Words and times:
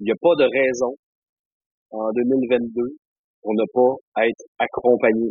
Il 0.00 0.04
n'y 0.04 0.12
a 0.12 0.20
pas 0.20 0.34
de 0.38 0.46
raison 0.50 0.96
en 1.90 2.10
2022 2.12 2.96
pour 3.42 3.54
ne 3.54 3.66
pas 3.72 4.26
être 4.26 4.44
accompagné 4.58 5.30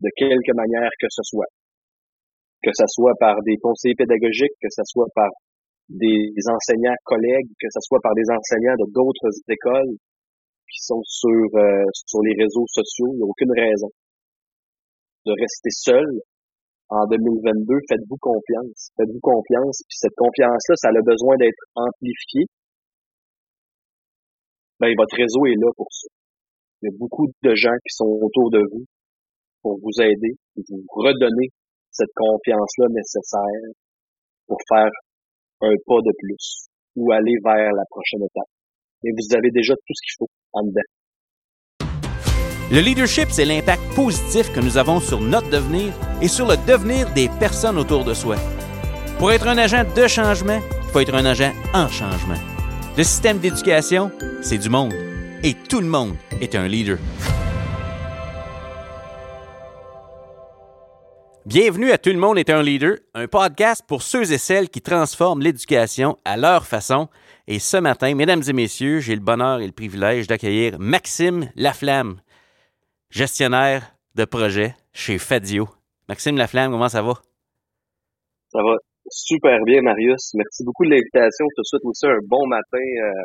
de 0.00 0.10
quelque 0.16 0.52
manière 0.54 0.90
que 1.00 1.06
ce 1.10 1.22
soit. 1.22 1.50
Que 2.62 2.70
ce 2.72 2.84
soit 2.86 3.14
par 3.18 3.36
des 3.42 3.56
conseillers 3.58 3.94
pédagogiques, 3.94 4.56
que 4.60 4.70
ce 4.70 4.82
soit 4.86 5.08
par 5.14 5.30
des 5.88 6.30
enseignants 6.48 6.96
collègues, 7.04 7.50
que 7.60 7.68
ce 7.70 7.80
soit 7.82 8.00
par 8.02 8.14
des 8.14 8.28
enseignants 8.30 8.78
de 8.78 8.86
d'autres 8.92 9.30
écoles 9.48 9.94
qui 10.70 10.80
sont 10.80 11.02
sur, 11.04 11.44
euh, 11.54 11.84
sur 11.92 12.22
les 12.22 12.34
réseaux 12.38 12.66
sociaux. 12.68 13.12
Il 13.12 13.16
n'y 13.20 13.26
a 13.26 13.28
aucune 13.28 13.52
raison 13.52 13.90
de 15.26 15.32
rester 15.38 15.70
seul 15.70 16.08
en 16.88 17.06
2022. 17.06 17.76
Faites-vous 17.88 18.16
confiance. 18.20 18.90
Faites-vous 18.96 19.20
confiance. 19.20 19.82
Puis 19.88 19.98
cette 20.00 20.16
confiance-là, 20.16 20.74
ça 20.76 20.88
a 20.88 21.02
besoin 21.04 21.36
d'être 21.36 21.62
amplifié. 21.74 22.46
Ben, 24.82 24.90
votre 24.98 25.14
réseau 25.14 25.46
est 25.46 25.54
là 25.54 25.70
pour 25.76 25.86
ça. 25.92 26.08
Il 26.82 26.90
y 26.90 26.92
a 26.92 26.96
beaucoup 26.98 27.28
de 27.28 27.54
gens 27.54 27.78
qui 27.86 27.94
sont 27.94 28.18
autour 28.20 28.50
de 28.50 28.58
vous 28.58 28.84
pour 29.62 29.78
vous 29.78 30.02
aider, 30.02 30.34
pour 30.56 30.64
vous 30.68 30.84
redonner 30.90 31.50
cette 31.92 32.10
confiance-là 32.16 32.86
nécessaire 32.90 33.70
pour 34.48 34.58
faire 34.68 34.90
un 35.60 35.74
pas 35.86 36.00
de 36.02 36.12
plus 36.18 36.66
ou 36.96 37.12
aller 37.12 37.36
vers 37.44 37.72
la 37.72 37.84
prochaine 37.90 38.24
étape. 38.24 38.50
Mais 39.04 39.10
vous 39.12 39.36
avez 39.36 39.52
déjà 39.52 39.72
tout 39.72 39.94
ce 39.94 40.02
qu'il 40.02 40.16
faut 40.18 40.28
en 40.52 40.62
dedans. 40.64 40.90
Le 42.72 42.80
leadership, 42.80 43.28
c'est 43.30 43.44
l'impact 43.44 43.82
positif 43.94 44.52
que 44.52 44.58
nous 44.58 44.78
avons 44.78 44.98
sur 44.98 45.20
notre 45.20 45.48
devenir 45.48 45.94
et 46.20 46.26
sur 46.26 46.48
le 46.48 46.56
devenir 46.66 47.06
des 47.14 47.28
personnes 47.38 47.78
autour 47.78 48.04
de 48.04 48.14
soi. 48.14 48.34
Pour 49.18 49.30
être 49.30 49.46
un 49.46 49.58
agent 49.58 49.84
de 49.94 50.08
changement, 50.08 50.58
il 50.58 50.90
faut 50.90 50.98
être 50.98 51.14
un 51.14 51.26
agent 51.26 51.52
en 51.72 51.86
changement. 51.86 52.61
Le 52.94 53.04
système 53.04 53.38
d'éducation, 53.38 54.12
c'est 54.42 54.58
du 54.58 54.68
monde. 54.68 54.92
Et 55.42 55.54
tout 55.54 55.80
le 55.80 55.86
monde 55.86 56.14
est 56.42 56.54
un 56.54 56.68
leader. 56.68 56.98
Bienvenue 61.46 61.90
à 61.90 61.96
Tout 61.96 62.10
le 62.10 62.18
monde 62.18 62.36
est 62.36 62.50
un 62.50 62.62
leader, 62.62 62.98
un 63.14 63.28
podcast 63.28 63.82
pour 63.88 64.02
ceux 64.02 64.30
et 64.30 64.36
celles 64.36 64.68
qui 64.68 64.82
transforment 64.82 65.40
l'éducation 65.40 66.18
à 66.26 66.36
leur 66.36 66.66
façon. 66.66 67.08
Et 67.46 67.60
ce 67.60 67.78
matin, 67.78 68.14
mesdames 68.14 68.42
et 68.46 68.52
messieurs, 68.52 69.00
j'ai 69.00 69.14
le 69.14 69.22
bonheur 69.22 69.60
et 69.60 69.66
le 69.66 69.72
privilège 69.72 70.26
d'accueillir 70.26 70.78
Maxime 70.78 71.50
Laflamme, 71.56 72.20
gestionnaire 73.08 73.96
de 74.16 74.26
projet 74.26 74.76
chez 74.92 75.16
Fadio. 75.16 75.66
Maxime 76.10 76.36
Laflamme, 76.36 76.72
comment 76.72 76.90
ça 76.90 77.00
va? 77.00 77.14
Ça 78.52 78.58
va 78.62 78.76
super 79.10 79.58
bien, 79.64 79.80
Marius. 79.82 80.32
Merci 80.34 80.64
beaucoup 80.64 80.84
de 80.84 80.90
l'invitation. 80.90 81.46
Tout 81.56 81.62
de 81.62 81.66
suite 81.66 81.84
aussi 81.84 82.06
un 82.06 82.18
bon 82.28 82.46
matin 82.46 82.78
euh, 82.78 83.22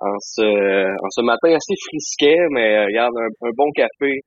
en, 0.00 0.16
ce, 0.20 0.42
en 0.42 1.10
ce 1.10 1.22
matin 1.22 1.54
assez 1.54 1.74
frisquet, 1.88 2.38
mais 2.50 2.76
euh, 2.76 2.86
regarde, 2.86 3.14
un, 3.16 3.50
bon 3.56 3.70
café, 3.74 4.20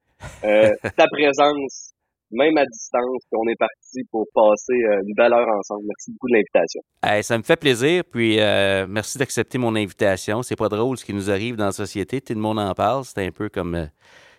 euh, 0.43 0.71
ta 0.97 1.05
présence 1.07 1.91
même 2.31 2.57
à 2.57 2.65
distance, 2.65 3.21
on 3.31 3.47
est 3.49 3.57
parti 3.57 4.01
pour 4.11 4.25
passer 4.33 4.73
euh, 4.73 5.01
une 5.05 5.13
belle 5.15 5.33
heure 5.33 5.47
ensemble. 5.47 5.83
Merci 5.87 6.11
beaucoup 6.11 6.27
de 6.27 6.33
l'invitation. 6.33 6.81
ça 7.21 7.37
me 7.37 7.43
fait 7.43 7.55
plaisir, 7.55 8.03
puis 8.09 8.39
euh, 8.39 8.85
merci 8.89 9.17
d'accepter 9.17 9.57
mon 9.57 9.75
invitation. 9.75 10.41
C'est 10.41 10.55
pas 10.55 10.69
drôle 10.69 10.97
ce 10.97 11.05
qui 11.05 11.13
nous 11.13 11.29
arrive 11.29 11.55
dans 11.55 11.67
la 11.67 11.71
société, 11.71 12.21
tout 12.21 12.33
le 12.33 12.39
monde 12.39 12.59
en 12.59 12.73
parle. 12.73 13.05
C'est 13.05 13.25
un 13.25 13.31
peu 13.31 13.49
comme 13.49 13.89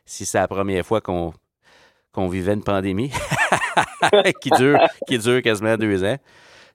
si 0.04 0.26
c'est 0.26 0.38
la 0.38 0.48
première 0.48 0.84
fois 0.84 1.00
qu'on 1.00 1.32
qu'on 2.12 2.28
vivait 2.28 2.54
une 2.54 2.64
pandémie 2.64 3.10
qui 4.40 4.50
dure 4.50 4.78
qui 5.06 5.18
dure 5.18 5.42
quasiment 5.42 5.76
deux 5.76 6.04
ans. 6.04 6.16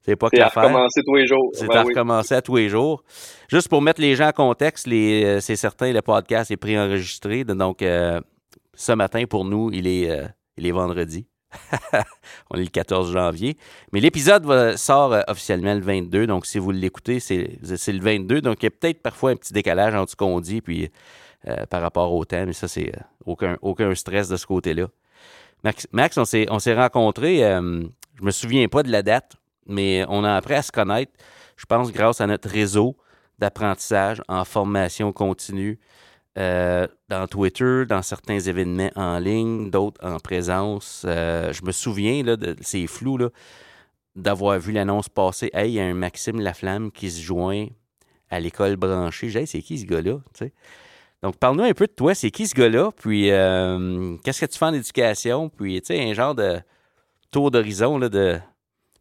C'est 0.03 0.15
pas 0.15 0.29
qu'à 0.29 0.49
faire. 0.49 0.63
recommencer 0.63 1.01
tous 1.05 1.15
les 1.15 1.27
jours. 1.27 1.49
C'est 1.53 1.67
ben 1.67 1.77
à 1.77 1.83
recommencer 1.83 2.35
à 2.35 2.41
tous 2.41 2.55
les 2.55 2.69
jours. 2.69 3.03
Juste 3.49 3.69
pour 3.69 3.81
mettre 3.81 4.01
les 4.01 4.15
gens 4.15 4.29
en 4.29 4.31
contexte, 4.31 4.87
c'est 4.89 5.55
certain, 5.55 5.93
le 5.93 6.01
podcast 6.01 6.49
est 6.49 6.57
préenregistré. 6.57 7.43
Donc, 7.43 7.81
ce 7.81 8.91
matin, 8.93 9.25
pour 9.29 9.45
nous, 9.45 9.69
il 9.71 9.85
est 9.85 10.09
il 10.57 10.67
est 10.67 10.71
vendredi. 10.71 11.27
On 12.49 12.57
est 12.57 12.63
le 12.63 12.69
14 12.69 13.11
janvier. 13.11 13.57
Mais 13.91 13.99
l'épisode 13.99 14.75
sort 14.77 15.13
euh, 15.13 15.21
officiellement 15.27 15.73
le 15.73 15.81
22. 15.81 16.27
Donc, 16.27 16.45
si 16.45 16.59
vous 16.59 16.71
l'écoutez, 16.71 17.19
c'est 17.19 17.57
le 17.61 17.99
22. 17.99 18.41
Donc, 18.41 18.61
il 18.61 18.65
y 18.65 18.67
a 18.67 18.71
peut-être 18.71 19.01
parfois 19.01 19.31
un 19.31 19.35
petit 19.35 19.53
décalage 19.53 19.95
entre 19.95 20.11
ce 20.11 20.15
qu'on 20.15 20.39
dit 20.39 20.61
puis 20.61 20.89
euh, 21.47 21.65
par 21.65 21.81
rapport 21.81 22.13
au 22.13 22.23
temps. 22.25 22.45
Mais 22.45 22.53
ça, 22.53 22.67
c'est 22.67 22.95
euh, 22.95 23.01
aucun, 23.25 23.57
aucun 23.61 23.93
stress 23.95 24.29
de 24.29 24.37
ce 24.37 24.45
côté-là. 24.45 24.87
Max, 25.63 26.17
on 26.17 26.25
s'est 26.25 26.75
rencontrés. 26.75 27.39
je 27.39 28.23
me 28.23 28.31
souviens 28.31 28.67
pas 28.67 28.83
de 28.83 28.91
la 28.91 29.03
date, 29.03 29.33
mais 29.67 30.05
on 30.09 30.23
a 30.23 30.35
appris 30.35 30.55
à 30.55 30.61
se 30.61 30.71
connaître, 30.71 31.11
je 31.57 31.65
pense, 31.65 31.91
grâce 31.91 32.21
à 32.21 32.27
notre 32.27 32.49
réseau 32.49 32.97
d'apprentissage 33.39 34.21
en 34.27 34.45
formation 34.45 35.11
continue. 35.13 35.79
Euh, 36.37 36.87
dans 37.09 37.27
Twitter, 37.27 37.83
dans 37.85 38.01
certains 38.01 38.39
événements 38.39 38.89
en 38.95 39.19
ligne, 39.19 39.69
d'autres 39.69 39.99
en 40.01 40.17
présence. 40.17 41.03
Euh, 41.05 41.51
je 41.51 41.61
me 41.65 41.73
souviens, 41.73 42.23
là, 42.23 42.37
de, 42.37 42.55
c'est 42.61 42.87
flou, 42.87 43.17
là, 43.17 43.31
d'avoir 44.15 44.57
vu 44.57 44.71
l'annonce 44.71 45.09
passer. 45.09 45.49
Hey, 45.53 45.71
il 45.71 45.73
y 45.73 45.79
a 45.81 45.83
un 45.83 45.93
Maxime 45.93 46.39
Laflamme 46.39 46.89
qui 46.89 47.11
se 47.11 47.21
joint 47.21 47.67
à 48.29 48.39
l'école 48.39 48.77
branchée. 48.77 49.29
J'ai 49.29 49.45
c'est 49.45 49.61
qui 49.61 49.77
ce 49.77 49.85
gars-là? 49.85 50.19
Donc, 51.23 51.37
parle-nous 51.37 51.63
un 51.63 51.73
peu 51.73 51.85
de 51.85 51.93
toi. 51.93 52.15
C'est 52.15 52.31
qui 52.31 52.47
ce 52.47 52.55
gars-là? 52.55 52.91
Puis, 52.97 53.29
euh, 53.29 54.17
qu'est-ce 54.23 54.41
que 54.41 54.51
tu 54.51 54.57
fais 54.57 54.65
en 54.65 54.73
éducation? 54.73 55.49
Puis, 55.49 55.79
tu 55.81 55.93
sais, 55.93 56.01
un 56.01 56.13
genre 56.13 56.33
de 56.33 56.59
tour 57.31 57.51
d'horizon 57.51 57.97
là, 57.97 58.09
de, 58.09 58.37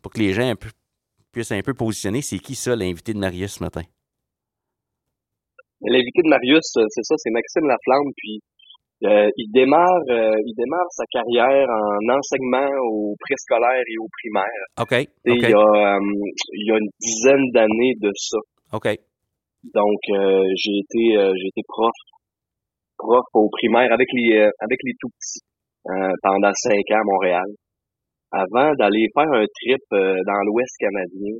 pour 0.03 0.13
que 0.13 0.19
les 0.19 0.33
gens 0.33 0.55
puissent 1.33 1.53
un 1.53 1.63
peu 1.63 1.75
positionner. 1.75 2.23
C'est 2.23 2.39
qui 2.39 2.55
ça, 2.55 2.77
l'invité 2.77 3.13
de 3.13 3.19
Marius 3.19 3.55
ce 3.55 3.65
matin? 3.65 3.83
L'invité 5.83 6.21
de 6.23 6.29
Marius, 6.29 6.77
euh, 6.77 6.85
c'est 6.89 7.05
ça, 7.05 7.15
c'est 7.17 7.31
Maxime 7.31 7.67
Laflamme, 7.67 8.13
puis 8.17 8.41
euh, 9.05 9.31
il 9.39 9.51
démarre 9.51 10.03
euh, 10.11 10.37
il 10.45 10.55
démarre 10.55 10.91
sa 10.91 11.05
carrière 11.11 11.67
en 11.71 12.19
enseignement 12.19 12.69
au 12.85 13.17
préscolaire 13.19 13.81
et 13.89 13.97
au 13.99 14.07
primaire. 14.13 14.63
OK. 14.79 15.09
Il, 15.25 15.41
y 15.41 15.55
a, 15.55 15.99
il 16.53 16.67
y 16.67 16.71
a 16.71 16.77
une 16.77 16.91
dizaine 17.01 17.51
d'années 17.55 17.95
de 17.99 18.11
ça. 18.15 18.39
OK. 18.75 18.89
Donc 19.73 20.01
j'ai 20.07 20.81
été 20.81 21.17
j'ai 21.17 21.49
été 21.49 21.63
prof 21.67 21.93
prof 23.01 23.25
au 23.35 23.49
primaire 23.51 23.93
avec 23.93 24.09
les 24.13 24.41
avec 24.61 24.79
les 24.85 24.95
tout 25.01 25.09
petits 25.09 25.41
pendant 26.23 26.53
cinq 26.55 26.85
ans 26.93 27.01
à 27.01 27.05
Montréal. 27.05 27.49
Avant 28.33 28.73
d'aller 28.79 29.09
faire 29.13 29.33
un 29.33 29.45
trip 29.45 29.83
dans 29.91 30.41
l'Ouest 30.47 30.77
canadien, 30.79 31.35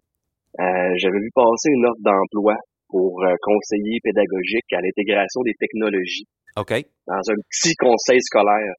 j'avais 0.97 1.21
vu 1.21 1.31
passer 1.35 1.69
une 1.71 1.87
offre 1.87 2.03
d'emploi 2.03 2.57
pour 2.91 3.23
euh, 3.25 3.35
conseiller 3.41 3.99
pédagogique 4.03 4.73
à 4.73 4.81
l'intégration 4.83 5.41
des 5.43 5.55
technologies. 5.59 6.27
Dans 7.07 7.23
un 7.31 7.39
petit 7.49 7.75
conseil 7.77 8.21
scolaire 8.21 8.75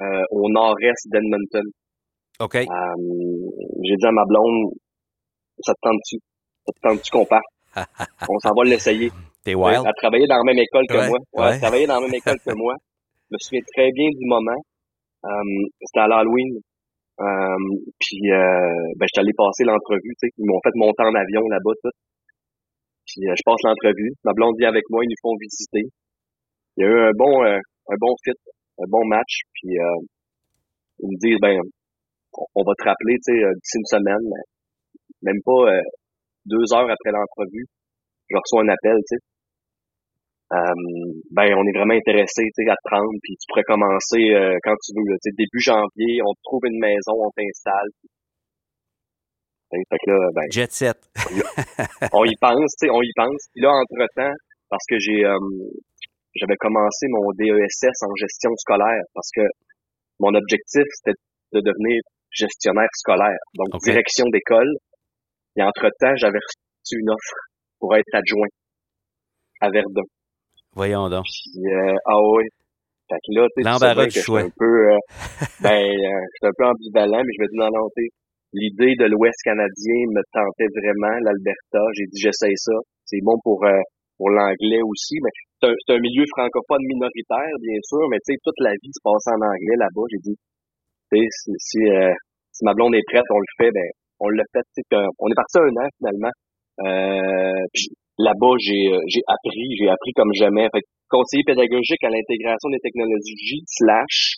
euh, 0.00 0.22
au 0.30 0.48
nord-est 0.50 1.08
d'Edmonton. 1.10 1.66
OK. 2.40 2.54
Euh, 2.54 2.64
j'ai 3.82 3.96
dit 3.96 4.06
à 4.06 4.12
ma 4.12 4.24
blonde, 4.26 4.72
ça 5.60 5.72
te 5.74 5.80
tente-tu? 5.82 6.16
Ça 6.64 6.72
te 6.72 6.88
tente-tu 6.88 7.10
qu'on 7.10 7.26
parte? 7.26 7.44
On 8.28 8.38
s'en 8.38 8.54
va 8.56 8.64
l'essayer. 8.64 9.10
T'es 9.46 9.54
wild? 9.54 9.86
Elle 9.86 9.94
travaillait 10.02 10.26
dans 10.26 10.42
la 10.42 10.48
même 10.50 10.58
école 10.58 10.86
que 10.90 11.06
moi. 11.06 11.18
Ouais, 11.38 11.54
Elle 11.54 11.60
travaillait 11.62 11.86
dans 11.86 12.02
la 12.02 12.06
même 12.10 12.18
école 12.18 12.40
que 12.42 12.50
moi. 12.58 12.74
Je 13.30 13.34
me 13.34 13.38
souviens 13.38 13.62
très 13.78 13.92
bien 13.94 14.10
du 14.10 14.26
moment. 14.26 14.58
C'était 15.86 16.02
à 16.02 16.08
l'Halloween. 16.10 16.58
puis 17.14 18.22
euh, 18.26 18.90
ben, 18.98 19.06
je 19.06 19.12
suis 19.14 19.22
allé 19.22 19.30
passer 19.38 19.62
l'entrevue, 19.62 20.14
tu 20.18 20.26
sais. 20.26 20.34
Ils 20.38 20.50
m'ont 20.50 20.58
fait 20.66 20.74
monter 20.74 21.06
en 21.06 21.14
avion 21.14 21.46
là-bas, 21.46 21.78
tout. 21.78 21.94
Puis 23.06 23.22
euh, 23.22 23.34
je 23.38 23.42
passe 23.46 23.62
l'entrevue. 23.62 24.10
Ma 24.26 24.32
blonde 24.34 24.58
vient 24.58 24.74
avec 24.74 24.82
moi, 24.90 25.06
ils 25.06 25.14
nous 25.14 25.22
font 25.22 25.38
visiter. 25.38 25.94
Il 26.76 26.82
y 26.82 26.84
a 26.84 26.90
eu 26.90 27.00
un 27.06 27.14
bon, 27.14 27.46
euh, 27.46 27.54
un 27.54 27.98
bon 28.02 28.14
fit, 28.26 28.34
un 28.82 28.88
bon 28.90 29.06
match. 29.06 29.46
Puis 29.54 29.78
euh, 29.78 30.02
ils 31.06 31.10
me 31.14 31.18
disent 31.22 31.38
ben 31.40 31.54
on 32.34 32.62
va 32.66 32.72
te 32.74 32.82
rappeler, 32.82 33.14
tu 33.22 33.30
sais, 33.30 33.38
d'ici 33.62 33.78
une 33.78 33.86
semaine, 33.94 34.26
même 35.22 35.40
pas 35.46 35.70
deux 36.44 36.66
heures 36.74 36.90
après 36.90 37.12
l'entrevue, 37.14 37.64
je 38.28 38.36
reçois 38.36 38.62
un 38.66 38.68
appel, 38.74 38.98
tu 39.06 39.14
sais. 39.16 39.22
Ben 40.50 41.48
on 41.58 41.64
est 41.66 41.76
vraiment 41.76 41.94
intéressé 41.94 42.42
tu 42.54 42.62
sais, 42.62 42.70
à 42.70 42.76
te 42.76 42.86
prendre 42.88 43.10
puis 43.22 43.34
tu 43.34 43.46
pourrais 43.48 43.66
commencer 43.66 44.30
quand 44.62 44.76
tu 44.78 44.94
veux 44.94 45.18
tu 45.18 45.30
sais, 45.30 45.34
début 45.36 45.58
janvier 45.58 46.22
on 46.22 46.32
te 46.34 46.42
trouve 46.44 46.62
une 46.70 46.78
maison 46.78 47.18
on 47.18 47.30
t'installe 47.34 47.90
fait 49.70 49.98
que 50.04 50.10
là, 50.10 50.18
ben, 50.34 50.46
Jet 50.50 50.72
set. 50.72 50.96
on 52.12 52.24
y 52.24 52.34
pense, 52.40 52.70
tu 52.78 52.86
sais, 52.86 52.90
on 52.90 53.02
y 53.02 53.12
pense. 53.14 53.48
Puis 53.52 53.62
là, 53.62 53.70
entre-temps, 53.70 54.34
parce 54.70 54.84
que 54.88 54.96
j'ai 54.98 55.24
euh, 55.24 55.36
j'avais 56.34 56.56
commencé 56.56 57.06
mon 57.08 57.30
DESS 57.38 58.02
en 58.02 58.14
gestion 58.16 58.50
scolaire 58.56 59.02
parce 59.14 59.30
que 59.34 59.42
mon 60.20 60.34
objectif, 60.34 60.84
c'était 60.92 61.18
de 61.52 61.60
devenir 61.60 62.00
gestionnaire 62.30 62.88
scolaire, 62.94 63.38
donc 63.54 63.80
direction 63.82 64.26
d'école. 64.32 64.70
Et 65.56 65.62
entre-temps, 65.62 66.14
j'avais 66.16 66.38
reçu 66.38 67.00
une 67.00 67.10
offre 67.10 67.38
pour 67.80 67.96
être 67.96 68.14
adjoint 68.14 68.48
à 69.60 69.70
Verdun. 69.70 70.02
Voyons 70.76 71.08
donc. 71.08 71.24
Puis, 71.24 71.64
euh, 71.72 71.96
ah 72.04 72.20
oui. 72.36 72.44
Fait 73.08 73.16
que 73.24 73.30
là, 73.32 73.46
tu 73.56 73.62
sais, 73.64 74.44
un 74.44 74.50
peu, 74.52 74.74
euh, 74.92 74.98
ben, 75.64 75.80
euh, 75.80 76.48
un 76.48 76.52
peu 76.52 76.64
ambivalent, 76.66 77.22
mais 77.24 77.32
je 77.32 77.40
me 77.40 77.48
dis 77.48 77.56
non, 77.56 77.70
non, 77.72 77.88
l'idée 78.52 78.92
de 78.98 79.06
l'Ouest 79.08 79.40
canadien 79.42 80.00
me 80.12 80.20
tentait 80.34 80.68
vraiment, 80.68 81.16
l'Alberta. 81.24 81.80
J'ai 81.94 82.04
dit, 82.12 82.20
j'essaye 82.20 82.56
ça. 82.56 82.76
C'est 83.06 83.22
bon 83.22 83.38
pour 83.42 83.64
euh, 83.64 83.80
pour 84.18 84.30
l'anglais 84.30 84.80
aussi, 84.84 85.16
mais 85.22 85.30
c'est 85.60 85.68
un, 85.68 85.96
un, 85.96 86.00
milieu 86.00 86.24
francophone 86.34 86.82
minoritaire, 86.88 87.56
bien 87.60 87.80
sûr, 87.84 88.04
mais 88.10 88.16
tu 88.24 88.32
sais, 88.32 88.38
toute 88.42 88.58
la 88.60 88.72
vie 88.72 88.92
se 88.92 89.00
passe 89.04 89.28
en 89.28 89.40
anglais 89.40 89.76
là-bas. 89.76 90.08
J'ai 90.10 90.22
dit, 90.24 90.36
si, 91.12 91.52
si, 91.58 91.78
euh, 91.88 92.12
si, 92.52 92.64
ma 92.64 92.74
blonde 92.74 92.94
est 92.94 93.06
prête, 93.06 93.24
on 93.30 93.38
le 93.38 93.52
fait, 93.56 93.70
ben 93.72 93.88
on 94.20 94.28
l'a 94.28 94.44
fait. 94.52 94.64
On 95.20 95.28
est 95.28 95.36
parti 95.36 95.58
un 95.58 95.72
an 95.72 95.88
finalement. 95.98 96.34
Euh, 96.84 97.64
là-bas, 98.18 98.54
j'ai 98.58 98.92
euh, 98.92 99.00
j'ai 99.08 99.20
appris, 99.26 99.76
j'ai 99.78 99.88
appris 99.88 100.12
comme 100.14 100.30
jamais. 100.34 100.68
Fait 100.72 100.82
conseiller 101.08 101.44
pédagogique 101.46 102.02
à 102.04 102.08
l'intégration 102.10 102.68
des 102.70 102.80
technologies 102.80 103.62
slash 103.66 104.36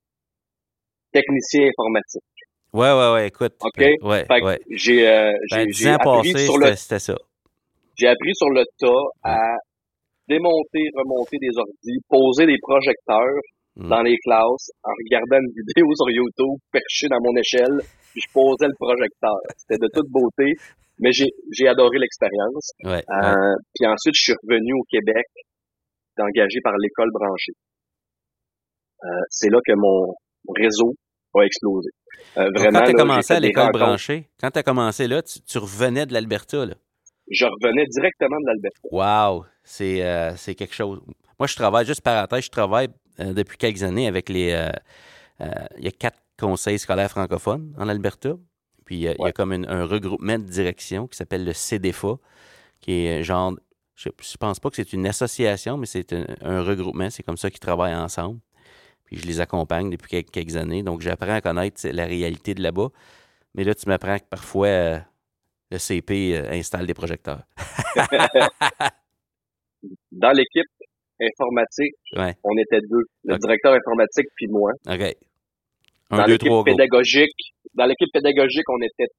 technicien 1.13 1.69
informatique. 1.69 2.23
Ouais, 2.73 2.93
ouais, 2.93 3.13
ouais, 3.15 3.29
écoute. 3.29 3.55
OK? 3.61 3.81
Ouais, 4.03 4.25
fait 4.27 4.43
ouais. 4.43 4.61
J'ai 4.71 5.09
euh, 5.09 5.33
Ben, 5.51 5.67
j'ai 5.73 5.97
passé, 5.97 6.29
appris 6.31 6.39
sur 6.39 6.59
le 6.59 6.75
c'était 6.77 6.99
ça. 6.99 7.17
j'ai 7.99 8.09
appris 8.09 8.35
sur 8.35 8.51
le 8.51 8.65
tas 8.79 9.05
à 9.25 9.39
démonter, 10.29 10.85
remonter 10.95 11.39
des 11.41 11.57
ordis, 11.57 11.99
poser 12.09 12.47
des 12.47 12.59
projecteurs 12.61 13.41
Mm. 13.79 13.89
dans 13.89 14.03
les 14.03 14.17
classes 14.27 14.71
en 14.83 14.91
regardant 14.91 15.39
une 15.39 15.53
vidéo 15.67 15.87
sur 15.95 16.11
YouTube 16.11 16.59
perché 16.73 17.07
dans 17.09 17.23
mon 17.23 17.35
échelle, 17.39 17.79
puis 18.11 18.21
je 18.21 18.33
posais 18.35 18.67
le 18.67 18.75
projecteur. 18.75 19.39
C'était 19.57 19.79
de 19.79 19.89
toute 19.95 20.11
beauté, 20.11 20.55
mais 21.01 21.11
j'ai 21.13 21.69
adoré 21.69 21.99
l'expérience. 21.99 22.71
Ouais, 22.85 22.91
ouais. 22.91 23.05
Euh, 23.09 23.55
puis 23.75 23.87
ensuite, 23.87 24.15
je 24.15 24.23
suis 24.23 24.35
revenu 24.43 24.73
au 24.75 24.85
Québec, 24.91 25.27
engagé 26.19 26.61
par 26.63 26.75
l'école 26.79 27.11
branchée. 27.13 27.53
Euh, 29.05 29.09
c'est 29.31 29.51
là 29.51 29.59
que 29.65 29.73
mon 29.77 30.15
réseau 30.57 30.95
a 31.35 31.43
explosé. 31.43 31.91
Euh, 32.37 32.49
vraiment, 32.55 32.81
quand 32.81 32.85
tu 32.87 32.91
as 32.91 32.93
là, 32.93 32.99
commencé 32.99 33.35
à 33.35 33.41
l'école 33.41 33.73
branchée, 33.73 34.29
quand 34.41 34.51
tu 34.51 34.59
as 34.59 34.63
commencé 34.63 35.07
là, 35.07 35.23
tu, 35.23 35.41
tu 35.41 35.59
revenais 35.59 36.07
de 36.07 36.13
l'Alberta. 36.13 36.67
Je 37.31 37.45
revenais 37.45 37.85
directement 37.87 38.37
de 38.41 38.47
l'Alberta. 38.47 38.89
Wow! 38.91 39.45
C'est 39.63 40.55
quelque 40.57 40.75
chose. 40.75 41.01
Moi, 41.39 41.47
je 41.47 41.55
travaille, 41.55 41.87
juste 41.87 42.01
parenthèse, 42.01 42.45
je 42.45 42.51
travaille 42.51 42.89
depuis 43.19 43.57
quelques 43.57 43.85
années 43.85 44.09
avec 44.09 44.29
les. 44.29 44.49
Il 45.41 45.85
y 45.85 45.89
a 45.89 45.93
quatre 45.93 46.19
conseils 46.39 46.79
scolaires 46.79 47.11
francophones 47.11 47.75
en 47.79 47.89
Alberta. 47.89 48.31
Puis 48.89 49.07
euh, 49.07 49.13
il 49.13 49.21
y 49.21 49.23
a 49.23 49.25
Ouais. 49.27 49.33
comme 49.35 49.53
une- 49.53 49.69
un 49.69 49.85
regroupement 49.85 50.39
de 50.39 50.45
direction 50.45 51.07
qui 51.07 51.17
s'appelle 51.19 51.45
le 51.45 51.53
CDFA, 51.53 52.17
qui 52.81 53.05
est 53.07 53.23
genre. 53.23 53.53
Je, 53.97 54.09
je 54.19 54.37
pense 54.39 54.59
pas 54.61 54.71
que 54.71 54.77
c'est 54.77 54.95
une 54.95 55.07
association, 55.07 55.77
mais 55.77 55.85
c'est 55.85 56.15
un, 56.15 56.25
un 56.41 56.63
regroupement. 56.63 57.11
C'est 57.11 57.23
comme 57.23 57.37
ça 57.37 57.51
qu'ils 57.51 57.61
travaillent 57.61 57.95
ensemble. 57.95 58.41
Puis 59.05 59.19
je 59.19 59.27
les 59.27 59.41
accompagne 59.41 59.91
depuis 59.91 60.09
quelques, 60.09 60.31
quelques 60.31 60.57
années. 60.57 60.83
Donc 60.83 61.03
j'apprends 61.03 61.35
à 61.35 61.41
connaître 61.43 61.87
la 61.87 62.07
réalité 62.07 62.55
de 62.55 62.63
là-bas. 62.63 62.89
Mais 63.55 63.65
là, 63.65 63.75
tu 63.75 63.87
m'apprends 63.89 64.19
que 64.19 64.25
parfois 64.31 64.69
euh, 64.69 64.99
le 65.71 65.77
CP 65.79 66.35
euh, 66.37 66.51
installe 66.53 66.87
des 66.87 66.95
projecteurs. 66.95 67.43
Dans 70.13 70.33
l'équipe 70.33 70.67
informatique, 71.21 71.95
Ouais. 72.17 72.35
on 72.45 72.57
était 72.57 72.81
deux. 72.89 73.05
Le 73.25 73.37
directeur 73.39 73.75
informatique 73.75 74.27
puis 74.37 74.47
moi. 74.49 74.73
OK. 74.89 75.15
Dans 76.11 76.25
l'équipe 76.25 76.53
pédagogique, 76.65 77.41
dans 77.75 77.87
l'équipe 77.87 78.09
pédagogique, 78.13 78.69
on 78.69 78.81
était 78.81 79.11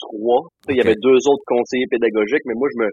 trois. 0.00 0.42
Il 0.68 0.76
y 0.76 0.80
avait 0.80 0.98
deux 1.00 1.18
autres 1.28 1.44
conseillers 1.46 1.88
pédagogiques, 1.90 2.44
mais 2.46 2.54
moi, 2.56 2.68
je 2.74 2.84
me, 2.84 2.88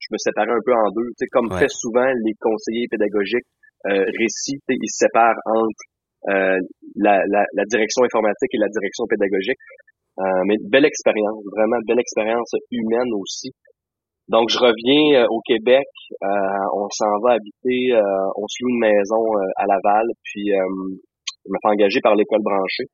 je 0.00 0.08
me 0.12 0.18
séparais 0.18 0.52
un 0.52 0.64
peu 0.64 0.72
en 0.72 0.88
deux. 0.96 1.08
Tu 1.18 1.24
sais, 1.24 1.26
comme 1.30 1.52
Ouais. 1.52 1.60
fait 1.60 1.68
souvent 1.70 2.08
les 2.24 2.32
conseillers 2.40 2.88
pédagogiques, 2.90 3.48
euh, 3.90 4.04
récits, 4.18 4.58
ils 4.68 4.88
se 4.88 5.04
séparent 5.06 5.40
entre 5.44 5.82
euh, 6.30 6.58
la, 6.96 7.18
la, 7.28 7.44
la 7.52 7.64
direction 7.66 8.04
informatique 8.04 8.50
et 8.54 8.58
la 8.58 8.68
direction 8.68 9.04
pédagogique. 9.08 9.58
Euh, 10.20 10.42
mais 10.46 10.56
belle 10.70 10.84
expérience, 10.84 11.42
vraiment 11.56 11.76
belle 11.86 11.98
expérience 12.00 12.52
humaine 12.70 13.10
aussi. 13.20 13.50
Donc, 14.28 14.48
je 14.50 14.58
reviens 14.58 15.22
euh, 15.22 15.26
au 15.28 15.40
Québec. 15.44 15.84
euh, 16.22 16.26
on 16.76 16.88
s'en 16.92 17.18
va 17.24 17.32
habiter, 17.34 17.92
euh, 17.92 18.00
on 18.36 18.46
se 18.46 18.56
loue 18.62 18.70
une 18.70 18.78
maison 18.80 19.20
euh, 19.36 19.60
à 19.60 19.66
Laval, 19.66 20.06
puis 20.22 20.52
euh, 20.52 20.96
je 21.44 21.50
me 21.50 21.58
fais 21.62 21.72
engager 21.74 22.00
par 22.02 22.14
l'école 22.14 22.42
branchée. 22.42 22.86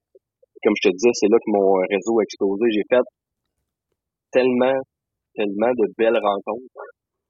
Comme 0.63 0.75
je 0.83 0.89
te 0.89 0.93
disais, 0.93 1.11
c'est 1.15 1.31
là 1.31 1.39
que 1.39 1.51
mon 1.53 1.75
réseau 1.89 2.19
a 2.19 2.23
explosé. 2.23 2.65
J'ai 2.73 2.87
fait 2.91 3.05
tellement, 4.33 4.79
tellement 5.35 5.71
de 5.73 5.87
belles 5.97 6.19
rencontres 6.19 6.83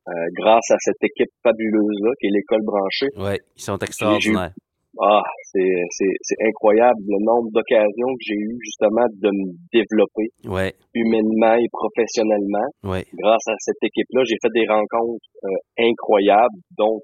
euh, 0.08 0.12
grâce 0.40 0.70
à 0.70 0.76
cette 0.80 1.02
équipe 1.02 1.30
fabuleuse-là, 1.42 2.10
qui 2.20 2.26
est 2.28 2.30
l'école 2.32 2.64
branchée. 2.64 3.10
Oui, 3.16 3.36
ils 3.56 3.62
sont 3.62 3.78
extraordinaires. 3.78 4.52
Ah, 5.00 5.22
c'est, 5.52 5.78
c'est, 5.90 6.10
c'est 6.22 6.40
incroyable 6.48 6.98
le 7.06 7.22
nombre 7.22 7.50
d'occasions 7.52 8.10
que 8.18 8.24
j'ai 8.24 8.34
eu 8.34 8.58
justement 8.64 9.06
de 9.06 9.30
me 9.30 9.54
développer 9.70 10.26
Oui, 10.48 10.72
humainement 10.94 11.54
et 11.54 11.68
professionnellement. 11.70 12.66
oui. 12.82 13.04
Grâce 13.14 13.46
à 13.46 13.54
cette 13.60 13.78
équipe-là, 13.82 14.22
j'ai 14.26 14.34
fait 14.42 14.50
des 14.58 14.66
rencontres 14.66 15.28
euh, 15.44 15.54
incroyables. 15.78 16.58
Donc, 16.76 17.02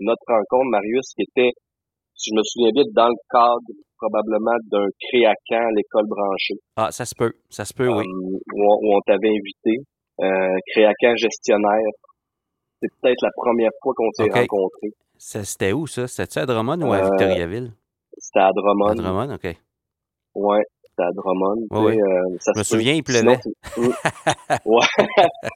notre 0.00 0.20
rencontre, 0.28 0.68
Marius, 0.76 1.14
qui 1.16 1.22
était, 1.22 1.52
si 2.14 2.30
je 2.30 2.36
me 2.36 2.42
souviens 2.44 2.70
bien, 2.74 2.84
dans 2.94 3.08
le 3.08 3.18
cadre 3.30 3.72
probablement 3.96 4.56
d'un 4.70 4.86
créacan 4.98 5.66
à 5.68 5.72
l'école 5.76 6.06
branchée, 6.08 6.58
Ah, 6.76 6.90
ça 6.90 7.04
se 7.04 7.14
peut. 7.14 7.32
Ça 7.50 7.64
se 7.64 7.72
peut, 7.74 7.88
oui. 7.88 8.04
euh, 8.04 8.38
où, 8.54 8.94
on, 8.94 9.00
t'avait 9.06 9.28
invité. 9.30 9.82
Euh, 10.20 10.56
créacan 10.74 11.14
gestionnaire. 11.16 11.92
C'est 12.80 12.88
peut-être 13.00 13.22
la 13.22 13.30
première 13.36 13.70
fois 13.82 13.92
qu'on 13.96 14.10
s'est 14.12 14.24
Ok. 14.24 14.34
rencontrés. 14.34 14.90
C'était 15.18 15.72
où, 15.72 15.86
ça? 15.86 16.08
C'était-tu 16.08 16.38
à 16.40 16.46
Drummond 16.46 16.80
ou 16.82 16.92
à 16.92 16.98
Euh, 16.98 17.02
Victoriaville? 17.04 17.72
C'était 18.18 18.40
à 18.40 18.46
À 18.46 18.50
Drummond. 18.52 18.94
Drummond, 18.96 19.34
OK. 19.34 19.56
Ouais, 20.34 20.62
c'était 20.82 21.02
à 21.04 21.10
Drummond. 21.14 21.66
Ouais, 21.70 21.94
sais, 21.94 22.00
euh, 22.00 22.36
ça 22.40 22.52
Je 22.54 22.58
me 22.58 22.62
peut. 22.62 22.64
souviens, 22.64 22.92
il 22.94 23.02
Sinon, 23.06 23.36
pleuvait. 23.36 23.40
ouais. 24.66 24.86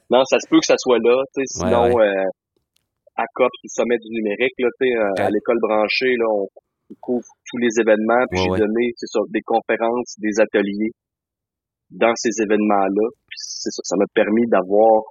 non, 0.09 0.23
ça 0.25 0.39
se 0.39 0.47
peut 0.49 0.59
que 0.59 0.65
ça 0.65 0.75
soit 0.77 0.99
là. 1.03 1.21
tu 1.35 1.43
sais, 1.45 1.63
Ouais, 1.65 1.69
Sinon, 1.69 1.99
euh, 1.99 2.23
à 3.17 3.25
COP, 3.33 3.51
le 3.63 3.69
sommet 3.69 3.97
du 3.97 4.09
numérique, 4.13 4.53
là, 4.59 4.69
euh, 4.69 5.25
à 5.25 5.29
l'école 5.29 5.59
branchée, 5.59 6.15
là, 6.17 6.25
on, 6.29 6.47
couvre 7.01 7.27
tous 7.43 7.57
les 7.57 7.81
événements. 7.81 8.23
Puis 8.31 8.39
Ouais, 8.39 8.55
j'ai 8.55 8.63
donné, 8.63 8.93
c'est 8.95 9.11
ça, 9.11 9.19
des 9.27 9.41
conférences, 9.41 10.15
des 10.19 10.39
ateliers 10.39 10.95
dans 11.91 12.15
ces 12.15 12.31
événements-là. 12.41 13.07
Puis 13.27 13.39
c'est 13.43 13.75
ça, 13.75 13.81
ça 13.83 13.95
m'a 13.97 14.07
permis 14.15 14.47
d'avoir 14.47 15.03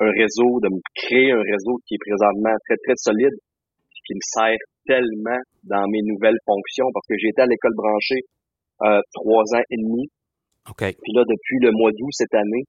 un 0.00 0.10
réseau, 0.10 0.58
de 0.58 0.68
me 0.74 0.80
créer 0.96 1.30
un 1.30 1.44
réseau 1.44 1.78
qui 1.86 1.94
est 1.94 2.02
présentement 2.02 2.56
très, 2.66 2.76
très 2.82 2.96
solide, 2.96 3.36
qui 4.06 4.14
me 4.14 4.24
sert 4.26 4.58
tellement 4.86 5.38
dans 5.62 5.86
mes 5.86 6.02
nouvelles 6.02 6.40
fonctions, 6.46 6.90
parce 6.92 7.06
que 7.06 7.14
j'ai 7.18 7.28
été 7.28 7.42
à 7.42 7.46
l'école 7.46 7.76
branchée 7.76 8.26
euh, 8.82 9.00
trois 9.14 9.44
ans 9.54 9.64
et 9.70 9.76
demi. 9.76 10.10
OK. 10.68 10.82
Puis 10.82 11.12
là, 11.14 11.22
depuis 11.22 11.58
le 11.62 11.70
mois 11.72 11.92
d'août 11.92 12.10
cette 12.10 12.34
année, 12.34 12.64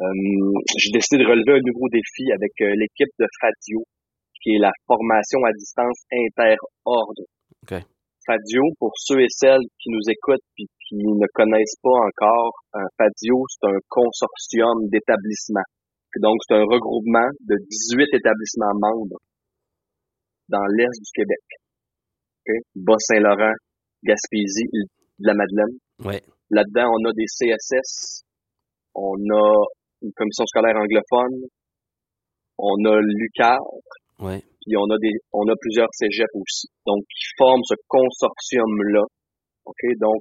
euh, 0.00 0.60
j'ai 0.76 0.90
décidé 0.92 1.22
de 1.22 1.28
relever 1.28 1.60
un 1.60 1.64
nouveau 1.64 1.88
défi 1.88 2.32
avec 2.32 2.52
euh, 2.60 2.74
l'équipe 2.76 3.12
de 3.18 3.26
Fadio, 3.40 3.84
qui 4.46 4.54
est 4.54 4.62
la 4.62 4.70
formation 4.86 5.42
à 5.42 5.50
distance 5.58 6.06
inter-ordre. 6.14 7.26
OK. 7.66 7.82
Fadio, 8.26 8.62
pour 8.78 8.92
ceux 8.94 9.18
et 9.18 9.28
celles 9.28 9.66
qui 9.82 9.90
nous 9.90 10.06
écoutent 10.06 10.46
puis 10.54 10.66
qui 10.86 11.02
ne 11.02 11.26
connaissent 11.34 11.78
pas 11.82 11.98
encore, 11.98 12.54
un 12.74 12.86
Fadio, 12.96 13.42
c'est 13.50 13.66
un 13.66 13.78
consortium 13.88 14.86
d'établissements. 14.86 15.66
Donc, 16.22 16.38
c'est 16.46 16.54
un 16.54 16.62
regroupement 16.62 17.26
de 17.40 17.56
18 17.58 18.06
établissements 18.14 18.74
membres 18.78 19.18
dans 20.48 20.64
l'Est 20.78 20.94
du 20.94 21.10
Québec. 21.12 21.42
OK? 22.46 22.54
Bas-Saint-Laurent, 22.76 23.54
Gaspésie, 24.04 24.70
de 25.18 25.26
la 25.26 25.34
Madeleine. 25.34 25.76
Ouais. 26.04 26.22
Là-dedans, 26.50 26.88
on 26.94 27.10
a 27.10 27.12
des 27.14 27.26
CSS, 27.26 28.22
on 28.94 29.16
a 29.16 29.64
une 30.02 30.12
commission 30.14 30.46
scolaire 30.46 30.76
anglophone, 30.76 31.48
on 32.58 32.84
a 32.84 33.00
l'UQAR, 33.00 33.58
Ouais. 34.18 34.40
puis 34.62 34.76
on 34.76 34.88
a 34.94 34.98
des, 34.98 35.12
on 35.32 35.46
a 35.48 35.54
plusieurs 35.60 35.88
cégeps 35.92 36.34
aussi. 36.34 36.68
Donc, 36.86 37.02
qui 37.08 37.24
forment 37.38 37.62
ce 37.64 37.74
consortium-là, 37.88 39.04
ok, 39.66 39.80
donc 40.00 40.20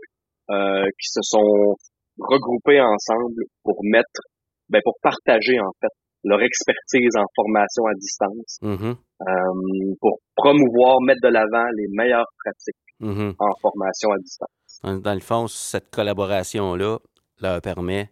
euh, 0.51 0.83
qui 0.99 1.07
se 1.09 1.21
sont 1.23 1.75
regroupés 2.19 2.79
ensemble 2.81 3.43
pour 3.63 3.77
mettre, 3.83 4.21
ben 4.69 4.81
pour 4.83 4.95
partager 5.01 5.59
en 5.59 5.71
fait 5.81 5.89
leur 6.23 6.41
expertise 6.41 7.15
en 7.17 7.25
formation 7.35 7.83
à 7.85 7.93
distance, 7.95 8.57
Mhm. 8.61 8.95
euh, 9.21 9.93
pour 10.01 10.19
promouvoir, 10.35 10.99
mettre 11.01 11.21
de 11.23 11.29
l'avant 11.29 11.65
les 11.77 11.87
meilleures 11.91 12.27
pratiques 12.43 12.75
Mhm. 12.99 13.33
en 13.39 13.49
formation 13.61 14.09
à 14.11 14.17
distance. 14.17 15.01
Dans, 15.03 15.13
le 15.13 15.19
fond, 15.19 15.47
cette 15.47 15.89
collaboration-là 15.91 16.97
leur 17.41 17.61
permet 17.61 18.09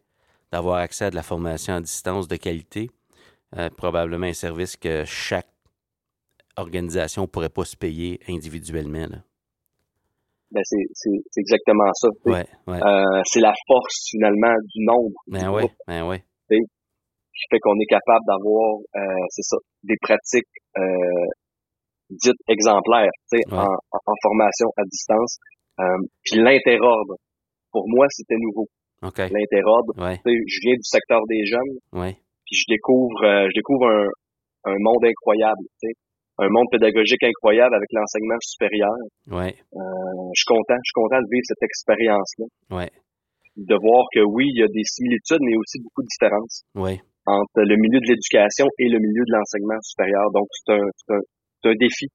d'avoir 0.51 0.77
accès 0.77 1.05
à 1.05 1.09
de 1.09 1.15
la 1.15 1.23
formation 1.23 1.73
à 1.75 1.81
distance 1.81 2.27
de 2.27 2.35
qualité, 2.35 2.89
euh, 3.57 3.69
probablement 3.69 4.27
un 4.27 4.33
service 4.33 4.75
que 4.77 5.03
chaque 5.05 5.47
organisation 6.57 7.23
ne 7.23 7.27
pourrait 7.27 7.49
pas 7.49 7.65
se 7.65 7.75
payer 7.75 8.19
individuellement. 8.29 9.07
Là. 9.09 9.17
Ben 10.51 10.61
c'est, 10.65 10.85
c'est, 10.93 11.09
c'est 11.31 11.41
exactement 11.41 11.89
ça. 11.93 12.07
Ouais, 12.25 12.45
ouais. 12.67 12.79
Euh, 12.83 13.21
c'est 13.25 13.39
la 13.41 13.53
force 13.67 14.09
finalement 14.11 14.53
du 14.75 14.85
nombre 14.85 15.15
Ben 15.27 15.47
groupe 15.51 15.71
ben 15.87 16.07
ouais. 16.07 16.23
qui 16.49 17.45
fait 17.49 17.59
qu'on 17.59 17.73
est 17.79 17.89
capable 17.89 18.23
d'avoir, 18.27 18.77
euh, 18.95 19.25
c'est 19.29 19.41
ça, 19.41 19.57
des 19.83 19.95
pratiques 19.99 20.53
euh, 20.77 21.25
dites 22.11 22.37
exemplaires, 22.47 23.09
tu 23.31 23.39
sais, 23.39 23.43
Ouais. 23.51 23.59
en, 23.61 23.73
en- 23.91 24.15
formation 24.21 24.67
à 24.77 24.83
distance. 24.83 25.39
Euh, 25.79 25.83
puis 26.23 26.39
l'interordre, 26.39 27.15
pour 27.71 27.85
moi, 27.89 28.05
c'était 28.09 28.35
nouveau. 28.37 28.67
OK. 29.01 29.17
L'interordre, 29.17 29.91
Ouais, 29.97 30.17
tu 30.23 30.29
sais, 30.31 30.37
je 30.45 30.59
viens 30.61 30.75
du 30.75 30.83
secteur 30.83 31.21
des 31.27 31.43
jeunes, 31.45 31.79
puis 32.45 32.55
je 32.55 32.65
découvre, 32.69 33.23
euh, 33.25 33.47
je 33.49 33.55
découvre 33.57 33.87
un, 33.89 34.07
un 34.71 34.75
monde 34.79 35.03
incroyable, 35.03 35.65
tu 35.81 35.89
sais, 35.89 35.93
un 36.43 36.49
monde 36.51 36.67
pédagogique 36.71 37.23
incroyable 37.23 37.73
avec 37.75 37.89
l'enseignement 37.91 38.37
supérieur. 38.41 38.91
Ouais. 39.31 39.55
Euh, 39.73 39.79
je 40.35 40.39
suis 40.43 40.49
content, 40.51 40.75
je 40.77 40.87
suis 40.91 40.97
content 40.99 41.19
de 41.23 41.29
vivre 41.31 41.45
cette 41.47 41.63
expérience-là. 41.63 42.45
Ouais. 42.77 42.91
De 43.55 43.75
voir 43.75 44.03
que 44.13 44.21
oui, 44.21 44.49
il 44.53 44.59
y 44.59 44.63
a 44.63 44.67
des 44.67 44.83
similitudes, 44.83 45.41
mais 45.41 45.55
aussi 45.57 45.77
beaucoup 45.81 46.01
de 46.01 46.09
différences 46.09 46.63
Ouais. 46.75 46.99
entre 47.27 47.61
le 47.61 47.75
milieu 47.77 47.99
de 48.01 48.07
l'éducation 48.09 48.65
et 48.79 48.89
le 48.89 48.99
milieu 48.99 49.23
de 49.27 49.33
l'enseignement 49.37 49.79
supérieur. 49.81 50.25
Donc, 50.33 50.47
c'est 50.51 50.73
un, 50.73 50.85
c'est 50.97 51.13
un, 51.13 51.19
c'est 51.61 51.69
un 51.69 51.75
défi. 51.79 52.07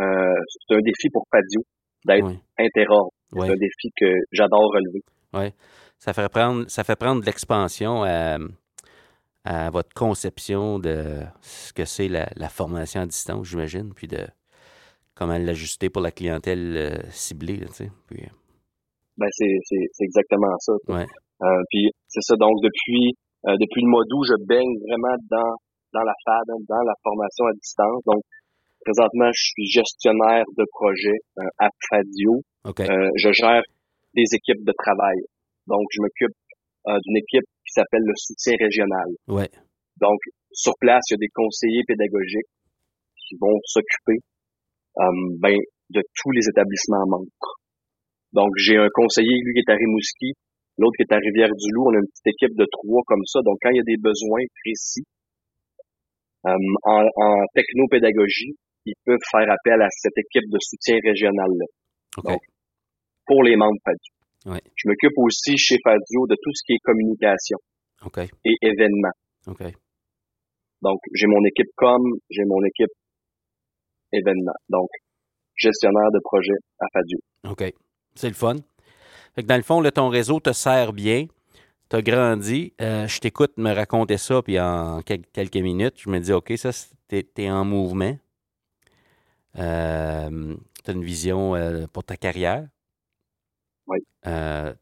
Euh, 0.00 0.34
c'est 0.66 0.74
un 0.74 0.80
défi 0.82 1.08
pour 1.12 1.24
Fadio 1.30 1.60
d'être 2.06 2.26
Ouais. 2.26 2.40
interordre. 2.58 3.10
C'est 3.32 3.38
Ouais. 3.38 3.48
un 3.50 3.56
défi 3.56 3.88
que 3.96 4.10
j'adore 4.32 4.70
relever. 4.74 5.02
Ouais. 5.34 5.52
Ça 5.98 6.12
fait 6.12 6.28
prendre, 6.28 6.64
ça 6.68 6.82
fait 6.84 6.96
prendre 6.96 7.20
de 7.20 7.26
l'expansion 7.26 8.02
à, 8.02 8.36
à 9.44 9.70
votre 9.70 9.92
conception 9.94 10.78
de 10.78 11.22
ce 11.40 11.72
que 11.72 11.84
c'est 11.84 12.08
la, 12.08 12.28
la 12.36 12.48
formation 12.48 13.00
à 13.00 13.06
distance, 13.06 13.46
j'imagine, 13.48 13.92
puis 13.94 14.06
de 14.06 14.26
comment 15.14 15.36
l'ajuster 15.38 15.90
pour 15.90 16.02
la 16.02 16.10
clientèle 16.10 16.76
euh, 16.76 17.10
ciblée, 17.10 17.56
là, 17.56 17.66
tu 17.66 17.74
sais. 17.74 17.90
Puis, 18.08 18.22
euh, 18.22 18.28
Ben, 19.18 19.26
c'est, 19.32 19.54
c'est, 19.64 19.84
c'est 19.92 20.04
exactement 20.04 20.54
ça. 20.58 20.72
ouais. 20.88 21.06
Euh, 21.42 21.62
puis 21.70 21.90
c'est 22.06 22.22
ça. 22.22 22.36
Donc 22.36 22.54
depuis 22.62 23.14
euh, 23.48 23.56
depuis 23.58 23.82
le 23.82 23.90
mois 23.90 24.04
d'août, 24.08 24.24
je 24.30 24.46
baigne 24.46 24.74
vraiment 24.88 25.16
dans 25.28 25.52
dans 25.92 26.04
la 26.06 26.14
FAD, 26.24 26.46
hein, 26.50 26.62
dans 26.68 26.82
la 26.86 26.94
formation 27.02 27.44
à 27.46 27.52
distance. 27.54 28.00
Donc 28.06 28.22
présentement, 28.84 29.28
je 29.34 29.42
suis 29.42 29.66
gestionnaire 29.66 30.44
de 30.56 30.64
projet 30.70 31.18
euh, 31.38 31.42
à 31.58 31.68
Fadio. 31.90 32.42
OK. 32.64 32.80
Euh, 32.80 33.10
je 33.16 33.30
gère 33.32 33.62
des 34.14 34.24
équipes 34.32 34.62
de 34.64 34.72
travail. 34.78 35.18
Donc 35.66 35.82
je 35.90 36.00
m'occupe 36.00 36.36
euh, 36.86 36.98
d'une 37.04 37.16
équipe 37.18 37.48
qui 37.72 37.80
s'appelle 37.80 38.04
le 38.04 38.16
soutien 38.16 38.52
régional. 38.60 39.08
ouais. 39.28 39.48
Donc 40.00 40.20
sur 40.52 40.74
place, 40.80 41.00
il 41.08 41.14
y 41.14 41.16
a 41.16 41.22
des 41.24 41.32
conseillers 41.32 41.84
pédagogiques 41.88 42.52
qui 43.16 43.36
vont 43.40 43.56
s'occuper 43.64 44.20
euh, 45.00 45.04
ben, 45.40 45.56
de 45.90 46.02
tous 46.20 46.30
les 46.32 46.44
établissements 46.48 47.06
membres. 47.08 47.48
Donc, 48.32 48.50
j'ai 48.56 48.76
un 48.76 48.88
conseiller, 48.92 49.40
lui, 49.44 49.52
qui 49.54 49.60
est 49.60 49.72
à 49.72 49.76
Rimouski, 49.76 50.32
l'autre 50.78 50.96
qui 50.96 51.04
est 51.04 51.12
à 51.12 51.18
Rivière-du-Loup. 51.18 51.84
On 51.88 51.94
a 51.94 52.00
une 52.00 52.08
petite 52.08 52.32
équipe 52.32 52.56
de 52.56 52.66
trois 52.70 53.02
comme 53.06 53.24
ça. 53.26 53.40
Donc, 53.44 53.58
quand 53.62 53.70
il 53.70 53.76
y 53.76 53.80
a 53.80 53.88
des 53.88 54.00
besoins 54.00 54.44
précis 54.64 55.04
euh, 56.46 56.56
en, 56.84 57.04
en 57.16 57.34
technopédagogie, 57.54 58.56
ils 58.84 58.94
peuvent 59.04 59.24
faire 59.30 59.48
appel 59.48 59.80
à 59.80 59.88
cette 59.90 60.16
équipe 60.16 60.48
de 60.50 60.58
soutien 60.60 60.98
régional-là. 61.04 61.66
Donc, 62.24 62.40
pour 63.26 63.42
les 63.42 63.56
membres. 63.56 63.78
Je 64.74 64.88
m'occupe 64.88 65.12
aussi 65.18 65.56
chez 65.56 65.76
Fadio 65.84 66.26
de 66.26 66.36
tout 66.42 66.50
ce 66.54 66.62
qui 66.66 66.72
est 66.74 66.78
communication 66.84 67.58
et 68.44 68.54
événements. 68.62 69.12
Donc, 70.82 70.98
j'ai 71.14 71.26
mon 71.28 71.44
équipe 71.44 71.70
com, 71.76 72.00
j'ai 72.30 72.44
mon 72.44 72.62
équipe 72.64 72.90
événement. 74.12 74.52
Donc, 74.68 74.88
gestionnaire 75.54 76.10
de 76.12 76.18
projet 76.24 76.54
à 76.80 76.86
Fadio. 76.92 77.18
OK. 77.50 77.72
C'est 78.14 78.28
le 78.28 78.34
fun. 78.34 78.56
Fait 79.34 79.42
que 79.42 79.46
dans 79.46 79.56
le 79.56 79.62
fond, 79.62 79.80
là, 79.80 79.90
ton 79.90 80.08
réseau 80.08 80.40
te 80.40 80.52
sert 80.52 80.92
bien. 80.92 81.26
Tu 81.88 81.96
as 81.96 82.02
grandi. 82.02 82.72
Euh, 82.80 83.06
je 83.06 83.20
t'écoute 83.20 83.56
me 83.58 83.72
raconter 83.72 84.18
ça, 84.18 84.42
puis 84.42 84.58
en 84.58 85.00
quel- 85.02 85.24
quelques 85.32 85.56
minutes, 85.56 85.94
je 85.98 86.10
me 86.10 86.18
dis, 86.18 86.32
OK, 86.32 86.52
ça, 86.56 86.70
tu 87.08 87.24
es, 87.36 87.50
en 87.50 87.64
mouvement. 87.64 88.16
Euh, 89.58 90.56
tu 90.84 90.90
as 90.90 90.94
une 90.94 91.04
vision 91.04 91.54
euh, 91.54 91.86
pour 91.92 92.04
ta 92.04 92.16
carrière. 92.16 92.66
Oui. 93.92 93.98
Euh, 94.26 94.72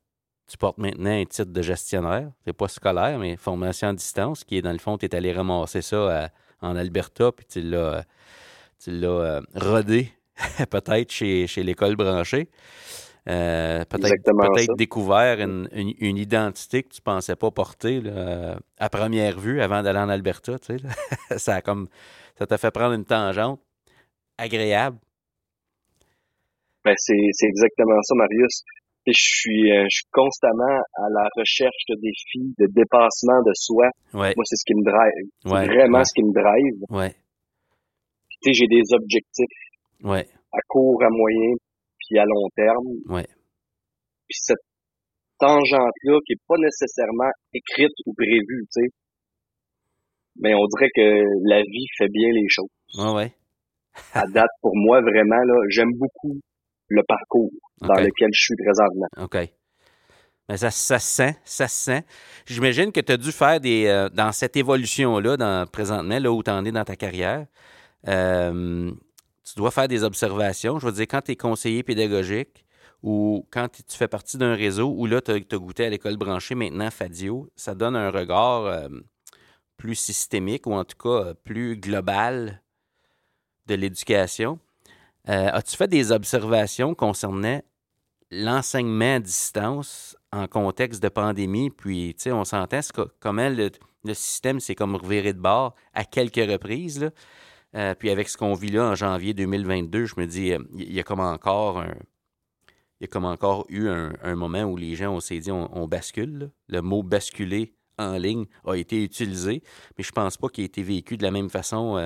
tu 0.47 0.57
portes 0.57 0.79
maintenant 0.79 1.11
un 1.11 1.25
titre 1.25 1.51
de 1.53 1.63
gestionnaire. 1.63 2.31
C'est 2.45 2.53
pas 2.53 2.69
scolaire, 2.69 3.19
mais 3.19 3.37
formation 3.37 3.89
à 3.89 3.93
distance, 3.93 4.45
qui 4.45 4.57
est 4.57 4.63
dans 4.63 4.73
le 4.73 4.79
fond, 4.79 4.99
tu 4.99 5.07
es 5.07 5.15
allé 5.15 5.33
ramasser 5.33 5.83
ça 5.83 6.25
à- 6.25 6.29
en 6.63 6.77
Alberta, 6.77 7.33
puis 7.33 7.47
tu 7.47 7.61
l'as, 7.63 8.05
tu 8.83 8.91
l'as 8.91 9.09
euh, 9.09 9.41
rodé 9.55 10.13
peut-être 10.71 11.11
chez, 11.13 11.47
chez 11.47 11.63
l'école 11.63 11.97
branchée. 11.97 12.49
Euh, 13.29 13.85
peut-être 13.85 14.09
ça. 14.67 14.73
découvert 14.77 15.41
une, 15.41 15.69
une- 15.73 15.95
une 15.99 16.17
identité 16.17 16.83
que 16.83 16.89
tu 16.89 17.01
pensais 17.03 17.37
pas 17.37 17.51
porter 17.51 18.01
là, 18.01 18.11
euh, 18.13 18.57
à 18.79 18.89
première 18.89 19.39
vue 19.39 19.61
avant 19.61 19.83
d'aller 19.83 19.99
en 19.99 20.09
Alberta. 20.09 20.59
Tu 20.59 20.79
sais, 20.79 20.83
là. 20.83 20.91
ça 21.39 21.57
a 21.57 21.61
comme 21.63 21.89
ça 22.39 22.47
t'a 22.47 22.57
fait 22.59 22.71
prendre 22.71 22.95
une 22.95 23.05
tangente 23.05 23.61
agréable. 24.39 24.99
Ben, 26.85 26.95
c'est, 26.97 27.15
c'est 27.33 27.47
exactement 27.47 28.01
ça, 28.03 28.15
Marius. 28.15 28.63
Je 29.07 29.13
suis, 29.17 29.73
euh, 29.73 29.85
je 29.91 29.97
suis 29.97 30.07
constamment 30.13 30.77
à 30.95 31.07
la 31.11 31.27
recherche 31.37 31.83
de 31.89 31.95
défis, 31.97 32.55
de 32.59 32.67
dépassement 32.71 33.41
de 33.47 33.53
soi. 33.55 33.87
Ouais, 34.13 34.35
Moi, 34.37 34.45
c'est 34.45 34.57
ce 34.57 34.65
qui 34.67 34.75
me 34.75 34.85
drive. 34.85 35.27
C'est 35.43 35.51
ouais, 35.53 35.67
vraiment 35.67 35.99
ouais, 35.99 36.05
ce 36.05 36.13
qui 36.15 36.23
me 36.23 36.33
drive. 36.33 36.79
ouais, 36.91 37.15
Tu 38.31 38.37
sais, 38.45 38.53
j'ai 38.53 38.67
des 38.69 38.83
objectifs 38.93 39.59
ouais, 40.05 40.29
à 40.53 40.59
court, 40.69 41.03
à 41.03 41.09
moyen, 41.11 41.55
puis 41.99 42.19
à 42.19 42.25
long 42.25 42.49
terme. 42.55 42.87
ouais, 43.09 43.27
Puis 44.29 44.39
cette 44.43 44.63
tangente-là, 45.39 46.19
qui 46.27 46.35
est 46.35 46.43
pas 46.47 46.57
nécessairement 46.59 47.31
écrite 47.55 47.93
ou 48.07 48.13
prévue, 48.15 48.67
tu 48.73 48.83
sais. 48.85 48.89
Mais 50.37 50.55
on 50.55 50.67
dirait 50.77 50.91
que 50.95 51.25
la 51.49 51.63
vie 51.63 51.87
fait 51.99 52.09
bien 52.09 52.29
les 52.33 52.47
choses. 52.49 52.69
ouais, 52.99 53.13
ouais. 53.15 53.33
À 54.15 54.27
date, 54.27 54.51
pour 54.63 54.73
moi, 54.77 55.01
vraiment, 55.01 55.43
là, 55.43 55.55
j'aime 55.71 55.91
beaucoup 55.97 56.39
le 56.91 57.03
parcours 57.05 57.51
dans 57.81 57.95
lequel 57.95 58.29
je 58.33 58.43
suis 58.43 58.57
présentement. 58.57 59.07
OK. 59.19 59.51
Mais 60.49 60.57
ça, 60.57 60.71
ça 60.71 60.99
se 60.99 61.07
sent, 61.07 61.37
ça 61.45 61.69
se 61.69 61.85
sent. 61.85 62.05
J'imagine 62.45 62.91
que 62.91 63.01
tu 63.01 63.13
as 63.13 63.17
dû 63.17 63.31
faire 63.31 63.61
des. 63.61 63.87
euh, 63.87 64.09
dans 64.09 64.33
cette 64.33 64.57
évolution-là, 64.57 65.37
dans, 65.37 65.67
présentement, 65.71 66.19
là 66.19 66.33
où 66.33 66.43
tu 66.43 66.51
en 66.51 66.65
es 66.65 66.73
dans 66.73 66.85
ta 66.85 66.97
carrière, 66.97 67.47
euh, 68.09 68.91
tu 69.45 69.55
dois 69.57 69.71
faire 69.71 69.87
des 69.87 70.03
observations. 70.03 70.81
Je 70.81 70.87
veux 70.87 70.93
dire, 70.93 71.07
quand 71.09 71.23
tu 71.23 71.33
es 71.33 71.37
conseiller 71.37 71.85
pédagogique 71.85 72.65
ou 73.03 73.47
quand 73.53 73.69
tu 73.71 73.97
fais 73.97 74.09
partie 74.09 74.39
d'un 74.39 74.55
réseau 74.55 74.93
où 74.97 75.07
là, 75.07 75.21
tu 75.21 75.31
as, 75.31 75.39
goûté 75.57 75.87
à 75.87 75.89
l'école 75.89 76.17
branchée, 76.17 76.57
maintenant 76.57 76.91
Fadio, 76.91 77.49
ça 77.55 77.77
donne 77.77 77.95
un 77.95 78.11
regard 78.11 78.65
euh, 78.65 78.89
plus 79.77 79.95
systémique 79.95 80.67
ou 80.67 80.73
en 80.73 80.85
tout 80.85 80.99
cas 80.99 81.33
plus 81.45 81.77
global 81.77 82.61
de 83.67 83.77
l'éducation. 83.77 84.59
Euh, 85.29 85.51
As-tu 85.53 85.77
fait 85.77 85.89
des 85.89 86.13
observations 86.13 86.95
concernant 86.95 87.61
l'enseignement 88.31 89.17
à 89.17 89.21
distance 89.21 90.17
en 90.33 90.47
contexte 90.47 91.03
de 91.03 91.09
pandémie? 91.09 91.71
Puis, 91.71 92.15
tu 92.17 92.25
sais, 92.25 92.33
on 92.33 92.45
s'entend 92.45 92.81
comment 93.21 93.49
le, 93.49 93.71
le 94.05 94.15
système 94.15 94.61
s'est 94.61 94.75
comme 94.75 94.97
reviré 94.97 95.33
de 95.33 95.41
bord 95.41 95.75
à 95.95 96.05
quelques 96.05 96.51
reprises. 96.51 97.01
Là. 97.01 97.11
Euh, 97.77 97.95
puis 97.95 98.11
avec 98.11 98.29
ce 98.29 98.37
qu'on 98.37 98.55
vit 98.55 98.71
là 98.71 98.85
en 98.85 98.95
janvier 98.95 99.35
2022, 99.35 100.07
je 100.07 100.15
me 100.17 100.27
dis, 100.27 100.53
euh, 100.53 100.59
il 100.75 100.93
y 100.93 101.01
a 101.01 101.03
comme 101.03 101.21
encore 101.21 101.79
un. 101.79 101.95
Il 103.01 103.05
y 103.05 103.05
a 103.05 103.09
comme 103.09 103.25
encore 103.25 103.65
eu 103.71 103.89
un, 103.89 104.35
moment 104.35 104.65
où 104.65 104.77
les 104.77 104.95
gens, 104.95 105.15
on 105.15 105.21
s'est 105.21 105.39
dit, 105.39 105.51
on, 105.51 105.89
bascule. 105.89 106.51
Le 106.69 106.83
mot 106.83 107.03
basculer 107.03 107.73
en 107.97 108.19
ligne 108.19 108.45
a 108.67 108.75
été 108.75 109.03
utilisé, 109.03 109.63
mais 109.97 110.05
je 110.05 110.13
pense 110.13 110.37
pas 110.37 110.51
qu'il 110.51 110.65
ait 110.65 110.67
été 110.67 110.83
vécu 110.83 111.17
de 111.17 111.23
la 111.23 111.31
même 111.31 111.49
façon 111.49 111.97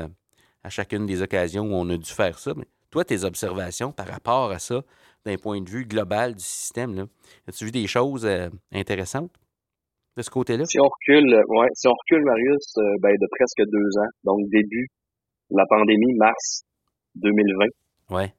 à 0.62 0.70
chacune 0.70 1.04
des 1.04 1.20
occasions 1.20 1.64
où 1.64 1.74
on 1.74 1.88
a 1.90 1.96
dû 1.96 2.08
faire 2.08 2.38
ça. 2.38 2.52
Toi, 2.94 3.04
tes 3.04 3.24
observations 3.24 3.90
par 3.90 4.06
rapport 4.06 4.52
à 4.52 4.60
ça, 4.60 4.80
d'un 5.26 5.36
point 5.36 5.60
de 5.60 5.68
vue 5.68 5.84
global 5.84 6.32
du 6.36 6.44
système, 6.44 7.08
as-tu 7.48 7.64
vu 7.64 7.72
des 7.72 7.88
choses 7.88 8.24
euh, 8.24 8.48
intéressantes 8.72 9.32
de 10.16 10.22
ce 10.22 10.30
côté-là? 10.30 10.64
Si 10.64 10.78
on 10.78 10.84
recule, 10.84 11.34
ouais, 11.48 11.66
si 11.74 11.88
on 11.88 11.90
recule, 11.90 12.22
Marius, 12.24 12.76
euh, 12.78 12.82
ben, 13.00 13.10
de 13.10 13.26
presque 13.36 13.68
deux 13.68 13.98
ans, 14.00 14.10
donc 14.22 14.48
début 14.48 14.86
de 15.50 15.56
la 15.56 15.64
pandémie, 15.68 16.14
mars 16.14 16.62
2020, 17.16 17.66
Ouais. 18.16 18.32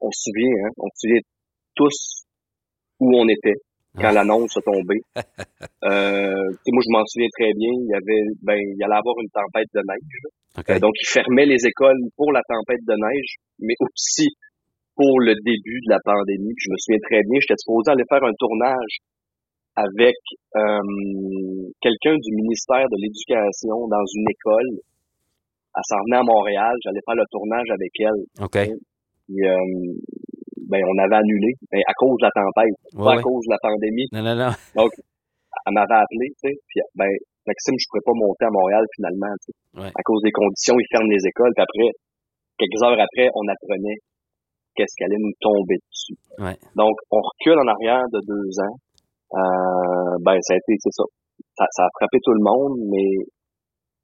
on 0.00 0.12
se 0.12 0.30
souvient, 0.30 0.64
hein, 0.64 0.70
on 0.78 0.86
se 0.94 1.00
souvient 1.08 1.20
tous 1.74 2.22
où 3.00 3.18
on 3.18 3.26
était 3.26 3.58
quand 3.96 4.08
Ah. 4.08 4.12
l'annonce 4.12 4.56
a 4.56 4.60
tombé. 4.62 4.96
Euh, 5.82 6.46
moi, 6.70 6.82
je 6.86 6.92
m'en 6.94 7.02
souviens 7.10 7.26
très 7.36 7.50
bien. 7.58 7.74
Il 7.74 7.90
y 7.90 7.96
avait, 7.98 8.22
ben, 8.46 8.54
il 8.54 8.78
y 8.78 8.84
allait 8.86 8.94
avoir 9.02 9.18
une 9.18 9.28
tempête 9.34 9.66
de 9.74 9.82
neige. 9.82 10.14
là. 10.22 10.30
OK. 10.62 10.70
Euh, 10.70 10.78
donc, 10.78 10.94
ils 11.02 11.10
fermaient 11.10 11.44
les 11.44 11.58
écoles 11.66 11.98
pour 12.16 12.30
la 12.30 12.40
tempête 12.46 12.78
de 12.86 12.94
neige, 12.94 13.30
mais 13.58 13.74
aussi 13.82 14.30
pour 14.94 15.18
le 15.20 15.34
début 15.42 15.80
de 15.82 15.90
la 15.90 15.98
pandémie. 16.06 16.54
Puis 16.54 16.64
je 16.66 16.70
me 16.70 16.78
souviens 16.78 17.02
très 17.02 17.22
bien, 17.26 17.34
j'étais 17.42 17.58
supposé 17.58 17.90
aller 17.90 18.06
faire 18.08 18.22
un 18.22 18.30
tournage 18.38 18.94
avec 19.74 20.14
euh, 20.54 21.66
quelqu'un 21.82 22.14
du 22.14 22.30
ministère 22.30 22.86
de 22.86 22.96
l'Éducation 23.02 23.88
dans 23.90 24.06
une 24.14 24.28
école. 24.30 24.70
Elle 25.74 25.82
s'en 25.90 25.98
venait 26.06 26.22
à 26.22 26.26
Montréal, 26.26 26.74
j'allais 26.86 27.02
faire 27.02 27.18
le 27.18 27.26
tournage 27.26 27.70
avec 27.74 27.90
elle. 28.06 28.22
OK. 28.38 28.58
Puis, 29.26 29.42
euh, 29.42 29.58
ben, 30.68 30.80
on 30.84 30.96
avait 31.02 31.16
annulé 31.20 31.52
ben, 31.70 31.80
à 31.86 31.94
cause 31.94 32.16
de 32.20 32.26
la 32.26 32.32
tempête, 32.34 32.76
Ouais, 32.94 33.04
pas 33.04 33.10
ouais. 33.14 33.18
à 33.18 33.22
cause 33.22 33.44
de 33.46 33.52
la 33.52 33.60
pandémie. 33.62 34.06
Non, 34.12 34.22
non, 34.22 34.34
non. 34.36 34.52
Elle 35.66 35.74
m'avait 35.74 36.00
appelé, 36.00 36.26
tu 36.40 36.48
sais, 36.48 36.54
puis 36.68 36.80
ben, 36.96 37.10
Maxime, 37.46 37.76
je 37.78 37.86
pourrais 37.90 38.06
pas 38.06 38.16
monter 38.16 38.44
à 38.46 38.52
Montréal 38.54 38.84
finalement, 38.96 39.34
tu 39.42 39.50
sais, 39.52 39.56
Ouais. 39.82 39.92
à 39.94 40.02
cause 40.02 40.20
des 40.22 40.32
conditions, 40.32 40.74
ils 40.78 40.88
ferment 40.90 41.10
les 41.12 41.22
écoles, 41.26 41.52
puis 41.54 41.64
après, 41.64 41.88
quelques 42.58 42.80
heures 42.82 42.98
après, 42.98 43.28
on 43.34 43.44
apprenait 43.48 43.98
qu'est-ce 44.74 44.94
qui 44.96 45.04
allait 45.04 45.20
nous 45.20 45.36
tomber 45.40 45.76
dessus. 45.76 46.16
Ouais. 46.40 46.56
Donc, 46.76 46.96
on 47.12 47.20
recule 47.20 47.58
en 47.60 47.68
arrière 47.68 48.04
de 48.12 48.20
deux 48.24 48.50
ans. 48.64 48.76
Euh, 49.36 50.14
ben, 50.24 50.36
ça 50.40 50.54
a 50.54 50.56
été, 50.56 50.72
c'est 50.80 50.92
ça. 50.92 51.04
ça. 51.56 51.66
Ça 51.70 51.82
a 51.84 51.90
frappé 52.00 52.18
tout 52.24 52.32
le 52.32 52.40
monde, 52.44 52.80
mais 52.88 53.28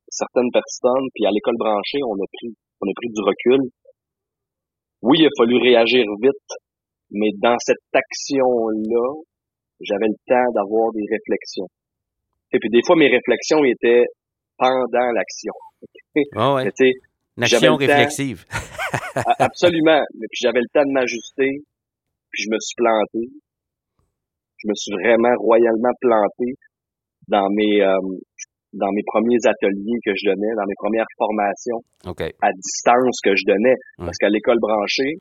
certaines 0.09 0.51
personnes, 0.53 1.09
puis 1.15 1.25
à 1.27 1.31
l'école 1.33 1.57
branchée, 1.59 2.01
on 2.05 2.17
a 2.17 2.27
pris, 2.33 2.53
on 2.81 2.87
a 2.89 2.95
pris 2.97 3.09
du 3.09 3.21
recul. 3.25 3.61
Oui, 5.03 5.19
il 5.21 5.27
a 5.27 5.31
fallu 5.39 5.57
réagir 5.59 6.05
vite, 6.21 6.49
mais 7.11 7.31
dans 7.41 7.57
cette 7.59 7.77
action-là, 7.93 9.23
j'avais 9.81 10.09
le 10.09 10.19
temps 10.27 10.53
d'avoir 10.55 10.93
des 10.93 11.05
réflexions. 11.11 11.69
Et 12.53 12.59
puis 12.59 12.71
des 12.71 12.81
fois, 12.85 12.97
mes 12.97 13.09
réflexions 13.09 13.65
étaient 13.65 14.05
pendant 14.57 15.13
l'action. 15.15 15.53
Oh 16.35 16.57
ouais. 16.57 16.71
Une 17.37 17.45
action 17.45 17.77
réflexive. 17.77 18.45
absolument. 19.39 20.03
Mais 20.19 20.27
puis 20.31 20.41
j'avais 20.43 20.61
le 20.61 20.69
temps 20.73 20.85
de 20.85 20.93
m'ajuster, 20.93 21.63
puis 22.31 22.43
je 22.43 22.51
me 22.51 22.59
suis 22.59 22.75
planté. 22.77 23.29
Je 24.57 24.69
me 24.69 24.75
suis 24.75 24.93
vraiment 24.93 25.35
royalement 25.39 25.95
planté 26.01 26.55
dans 27.29 27.49
mes 27.51 27.83
euh, 27.83 27.95
dans 28.73 28.93
mes 28.93 29.03
premiers 29.07 29.41
ateliers 29.45 29.99
que 30.05 30.13
je 30.15 30.29
donnais, 30.29 30.53
dans 30.57 30.67
mes 30.67 30.77
premières 30.77 31.09
formations 31.17 31.81
à 32.43 32.53
distance 32.53 33.21
que 33.25 33.35
je 33.35 33.45
donnais. 33.47 33.75
Parce 33.99 34.17
qu'à 34.19 34.29
l'école 34.29 34.59
branchée, 34.61 35.19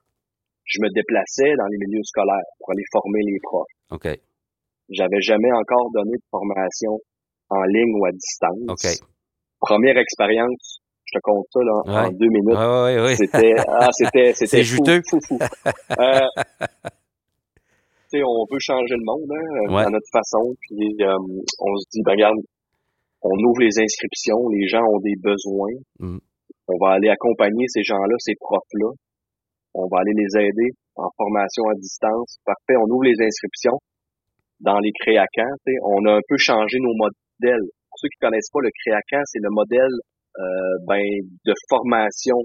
je 0.66 0.80
me 0.82 0.89
déplaçais 0.94 1.56
dans 1.56 1.68
les 1.72 1.77
milieux 1.77 2.04
scolaires 2.04 2.50
pour 2.60 2.72
aller 2.72 2.84
former 2.92 3.22
les 3.24 3.39
profs. 3.42 3.75
Okay. 3.92 4.22
J'avais 4.89 5.22
jamais 5.22 5.51
encore 5.51 5.89
donné 5.94 6.12
de 6.12 6.27
formation 6.30 7.00
en 7.50 7.63
ligne 7.63 7.94
ou 8.00 8.06
à 8.06 8.12
distance. 8.12 9.01
Première 9.60 9.98
expérience, 9.98 10.82
je 11.06 11.18
te 11.18 11.22
compte 11.24 11.46
ça 11.51 11.60
là, 11.63 12.06
en 12.06 12.10
deux 12.12 12.30
minutes. 12.30 13.16
c'était, 13.16 13.56
ah, 13.68 13.89
c'était, 13.92 14.34
c'était 14.36 14.63
fou, 14.63 14.75
juteux. 14.75 15.01
fou, 15.10 15.20
fou. 15.27 15.39
Euh, 16.00 16.27
on 18.13 18.46
veut 18.51 18.60
changer 18.60 18.96
le 18.96 19.06
monde 19.06 19.32
hein, 19.32 19.86
à 19.86 19.89
notre 19.89 20.08
façon, 20.12 20.56
puis 20.62 20.96
euh, 21.01 21.13
on 21.60 21.77
se 21.77 21.86
dit, 21.92 22.01
ben 22.04 22.12
regarde, 22.12 22.38
on 23.22 23.34
ouvre 23.34 23.62
les 23.62 23.80
inscriptions, 23.80 24.48
les 24.50 24.68
gens 24.68 24.84
ont 24.84 25.00
des 25.00 25.16
besoins. 25.22 25.78
Mm. 26.00 26.20
On 26.68 26.78
va 26.84 26.94
aller 26.94 27.10
accompagner 27.10 27.66
ces 27.68 27.84
gens-là, 27.84 28.16
ces 28.20 28.36
profs-là. 28.40 28.92
On 29.74 29.88
va 29.88 30.02
aller 30.02 30.14
les 30.16 30.48
aider 30.48 30.70
en 30.96 31.10
formation 31.16 31.64
à 31.70 31.76
distance. 31.76 32.38
Parfait, 32.46 32.76
on 32.78 32.90
ouvre 32.92 33.06
les 33.06 33.20
inscriptions 33.22 33.78
dans 34.60 34.80
les 34.80 34.92
créacans. 34.92 35.56
On 35.84 36.06
a 36.06 36.14
un 36.18 36.26
peu 36.28 36.36
changé 36.38 36.78
nos 36.82 36.94
modèles. 36.98 37.66
Pour 37.90 37.98
ceux 38.02 38.10
qui 38.10 38.20
connaissent 38.20 38.52
pas 38.52 38.62
le 38.62 38.72
créacan, 38.74 39.22
c'est 39.26 39.42
le 39.42 39.50
modèle 39.50 39.96
euh, 40.38 40.76
ben, 40.88 41.02
de 41.46 41.54
formation 41.70 42.38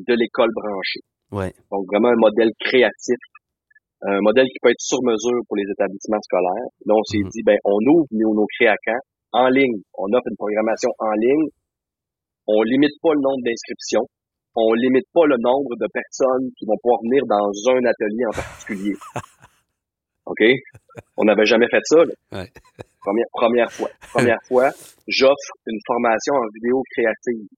de 0.00 0.14
l'école 0.14 0.50
branchée. 0.54 1.04
Ouais. 1.32 1.52
Donc 1.72 1.86
vraiment 1.90 2.08
un 2.08 2.20
modèle 2.20 2.52
créatif, 2.60 3.18
un 4.02 4.20
modèle 4.20 4.46
qui 4.46 4.58
peut 4.62 4.70
être 4.70 4.80
sur 4.80 5.02
mesure 5.02 5.40
pour 5.48 5.56
les 5.56 5.68
établissements 5.68 6.20
scolaires. 6.22 6.68
Là, 6.86 6.94
on 6.94 7.04
s'est 7.04 7.18
mm-hmm. 7.18 7.32
dit, 7.32 7.42
ben, 7.44 7.58
on 7.64 7.80
ouvre 7.80 8.06
nos, 8.12 8.34
nos 8.34 8.46
créacans 8.58 9.02
en 9.34 9.48
ligne. 9.48 9.82
On 9.98 10.06
offre 10.14 10.30
une 10.30 10.36
programmation 10.36 10.90
en 10.98 11.12
ligne. 11.18 11.48
On 12.46 12.62
limite 12.62 12.94
pas 13.02 13.12
le 13.14 13.20
nombre 13.20 13.42
d'inscriptions. 13.44 14.06
On 14.54 14.72
limite 14.74 15.06
pas 15.12 15.26
le 15.26 15.36
nombre 15.42 15.74
de 15.74 15.88
personnes 15.90 16.50
qui 16.56 16.64
vont 16.64 16.78
pouvoir 16.80 17.00
venir 17.02 17.26
dans 17.26 17.50
un 17.74 17.82
atelier 17.84 18.24
en 18.30 18.34
particulier. 18.34 18.94
OK? 20.26 20.42
On 21.16 21.24
n'avait 21.24 21.46
jamais 21.46 21.66
fait 21.68 21.82
ça. 21.82 21.98
Première, 23.00 23.26
première 23.32 23.72
fois. 23.72 23.90
Première 24.12 24.38
fois, 24.48 24.70
j'offre 25.08 25.52
une 25.66 25.80
formation 25.84 26.34
en 26.34 26.46
vidéo 26.54 26.82
créative. 26.94 27.48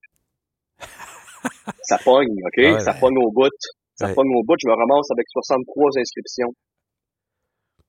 Ça 1.83 1.99
pogne, 2.03 2.33
OK? 2.47 2.81
ça 2.81 2.95
pogne 2.95 3.19
au 3.19 3.31
bout. 3.31 3.53
Ça 3.95 4.09
pogne 4.15 4.35
au 4.35 4.43
bout. 4.43 4.57
Je 4.59 4.69
me 4.69 4.75
ramasse 4.75 5.11
avec 5.13 5.27
63 5.29 5.91
inscriptions. 5.99 6.53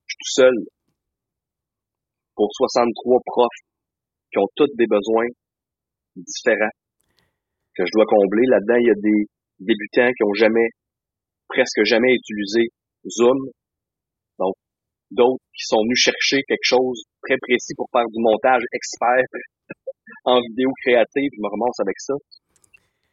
Je 0.05 0.13
suis 0.13 0.17
tout 0.19 0.33
seul 0.41 0.55
pour 2.35 2.49
63 2.53 3.19
profs 3.25 3.66
qui 4.37 4.43
ont 4.43 4.49
tous 4.55 4.69
des 4.77 4.85
besoins 4.85 5.25
différents 6.15 6.73
que 7.75 7.83
je 7.85 7.91
dois 7.93 8.05
combler. 8.05 8.45
Là-dedans, 8.45 8.77
il 8.77 8.87
y 8.87 8.93
a 8.93 9.01
des 9.01 9.25
débutants 9.59 10.13
qui 10.13 10.23
ont 10.23 10.33
jamais, 10.33 10.69
presque 11.49 11.83
jamais 11.85 12.13
utilisé 12.13 12.69
Zoom. 13.09 13.37
Donc, 14.37 14.53
d'autres 15.09 15.41
qui 15.57 15.65
sont 15.65 15.81
venus 15.81 15.97
chercher 15.97 16.41
quelque 16.47 16.65
chose 16.65 17.01
très 17.25 17.37
précis 17.41 17.73
pour 17.75 17.89
faire 17.91 18.05
du 18.05 18.21
montage 18.21 18.61
expert 18.73 19.25
en 20.25 20.39
vidéo 20.41 20.69
créative. 20.85 21.29
Je 21.33 21.41
me 21.41 21.49
remonte 21.49 21.79
avec 21.81 21.97
ça. 21.97 22.13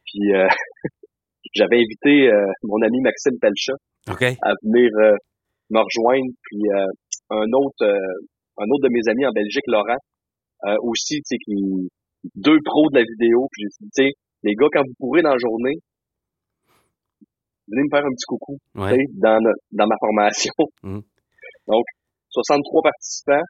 Puis, 0.05 0.33
euh, 0.33 0.47
j'avais 1.55 1.81
invité 1.81 2.29
euh, 2.29 2.45
mon 2.63 2.81
ami 2.81 3.01
Maxime 3.01 3.37
Pelchat 3.41 3.77
à 4.07 4.53
venir 4.61 4.89
euh, 5.01 5.17
me 5.71 5.81
rejoindre. 5.81 6.29
Puis, 6.43 6.61
un 7.31 7.49
autre, 7.53 7.85
un 8.57 8.69
autre 8.69 8.83
de 8.85 8.93
mes 8.93 9.01
amis 9.09 9.25
en 9.25 9.31
Belgique, 9.31 9.65
Laurent, 9.65 9.97
euh, 10.65 10.75
aussi, 10.81 11.15
tu 11.17 11.23
sais, 11.25 11.37
qui 11.37 11.89
deux 12.35 12.57
pros 12.63 12.89
de 12.89 12.99
la 12.99 13.03
vidéo. 13.03 13.47
Puis 13.51 13.63
tu 13.79 13.87
sais, 13.91 14.09
les 14.43 14.53
gars, 14.55 14.67
quand 14.71 14.81
vous 14.85 14.93
pourrez 14.97 15.21
dans 15.21 15.31
la 15.31 15.37
journée, 15.37 15.77
venez 17.67 17.83
me 17.83 17.89
faire 17.89 18.05
un 18.05 18.11
petit 18.11 18.25
coucou 18.27 18.57
dans, 18.75 19.39
dans 19.71 19.87
ma 19.87 19.95
formation. 19.99 20.53
Mmh. 20.83 20.99
Donc, 21.67 21.85
63 22.29 22.81
participants, 22.83 23.45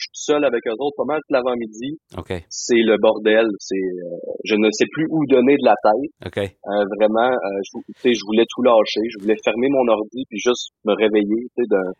je 0.00 0.08
suis 0.08 0.32
seul 0.32 0.44
avec 0.44 0.64
eux 0.66 0.76
autres 0.80 0.96
pas 0.96 1.04
mal 1.04 1.20
tout 1.20 1.32
l'avant-midi. 1.36 2.00
C'est 2.48 2.80
le 2.80 2.96
bordel. 2.96 3.46
C'est, 3.60 3.76
euh, 3.76 4.16
je 4.44 4.56
ne 4.56 4.70
sais 4.72 4.88
plus 4.90 5.06
où 5.10 5.26
donner 5.28 5.56
de 5.60 5.64
la 5.68 5.76
tête. 5.84 6.10
Euh, 6.48 6.84
vraiment, 6.96 7.28
euh, 7.28 7.60
je, 7.68 8.08
je 8.08 8.24
voulais 8.24 8.48
tout 8.48 8.62
lâcher. 8.62 9.04
Je 9.12 9.20
voulais 9.20 9.36
fermer 9.44 9.68
mon 9.68 9.84
ordi 9.92 10.24
puis 10.28 10.40
juste 10.40 10.72
me 10.88 10.96
réveiller, 10.96 11.44
d'un, 11.68 11.92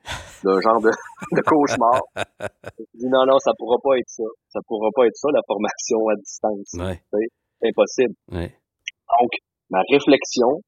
d'un 0.44 0.60
genre 0.60 0.80
de, 0.80 0.88
de 1.36 1.42
cauchemar. 1.44 2.00
je 2.16 3.04
non, 3.04 3.26
non, 3.28 3.36
ça 3.38 3.52
pourra 3.58 3.76
pas 3.84 3.98
être 4.00 4.08
ça. 4.08 4.28
Ça 4.48 4.60
pourra 4.66 4.88
pas 4.96 5.04
être 5.04 5.16
ça 5.16 5.28
la 5.32 5.44
formation 5.46 6.00
à 6.08 6.14
distance. 6.16 6.72
C'est 7.12 7.68
impossible. 7.68 8.14
Donc, 8.32 9.32
ma 9.68 9.82
réflexion 9.92 10.64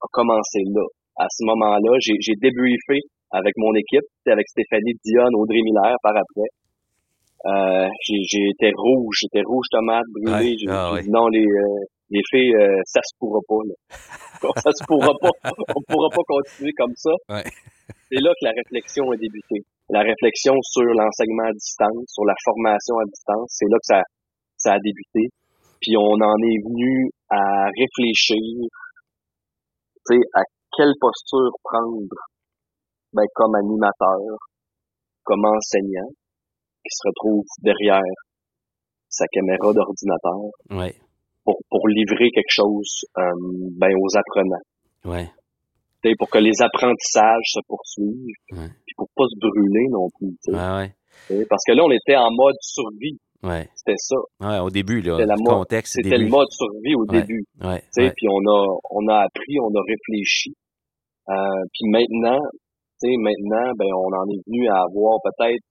a 0.00 0.08
commencé 0.10 0.64
là. 0.72 0.86
À 1.20 1.26
ce 1.28 1.44
moment-là, 1.44 1.92
j'ai, 2.00 2.16
j'ai 2.20 2.34
débriefé 2.40 3.04
avec 3.32 3.52
mon 3.56 3.74
équipe, 3.74 4.08
avec 4.26 4.48
Stéphanie 4.48 4.94
Dion, 5.04 5.28
Audrey 5.34 5.60
Miller 5.64 5.96
par 6.02 6.12
après. 6.16 6.48
Euh, 7.44 7.88
j'ai 8.06 8.50
été 8.50 8.70
rouge, 8.76 9.16
j'étais 9.20 9.42
rouge 9.44 9.66
tomate, 9.70 10.06
brûlé. 10.14 10.54
ah 10.68 10.94
dit 11.00 11.10
non, 11.10 11.26
les, 11.26 11.44
euh, 11.44 11.84
les 12.10 12.20
filles, 12.30 12.54
euh, 12.54 12.80
ça 12.84 13.00
se 13.02 13.16
pourra 13.18 13.40
pas. 13.48 13.62
Là. 13.66 13.74
ça 14.62 14.70
se 14.70 14.84
pourra 14.86 15.12
pas. 15.20 15.32
On 15.74 15.82
pourra 15.88 16.08
pas 16.10 16.22
continuer 16.28 16.72
comme 16.76 16.94
ça. 16.94 17.10
C'est 17.28 18.20
là 18.22 18.30
que 18.38 18.44
la 18.44 18.52
réflexion 18.52 19.10
a 19.10 19.16
débuté. 19.16 19.66
La 19.90 20.02
réflexion 20.02 20.54
sur 20.62 20.84
l'enseignement 20.84 21.48
à 21.48 21.52
distance, 21.52 22.04
sur 22.06 22.24
la 22.24 22.34
formation 22.44 22.94
à 22.98 23.04
distance, 23.06 23.48
c'est 23.58 23.66
là 23.68 23.76
que 23.78 23.86
ça, 23.86 24.02
ça 24.56 24.72
a 24.74 24.78
débuté. 24.78 25.34
Puis 25.80 25.96
on 25.98 26.14
en 26.14 26.38
est 26.38 26.60
venu 26.62 27.10
à 27.28 27.66
réfléchir, 27.74 28.68
tu 30.06 30.14
sais, 30.14 30.20
à 30.34 30.42
quelle 30.76 30.94
posture 31.00 31.50
prendre, 31.64 32.14
ben, 33.12 33.26
comme 33.34 33.54
animateur, 33.56 34.38
comme 35.24 35.44
enseignant 35.44 36.08
qui 36.82 36.90
se 36.90 37.08
retrouve 37.08 37.44
derrière 37.62 38.16
sa 39.08 39.26
caméra 39.28 39.72
d'ordinateur 39.72 40.90
pour, 41.44 41.58
pour 41.68 41.88
livrer 41.88 42.30
quelque 42.30 42.50
chose 42.50 43.04
euh, 43.18 43.22
ben, 43.76 43.90
aux 44.00 44.16
apprenants. 44.16 44.64
Ouais. 45.04 45.28
pour 46.18 46.30
que 46.30 46.38
les 46.38 46.62
apprentissages 46.62 47.46
se 47.46 47.60
poursuivent, 47.66 48.36
ouais. 48.52 48.70
puis 48.86 48.94
pour 48.96 49.08
pas 49.16 49.24
se 49.26 49.38
brûler 49.38 49.86
non 49.90 50.08
plus. 50.18 50.36
Ouais, 50.48 51.44
parce 51.48 51.62
que 51.66 51.72
là, 51.72 51.82
on 51.84 51.90
était 51.90 52.16
en 52.16 52.30
mode 52.30 52.56
survie. 52.60 53.18
Ouais. 53.42 53.68
C'était 53.74 53.98
ça. 53.98 54.16
Ouais, 54.40 54.58
au 54.60 54.70
début, 54.70 55.02
là, 55.02 55.18
le 55.18 55.44
contexte. 55.44 55.94
C'était 55.94 56.16
le 56.16 56.28
mode 56.28 56.50
survie 56.50 56.94
au 56.94 57.06
début. 57.06 57.44
Ouais. 57.60 57.82
Puis 57.96 58.26
on 58.30 58.38
a, 58.48 58.66
on 58.90 59.08
a 59.08 59.24
appris, 59.24 59.58
on 59.60 59.74
a 59.74 59.82
réfléchi. 59.82 60.54
Euh, 61.28 61.64
puis 61.72 61.90
maintenant, 61.90 62.38
maintenant, 63.02 63.72
ben, 63.78 63.88
on 63.94 64.12
en 64.14 64.26
est 64.30 64.42
venu 64.46 64.68
à 64.68 64.82
avoir 64.86 65.18
peut-être 65.24 65.62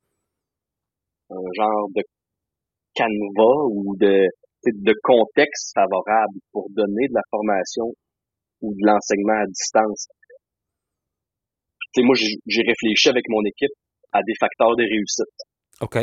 un 1.31 1.47
genre 1.55 1.87
de 1.95 2.03
canevas 2.93 3.59
ou 3.71 3.95
de, 3.97 4.27
de 4.65 4.93
contexte 5.03 5.73
favorable 5.73 6.39
pour 6.51 6.67
donner 6.69 7.07
de 7.07 7.13
la 7.13 7.23
formation 7.29 7.85
ou 8.61 8.73
de 8.73 8.85
l'enseignement 8.85 9.41
à 9.41 9.47
distance. 9.47 10.07
sais, 11.95 12.03
moi, 12.03 12.15
j'ai 12.15 12.61
réfléchi 12.61 13.09
avec 13.09 13.23
mon 13.29 13.43
équipe 13.45 13.75
à 14.11 14.19
des 14.23 14.33
facteurs 14.39 14.75
de 14.75 14.83
réussite. 14.83 15.35
OK. 15.81 15.97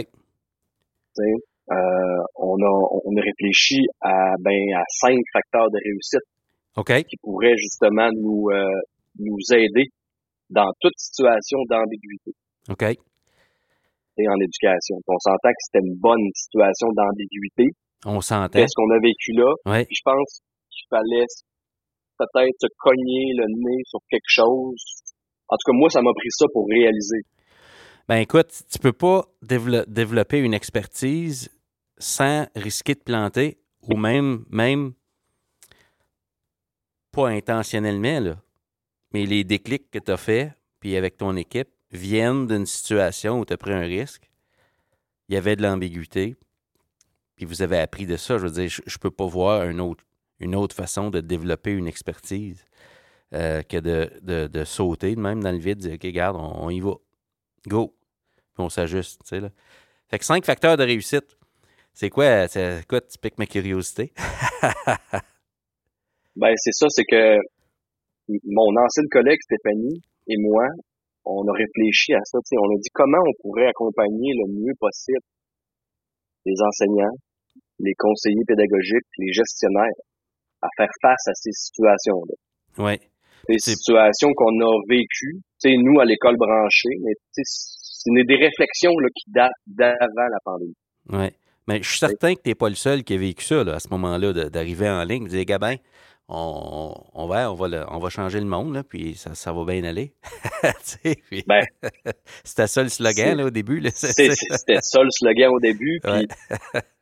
Euh, 1.71 1.75
on 2.37 2.55
a 2.55 2.75
on 3.05 3.17
a 3.17 3.21
réfléchi 3.21 3.81
à 4.01 4.35
ben 4.41 4.57
à 4.75 4.83
cinq 4.89 5.19
facteurs 5.33 5.69
de 5.71 5.79
réussite 5.85 6.23
OK. 6.77 7.05
qui 7.05 7.17
pourraient 7.21 7.57
justement 7.57 8.09
nous 8.15 8.49
euh, 8.51 8.81
nous 9.19 9.37
aider 9.53 9.91
dans 10.49 10.71
toute 10.81 10.97
situation 10.97 11.59
d'ambiguïté. 11.69 12.33
OK 12.71 13.08
en 14.27 14.39
éducation. 14.41 14.97
On 15.07 15.19
s'entend 15.19 15.51
que 15.51 15.63
c'était 15.63 15.85
une 15.87 15.97
bonne 16.01 16.27
situation 16.35 16.89
d'ambiguïté. 16.97 17.71
On 18.07 18.21
s'entend. 18.21 18.59
Qu'est-ce 18.59 18.75
qu'on 18.75 18.91
a 18.91 19.01
vécu 19.01 19.33
là? 19.33 19.51
Ouais. 19.67 19.87
je 19.91 20.01
pense 20.05 20.41
qu'il 20.71 20.87
fallait 20.91 21.27
peut-être 22.19 22.57
se 22.61 22.67
cogner 22.79 23.33
le 23.37 23.47
nez 23.47 23.83
sur 23.85 24.01
quelque 24.11 24.29
chose. 24.29 24.83
En 25.49 25.57
tout 25.57 25.73
cas, 25.73 25.77
moi, 25.77 25.89
ça 25.89 26.03
m'a 26.03 26.13
pris 26.15 26.31
ça 26.31 26.47
pour 26.53 26.67
réaliser. 26.69 27.23
Ben 28.09 28.17
écoute, 28.17 28.63
tu 28.71 28.79
peux 28.79 28.93
pas 28.93 29.25
développer 29.43 30.39
une 30.39 30.55
expertise 30.55 31.51
sans 31.99 32.47
risquer 32.57 32.95
de 32.95 33.01
planter 33.01 33.59
ou 33.83 33.97
même, 33.97 34.45
même 34.51 34.93
pas 37.13 37.29
intentionnellement, 37.29 38.21
là, 38.21 38.37
mais 39.13 39.27
les 39.27 39.45
déclics 39.45 39.91
que 39.91 39.99
tu 39.99 40.11
as 40.11 40.17
fait, 40.17 40.53
puis 40.81 40.97
avec 40.97 41.17
ton 41.17 41.37
équipe, 41.37 41.69
viennent 41.91 42.47
d'une 42.47 42.67
situation 42.67 43.41
où 43.41 43.45
tu 43.45 43.53
as 43.53 43.57
pris 43.57 43.73
un 43.73 43.81
risque, 43.81 44.31
il 45.29 45.35
y 45.35 45.39
avait 45.39 45.57
de 45.57 45.63
l'ambiguïté, 45.63 46.37
puis 47.37 47.45
vous 47.45 47.63
avez 47.63 47.79
appris 47.79 48.07
de 48.07 48.17
ça. 48.17 48.39
Je 48.39 48.47
veux 48.47 48.53
dire, 48.53 48.69
je 48.69 48.81
ne 48.81 49.01
peux 49.01 49.11
pas 49.11 49.27
voir 49.27 49.65
une 49.65 50.55
autre 50.55 50.75
façon 50.75 51.11
de 51.11 51.21
développer 51.21 51.73
une 51.73 51.87
expertise 51.87 52.65
euh, 53.35 53.63
que 53.63 53.77
de, 53.77 54.47
de, 54.47 54.65
sauter 54.65 55.15
même 55.15 55.43
dans 55.43 55.53
le 55.53 55.59
vide, 55.59 55.79
dire 55.79 55.93
OK, 55.95 56.03
regarde, 56.03 56.37
on, 56.41 56.71
y 56.71 56.81
va. 56.81 56.95
Go. 57.67 57.95
Puis 58.55 58.65
on 58.65 58.71
s'ajuste. 58.71 59.21
Tu 59.23 59.29
sais, 59.29 59.41
là. 59.41 59.51
Fait 60.09 60.19
que 60.19 60.25
cinq 60.25 60.47
facteurs 60.47 60.79
de 60.79 60.83
réussite. 60.83 61.37
C'est 61.93 62.09
quoi? 62.09 62.49
C'est 62.49 62.87
quoi, 62.89 63.03
tu 63.03 63.19
piques 63.19 63.37
ma 63.39 63.45
curiosité? 63.45 64.15
ben, 66.37 66.55
c'est 66.57 66.73
ça, 66.73 66.87
c'est 66.89 67.05
que 67.05 67.37
mon 68.45 68.77
ancienne 68.83 69.09
collègue 69.11 69.41
Stéphanie 69.43 70.03
et 70.29 70.37
moi, 70.39 70.67
on 71.29 71.47
a 71.47 71.53
réfléchi 71.53 72.15
à 72.15 72.21
ça. 72.25 72.39
On 72.39 72.75
a 72.75 72.79
dit 72.79 72.89
comment 72.93 73.19
on 73.21 73.35
pourrait 73.43 73.69
accompagner 73.69 74.33
le 74.35 74.49
mieux 74.49 74.75
possible 74.81 75.21
les 76.47 76.55
enseignants, 76.65 77.17
les 77.79 77.93
conseillers 77.99 78.45
pédagogiques, 78.47 79.07
les 79.19 79.33
gestionnaires 79.33 79.99
à 80.63 80.69
faire 80.77 80.91
face 81.03 81.29
à 81.29 81.35
ces 81.35 81.53
situations-là. 81.53 82.35
Oui. 82.79 82.99
Des 83.49 83.59
situations 83.59 84.31
qu'on 84.35 84.61
a 84.61 84.81
vécues, 84.89 85.41
tu 85.61 85.77
nous 85.79 86.01
à 86.01 86.05
l'école 86.05 86.37
branchée, 86.37 86.97
mais 87.03 87.13
c'est 87.33 88.27
des 88.27 88.37
réflexions 88.37 88.99
là, 88.99 89.09
qui 89.15 89.31
datent 89.31 89.53
d'avant 89.67 90.29
la 90.31 90.39
pandémie. 90.45 90.77
Oui. 91.11 91.29
Mais 91.67 91.83
je 91.83 91.89
suis 91.89 91.99
certain 91.99 92.35
que 92.35 92.41
tu 92.43 92.49
n'es 92.49 92.55
pas 92.55 92.71
le 92.71 92.75
seul 92.75 93.05
qui 93.05 93.15
a 93.15 93.19
vécu 93.19 93.45
ça 93.45 93.63
là, 93.63 93.75
à 93.75 93.79
ce 93.79 93.89
moment-là, 93.91 94.33
d'arriver 94.49 94.89
en 94.89 95.05
ligne, 95.05 95.25
de 95.25 95.29
dire 95.29 95.45
Gabin, 95.45 95.77
on, 96.29 96.93
on, 97.15 97.27
va, 97.27 97.51
on, 97.51 97.55
va 97.55 97.87
on 97.91 97.99
va 97.99 98.09
changer 98.11 98.39
le 98.39 98.47
monde, 98.47 98.75
là, 98.75 98.83
puis 98.85 99.15
ça, 99.15 99.35
ça 99.35 99.53
va 99.53 99.65
bien 99.65 99.83
aller. 99.85 100.13
ben, 101.47 101.65
c'était 102.45 102.67
ça 102.67 102.83
le 102.83 102.91
slogan 102.91 103.39
là, 103.39 103.47
au 103.47 103.51
début. 103.51 103.81
C'était 103.95 104.35
ça 104.35 105.03
le 105.03 105.11
slogan 105.11 105.51
au 105.51 105.61
début. 105.61 105.99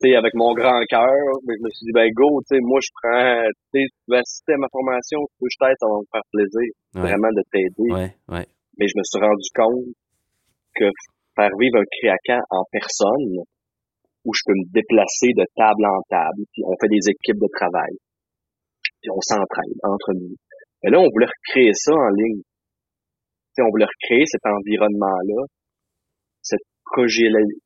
Puis, 0.01 0.15
avec 0.15 0.33
mon 0.35 0.55
grand 0.55 0.79
cœur, 0.89 1.11
je 1.43 1.63
me 1.63 1.71
suis 1.71 1.87
dit, 1.87 1.93
ben 1.93 2.09
go, 2.15 2.41
moi 2.63 2.81
je 2.81 2.91
prends, 3.03 3.43
tu 3.75 3.87
veux 4.07 4.19
assister 4.19 4.53
à 4.55 4.59
ma 4.59 4.69
formation, 4.71 5.19
tu 5.35 5.43
veux 5.43 5.51
je 5.51 5.59
t'aide, 5.59 5.77
ça 5.81 5.87
va 5.87 5.99
me 5.99 6.11
faire 6.13 6.27
plaisir 6.31 6.69
vraiment 6.95 7.33
de 7.35 7.43
t'aider. 7.51 7.91
Ouais, 7.93 8.15
ouais. 8.29 8.47
Mais 8.79 8.87
je 8.87 8.95
me 8.97 9.03
suis 9.03 9.19
rendu 9.19 9.49
compte 9.55 9.91
que 10.77 10.87
faire 11.35 11.51
vivre 11.59 11.79
un 11.81 11.89
créacan 11.99 12.43
en 12.51 12.63
personne, 12.71 13.43
où 14.25 14.31
je 14.35 14.43
peux 14.47 14.55
me 14.55 14.67
déplacer 14.73 15.35
de 15.35 15.47
table 15.57 15.85
en 15.87 16.03
table, 16.11 16.47
puis 16.53 16.63
on 16.67 16.75
fait 16.81 16.89
des 16.89 17.11
équipes 17.11 17.39
de 17.39 17.51
travail 17.55 17.95
on 19.11 19.21
s'entraide 19.21 19.79
entre 19.83 20.13
nous. 20.15 20.35
Mais 20.83 20.91
là, 20.91 20.99
on 21.01 21.09
voulait 21.13 21.31
recréer 21.31 21.73
ça 21.75 21.93
en 21.93 22.11
ligne. 22.11 22.43
on 23.59 23.71
voulait 23.71 23.87
recréer 23.87 24.25
cet 24.27 24.45
environnement-là, 24.45 25.47
cette 26.43 26.67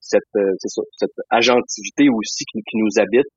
cette, 0.00 0.22
euh, 0.36 0.52
ça, 0.58 0.82
cette 0.96 1.18
agentivité 1.30 2.08
aussi 2.08 2.44
qui, 2.44 2.76
nous 2.76 3.02
habite. 3.02 3.28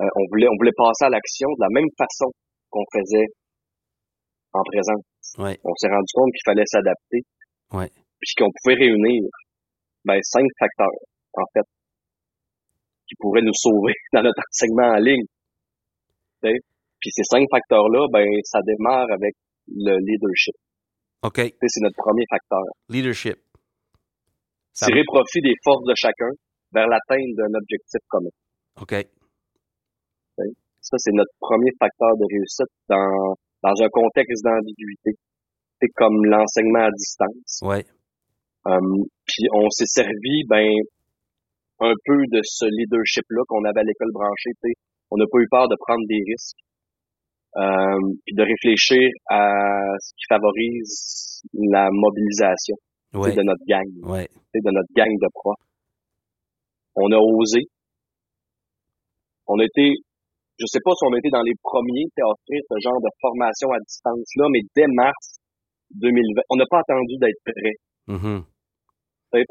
Euh, 0.00 0.04
on 0.16 0.24
voulait, 0.30 0.46
on 0.48 0.56
voulait 0.58 0.76
passer 0.76 1.06
à 1.06 1.10
l'action 1.10 1.48
de 1.48 1.60
la 1.60 1.68
même 1.72 1.88
façon 1.96 2.30
qu'on 2.70 2.84
faisait 2.92 3.26
en 4.52 4.62
présence. 4.64 5.04
On 5.64 5.74
s'est 5.76 5.88
rendu 5.88 6.12
compte 6.14 6.30
qu'il 6.32 6.46
fallait 6.46 6.66
s'adapter. 6.66 7.20
Ouais. 7.72 7.90
Puis 8.20 8.34
qu'on 8.38 8.50
pouvait 8.62 8.76
réunir 8.76 9.22
ben, 10.04 10.20
cinq 10.22 10.46
facteurs, 10.58 11.00
en 11.34 11.44
fait, 11.52 11.66
qui 13.08 13.14
pourraient 13.18 13.42
nous 13.42 13.54
sauver 13.54 13.92
dans 14.12 14.22
notre 14.22 14.40
enseignement 14.52 14.94
en 14.94 15.00
ligne. 15.00 15.26
Puis 17.00 17.10
ces 17.12 17.24
cinq 17.24 17.46
facteurs-là, 17.50 18.06
ben, 18.12 18.26
ça 18.44 18.60
démarre 18.66 19.06
avec 19.12 19.34
le 19.68 19.96
leadership. 19.98 20.54
OK. 21.22 21.36
C'est 21.36 21.82
notre 21.82 21.96
premier 21.96 22.24
facteur. 22.30 22.64
Leadership. 22.88 23.36
Tirer 24.74 25.02
profit 25.06 25.40
des 25.40 25.54
forces 25.64 25.84
de 25.84 25.94
chacun 25.96 26.30
vers 26.72 26.86
l'atteinte 26.86 27.32
d'un 27.36 27.52
objectif 27.58 28.00
commun. 28.08 28.30
OK. 28.80 28.94
Ça, 30.86 30.96
c'est 30.98 31.10
notre 31.14 31.32
premier 31.40 31.72
facteur 31.80 32.14
de 32.14 32.26
réussite 32.30 32.70
dans, 32.88 33.34
dans 33.62 33.82
un 33.82 33.88
contexte 33.88 34.44
d'ambiguïté. 34.44 35.18
C'est 35.80 35.90
comme 35.96 36.24
l'enseignement 36.24 36.86
à 36.86 36.90
distance. 36.94 37.58
Ouais. 37.62 37.84
Um, 38.66 39.02
puis 39.26 39.50
on 39.52 39.68
s'est 39.70 39.90
servi, 39.90 40.44
ben, 40.48 40.70
un 41.80 41.94
peu 42.04 42.18
de 42.30 42.40
ce 42.42 42.66
leadership-là 42.66 43.42
qu'on 43.48 43.64
avait 43.64 43.80
à 43.80 43.82
l'école 43.82 44.12
branchée. 44.12 44.52
On 45.10 45.16
n'a 45.16 45.24
pas 45.26 45.38
eu 45.38 45.48
peur 45.50 45.68
de 45.68 45.76
prendre 45.86 46.06
des 46.06 46.22
risques 46.22 46.62
puis 47.56 48.34
de 48.34 48.42
réfléchir 48.42 49.08
à 49.30 49.48
ce 49.98 50.12
qui 50.14 50.24
favorise 50.28 51.42
la 51.54 51.88
mobilisation 51.90 52.76
de 53.14 53.42
notre 53.42 53.64
gang, 53.66 53.86
de 53.86 54.70
notre 54.70 54.92
gang 54.94 55.08
de 55.08 55.28
profs. 55.32 55.64
On 56.96 57.10
a 57.12 57.18
osé. 57.18 57.60
On 59.46 59.58
a 59.60 59.64
été, 59.64 59.94
je 60.58 60.66
sais 60.66 60.80
pas 60.84 60.90
si 60.98 61.04
on 61.06 61.14
a 61.14 61.18
été 61.18 61.30
dans 61.30 61.42
les 61.42 61.54
premiers 61.62 62.08
à 62.20 62.26
offrir 62.28 62.60
ce 62.68 62.76
genre 62.82 63.00
de 63.00 63.08
formation 63.20 63.70
à 63.70 63.78
distance 63.78 64.28
là, 64.36 64.46
mais 64.50 64.60
dès 64.74 64.88
mars 64.88 65.38
2020, 65.94 66.42
on 66.50 66.56
n'a 66.56 66.66
pas 66.68 66.80
attendu 66.80 67.14
d'être 67.20 67.40
prêt. 67.44 67.76
Mm-hmm. 68.08 68.42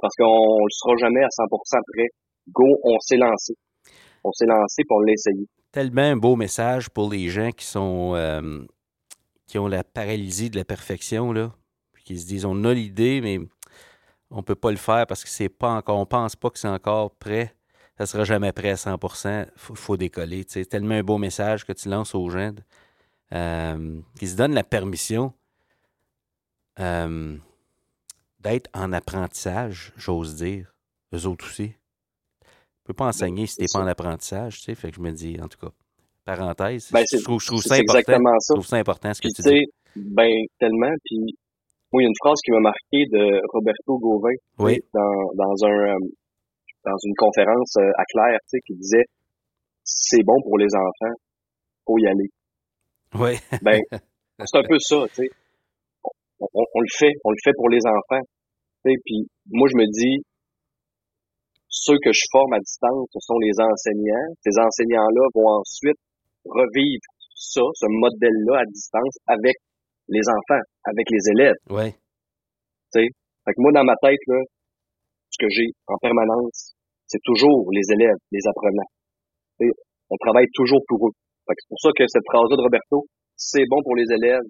Parce 0.02 0.16
qu'on 0.18 0.66
ne 0.66 0.70
sera 0.70 0.96
jamais 0.98 1.24
à 1.24 1.30
100% 1.30 1.48
prêt. 1.94 2.08
Go, 2.52 2.66
on 2.84 3.00
s'est 3.00 3.18
lancé. 3.18 3.54
On 4.24 4.32
s'est 4.32 4.48
lancé 4.48 4.82
pour 4.88 5.02
l'essayer 5.04 5.46
tellement 5.76 6.04
un 6.04 6.16
beau 6.16 6.38
message 6.38 6.90
pour 6.90 7.12
les 7.12 7.28
gens 7.28 7.52
qui 7.52 7.66
sont 7.66 8.14
euh, 8.16 8.66
qui 9.46 9.60
ont 9.60 9.68
la 9.68 9.84
paralysie 9.84 10.50
de 10.50 10.56
la 10.56 10.64
perfection, 10.64 11.34
là, 11.34 11.54
qui 12.06 12.18
se 12.18 12.26
disent 12.26 12.46
on 12.46 12.64
a 12.64 12.74
l'idée, 12.74 13.20
mais 13.20 13.42
on 14.32 14.42
peut 14.42 14.56
pas 14.56 14.72
le 14.72 14.78
faire 14.78 15.06
parce 15.06 15.22
que 15.22 15.30
c'est 15.30 15.50
pas 15.50 15.72
encore, 15.74 16.00
on 16.00 16.06
pense 16.06 16.38
pas 16.38 16.50
que 16.50 16.60
c'est 16.60 16.70
encore 16.70 17.14
prêt. 17.16 17.54
Ça 17.98 18.06
sera 18.06 18.24
jamais 18.24 18.54
prêt 18.54 18.70
à 18.70 18.76
100% 18.76 19.48
Il 19.48 19.76
faut, 19.76 19.98
décoller. 19.98 20.46
C'est 20.48 20.64
tellement 20.64 20.96
un 20.96 21.04
beau 21.04 21.18
message 21.18 21.66
que 21.66 21.74
tu 21.74 21.90
lances 21.90 22.16
aux 22.16 22.30
gens 22.30 22.54
euh, 23.34 24.00
qui 24.18 24.28
se 24.30 24.38
donnent 24.38 24.54
la 24.54 24.64
permission 24.64 25.34
euh, 26.80 27.38
d'être 28.40 28.70
en 28.74 28.94
apprentissage, 28.94 29.92
j'ose 29.98 30.36
dire. 30.36 30.74
Eux 31.14 31.26
autres 31.26 31.46
aussi. 31.46 31.76
Peux 32.86 32.94
pas 32.94 33.08
enseigner 33.08 33.48
si 33.48 33.56
tu 33.56 33.62
n'es 33.64 33.68
pas 33.74 33.80
en 33.80 33.88
apprentissage, 33.88 34.58
tu 34.58 34.64
sais. 34.64 34.76
Fait 34.76 34.92
que 34.92 34.98
je 34.98 35.02
me 35.02 35.12
dis, 35.12 35.38
en 35.42 35.48
tout 35.48 35.58
cas, 35.58 35.74
parenthèse, 36.24 36.92
ben, 36.92 37.04
je, 37.12 37.24
trouve, 37.24 37.42
ça 37.42 37.76
important. 37.76 38.18
Je 38.18 38.54
trouve 38.54 38.66
ça 38.66 38.78
important 38.78 39.14
ce 39.14 39.22
que 39.22 39.28
tu 39.28 39.42
dis. 39.42 39.66
Ben, 39.96 40.30
tellement. 40.60 40.94
Puis, 41.04 41.18
moi, 41.92 42.02
il 42.02 42.06
y 42.06 42.08
a 42.08 42.10
une 42.10 42.22
phrase 42.22 42.38
qui 42.44 42.52
m'a 42.52 42.60
marqué 42.60 43.06
de 43.12 43.42
Roberto 43.54 43.98
Gauvin 43.98 44.36
oui. 44.60 44.80
dans, 44.94 45.34
dans 45.34 45.66
un 45.66 45.96
euh, 45.96 46.10
dans 46.84 46.98
une 47.04 47.16
conférence 47.18 47.74
euh, 47.78 47.90
à 47.98 48.04
Claire, 48.06 48.40
tu 48.44 48.58
sais, 48.58 48.60
qui 48.68 48.76
disait 48.76 49.06
c'est 49.84 50.24
bon 50.24 50.40
pour 50.44 50.58
les 50.58 50.74
enfants, 50.76 51.16
faut 51.86 51.98
y 51.98 52.08
aller. 52.08 52.30
Oui. 53.16 53.60
ben, 53.62 53.80
c'est 54.46 54.58
un 54.58 54.64
peu 54.68 54.78
ça, 54.80 55.06
tu 55.10 55.26
sais. 55.26 55.30
On, 56.40 56.48
on, 56.54 56.82
le 56.82 56.88
fait, 56.92 57.14
on 57.24 57.32
le 57.32 57.38
fait 57.44 57.54
pour 57.56 57.70
les 57.70 57.80
enfants. 57.86 58.22
Tu 58.84 58.92
sais, 58.92 58.98
puis 59.06 59.28
moi 59.48 59.68
je 59.72 59.78
me 59.78 59.86
dis 59.90 60.24
ceux 61.76 62.00
que 62.00 62.12
je 62.16 62.24
forme 62.32 62.54
à 62.54 62.60
distance, 62.60 63.04
ce 63.12 63.20
sont 63.20 63.38
les 63.44 63.52
enseignants. 63.60 64.28
Ces 64.40 64.56
enseignants-là 64.56 65.24
vont 65.36 65.60
ensuite 65.60 66.00
revivre 66.48 67.04
ça, 67.36 67.62
ce 67.76 67.86
modèle-là 67.92 68.64
à 68.64 68.66
distance 68.66 69.20
avec 69.28 69.56
les 70.08 70.24
enfants, 70.24 70.64
avec 70.86 71.06
les 71.12 71.24
élèves. 71.36 71.60
Ouais. 71.70 71.92
Tu 72.96 73.04
sais, 73.04 73.08
fait 73.44 73.54
que 73.54 73.60
moi 73.60 73.72
dans 73.76 73.84
ma 73.84 73.96
tête 74.02 74.24
là, 74.28 74.40
ce 75.30 75.38
que 75.38 75.50
j'ai 75.52 75.68
en 75.88 75.98
permanence, 76.00 76.74
c'est 77.08 77.22
toujours 77.26 77.68
les 77.72 77.84
élèves, 77.92 78.20
les 78.32 78.48
apprenants. 78.48 78.90
sais, 79.60 79.70
on 80.10 80.16
travaille 80.24 80.48
toujours 80.54 80.82
pour 80.88 81.10
eux. 81.10 81.16
c'est 81.50 81.68
pour 81.68 81.80
ça 81.82 81.90
que 81.92 82.08
cette 82.08 82.24
phrase-là 82.32 82.56
de 82.56 82.64
Roberto, 82.64 83.04
c'est 83.36 83.68
bon 83.68 83.84
pour 83.84 83.96
les 83.96 84.08
élèves, 84.16 84.48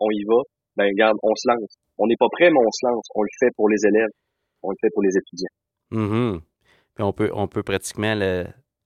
on 0.00 0.10
y 0.10 0.24
va. 0.24 0.40
Ben 0.76 0.86
regarde, 0.88 1.18
on 1.22 1.34
se 1.36 1.46
lance. 1.46 1.76
On 1.98 2.06
n'est 2.06 2.18
pas 2.18 2.26
prêt, 2.32 2.48
mais 2.48 2.58
on 2.58 2.72
se 2.72 2.86
lance. 2.88 3.06
On 3.14 3.22
le 3.22 3.28
fait 3.38 3.52
pour 3.54 3.68
les 3.68 3.78
élèves, 3.84 4.14
on 4.62 4.70
le 4.70 4.76
fait 4.80 4.90
pour 4.94 5.02
les 5.02 5.12
étudiants. 5.12 5.54
Mm 5.90 6.53
on 6.98 7.12
peut, 7.12 7.30
on 7.34 7.48
peut 7.48 7.62
pratiquement 7.62 8.14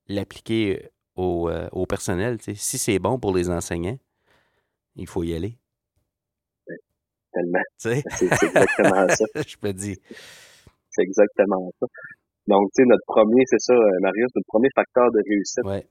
l'appliquer 0.08 0.88
au, 1.16 1.48
euh, 1.48 1.68
au, 1.72 1.86
personnel. 1.86 2.38
Si 2.40 2.78
c'est 2.78 2.98
bon 2.98 3.18
pour 3.18 3.36
les 3.36 3.50
enseignants, 3.50 3.98
il 4.96 5.06
faut 5.06 5.22
y 5.22 5.34
aller. 5.34 5.58
Tellement. 7.32 7.62
C'est 7.76 7.98
exactement 8.22 9.08
ça. 9.08 9.24
Je 9.46 9.56
peux 9.56 9.72
dire. 9.72 9.96
C'est 10.90 11.02
exactement 11.02 11.70
ça. 11.78 11.86
Donc, 12.46 12.70
tu 12.74 12.82
sais, 12.82 12.88
notre 12.88 13.04
premier, 13.06 13.42
c'est 13.44 13.60
ça, 13.60 13.74
euh, 13.74 14.00
Marius, 14.00 14.30
notre 14.34 14.46
premier 14.46 14.68
facteur 14.74 15.10
de 15.12 15.20
réussite, 15.28 15.64
ouais. 15.64 15.86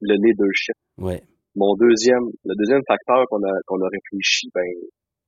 le 0.00 0.14
leadership. 0.14 0.76
Ouais. 0.98 1.22
Mon 1.56 1.74
deuxième, 1.74 2.22
le 2.44 2.54
deuxième 2.56 2.82
facteur 2.86 3.26
qu'on 3.28 3.42
a, 3.42 3.52
qu'on 3.66 3.82
a 3.82 3.88
réfléchi, 3.88 4.48
ben, 4.54 4.64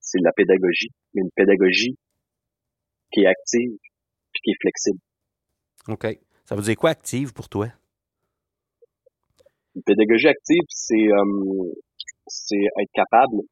c'est 0.01 0.21
la 0.23 0.33
pédagogie. 0.33 0.91
Mais 1.13 1.23
une 1.23 1.31
pédagogie 1.35 1.97
qui 3.13 3.23
est 3.23 3.27
active 3.27 3.73
et 3.73 4.39
qui 4.45 4.51
est 4.53 4.61
flexible. 4.61 5.01
OK. 5.89 6.07
Ça 6.45 6.55
veut 6.55 6.63
dire 6.63 6.77
quoi 6.77 6.91
active 6.91 7.33
pour 7.33 7.49
toi? 7.49 7.69
Une 9.77 9.83
pédagogie 9.83 10.29
active, 10.29 10.63
c'est 10.69 10.95
euh, 11.09 11.73
c'est 12.27 12.57
être 12.81 12.93
capable 12.95 13.43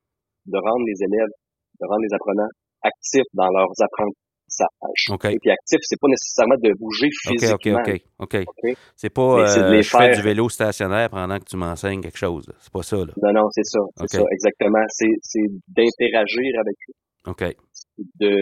de 0.46 0.56
rendre 0.58 0.84
les 0.86 1.02
élèves, 1.02 1.32
de 1.80 1.86
rendre 1.86 2.02
les 2.02 2.14
apprenants 2.14 2.48
actifs 2.82 3.26
dans 3.34 3.48
leurs 3.48 3.72
apprentissages. 3.80 5.10
OK. 5.10 5.24
Et 5.26 5.38
puis 5.40 5.50
actif, 5.50 5.78
c'est 5.82 5.98
pas 6.00 6.08
nécessairement 6.08 6.56
de 6.62 6.72
bouger 6.78 7.08
physiquement. 7.26 7.80
OK, 7.80 7.88
OK, 8.18 8.36
OK. 8.36 8.44
OK? 8.46 8.76
C'est 8.96 9.10
pas 9.10 9.56
de 9.56 9.60
euh, 9.62 9.70
les 9.72 9.82
je 9.82 9.90
fais 9.90 9.98
faire- 9.98 10.16
du 10.16 10.22
vélo 10.22 10.48
stationnaire 10.48 11.10
pendant 11.10 11.38
que 11.38 11.44
tu 11.44 11.56
m'enseignes 11.56 12.00
quelque 12.00 12.18
chose. 12.18 12.46
C'est 12.60 12.72
pas 12.72 12.82
ça, 12.82 12.96
là. 12.98 13.12
Non, 13.22 13.32
non, 13.32 13.48
c'est 13.50 13.64
ça, 13.64 13.80
c'est 13.96 14.02
OK. 14.04 14.10
ça, 14.10 14.22
exactement. 14.30 14.84
C'est 14.90 15.10
c'est 15.22 15.46
d'interagir 15.68 16.52
avec 16.60 16.76
eux, 16.88 17.30
OK, 17.30 17.56
de 17.98 18.34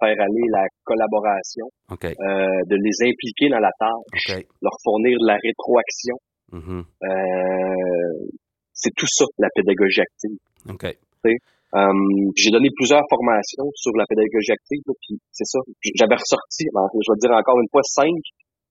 faire 0.00 0.16
aller 0.18 0.46
la 0.50 0.64
collaboration, 0.84 1.66
OK, 1.90 2.04
euh, 2.04 2.60
de 2.66 2.76
les 2.76 3.08
impliquer 3.08 3.48
dans 3.50 3.60
la 3.60 3.70
tâche, 3.78 4.36
OK. 4.36 4.46
leur 4.62 4.76
fournir 4.82 5.16
de 5.20 5.26
la 5.26 5.38
rétroaction. 5.42 6.16
Mhm. 6.52 6.84
Euh, 7.02 8.26
c'est 8.72 8.92
tout 8.96 9.08
ça, 9.08 9.24
la 9.38 9.48
pédagogie 9.54 10.00
active. 10.00 10.38
OK. 10.68 10.86
Euh, 11.74 11.92
j'ai 12.36 12.50
donné 12.50 12.68
plusieurs 12.74 13.02
formations 13.10 13.68
sur 13.74 13.92
la 13.98 14.06
pédagogie 14.08 14.52
active, 14.52 14.80
là, 14.86 14.94
puis 15.02 15.18
c'est 15.32 15.44
ça. 15.44 15.58
J'avais 15.98 16.14
ressorti, 16.14 16.64
ben, 16.72 16.86
je 16.94 17.10
vais 17.10 17.18
dire 17.20 17.36
encore 17.36 17.58
une 17.58 17.68
fois, 17.70 17.82
cinq, 17.82 18.14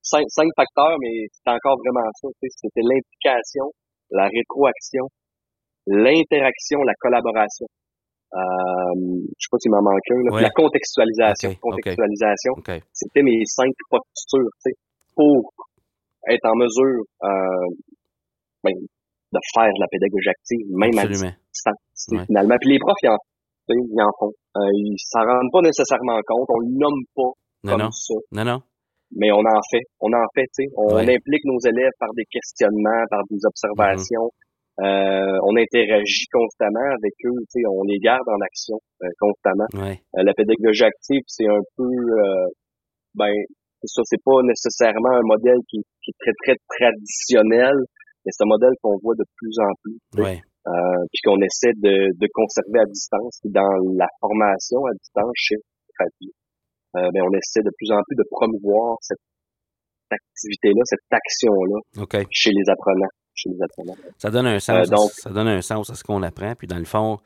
cinq, 0.01 0.23
cinq 0.29 0.47
facteurs, 0.55 0.95
mais 1.01 1.27
c'est 1.29 1.51
encore 1.51 1.77
vraiment 1.83 2.07
ça. 2.21 2.27
C'était 2.41 2.81
l'implication, 2.81 3.67
la 4.11 4.25
rétroaction, 4.31 5.05
l'interaction, 5.87 6.79
la 6.81 6.93
collaboration. 6.99 7.67
Euh, 8.35 8.93
je 9.31 9.39
sais 9.39 9.49
pas 9.51 9.57
s'il 9.63 9.71
m'en 9.71 9.81
manque 9.81 10.09
un, 10.11 10.21
là, 10.27 10.35
Ouais. 10.35 10.41
la 10.43 10.49
contextualisation. 10.51 11.55
Contextualisation, 11.61 12.51
OK. 12.57 12.71
c'était 12.91 13.23
mes 13.23 13.39
cinq 13.45 13.71
postures, 13.89 14.51
tu 14.59 14.71
sais, 14.71 14.73
pour 15.15 15.53
être 16.27 16.43
en 16.45 16.55
mesure 16.59 16.99
euh, 17.23 17.67
ben, 18.63 18.73
de 18.75 19.39
faire 19.55 19.71
de 19.71 19.79
la 19.79 19.87
pédagogie 19.87 20.29
active, 20.29 20.65
même 20.75 20.97
à 20.99 21.07
distance, 21.07 22.11
Ouais. 22.11 22.25
finalement. 22.27 22.57
Puis 22.59 22.71
les 22.75 22.79
profs, 22.79 22.99
ils 23.03 23.09
en, 23.09 23.17
ils 23.69 24.01
en 24.03 24.11
font. 24.19 24.31
Euh, 24.57 24.67
ils 24.73 24.97
s'en 24.99 25.23
rendent 25.23 25.51
pas 25.53 25.61
nécessairement 25.61 26.19
compte, 26.27 26.47
on 26.49 26.59
le 26.59 26.71
nomme 26.75 27.01
pas 27.15 27.31
Non, 27.63 27.71
comme 27.71 27.81
non. 27.87 27.91
ça, 27.91 28.13
Non, 28.31 28.43
non. 28.45 28.59
mais 29.15 29.31
on 29.31 29.39
en 29.39 29.61
fait. 29.71 29.85
On 30.01 30.11
en 30.11 30.27
fait, 30.35 30.47
tu 30.51 30.65
sais. 30.65 30.67
On 30.75 30.95
Ouais. 30.95 31.03
implique 31.15 31.45
nos 31.45 31.59
élèves 31.63 31.95
par 31.99 32.09
des 32.17 32.25
questionnements, 32.29 33.03
par 33.09 33.21
des 33.29 33.39
observations. 33.47 34.27
Euh, 34.81 35.37
on 35.47 35.55
interagit 35.55 36.27
constamment 36.31 36.83
avec 36.99 37.13
eux, 37.25 37.39
tu 37.47 37.61
sais, 37.61 37.61
on 37.69 37.83
les 37.83 37.97
garde 37.99 38.27
en 38.27 38.41
action 38.43 38.75
euh, 39.03 39.07
constamment. 39.19 39.67
Ouais. 39.73 40.01
Euh, 40.17 40.23
la 40.23 40.33
pédagogie 40.33 40.83
active, 40.83 41.23
c'est 41.27 41.47
un 41.47 41.63
peu, 41.77 41.87
euh, 41.87 42.47
ben, 43.15 43.31
ça, 43.85 44.01
c'est 44.03 44.21
pas 44.23 44.41
nécessairement 44.43 45.15
un 45.15 45.23
modèle 45.23 45.59
qui, 45.69 45.79
qui 46.03 46.11
est 46.11 46.19
très 46.19 46.35
très 46.43 46.57
traditionnel, 46.67 47.75
mais 48.25 48.31
c'est 48.35 48.43
un 48.43 48.51
modèle 48.51 48.75
qu'on 48.81 48.97
voit 49.01 49.15
de 49.15 49.23
plus 49.37 49.55
en 49.63 49.71
plus, 49.81 49.97
Ouais. 50.21 50.39
euh, 50.67 51.01
puis 51.13 51.19
qu'on 51.23 51.39
essaie 51.39 51.71
de, 51.79 52.11
de 52.11 52.27
conserver 52.33 52.79
à 52.83 52.87
distance. 52.91 53.39
Puis 53.41 53.51
dans 53.55 53.71
la 53.95 54.07
formation 54.19 54.83
à 54.87 54.91
distance 54.99 55.31
chez 55.35 55.55
euh, 55.55 57.09
ben, 57.13 57.23
on 57.23 57.31
essaie 57.31 57.63
de 57.63 57.71
plus 57.77 57.91
en 57.91 57.99
plus 58.07 58.15
de 58.15 58.27
promouvoir 58.29 58.97
cette 58.99 59.23
activité-là, 60.11 60.81
cette 60.83 61.07
action-là 61.11 61.79
OK. 62.03 62.27
chez 62.31 62.51
les 62.51 62.69
apprenants. 62.69 63.13
Chez 63.35 63.49
les 63.49 63.61
apprenants. 63.61 63.95
Ça 64.17 64.31
donne 64.31 64.47
un 64.47 64.59
sens. 64.59 64.87
Euh, 64.87 64.91
donc- 64.91 65.11
à, 65.11 65.13
ça 65.13 65.29
donne 65.29 65.47
un 65.47 65.61
sens 65.61 65.89
à 65.89 65.95
ce 65.95 66.03
qu'on 66.03 66.23
apprend. 66.23 66.55
Puis 66.55 66.67
dans 66.67 66.77
le 66.79 66.85
fond, 66.85 67.19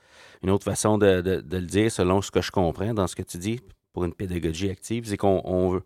une 0.43 0.49
autre 0.49 0.63
façon 0.65 0.97
de, 0.97 1.21
de- 1.21 1.41
de 1.41 1.57
le 1.57 1.65
dire, 1.67 1.91
selon 1.91 2.21
ce 2.21 2.31
que 2.31 2.41
je 2.41 2.51
comprends 2.51 2.93
dans 2.93 3.07
ce 3.07 3.15
que 3.15 3.21
tu 3.23 3.37
dis 3.37 3.59
pour 3.93 4.05
une 4.05 4.13
pédagogie 4.13 4.69
active, 4.69 5.05
c'est 5.05 5.17
qu'on 5.17 5.41
on 5.45 5.69
veut, 5.69 5.83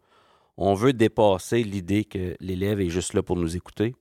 on 0.57 0.73
veut 0.75 0.93
dépasser 0.93 1.63
l'idée 1.63 2.05
que 2.05 2.35
l'élève 2.39 2.79
est 2.79 2.89
juste 2.89 3.13
là 3.13 3.21
pour 3.21 3.35
nous 3.35 3.55
écouter. 3.55 3.95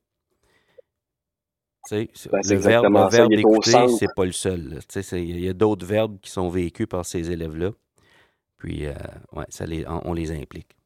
Ben, 1.91 2.07
le 2.49 2.57
verbe, 2.57 2.85
le 2.85 3.11
verbe 3.11 3.33
écouter, 3.33 3.89
c'est 3.99 4.07
pas 4.15 4.25
le 4.25 4.33
seul. 4.33 4.79
Il 5.13 5.41
y 5.41 5.49
a 5.49 5.53
d'autres 5.53 5.85
verbes 5.85 6.19
qui 6.21 6.31
sont 6.31 6.49
vécus 6.49 6.87
par 6.87 7.05
ces 7.05 7.31
élèves-là. 7.33 7.71
Puis, 8.59 8.87
euh, 8.87 8.93
ouais, 9.33 9.45
ça 9.49 9.67
les, 9.67 9.85
on, 9.89 10.01
on 10.11 10.13
les 10.13 10.31
implique. 10.31 10.77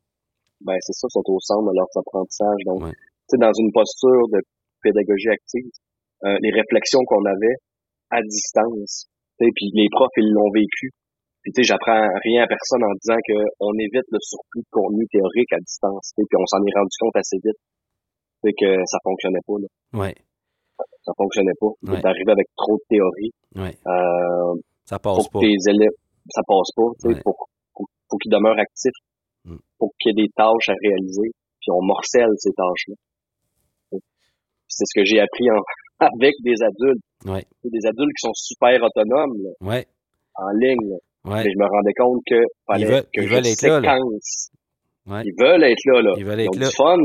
ben 0.62 0.75
c'est 0.81 0.94
ça, 0.94 1.07
sont 1.11 1.22
au 1.27 1.38
centre 1.40 1.70
de 1.70 1.77
leur 1.77 1.87
apprentissage. 1.94 2.57
Donc, 2.64 2.83
Ouais. 2.85 2.92
tu 2.92 2.96
sais, 3.29 3.37
dans 3.37 3.53
une 3.53 3.70
posture 3.72 4.29
de 4.33 4.40
pédagogie 4.87 5.31
active, 5.35 5.66
euh, 6.25 6.38
les 6.40 6.53
réflexions 6.55 7.03
qu'on 7.11 7.25
avait 7.27 7.57
à 8.14 8.22
distance, 8.22 9.11
puis 9.38 9.66
les 9.75 9.88
profs, 9.90 10.14
ils 10.16 10.31
l'ont 10.31 10.51
vécu. 10.55 10.94
Puis 11.42 11.51
tu 11.55 11.62
sais, 11.62 11.75
j'apprends 11.75 12.07
rien 12.25 12.42
à 12.42 12.46
personne 12.46 12.83
en 12.83 12.94
disant 13.03 13.18
que 13.27 13.38
on 13.61 13.75
évite 13.79 14.07
le 14.11 14.18
surplus 14.22 14.62
de 14.62 14.70
contenu 14.70 15.05
théorique 15.11 15.53
à 15.53 15.59
distance, 15.59 16.11
puis 16.16 16.27
on 16.38 16.46
s'en 16.46 16.62
est 16.62 16.75
rendu 16.79 16.94
compte 17.01 17.16
assez 17.18 17.38
vite. 17.42 17.59
Sais, 18.44 18.53
que 18.55 18.70
ça 18.87 18.99
fonctionnait 19.03 19.42
pas, 19.46 19.59
là. 19.59 19.68
Ouais, 20.01 20.14
Ça 21.03 21.12
fonctionnait 21.16 21.57
pas. 21.61 21.72
Ouais. 21.90 22.01
D'arriver 22.03 22.33
avec 22.33 22.46
trop 22.57 22.77
de 22.77 22.85
théorie. 22.90 23.33
ouais. 23.57 23.75
Euh, 23.87 24.55
Ça 24.85 24.99
passe 24.99 25.27
que 25.27 25.33
pas. 25.33 25.40
tes 25.40 25.57
élèves, 25.70 25.96
ça 26.31 26.42
passe 26.46 26.70
pas, 26.77 26.88
tu 27.01 27.14
sais, 27.14 27.22
faut 27.25 28.18
qu'ils 28.18 28.31
demeurent 28.33 28.59
actifs, 28.59 28.99
Mm. 29.46 29.57
faut 29.79 29.92
qu'il 30.01 30.11
y 30.11 30.20
ait 30.20 30.27
des 30.27 30.33
tâches 30.35 30.68
à 30.68 30.75
réaliser, 30.83 31.31
puis 31.61 31.70
on 31.70 31.83
morcelle 31.87 32.31
ces 32.38 32.51
tâches-là. 32.51 32.94
C'est 34.77 34.85
ce 34.85 35.01
que 35.01 35.05
j'ai 35.07 35.21
appris 35.21 35.49
en, 35.51 35.61
avec 36.21 36.35
des 36.45 36.55
adultes, 36.62 37.03
Ouais, 37.25 37.45
C'est 37.62 37.71
des 37.73 37.87
adultes 37.87 38.12
qui 38.21 38.27
sont 38.29 38.35
super 38.35 38.77
autonomes 38.83 39.37
là, 39.43 39.51
ouais, 39.69 39.87
en 40.37 40.51
ligne, 40.61 40.93
ouais. 41.25 41.43
mais 41.45 41.51
je 41.51 41.59
me 41.59 41.65
rendais 41.67 41.95
compte 41.97 42.21
que 42.29 42.37
fallait 42.67 42.85
Ils 42.85 42.89
veulent- 42.93 43.03
que 43.15 43.21
ils 43.23 43.29
veulent 43.29 43.47
être 43.47 43.62
là, 43.62 43.81
là. 43.81 43.97
Ils 45.25 45.35
veulent 45.39 45.65
être 45.65 45.85
là, 45.87 46.03
là. 46.03 46.12
Ils 46.19 46.25
veulent 46.27 46.41
Ils 46.41 46.45
être 46.45 46.57
ont 46.57 46.61
là. 46.61 46.69
du 46.69 46.75
fun. 46.77 46.99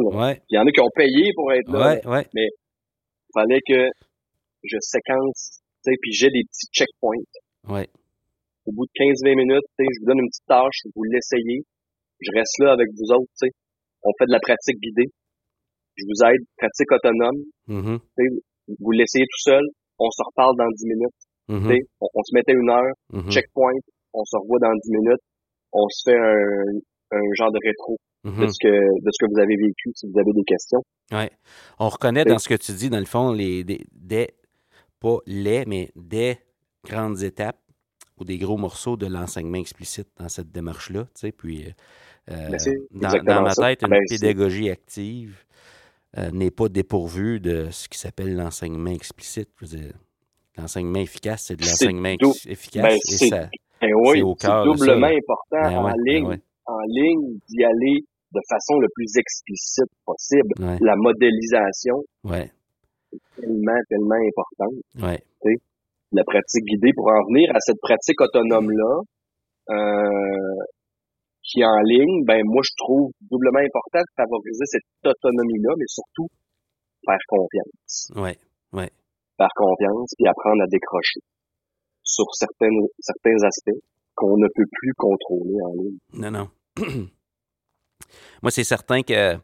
Il 0.49 0.55
y 0.55 0.59
en 0.59 0.65
a 0.67 0.71
qui 0.71 0.81
ont 0.81 0.93
payé 0.95 1.31
pour 1.35 1.51
être 1.53 1.71
là. 1.71 1.79
ouais. 2.05 2.27
Il 2.33 2.49
fallait 3.33 3.61
que 3.65 3.87
je 4.63 4.77
séquence, 4.81 5.61
puis 5.85 6.11
j'ai 6.11 6.27
des 6.29 6.43
petits 6.43 6.67
checkpoints. 6.73 7.23
Ouais, 7.69 7.87
au 8.65 8.71
bout 8.73 8.85
de 8.85 8.91
15-20 8.93 9.35
minutes, 9.37 9.63
je 9.79 9.85
vous 10.01 10.05
donne 10.07 10.19
une 10.19 10.29
petite 10.29 10.45
tâche, 10.47 10.77
vous 10.95 11.03
l'essayez. 11.03 11.61
Je 12.19 12.29
reste 12.35 12.59
là 12.59 12.73
avec 12.73 12.87
vous 12.93 13.11
autres, 13.15 13.31
tu 13.39 13.47
sais. 13.47 13.51
On 14.03 14.11
fait 14.19 14.25
de 14.27 14.31
la 14.33 14.39
pratique 14.39 14.77
guidée. 14.81 15.09
Je 15.97 16.03
vous 16.05 16.25
aide, 16.29 16.41
pratique 16.57 16.91
autonome. 16.91 17.37
mhm, 17.67 17.99
Vous 18.79 18.91
l'essayez 18.91 19.25
tout 19.25 19.41
seul. 19.43 19.63
On 19.99 20.09
se 20.09 20.21
reparle 20.25 20.55
dans 20.57 20.67
10 20.75 20.85
minutes. 20.87 21.19
mhm, 21.49 21.67
sais. 21.69 21.79
On, 21.99 22.07
on 22.13 22.23
se 22.23 22.33
mettait 22.33 22.53
une 22.53 22.69
heure, 22.69 22.93
mhm, 23.13 23.29
checkpoint. 23.31 23.73
On 24.13 24.23
se 24.25 24.35
revoit 24.37 24.59
dans 24.59 24.73
10 24.73 24.91
minutes. 24.91 25.21
On 25.73 25.87
se 25.89 26.09
fait 26.11 26.17
un, 26.17 27.17
un 27.17 27.21
genre 27.37 27.51
de 27.51 27.59
rétro 27.63 27.97
de 28.23 28.47
ce 28.47 28.57
que 28.61 28.67
de 28.69 29.09
ce 29.11 29.25
que 29.25 29.31
vous 29.33 29.39
avez 29.39 29.55
vécu 29.55 29.89
si 29.95 30.05
vous 30.07 30.19
avez 30.19 30.31
des 30.33 30.43
questions. 30.45 30.81
Ouais. 31.11 31.31
On 31.79 31.89
reconnaît 31.89 32.23
dans 32.25 32.37
ce 32.39 32.47
que 32.49 32.55
tu 32.55 32.71
dis, 32.73 32.89
dans 32.89 32.99
le 32.99 33.05
fond, 33.05 33.31
les, 33.31 33.63
des, 33.63 33.83
des- 33.91 34.29
pas 34.99 35.17
les, 35.25 35.65
mais 35.65 35.89
des 35.95 36.37
grandes 36.85 37.21
étapes 37.23 37.57
ou 38.19 38.23
des 38.23 38.37
gros 38.37 38.57
morceaux 38.57 38.95
de 38.97 39.07
l'enseignement 39.07 39.57
explicite 39.57 40.07
dans 40.19 40.29
cette 40.29 40.51
démarche-là. 40.51 41.05
tu 41.05 41.11
sais. 41.15 41.31
Puis, 41.31 41.65
euh, 42.29 42.49
Ben, 42.51 43.23
dans, 43.23 43.41
ma 43.41 43.49
ça. 43.51 43.69
tête, 43.69 43.81
une 43.81 43.89
Ben, 43.89 43.99
pédagogie 44.07 44.69
active 44.69 45.43
n'est 46.33 46.51
pas 46.51 46.67
dépourvue 46.69 47.39
de 47.39 47.69
ce 47.71 47.87
qui 47.89 47.97
s'appelle 47.97 48.35
l'enseignement 48.35 48.91
explicite. 48.91 49.49
L'enseignement 50.57 50.99
efficace, 50.99 51.45
c'est 51.47 51.55
de 51.55 51.61
l'enseignement 51.63 52.09
efficace. 52.47 52.83
ben, 52.83 52.93
et 52.95 52.99
c'est 53.03 53.27
ça, 53.29 53.49
Ben 53.81 53.89
oui, 54.05 54.21
C'est 54.37 54.47
ça, 54.47 54.63
doublement 54.63 55.07
important 55.07 55.61
Ben 55.69 55.77
en 55.79 55.85
ouais, 55.85 55.93
ligne, 56.05 56.27
ouais. 56.27 56.39
en 56.65 56.79
ligne 56.87 57.39
d'y 57.47 57.63
aller 57.63 58.03
de 58.33 58.39
façon 58.49 58.79
le 58.79 58.87
plus 58.93 59.17
explicite 59.17 59.89
possible. 60.05 60.53
ouais, 60.59 60.77
La 60.81 60.95
modélisation, 60.97 61.95
ouais, 62.25 62.51
tellement, 63.39 63.79
tellement 63.89 64.15
importante. 64.27 65.17
La 66.13 66.23
pratique 66.25 66.65
guidée 66.65 66.91
pour 66.93 67.07
en 67.07 67.23
venir 67.31 67.49
à 67.55 67.59
cette 67.61 67.79
pratique 67.81 68.19
autonome-là, 68.19 68.99
euh, 69.69 70.63
qui 71.43 71.61
est 71.61 71.65
en 71.65 71.81
ligne, 71.81 72.23
ben 72.25 72.41
moi 72.45 72.61
je 72.63 72.73
trouve 72.77 73.11
doublement 73.29 73.59
important 73.59 73.99
de 73.99 74.13
favoriser 74.15 74.65
cette 74.65 75.05
autonomie-là, 75.05 75.73
mais 75.77 75.87
surtout 75.87 76.27
faire 77.05 77.23
confiance. 77.27 78.11
ouais, 78.15 78.37
ouais. 78.73 78.91
Faire 79.37 79.53
confiance 79.55 80.13
puis 80.17 80.27
apprendre 80.27 80.61
à 80.63 80.67
décrocher 80.67 81.21
sur 82.03 82.25
certaines, 82.33 82.87
certains 82.99 83.43
aspects 83.45 83.81
qu'on 84.15 84.37
ne 84.37 84.47
peut 84.53 84.65
plus 84.71 84.93
contrôler 84.97 85.57
en 85.65 85.73
ligne. 85.73 85.97
Non, 86.13 86.31
non. 86.31 86.47
Moi, 88.43 88.51
c'est 88.51 88.63
certain 88.63 89.01
que 89.01 89.35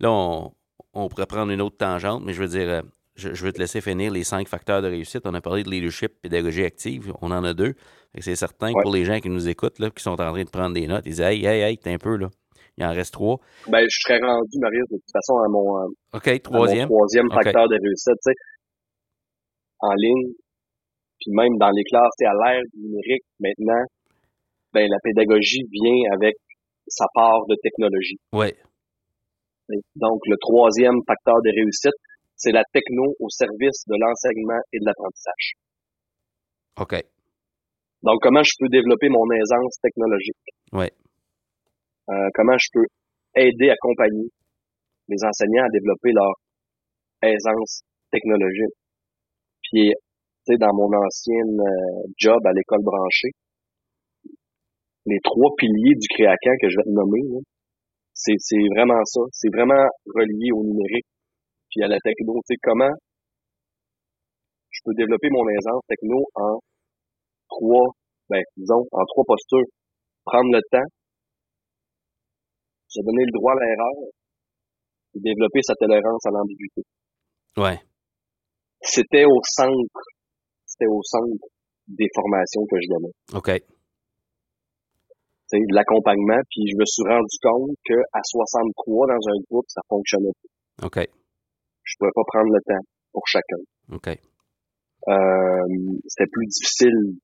là, 0.00 0.10
on, 0.10 0.52
on 0.94 1.08
pourrait 1.08 1.26
prendre 1.26 1.52
une 1.52 1.60
autre 1.60 1.76
tangente, 1.76 2.22
mais 2.24 2.32
je 2.32 2.42
veux 2.42 2.48
dire, 2.48 2.68
euh, 2.68 2.82
je, 3.16 3.32
je 3.34 3.44
veux 3.44 3.52
te 3.52 3.58
laisser 3.58 3.80
finir 3.80 4.12
les 4.12 4.24
cinq 4.24 4.48
facteurs 4.48 4.82
de 4.82 4.88
réussite. 4.88 5.22
On 5.24 5.34
a 5.34 5.40
parlé 5.40 5.62
de 5.62 5.70
leadership, 5.70 6.12
pédagogie 6.22 6.64
active. 6.64 7.12
On 7.22 7.30
en 7.30 7.44
a 7.44 7.54
deux. 7.54 7.74
C'est 8.20 8.36
certain 8.36 8.70
que 8.72 8.76
Ouais. 8.76 8.82
pour 8.82 8.92
les 8.94 9.04
gens 9.04 9.18
qui 9.20 9.28
nous 9.28 9.48
écoutent, 9.48 9.78
là, 9.78 9.90
qui 9.90 10.02
sont 10.02 10.10
en 10.12 10.16
train 10.32 10.44
de 10.44 10.50
prendre 10.50 10.74
des 10.74 10.86
notes, 10.86 11.02
ils 11.06 11.10
disent 11.10 11.20
Hey, 11.20 11.44
hey, 11.44 11.62
hey, 11.62 11.78
t'es 11.78 11.92
un 11.92 11.98
peu 11.98 12.16
là. 12.16 12.28
Il 12.76 12.84
en 12.84 12.90
reste 12.92 13.12
trois. 13.14 13.38
Ben, 13.68 13.86
je 13.88 13.98
serais 14.02 14.18
rendu, 14.18 14.58
Marius, 14.58 14.88
de 14.90 14.96
toute 14.96 15.12
façon, 15.12 15.34
à 15.38 15.48
mon, 15.48 15.78
euh, 15.78 15.86
OK, 16.18 16.26
à 16.26 16.32
mon 16.32 16.38
troisième. 16.40 16.88
troisième 16.88 17.30
facteur 17.32 17.68
de 17.68 17.76
réussite, 17.80 18.36
en 19.78 19.92
ligne, 19.94 20.32
puis 21.20 21.30
même 21.36 21.56
dans 21.58 21.70
les 21.70 21.84
classes, 21.84 22.18
à 22.26 22.32
l'ère 22.34 22.62
numérique, 22.76 23.22
maintenant, 23.38 23.82
ben, 24.72 24.88
la 24.90 24.98
pédagogie 25.04 25.62
vient 25.70 26.12
avec 26.14 26.34
sa 26.88 27.06
part 27.14 27.46
de 27.48 27.54
technologie. 27.62 28.16
Ouais, 28.32 28.56
Donc, 29.94 30.20
le 30.26 30.36
troisième 30.40 30.98
facteur 31.06 31.36
de 31.42 31.50
réussite, 31.50 31.94
c'est 32.36 32.52
la 32.52 32.62
techno 32.72 33.14
au 33.20 33.28
service 33.28 33.84
de 33.86 33.96
l'enseignement 33.98 34.60
et 34.72 34.78
de 34.78 34.84
l'apprentissage. 34.84 35.52
OK. 36.80 36.94
Donc, 38.02 38.20
comment 38.20 38.42
je 38.42 38.52
peux 38.58 38.68
développer 38.68 39.08
mon 39.08 39.24
aisance 39.32 39.78
technologique? 39.80 40.44
Oui. 40.72 40.86
Euh, 42.10 42.28
comment 42.34 42.58
je 42.58 42.68
peux 42.72 42.86
aider, 43.36 43.70
accompagner 43.70 44.28
les 45.08 45.16
enseignants 45.24 45.64
à 45.64 45.70
développer 45.72 46.12
leur 46.12 46.34
aisance 47.22 47.82
technologique? 48.10 48.76
Puis, 49.62 49.92
tu 50.44 50.52
sais, 50.52 50.58
dans 50.58 50.74
mon 50.74 50.92
ancienne 50.92 51.60
euh, 51.60 52.12
job 52.18 52.44
à 52.44 52.52
l'école 52.52 52.82
branchée, 52.82 53.32
les 55.06 55.20
trois 55.22 55.50
piliers 55.56 55.94
du 55.96 56.08
créacan 56.08 56.56
que 56.60 56.68
je 56.68 56.76
vais 56.76 56.84
te 56.84 56.90
nommer, 56.90 57.22
c'est, 58.12 58.36
c'est 58.38 58.68
vraiment 58.74 59.02
ça. 59.04 59.20
C'est 59.32 59.50
vraiment 59.52 59.88
relié 60.14 60.52
au 60.52 60.62
numérique 60.62 61.06
puis 61.74 61.82
à 61.82 61.88
la 61.88 61.98
techno. 61.98 62.34
Tu 62.46 62.54
sais, 62.54 62.58
comment 62.62 62.94
je 64.70 64.80
peux 64.84 64.94
développer 64.94 65.28
mon 65.30 65.48
aisance 65.48 65.82
techno 65.88 66.22
en 66.34 66.58
trois, 67.48 67.94
ben, 68.28 68.42
disons, 68.56 68.86
en 68.90 69.04
trois 69.06 69.24
postures. 69.26 69.66
Prendre 70.24 70.50
le 70.52 70.60
temps, 70.70 70.88
se 72.88 73.00
donner 73.02 73.24
le 73.26 73.32
droit 73.34 73.52
à 73.52 73.56
l'erreur, 73.60 74.08
et 75.14 75.20
développer 75.20 75.60
sa 75.62 75.74
tolérance 75.74 76.24
à 76.26 76.30
l'ambiguïté. 76.30 76.82
Ouais. 77.56 77.78
C'était 78.80 79.26
au 79.26 79.38
centre, 79.44 80.00
c'était 80.64 80.88
au 80.88 81.02
centre 81.02 81.44
des 81.88 82.08
formations 82.14 82.62
que 82.70 82.76
je 82.80 82.88
donnais. 82.88 83.14
OK. 83.34 83.50
C'est 85.46 85.60
de 85.60 85.74
l'accompagnement, 85.74 86.40
puis 86.48 86.64
je 86.66 86.76
me 86.76 86.86
suis 86.86 87.04
rendu 87.04 87.36
compte 87.42 87.76
que 87.84 87.94
à 88.12 88.20
63 88.24 89.06
dans 89.08 89.28
un 89.28 89.38
groupe, 89.50 89.66
ça 89.68 89.82
fonctionnait 89.88 90.32
pas. 90.40 90.86
OK. 90.86 91.08
Je 91.84 91.94
pouvais 91.98 92.14
pas 92.14 92.24
prendre 92.26 92.52
le 92.52 92.60
temps 92.66 92.84
pour 93.12 93.22
chacun. 93.26 93.62
OK. 93.92 94.08
Euh, 94.08 95.96
c'était 96.08 96.30
plus 96.32 96.46
difficile. 96.46 97.20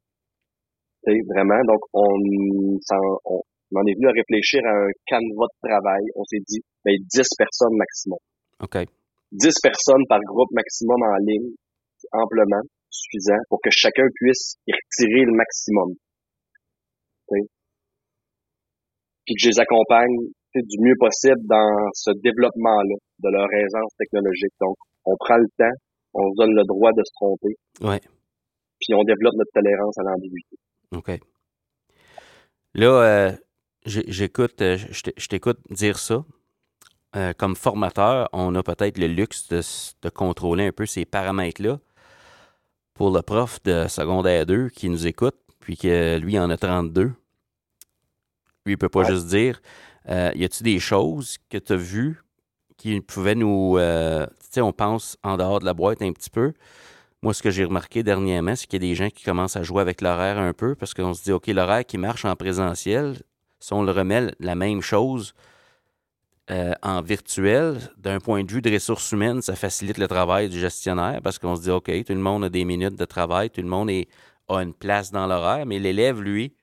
sais, 1.05 1.17
vraiment. 1.35 1.61
Donc, 1.67 1.81
on, 1.95 2.13
on, 3.25 3.41
on 3.73 3.81
en 3.81 3.87
est 3.87 3.95
venu 3.95 4.09
à 4.09 4.13
réfléchir 4.13 4.61
à 4.67 4.73
un 4.85 4.91
canevas 5.07 5.49
de 5.49 5.69
travail. 5.69 6.03
On 6.17 6.25
s'est 6.25 6.43
dit, 6.47 6.61
ben, 6.85 6.95
10 6.99 7.23
personnes 7.39 7.77
maximum. 7.77 8.19
OK. 8.61 8.77
10 9.33 9.55
personnes 9.63 10.05
par 10.09 10.19
groupe 10.27 10.51
maximum 10.53 11.01
en 11.03 11.17
ligne, 11.25 11.55
amplement 12.13 12.63
suffisant 12.91 13.39
pour 13.49 13.61
que 13.63 13.71
chacun 13.71 14.07
puisse 14.15 14.57
y 14.67 14.73
retirer 14.73 15.25
le 15.25 15.33
maximum. 15.33 15.95
T'sais. 17.27 17.47
Puis 19.25 19.35
que 19.35 19.41
je 19.41 19.49
les 19.49 19.61
accompagne 19.61 20.17
du 20.55 20.79
mieux 20.81 20.97
possible 20.99 21.41
dans 21.45 21.89
ce 21.95 22.11
développement-là 22.23 22.97
de 23.21 23.29
leur 23.31 23.47
aisance 23.53 23.93
technologique. 23.99 24.53
Donc, 24.61 24.77
on 25.05 25.17
prend 25.19 25.37
le 25.37 25.49
temps, 25.57 25.77
on 26.15 26.31
se 26.33 26.37
donne 26.37 26.55
le 26.55 26.65
droit 26.65 26.91
de 26.93 27.03
se 27.05 27.13
tromper. 27.15 27.55
Ouais. 27.83 28.01
Puis 28.81 28.95
on 28.95 29.05
développe 29.05 29.35
notre 29.35 29.53
tolérance 29.53 29.99
à 29.99 30.03
l'ambiguïté. 30.03 30.57
OK. 30.93 31.21
Là, 32.75 32.87
euh, 32.87 33.33
j'écoute, 33.85 34.61
euh, 34.63 34.77
je 34.77 35.27
t'écoute 35.29 35.59
dire 35.71 35.99
ça. 35.99 36.25
Euh, 37.17 37.33
comme 37.37 37.57
formateur, 37.57 38.29
on 38.33 38.55
a 38.55 38.63
peut-être 38.63 38.97
le 38.97 39.09
luxe 39.09 39.49
de, 39.49 40.09
contrôler 40.11 40.69
un 40.69 40.73
peu 40.73 40.87
ces 40.87 41.05
paramètres-là. 41.05 41.81
Pour 42.95 43.11
le 43.11 43.23
prof 43.23 43.61
de 43.65 43.89
secondaire 43.89 44.47
2 44.47 44.69
qui 44.69 44.89
nous 44.89 45.07
écoute, 45.07 45.37
puis 45.59 45.77
que 45.77 46.19
lui 46.19 46.39
en 46.39 46.51
a 46.51 46.57
32, 46.57 47.13
lui, 48.67 48.75
il 48.75 48.79
peut 48.79 48.89
pas 48.89 49.05
juste 49.05 49.27
dire 49.27 49.61
euh, 50.09 50.33
Y 50.35 50.45
a-t-il 50.45 50.65
des 50.65 50.79
choses 50.81 51.37
que 51.49 51.59
tu 51.59 51.73
as 51.73 51.77
vues 51.77 52.23
qui 52.77 53.01
pouvaient 53.01 53.35
nous. 53.35 53.77
tu 53.79 54.47
sais, 54.51 54.61
on 54.61 54.73
pense 54.73 55.19
en 55.23 55.37
dehors 55.37 55.61
de 55.61 55.67
la 55.67 55.75
boîte 55.75 56.01
un 56.03 56.13
petit 56.13 56.31
peu. 56.31 56.55
Moi, 57.23 57.35
ce 57.35 57.43
que 57.43 57.51
j'ai 57.51 57.67
remarqué 57.67 58.03
dernièrement, 58.03 58.57
c'est 58.57 58.67
qu'il 58.67 58.83
y 58.83 58.87
a 58.87 58.89
des 58.89 58.95
gens 58.95 59.11
qui 59.11 59.25
commencent 59.25 59.57
à 59.57 59.63
jouer 59.63 59.83
avec 59.83 60.01
l'horaire 60.01 60.39
un 60.39 60.55
peu 60.55 60.75
parce 60.75 60.95
qu'on 60.95 61.13
se 61.13 61.23
dit 61.23 61.33
OK, 61.33 61.49
l'horaire 61.49 61.85
qui 61.85 61.99
marche 61.99 62.25
en 62.25 62.35
présentiel, 62.35 63.21
si 63.59 63.75
on 63.75 63.83
le 63.83 63.93
remet 63.93 64.33
la 64.41 64.55
même 64.55 64.81
chose 64.81 65.35
euh, 66.51 66.73
en 66.83 67.03
virtuel, 67.03 67.79
d'un 67.99 68.19
point 68.19 68.43
de 68.43 68.51
vue 68.51 68.63
de 68.63 68.73
ressources 68.73 69.13
humaines, 69.13 69.43
ça 69.43 69.55
facilite 69.55 69.99
le 69.99 70.09
travail 70.09 70.49
du 70.49 70.59
gestionnaire 70.59 71.21
parce 71.23 71.39
qu'on 71.39 71.57
se 71.57 71.63
dit, 71.63 71.71
OK, 71.71 71.93
tout 72.05 72.15
le 72.15 72.21
monde 72.21 72.45
a 72.45 72.49
des 72.49 72.65
minutes 72.65 72.97
de 72.97 73.05
travail, 73.05 73.51
tout 73.51 73.61
le 73.61 73.69
monde 73.69 73.91
a 73.91 74.63
une 74.63 74.73
place 74.73 75.13
dans 75.13 75.27
l'horaire, 75.27 75.67
mais 75.67 75.79
l'élève, 75.79 76.23
lui, 76.23 76.55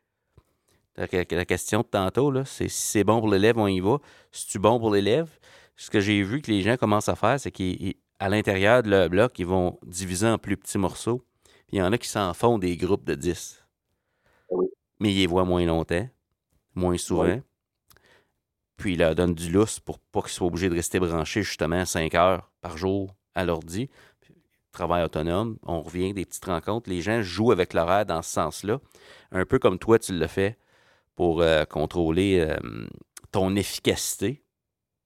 la, 0.98 1.46
question 1.46 1.82
de 1.82 1.86
tantôt, 1.86 2.34
c'est 2.46 2.68
si 2.68 2.88
c'est 2.88 3.04
bon 3.04 3.20
pour 3.20 3.30
l'élève, 3.30 3.58
on 3.58 3.68
y 3.68 3.80
va. 3.80 4.00
Si 4.32 4.48
c'est 4.50 4.60
bon 4.60 4.80
pour 4.80 4.94
l'élève, 4.94 5.30
ce 5.76 5.90
que 5.90 6.00
j'ai 6.00 6.24
vu 6.24 6.42
que 6.42 6.52
les 6.52 6.62
gens 6.62 6.78
commencent 6.78 7.10
à 7.10 7.16
faire, 7.16 7.40
c'est 7.40 7.52
qu'à 7.52 8.30
l'intérieur 8.30 8.84
de 8.84 8.90
leur 8.90 9.10
bloc, 9.10 9.38
ils 9.40 9.46
vont 9.46 9.80
diviser 9.86 10.28
en 10.28 10.38
plus 10.38 10.58
petits 10.58 10.78
morceaux. 10.78 11.24
Puis 11.68 11.78
il 11.78 11.80
y 11.80 11.82
en 11.82 11.92
a 11.92 11.98
qui 11.98 12.08
s'en 12.08 12.34
font 12.34 12.58
des 12.58 12.78
groupes 12.78 13.06
de 13.06 13.16
10. 13.16 13.64
Mais 15.00 15.14
ils 15.14 15.18
les 15.20 15.28
voient 15.28 15.46
moins 15.46 15.66
longtemps 15.66 16.08
moins 16.78 16.98
souvent. 16.98 17.42
Puis 18.78 18.94
il 18.94 19.00
leur 19.00 19.16
donne 19.16 19.34
du 19.34 19.52
lousse 19.52 19.80
pour 19.80 20.00
pas 20.00 20.22
qu'ils 20.22 20.32
soient 20.32 20.48
obligés 20.48 20.70
de 20.70 20.76
rester 20.76 21.00
branchés 21.00 21.42
justement 21.42 21.84
5 21.84 22.14
heures 22.16 22.52
par 22.62 22.78
jour 22.78 23.16
à 23.36 23.44
l'ordi. 23.44 23.90
Travail 24.72 25.04
autonome, 25.04 25.58
on 25.64 25.82
revient 25.82 26.14
des 26.14 26.26
petites 26.26 26.46
rencontres. 26.46 26.90
Les 26.90 27.02
gens 27.02 27.24
jouent 27.24 27.52
avec 27.52 27.74
l'horaire 27.74 28.06
dans 28.06 28.22
ce 28.22 28.30
sens-là. 28.30 28.80
Un 29.32 29.46
peu 29.46 29.58
comme 29.58 29.80
toi, 29.80 29.98
tu 29.98 30.14
le 30.14 30.28
fais 30.28 30.56
pour 31.18 31.42
euh, 31.42 31.66
contrôler 31.66 32.40
euh, 32.40 32.56
ton 33.32 33.56
efficacité. 33.58 34.44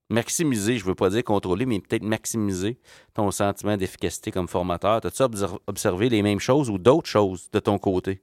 Maximiser, 0.09 0.77
je 0.77 0.83
ne 0.83 0.89
veux 0.89 0.95
pas 0.95 1.09
dire 1.09 1.23
contrôler, 1.23 1.65
mais 1.65 1.79
peut-être 1.79 2.03
maximiser 2.03 2.77
ton 3.13 3.31
sentiment 3.31 3.77
d'efficacité 3.77 4.29
comme 4.29 4.49
formateur. 4.49 4.99
As-tu 5.05 5.23
observé 5.67 6.09
les 6.09 6.21
mêmes 6.21 6.41
choses 6.41 6.69
ou 6.69 6.77
d'autres 6.77 7.07
choses 7.07 7.49
de 7.51 7.59
ton 7.59 7.79
côté? 7.79 8.21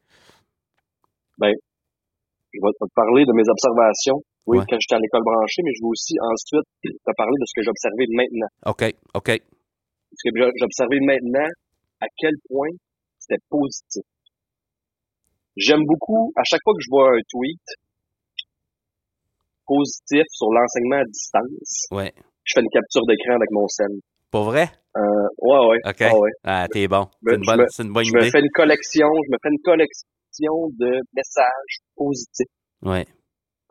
Bien, 1.39 1.53
je 2.53 2.61
vais 2.61 2.73
te 2.79 2.95
parler 2.95 3.25
de 3.25 3.33
mes 3.33 3.49
observations. 3.49 4.21
Oui, 4.47 4.59
quand 4.69 4.77
j'étais 4.79 4.97
à 4.97 4.99
l'école 4.99 5.25
branchée, 5.25 5.63
mais 5.65 5.73
je 5.75 5.83
vais 5.83 5.89
aussi 5.89 6.15
ensuite 6.21 6.69
te 6.83 7.13
parler 7.17 7.37
de 7.41 7.47
ce 7.47 7.53
que 7.57 7.65
j'observais 7.65 8.07
maintenant. 8.13 8.49
OK, 8.67 8.85
OK. 9.15 9.29
Parce 10.11 10.23
que 10.25 10.31
j'observais 10.61 11.01
maintenant 11.01 11.49
à 12.01 12.07
quel 12.19 12.35
point 12.49 12.69
c'était 13.19 13.43
positif. 13.49 14.05
J'aime 15.59 15.85
beaucoup, 15.85 16.33
à 16.37 16.43
chaque 16.45 16.61
fois 16.63 16.73
que 16.75 16.81
je 16.81 16.89
vois 16.89 17.11
un 17.11 17.21
tweet 17.29 17.67
positif 19.67 20.25
sur 20.31 20.51
l'enseignement 20.53 21.03
à 21.03 21.05
distance, 21.05 21.87
ouais. 21.91 22.13
je 22.45 22.53
fais 22.55 22.61
une 22.61 22.71
capture 22.71 23.03
d'écran 23.07 23.35
avec 23.35 23.51
mon 23.51 23.67
cell. 23.67 23.91
Pas 24.31 24.43
vrai? 24.43 24.71
Euh, 24.97 25.29
ouais, 25.43 25.67
ouais. 25.67 25.79
OK. 25.85 26.01
Ah, 26.01 26.19
ouais. 26.19 26.31
ah 26.45 26.67
t'es 26.71 26.87
bon. 26.87 27.09
C'est 27.27 27.35
une, 27.35 27.43
bonne, 27.45 27.67
une 27.79 27.93
bonne 27.93 28.05
je 28.05 28.11
idée. 28.11 28.21
Je 28.21 28.27
me 28.27 28.31
fais 28.31 28.41
une 28.41 28.55
collection, 28.55 29.09
je 29.27 29.33
me 29.33 29.39
fais 29.43 29.49
une 29.51 29.63
collection 29.65 30.55
de 30.79 31.01
messages 31.15 31.75
positifs 31.97 32.55
ouais. 32.83 33.07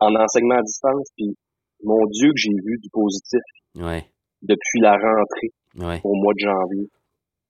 en 0.00 0.14
enseignement 0.14 0.56
à 0.56 0.62
distance. 0.62 1.08
Puis, 1.16 1.34
mon 1.82 2.04
Dieu, 2.10 2.28
que 2.28 2.36
j'ai 2.36 2.50
vu 2.50 2.76
du 2.82 2.88
positif 2.92 3.40
ouais. 3.76 4.04
depuis 4.42 4.80
la 4.80 4.92
rentrée 4.92 5.52
ouais. 5.76 6.00
au 6.04 6.14
mois 6.14 6.34
de 6.34 6.40
janvier. 6.40 6.88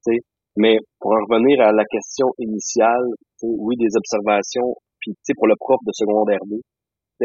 sais 0.02 0.18
Mais 0.58 0.76
pour 0.98 1.12
en 1.12 1.22
revenir 1.22 1.62
à 1.62 1.70
la 1.70 1.84
question 1.86 2.26
initiale, 2.38 3.06
oui, 3.42 3.76
des 3.78 3.94
observations, 3.94 4.74
puis 5.00 5.14
pour 5.36 5.46
le 5.46 5.54
prof 5.54 5.78
de 5.86 5.92
secondaire 5.94 6.42
2, 6.50 6.58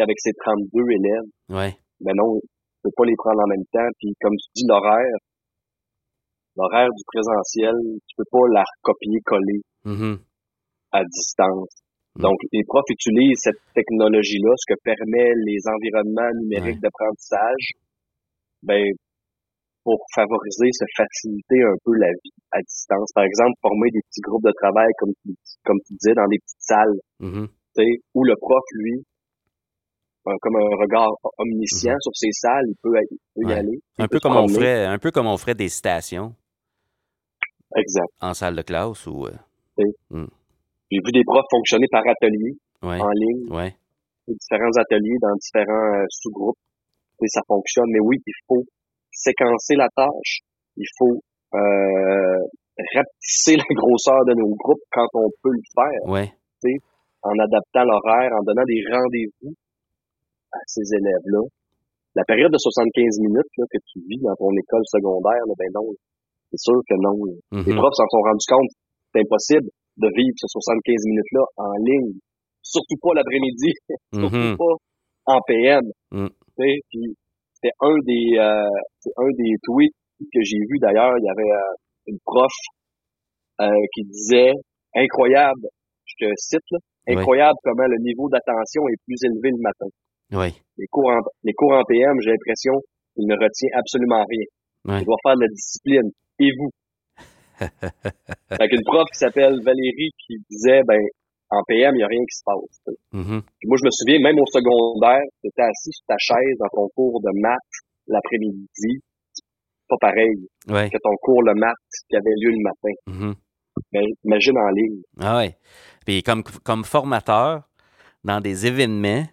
avec 0.01 0.17
ses 0.19 0.33
32 0.37 0.69
élèves, 0.93 1.29
ouais. 1.49 1.73
ben 1.99 2.13
non, 2.15 2.37
tu 2.37 2.77
peux 2.83 2.93
pas 2.95 3.05
les 3.05 3.17
prendre 3.17 3.41
en 3.41 3.47
même 3.47 3.65
temps. 3.73 3.89
Puis 3.97 4.13
comme 4.21 4.37
tu 4.37 4.49
dis, 4.53 4.65
l'horaire, 4.67 5.17
l'horaire 6.55 6.89
du 6.93 7.03
présentiel, 7.09 7.73
tu 8.05 8.13
peux 8.17 8.29
pas 8.29 8.45
la 8.53 8.63
recopier-coller 8.77 9.61
mm-hmm. 9.85 10.17
à 10.91 11.03
distance. 11.05 11.83
Donc, 12.15 12.37
les 12.51 12.61
profs 12.67 12.89
utilisent 12.89 13.41
cette 13.41 13.61
technologie-là, 13.73 14.53
ce 14.57 14.71
que 14.71 14.79
permet 14.83 15.33
les 15.45 15.57
environnements 15.65 16.29
numériques 16.41 16.79
d'apprentissage, 16.79 17.73
ben, 18.61 18.85
pour 19.83 19.99
favoriser, 20.15 20.71
se 20.71 20.85
faciliter 20.95 21.63
un 21.63 21.75
peu 21.83 21.93
la 21.95 22.07
vie 22.23 22.31
à 22.51 22.59
distance. 22.61 23.11
Par 23.13 23.25
exemple, 23.25 23.53
former 23.61 23.89
des 23.91 24.01
petits 24.09 24.21
groupes 24.21 24.43
de 24.43 24.53
travail, 24.61 24.87
comme 24.97 25.11
tu, 25.23 25.33
comme 25.65 25.77
tu 25.85 25.93
disais, 25.93 26.13
dans 26.13 26.27
des 26.27 26.39
petites 26.39 26.65
salles, 26.65 26.99
mm 27.19 27.47
où 28.13 28.23
le 28.23 28.35
prof, 28.39 28.63
lui, 28.73 29.03
comme 30.23 30.55
un 30.55 30.75
regard 30.79 31.09
omniscient 31.37 31.93
mm-hmm. 31.93 32.01
sur 32.01 32.11
ces 32.15 32.31
salles, 32.31 32.65
il 32.67 32.75
peut, 32.81 32.91
y 33.47 33.51
aller. 33.51 33.79
Un 33.97 34.07
peu 34.07 34.19
comme 34.19 34.35
on 34.35 34.47
ferait, 34.47 34.85
un 34.85 34.97
peu 34.97 35.11
comme 35.11 35.27
on 35.27 35.37
ferait 35.37 35.55
des 35.55 35.69
stations. 35.69 36.35
Exact. 37.75 38.13
En 38.21 38.33
salle 38.33 38.55
de 38.55 38.61
classe 38.61 39.07
ou. 39.07 39.25
Euh, 39.25 39.31
j'ai 40.91 40.99
vu 41.03 41.11
des 41.11 41.23
profs 41.25 41.45
fonctionner 41.49 41.87
par 41.91 42.03
atelier 42.07 42.55
en 42.81 43.09
ligne. 43.09 43.49
Ouais. 43.49 43.75
Différents 44.27 44.77
ateliers 44.77 45.17
dans 45.21 45.35
différents 45.35 45.95
euh, 45.95 46.05
sous-groupes. 46.09 46.57
Et 47.21 47.27
ça 47.27 47.41
fonctionne. 47.47 47.89
Mais 47.89 47.99
oui, 47.99 48.17
il 48.25 48.33
faut 48.47 48.63
séquencer 49.13 49.75
la 49.75 49.87
tâche. 49.95 50.41
Il 50.77 50.87
faut 50.97 51.21
euh, 51.53 52.39
rapetisser 52.95 53.55
la 53.61 53.69
grosseur 53.77 54.25
de 54.25 54.33
nos 54.35 54.53
groupes 54.55 54.83
quand 54.91 55.07
on 55.13 55.29
peut 55.41 55.51
le 55.53 55.65
faire. 55.73 56.01
Ouais. 56.11 56.29
En 57.23 57.35
adaptant 57.39 57.83
l'horaire, 57.87 58.31
en 58.35 58.43
donnant 58.43 58.65
des 58.67 58.81
rendez-vous 58.91 59.53
à 60.51 60.59
ces 60.67 60.83
élèves-là. 60.95 61.39
La 62.15 62.23
période 62.25 62.51
de 62.51 62.57
75 62.59 63.19
minutes 63.19 63.51
là, 63.57 63.65
que 63.71 63.79
tu 63.91 63.99
vis 64.07 64.19
dans 64.21 64.35
ton 64.35 64.51
école 64.51 64.83
secondaire, 64.85 65.39
là, 65.47 65.53
ben 65.57 65.69
non, 65.73 65.87
C'est 66.51 66.59
sûr 66.69 66.77
que 66.87 66.93
non. 67.01 67.17
Les 67.65 67.73
Mhm. 67.73 67.79
profs 67.81 67.95
s'en 67.97 68.05
sont 68.11 68.21
rendus 68.21 68.45
compte. 68.47 68.69
C'est 69.11 69.21
impossible 69.21 69.67
de 69.97 70.07
vivre 70.13 70.35
ces 70.37 70.45
75 70.47 71.01
minutes-là 71.09 71.43
en 71.57 71.73
ligne. 71.81 72.13
Surtout 72.61 72.97
pas 73.01 73.13
l'après-midi. 73.15 73.71
surtout 74.13 74.35
Mhm. 74.53 74.57
pas 74.57 74.75
en 75.33 75.39
PM. 75.47 75.81
Mm. 76.11 76.27
Tu 76.27 76.53
sais, 76.59 76.73
puis 76.91 77.15
c'était 77.63 77.75
un 77.79 77.95
des 78.03 78.37
euh, 78.37 78.69
c'est 78.99 79.11
un 79.17 79.29
des 79.37 79.55
tweets 79.63 79.95
que 80.19 80.41
j'ai 80.43 80.59
vu 80.69 80.79
d'ailleurs. 80.79 81.13
Il 81.17 81.23
y 81.23 81.29
avait 81.29 81.51
euh, 81.51 81.75
une 82.07 82.17
prof 82.25 82.51
euh, 83.61 83.65
qui 83.93 84.03
disait 84.03 84.51
incroyable, 84.95 85.67
je 86.05 86.25
te 86.25 86.31
cite 86.35 86.61
là, 86.71 86.77
Oui. 87.07 87.15
incroyable 87.17 87.57
comment 87.63 87.87
le 87.87 87.97
niveau 87.99 88.29
d'attention 88.29 88.83
est 88.89 88.99
plus 89.05 89.17
élevé 89.23 89.51
le 89.51 89.61
matin. 89.61 89.87
Oui. 90.31 90.61
Les 90.77 90.87
cours 90.87 91.09
en, 91.09 91.19
les 91.43 91.53
cours 91.53 91.73
en 91.73 91.83
PM, 91.83 92.19
j'ai 92.21 92.31
l'impression 92.31 92.73
qu'il 93.15 93.27
ne 93.27 93.35
retient 93.35 93.69
absolument 93.77 94.25
rien. 94.27 94.45
Ouais. 94.85 95.01
Il 95.01 95.05
doit 95.05 95.17
faire 95.23 95.35
de 95.35 95.41
la 95.41 95.47
discipline. 95.47 96.11
Et 96.39 96.49
vous? 96.57 96.69
fait 98.57 98.67
qu'une 98.67 98.83
prof 98.83 99.07
qui 99.11 99.19
s'appelle 99.19 99.61
Valérie 99.63 100.11
qui 100.25 100.35
disait, 100.49 100.81
ben, 100.87 100.99
en 101.53 101.63
PM, 101.67 101.93
il 101.95 101.97
n'y 101.99 102.03
a 102.03 102.07
rien 102.07 102.19
qui 102.21 102.37
se 102.37 102.43
passe. 102.43 102.95
Mhm. 103.13 103.41
Puis 103.59 103.67
moi, 103.67 103.77
je 103.79 103.85
me 103.85 103.91
souviens, 103.91 104.19
même 104.19 104.39
au 104.39 104.45
secondaire, 104.47 105.21
tu 105.41 105.47
étais 105.49 105.61
assis 105.61 105.91
sur 105.91 106.05
ta 106.07 106.15
chaise 106.17 106.57
dans 106.59 106.69
ton 106.73 106.87
cours 106.95 107.21
de 107.21 107.29
maths 107.41 107.59
l'après-midi. 108.07 109.01
Pas 109.87 109.97
pareil 109.99 110.47
Ouais. 110.69 110.89
que 110.89 110.97
ton 111.03 111.15
cours 111.21 111.43
le 111.43 111.53
maths 111.55 111.93
qui 112.09 112.15
avait 112.15 112.33
lieu 112.41 112.51
le 112.51 112.63
matin. 112.63 112.95
Mhm. 113.07 113.35
Mais 113.91 114.05
imagine 114.23 114.57
en 114.57 114.69
ligne. 114.69 115.01
Ah 115.19 115.37
ouais. 115.37 115.57
Puis 116.05 116.23
comme, 116.23 116.43
comme 116.63 116.83
formateur, 116.83 117.63
dans 118.23 118.39
des 118.39 118.65
événements, 118.65 119.25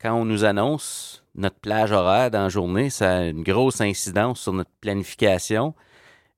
quand 0.00 0.14
on 0.14 0.24
nous 0.24 0.44
annonce 0.44 1.24
notre 1.34 1.58
plage 1.60 1.92
horaire 1.92 2.30
dans 2.30 2.42
la 2.44 2.48
journée, 2.48 2.90
ça 2.90 3.18
a 3.18 3.24
une 3.26 3.42
grosse 3.42 3.80
incidence 3.80 4.40
sur 4.40 4.52
notre 4.52 4.70
planification 4.80 5.74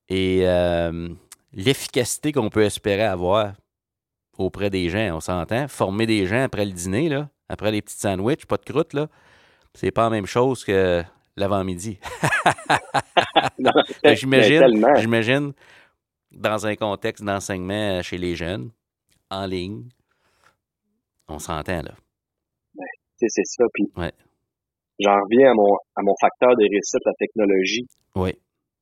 et 0.09 0.41
euh, 0.47 1.09
l'efficacité 1.53 2.31
qu'on 2.31 2.49
peut 2.49 2.63
espérer 2.63 3.03
avoir 3.03 3.53
auprès 4.41 4.69
des 4.69 4.89
gens. 4.89 5.15
On 5.15 5.19
s'entend. 5.19 5.67
Former 5.67 6.05
des 6.05 6.25
gens 6.25 6.43
après 6.43 6.65
le 6.65 6.71
dîner, 6.71 7.09
là, 7.09 7.29
après 7.49 7.71
les 7.71 7.81
petits 7.81 7.97
sandwichs, 7.97 8.45
pas 8.45 8.57
de 8.57 8.63
croûte, 8.65 8.93
là, 8.93 9.07
c'est 9.73 9.91
pas 9.91 10.03
la 10.03 10.09
même 10.09 10.25
chose 10.25 10.63
que 10.63 11.03
l'avant-midi. 11.37 11.99
Mais 14.03 14.15
J'imagine, 14.15 14.85
j'imagine, 14.97 15.53
dans 16.31 16.65
un 16.65 16.75
contexte 16.75 17.23
d'enseignement 17.23 18.01
chez 18.01 18.17
les 18.17 18.35
jeunes, 18.35 18.71
en 19.29 19.45
ligne, 19.45 19.83
on 21.27 21.39
s'entend, 21.39 21.81
là. 21.83 21.91
C'est 23.17 23.45
ça. 23.45 23.63
Puis 23.75 23.85
Ouais. 23.95 24.11
j'en 24.99 25.13
reviens 25.13 25.51
à 25.51 25.53
mon, 25.53 25.75
à 25.95 26.01
mon 26.01 26.15
facteur 26.19 26.55
de 26.55 26.63
réussite, 26.63 27.01
la 27.05 27.13
technologie. 27.19 27.85
Oui, 28.15 28.33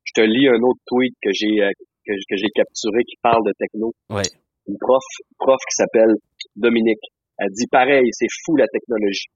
Je 0.06 0.14
te 0.14 0.22
lis 0.22 0.48
un 0.48 0.62
autre 0.62 0.80
tweet 0.88 1.14
que 1.22 1.30
j'ai 1.34 1.62
euh, 1.62 1.70
que, 2.08 2.14
que 2.14 2.38
j'ai 2.38 2.50
capturé 2.56 3.04
qui 3.04 3.16
parle 3.22 3.46
de 3.46 3.52
techno. 3.60 3.92
oui, 4.10 4.24
Une 4.68 4.78
prof, 4.80 5.04
prof 5.38 5.60
qui 5.70 5.76
s'appelle 5.76 6.14
Dominique. 6.56 7.04
Elle 7.38 7.52
dit 7.52 7.68
pareil, 7.72 8.06
c'est 8.12 8.28
fou 8.46 8.56
la 8.58 8.68
technologie. 8.68 9.30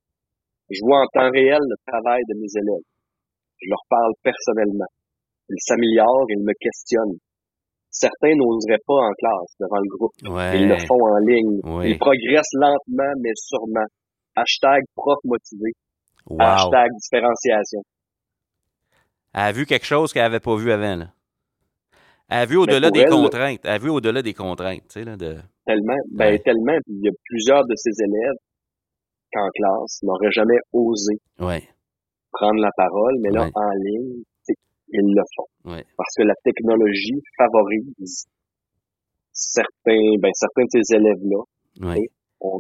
Je 0.69 0.79
vois 0.85 0.99
en 0.99 1.07
temps 1.13 1.29
réel 1.31 1.59
le 1.61 1.75
travail 1.87 2.21
de 2.29 2.35
mes 2.39 2.51
élèves. 2.55 2.85
Je 3.61 3.69
leur 3.69 3.81
parle 3.89 4.13
personnellement. 4.23 4.89
Ils 5.49 5.59
s'améliorent, 5.59 6.25
ils 6.29 6.43
me 6.43 6.53
questionnent. 6.59 7.17
Certains 7.89 8.33
n'oseraient 8.35 8.81
pas 8.87 9.05
en 9.05 9.13
classe 9.13 9.53
devant 9.59 9.79
le 9.79 9.89
groupe. 9.95 10.17
Ils 10.55 10.67
le 10.67 10.77
font 10.87 10.99
en 10.99 11.19
ligne. 11.19 11.59
oui. 11.63 11.91
Ils 11.91 11.99
progressent 11.99 12.53
lentement 12.53 13.13
mais 13.21 13.31
sûrement. 13.35 13.85
Hashtag 14.35 14.81
prof 14.95 15.19
motivé. 15.25 15.71
Wow. 16.25 16.41
Hashtag 16.41 16.89
différenciation. 16.99 17.81
Elle 19.35 19.41
a 19.41 19.51
vu 19.51 19.65
quelque 19.65 19.85
chose 19.85 20.11
qu'elle 20.13 20.23
n'avait 20.23 20.39
pas 20.39 20.55
vu 20.55 20.71
avant, 20.71 20.95
là. 20.95 21.07
Elle 22.33 22.39
a 22.41 22.45
vu 22.45 22.57
au-delà 22.57 22.89
des 22.89 23.01
elle- 23.01 23.09
contraintes. 23.09 23.61
Elle 23.63 23.69
a 23.71 23.77
vu 23.77 23.89
au-delà 23.89 24.21
des 24.23 24.33
contraintes, 24.33 24.81
tu 24.89 24.99
sais, 24.99 25.03
là, 25.05 25.15
de... 25.15 25.37
Tellement, 25.65 26.01
ben 26.11 26.31
Ouais. 26.33 26.39
tellement, 26.39 26.77
puis 26.85 26.95
il 26.97 27.05
y 27.05 27.09
a 27.09 27.11
plusieurs 27.25 27.63
de 27.65 27.75
ses 27.75 27.91
élèves 28.03 28.39
qu'en 29.31 29.47
classe 29.53 29.99
n'auraient 30.03 30.31
jamais 30.31 30.57
osé 30.73 31.13
Ouais, 31.39 31.61
prendre 32.31 32.59
la 32.59 32.71
parole, 32.75 33.15
mais 33.21 33.29
là, 33.29 33.43
Ouais. 33.45 33.51
en 33.55 33.69
ligne, 33.85 34.23
ils 34.95 35.13
le 35.15 35.23
font. 35.35 35.47
Parce 35.97 36.13
que 36.17 36.23
la 36.23 36.33
technologie 36.43 37.19
favorise 37.37 38.25
certains, 39.31 40.15
ben, 40.19 40.31
certains 40.33 40.63
de 40.63 40.83
ces 40.83 40.95
élèves-là, 40.95 41.41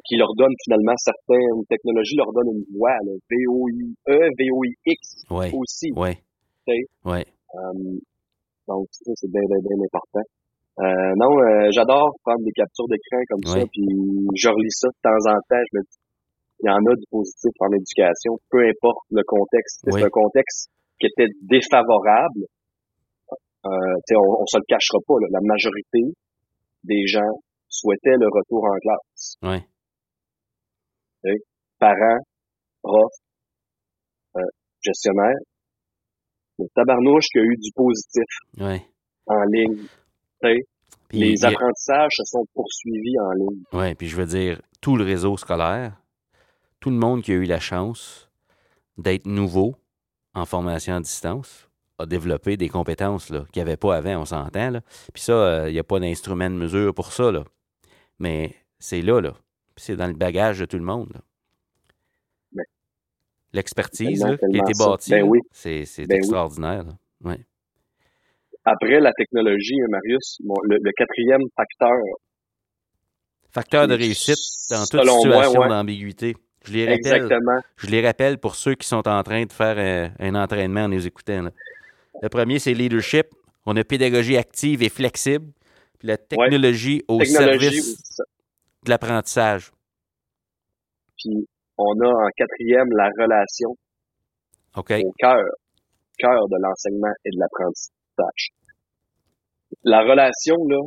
qui 0.07 0.15
leur 0.15 0.33
donnent 0.35 0.55
finalement 0.63 0.95
certaines 0.97 1.65
technologies 1.69 2.15
leur 2.15 2.31
donnent 2.31 2.55
une 2.57 2.77
voix, 2.77 2.95
là, 3.03 3.11
VOIE, 3.29 3.93
VOIX 4.07 5.25
ouais, 5.31 5.51
aussi. 5.53 5.91
ouais, 5.95 6.17
ouais, 7.05 7.25
Euh, 7.55 7.99
donc, 8.67 8.87
ça, 8.91 9.11
c'est 9.15 9.31
bien, 9.31 9.41
bien, 9.47 9.59
bien 9.59 9.79
important. 9.85 10.25
Euh, 10.79 11.13
non, 11.21 11.31
euh, 11.37 11.69
j'adore 11.71 12.15
prendre 12.23 12.43
des 12.43 12.51
captures 12.51 12.87
d'écran 12.89 13.21
comme 13.29 13.45
ça, 13.45 13.59
puis 13.71 13.85
je 14.35 14.49
relis 14.49 14.73
ça 14.73 14.87
de 14.89 14.99
temps 15.03 15.23
en 15.29 15.37
temps. 15.47 15.63
Je 15.71 15.77
me 15.77 15.81
dis, 15.83 15.97
il 16.63 16.67
y 16.67 16.71
en 16.71 16.81
a 16.81 16.95
du 16.95 17.05
positif 17.11 17.51
en 17.59 17.69
éducation, 17.75 18.39
peu 18.49 18.65
importe 18.65 19.05
le 19.11 19.21
contexte. 19.27 19.81
C'est 19.83 20.03
un 20.05 20.09
contexte 20.09 20.69
qui 20.99 21.07
était 21.07 21.29
défavorable. 21.43 22.47
Euh, 23.65 23.69
tu 24.07 24.11
sais, 24.11 24.15
on, 24.17 24.41
on 24.41 24.45
se 24.47 24.57
le 24.57 24.65
cachera 24.67 24.97
pas. 25.07 25.15
là. 25.21 25.27
La 25.31 25.39
majorité 25.43 26.01
des 26.83 27.05
gens 27.07 27.31
souhaitaient 27.69 28.17
le 28.19 28.27
retour 28.27 28.63
en 28.65 28.77
classe. 28.81 29.35
ouais, 31.23 31.37
Parents, 31.79 32.23
profs, 32.81 33.19
euh, 34.37 34.41
gestionnaires. 34.81 35.39
Tabarnouche 36.75 37.25
qui 37.31 37.39
a 37.39 37.43
eu 37.43 37.55
du 37.57 37.71
positif 37.75 38.23
ouais. 38.59 38.85
en 39.27 39.43
ligne. 39.51 39.83
Puis, 40.41 41.19
les 41.19 41.41
y 41.41 41.45
a- 41.45 41.49
apprentissages 41.49 42.11
se 42.15 42.23
sont 42.25 42.45
poursuivis 42.53 43.19
en 43.19 43.31
ligne. 43.33 43.63
Oui, 43.73 43.95
puis 43.95 44.07
je 44.07 44.15
veux 44.15 44.25
dire, 44.25 44.61
tout 44.81 44.95
le 44.97 45.03
réseau 45.03 45.37
scolaire, 45.37 45.93
tout 46.79 46.89
le 46.89 46.97
monde 46.97 47.21
qui 47.21 47.31
a 47.31 47.35
eu 47.35 47.45
la 47.45 47.59
chance 47.59 48.29
d'être 48.97 49.25
nouveau 49.25 49.75
en 50.33 50.45
formation 50.45 50.95
à 50.95 50.99
distance 50.99 51.69
a 51.99 52.05
développé 52.05 52.57
des 52.57 52.69
compétences 52.69 53.27
qu'il 53.27 53.45
n'y 53.57 53.61
avait 53.61 53.77
pas 53.77 53.95
avant, 53.95 54.21
on 54.21 54.25
s'entend. 54.25 54.71
Là. 54.71 54.81
Puis 55.13 55.21
ça, 55.23 55.33
euh, 55.33 55.69
il 55.69 55.73
n'y 55.73 55.79
a 55.79 55.83
pas 55.83 55.99
d'instrument 55.99 56.49
de 56.49 56.55
mesure 56.55 56.93
pour 56.93 57.13
ça. 57.13 57.31
Là. 57.31 57.43
Mais 58.19 58.55
c'est 58.79 59.01
là, 59.01 59.21
là. 59.21 59.33
C'est 59.77 59.95
dans 59.95 60.07
le 60.07 60.13
bagage 60.13 60.59
de 60.59 60.65
tout 60.65 60.77
le 60.77 60.83
monde. 60.83 61.11
là. 61.13 61.21
L'expertise 63.53 64.19
qui 64.19 64.59
a 64.59 64.63
été 64.63 64.73
bâtie, 64.77 65.11
Ben 65.11 65.23
oui. 65.23 65.39
c'est, 65.51 65.85
Ben 66.07 66.17
extraordinaire. 66.17 66.85
Ouais. 67.23 67.39
Après 68.65 68.99
la 68.99 69.11
technologie, 69.13 69.79
hein, 69.81 69.87
Marius, 69.89 70.37
bon, 70.43 70.55
le, 70.63 70.77
le 70.81 70.91
quatrième 70.95 71.41
facteur, 71.55 71.91
Facteur 73.51 73.87
de 73.87 73.93
réussite 73.93 74.39
dans 74.71 74.83
toute 74.85 75.07
situation 75.07 75.59
ouais. 75.61 75.69
d'ambiguïté. 75.69 76.35
Je 76.65 76.73
les 76.73 76.85
rappelle. 76.85 76.97
exactement, 76.97 77.59
Je 77.77 77.87
les 77.87 78.01
rappelle 78.03 78.39
pour 78.39 78.55
ceux 78.55 78.73
qui 78.73 78.87
sont 78.87 79.07
en 79.07 79.21
train 79.21 79.43
de 79.45 79.51
faire 79.51 79.75
euh, 79.77 80.09
un 80.19 80.33
entraînement 80.33 80.85
en 80.85 80.89
nous 80.89 81.05
écoutant. 81.05 81.43
là. 81.43 81.51
Le 82.21 82.29
premier, 82.29 82.57
c'est 82.57 82.73
leadership. 82.73 83.27
On 83.65 83.75
a 83.77 83.83
pédagogie 83.83 84.37
active 84.37 84.81
et 84.81 84.89
flexible. 84.89 85.51
Puis 85.99 86.07
la 86.07 86.17
technologie 86.17 87.03
au 87.07 87.19
technologie, 87.19 87.69
service 87.69 88.17
de 88.85 88.89
l'apprentissage. 88.89 89.71
puis 91.17 91.47
on 91.85 91.99
a 92.05 92.09
en 92.09 92.29
quatrième 92.35 92.89
la 92.95 93.09
relation 93.19 93.69
au 94.77 94.81
cœur, 95.19 95.43
cœur 96.17 96.47
de 96.49 96.57
l'enseignement 96.61 97.13
et 97.25 97.29
de 97.29 97.39
l'apprentissage. 97.39 98.43
La 99.83 100.01
relation, 100.01 100.55
là, 100.69 100.81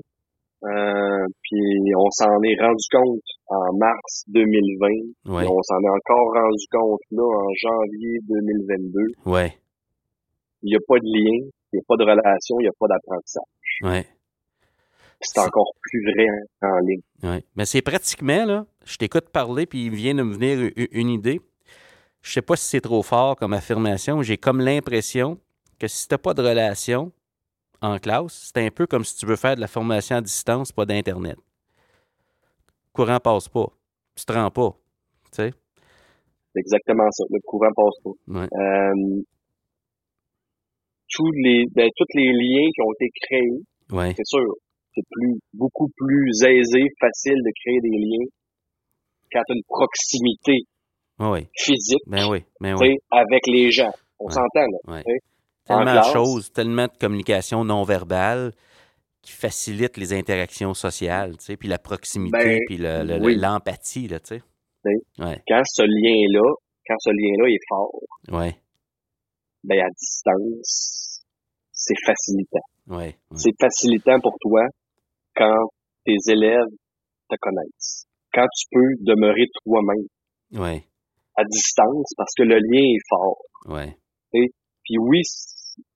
euh, 0.64 1.26
puis 1.42 1.92
on 1.96 2.10
s'en 2.10 2.40
est 2.42 2.58
rendu 2.60 2.86
compte 2.90 3.28
en 3.48 3.76
mars 3.78 4.24
2020, 4.28 4.88
Oui. 5.26 5.44
et 5.44 5.46
on 5.46 5.62
s'en 5.62 5.78
est 5.80 5.90
encore 5.90 6.32
rendu 6.34 6.64
compte 6.72 7.00
là 7.10 7.22
en 7.24 7.48
janvier 7.62 8.18
2022. 8.26 9.00
Oui. 9.26 9.46
Il 10.62 10.70
n'y 10.70 10.76
a 10.76 10.80
pas 10.88 10.98
de 10.98 11.04
lien, 11.06 11.46
il 11.72 11.76
n'y 11.76 11.80
a 11.80 11.86
pas 11.86 11.96
de 11.96 12.04
relation, 12.04 12.56
il 12.60 12.64
n'y 12.64 12.68
a 12.68 12.78
pas 12.78 12.86
d'apprentissage. 12.88 13.72
Oui. 13.82 14.15
C'est 15.20 15.40
encore 15.40 15.72
plus 15.82 16.02
vrai 16.12 16.26
en 16.62 16.78
ligne. 16.80 17.00
Oui. 17.22 17.44
Mais 17.56 17.64
c'est 17.64 17.82
pratiquement, 17.82 18.44
là, 18.44 18.66
je 18.84 18.96
t'écoute 18.96 19.30
parler, 19.30 19.66
puis 19.66 19.86
il 19.86 19.94
vient 19.94 20.14
de 20.14 20.22
me 20.22 20.34
venir 20.34 20.70
une 20.92 21.08
idée. 21.10 21.40
Je 22.22 22.32
sais 22.32 22.42
pas 22.42 22.56
si 22.56 22.66
c'est 22.68 22.80
trop 22.80 23.02
fort 23.02 23.36
comme 23.36 23.52
affirmation. 23.52 24.22
J'ai 24.22 24.36
comme 24.36 24.60
l'impression 24.60 25.38
que 25.78 25.86
si 25.88 26.06
t'as 26.08 26.18
pas 26.18 26.34
de 26.34 26.42
relation 26.42 27.12
en 27.80 27.98
classe, 27.98 28.50
c'est 28.54 28.64
un 28.64 28.70
peu 28.70 28.86
comme 28.86 29.04
si 29.04 29.16
tu 29.16 29.26
veux 29.26 29.36
faire 29.36 29.54
de 29.56 29.60
la 29.60 29.68
formation 29.68 30.16
à 30.16 30.20
distance, 30.20 30.72
pas 30.72 30.84
d'Internet. 30.86 31.36
Courant 32.92 33.20
passe 33.20 33.48
pas. 33.48 33.66
Tu 34.16 34.24
te 34.24 34.32
rends 34.32 34.50
pas. 34.50 34.70
Tu 35.26 35.36
sais? 35.42 35.52
C'est 36.54 36.60
exactement 36.60 37.10
ça. 37.10 37.24
Le 37.30 37.38
courant 37.44 37.72
passe 37.76 38.02
pas. 38.02 38.40
Ouais. 38.40 38.48
Euh, 38.52 39.22
tous 41.10 41.30
les, 41.32 41.64
ben, 41.74 41.88
tous 41.96 42.06
les 42.14 42.32
liens 42.32 42.68
qui 42.74 42.82
ont 42.82 42.92
été 42.98 43.10
créés, 43.22 43.60
Ouais. 43.92 44.14
c'est 44.16 44.26
sûr, 44.26 44.44
c'est 44.96 45.04
plus, 45.10 45.38
beaucoup 45.52 45.88
plus 45.96 46.30
aisé, 46.44 46.82
facile 47.00 47.36
de 47.44 47.50
créer 47.62 47.80
des 47.82 47.96
liens 47.98 48.26
quand 49.32 49.42
tu 49.46 49.52
as 49.52 49.56
une 49.56 49.62
proximité 49.68 50.52
Oui. 51.20 51.46
physique 51.54 52.00
Ben 52.06 52.28
oui. 52.30 52.42
Ben 52.60 52.74
oui. 52.80 52.96
avec 53.10 53.46
les 53.46 53.70
gens. 53.70 53.92
On 54.18 54.26
Ouais. 54.26 54.32
s'entend, 54.32 54.66
là. 54.86 54.94
Ouais. 54.94 55.02
tu 55.04 55.12
sais. 55.12 55.18
tellement 55.66 55.94
de 56.00 56.12
choses, 56.12 56.52
tellement 56.52 56.86
de 56.86 56.96
communication 56.98 57.64
non 57.64 57.82
verbale 57.84 58.52
qui 59.22 59.32
facilite 59.32 59.96
les 59.96 60.12
interactions 60.14 60.72
sociales, 60.74 61.36
tu 61.38 61.44
sais, 61.46 61.56
puis 61.56 61.68
la 61.68 61.78
proximité, 61.78 62.38
ben, 62.38 62.60
puis 62.66 62.78
l'empathie, 63.36 64.06
là, 64.08 64.20
tu 64.20 64.36
sais. 64.36 64.42
Quand 65.18 65.62
ce 65.66 65.82
lien-là, 65.82 66.54
quand 66.86 66.94
ce 67.00 67.10
lien-là 67.10 67.48
est 67.50 67.58
fort, 67.68 68.00
ouais. 68.40 68.56
ben 69.64 69.80
à 69.80 69.88
distance, 69.90 71.24
c'est 71.72 71.94
facilitant. 72.06 72.60
Ouais, 72.86 73.16
C'est 73.34 73.50
facilitant 73.60 74.20
pour 74.20 74.36
toi 74.40 74.62
quand 75.36 75.68
tes 76.04 76.16
élèves 76.28 76.72
te 77.28 77.36
connaissent. 77.40 78.06
Quand 78.32 78.46
tu 78.56 78.66
peux 78.70 78.94
demeurer 79.00 79.46
toi-même. 79.64 80.06
Ouais. 80.52 80.84
À 81.36 81.44
distance, 81.44 82.12
parce 82.16 82.32
que 82.36 82.44
le 82.44 82.56
lien 82.56 82.82
est 82.82 83.04
fort. 83.08 83.42
Ouais. 83.66 83.96
Puis 84.30 84.98
oui, 84.98 85.20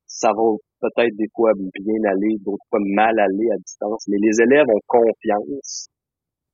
ça 0.06 0.28
va 0.28 0.42
peut-être 0.80 1.14
des 1.16 1.28
fois 1.34 1.52
bien 1.56 2.10
aller, 2.10 2.36
d'autres 2.44 2.64
fois 2.68 2.80
mal 2.94 3.18
aller 3.18 3.48
à 3.52 3.56
distance, 3.56 4.04
mais 4.08 4.16
les 4.20 4.42
élèves 4.42 4.66
ont 4.68 4.80
confiance 4.86 5.88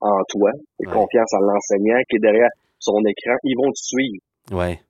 en 0.01 0.23
toi, 0.29 0.51
et 0.81 0.85
confiance 0.85 1.33
en 1.33 1.41
l'enseignant 1.41 1.99
qui 2.11 2.17
est 2.17 2.21
derrière 2.21 2.51
son 2.79 3.01
écran, 3.01 3.35
ils 3.45 3.57
vont 3.57 3.71
te 3.71 3.79
suivre. 3.79 4.23
Ouais. 4.53 4.81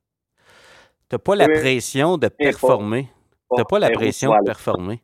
T'as 1.08 1.18
pas 1.18 1.36
la 1.36 1.46
pression 1.46 2.18
de 2.18 2.28
performer. 2.28 3.08
T'as 3.56 3.64
pas 3.64 3.78
la 3.78 3.90
pression 3.90 4.32
de 4.32 4.44
performer. 4.44 5.00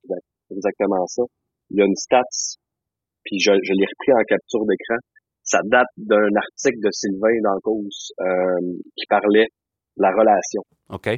C'est 0.00 0.54
exactement 0.54 1.06
ça. 1.06 1.22
Il 1.70 1.78
y 1.78 1.82
a 1.82 1.86
une 1.86 1.96
stats, 1.96 2.58
puis 3.24 3.38
je, 3.38 3.52
je 3.52 3.72
l'ai 3.72 3.86
repris 3.86 4.12
en 4.12 4.24
capture 4.28 4.64
d'écran. 4.66 4.98
Ça 5.42 5.58
date 5.64 5.90
d'un 5.96 6.30
article 6.36 6.78
de 6.78 6.90
Sylvain 6.92 7.34
dans 7.42 7.58
cause 7.62 8.12
euh, 8.20 8.78
qui 8.96 9.06
parlait 9.08 9.48
de 9.96 10.02
la 10.02 10.10
relation. 10.10 10.62
OK. 10.90 11.08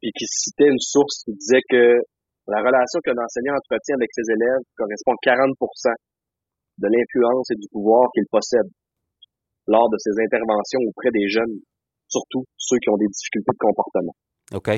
Puis 0.00 0.10
qui 0.12 0.26
citait 0.26 0.68
une 0.68 0.80
source 0.80 1.24
qui 1.24 1.32
disait 1.32 1.64
que 1.68 2.00
la 2.48 2.60
relation 2.60 2.98
que 3.04 3.12
l'enseignant 3.14 3.54
entretient 3.54 3.96
avec 3.96 4.10
ses 4.12 4.26
élèves 4.32 4.64
correspond 4.76 5.14
à 5.14 5.36
40% 5.36 5.94
de 6.80 6.88
l'influence 6.88 7.50
et 7.52 7.56
du 7.56 7.68
pouvoir 7.70 8.08
qu'il 8.12 8.26
possède 8.30 8.68
lors 9.68 9.88
de 9.88 9.98
ses 9.98 10.16
interventions 10.18 10.80
auprès 10.88 11.10
des 11.12 11.28
jeunes, 11.28 11.62
surtout 12.08 12.44
ceux 12.56 12.78
qui 12.82 12.90
ont 12.90 12.96
des 12.96 13.06
difficultés 13.06 13.54
de 13.54 13.60
comportement. 13.60 14.16
OK. 14.52 14.70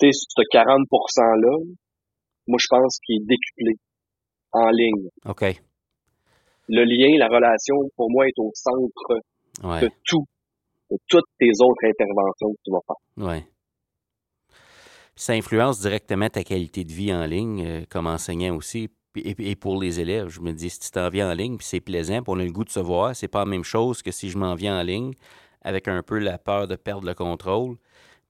Tu 0.00 0.10
sais, 0.10 0.12
ce 0.12 0.42
40 0.50 0.82
%-là, 0.90 1.54
moi, 2.46 2.58
je 2.60 2.66
pense 2.68 2.98
qu'il 3.04 3.16
est 3.16 3.26
décuplé 3.26 3.74
en 4.52 4.70
ligne. 4.70 5.08
OK. 5.26 5.60
Le 6.68 6.84
lien, 6.84 7.18
la 7.18 7.28
relation, 7.28 7.76
pour 7.96 8.10
moi, 8.10 8.26
est 8.26 8.38
au 8.38 8.50
centre 8.54 8.88
de 9.80 9.90
tout, 10.04 10.24
de 10.90 10.96
toutes 11.08 11.24
tes 11.38 11.50
autres 11.60 11.84
interventions 11.84 12.52
que 12.52 12.60
tu 12.64 12.70
vas 12.70 12.80
faire. 12.86 13.28
Ouais. 13.28 13.46
Ça 15.16 15.34
influence 15.34 15.80
directement 15.80 16.28
ta 16.28 16.42
qualité 16.42 16.84
de 16.84 16.92
vie 16.92 17.14
en 17.14 17.24
ligne 17.26 17.64
euh, 17.64 17.84
comme 17.88 18.06
enseignant 18.06 18.56
aussi. 18.56 18.88
Et, 19.16 19.54
pour 19.54 19.80
les 19.80 20.00
élèves, 20.00 20.28
je 20.28 20.40
me 20.40 20.52
dis, 20.52 20.70
si 20.70 20.80
tu 20.80 20.90
t'en 20.90 21.08
viens 21.08 21.30
en 21.30 21.34
ligne, 21.34 21.56
puis 21.56 21.64
c'est 21.64 21.80
plaisant, 21.80 22.20
puis 22.22 22.32
on 22.34 22.40
a 22.40 22.44
le 22.44 22.50
goût 22.50 22.64
de 22.64 22.70
se 22.70 22.80
voir, 22.80 23.14
c'est 23.14 23.28
pas 23.28 23.40
la 23.40 23.44
même 23.44 23.62
chose 23.62 24.02
que 24.02 24.10
si 24.10 24.28
je 24.28 24.36
m'en 24.36 24.56
viens 24.56 24.80
en 24.80 24.82
ligne 24.82 25.12
avec 25.62 25.86
un 25.86 26.02
peu 26.02 26.18
la 26.18 26.36
peur 26.36 26.66
de 26.66 26.74
perdre 26.74 27.06
le 27.06 27.14
contrôle. 27.14 27.76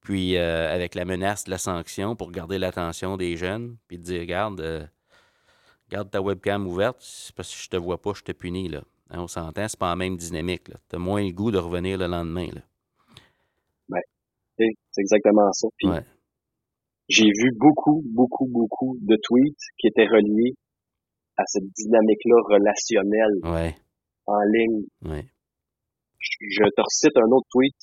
Puis 0.04 0.36
euh, 0.36 0.72
avec 0.72 0.94
la 0.94 1.06
menace 1.06 1.44
de 1.44 1.50
la 1.50 1.58
sanction 1.58 2.14
pour 2.14 2.30
garder 2.30 2.58
l'attention 2.58 3.16
des 3.16 3.36
jeunes, 3.36 3.78
puis 3.88 3.98
de 3.98 4.02
dire, 4.02 4.20
regarde, 4.20 4.60
euh, 4.60 4.86
garde 5.90 6.10
ta 6.10 6.20
webcam 6.20 6.66
ouverte, 6.66 7.32
parce 7.34 7.50
que 7.50 7.62
je 7.62 7.68
te 7.70 7.76
vois 7.78 8.00
pas, 8.00 8.12
je 8.14 8.22
te 8.22 8.32
punis. 8.32 8.68
Là. 8.68 8.82
Hein, 9.08 9.20
on 9.20 9.26
s'entend, 9.26 9.66
c'est 9.66 9.78
pas 9.78 9.88
la 9.88 9.96
même 9.96 10.18
dynamique. 10.18 10.70
Tu 10.90 10.96
as 10.96 10.98
moins 10.98 11.24
le 11.24 11.32
goût 11.32 11.50
de 11.50 11.56
revenir 11.58 11.96
le 11.98 12.06
lendemain. 12.06 12.48
Là. 12.52 12.60
C'est 14.58 15.00
exactement 15.00 15.50
ça. 15.52 15.68
J'ai 17.08 17.24
vu 17.24 17.50
beaucoup, 17.56 18.02
beaucoup, 18.06 18.46
beaucoup 18.46 18.96
de 19.00 19.16
tweets 19.22 19.58
qui 19.78 19.88
étaient 19.88 20.06
reliés 20.06 20.54
à 21.36 21.42
cette 21.46 21.64
dynamique-là 21.64 22.36
relationnelle 22.48 23.72
en 24.26 24.40
ligne. 24.52 24.84
Je 26.20 26.64
te 26.64 26.80
recite 26.80 27.16
un 27.16 27.30
autre 27.32 27.46
tweet 27.50 27.74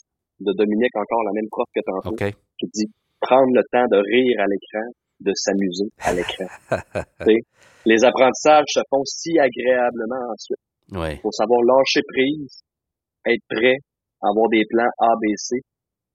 de 0.42 0.54
Dominique, 0.54 0.96
encore 0.96 1.24
la 1.24 1.34
même 1.34 1.50
prof 1.50 1.68
que 1.74 1.82
tantôt, 1.86 2.16
qui 2.16 2.68
dit 2.74 2.90
prendre 3.20 3.54
le 3.54 3.64
temps 3.72 3.86
de 3.90 3.98
rire 3.98 4.38
à 4.42 4.48
l'écran, 4.50 4.88
de 5.22 5.32
s'amuser 5.36 5.90
à 6.02 6.14
l'écran. 6.14 6.50
les 7.86 8.04
apprentissages 8.04 8.70
se 8.70 8.82
font 8.90 9.06
si 9.06 9.38
agréablement 9.38 10.34
ensuite. 10.34 10.64
Il 10.92 11.22
faut 11.22 11.32
savoir 11.32 11.62
lâcher 11.62 12.02
prise, 12.08 12.64
être 13.26 13.46
prêt, 13.50 13.78
avoir 14.22 14.50
des 14.50 14.66
plans 14.70 14.90
ABC, 15.00 15.62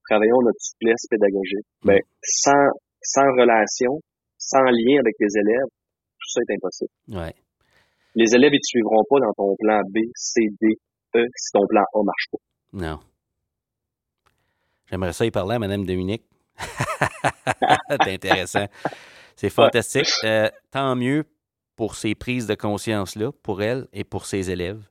travaillons 0.08 0.42
notre 0.42 0.60
souplesse 0.60 1.06
pédagogique. 1.08 1.66
Mm. 1.82 1.86
Ben, 1.86 2.00
sans, 2.22 2.66
sans 3.02 3.28
relation, 3.38 4.00
sans 4.38 4.64
lien 4.64 5.00
avec 5.00 5.14
les 5.18 5.32
élèves, 5.38 5.70
tout 6.18 6.30
ça 6.30 6.40
est 6.42 6.54
impossible. 6.54 6.92
Les 8.14 8.34
élèves, 8.34 8.52
ils 8.54 8.60
te 8.60 8.66
suivront 8.66 9.04
pas 9.08 9.20
dans 9.20 9.32
ton 9.36 9.54
plan 9.58 9.80
B, 9.92 9.98
C, 10.14 10.40
D, 10.60 10.74
E 11.14 11.24
si 11.36 11.52
ton 11.52 11.66
plan 11.68 11.82
A 11.82 12.02
marche 12.02 12.26
pas. 12.32 12.38
Non. 12.72 12.98
J'aimerais 14.90 15.12
ça 15.12 15.26
y 15.26 15.30
parler 15.30 15.56
à 15.56 15.58
Mme 15.58 15.84
Dominique. 15.84 16.24
C'est 16.58 18.14
intéressant. 18.14 18.66
C'est 19.34 19.50
fantastique. 19.50 20.08
Euh, 20.24 20.48
tant 20.70 20.96
mieux 20.96 21.24
pour 21.76 21.94
ces 21.94 22.14
prises 22.14 22.46
de 22.46 22.54
conscience-là, 22.54 23.32
pour 23.42 23.62
elle 23.62 23.86
et 23.92 24.04
pour 24.04 24.26
ses 24.26 24.50
élèves. 24.50 24.82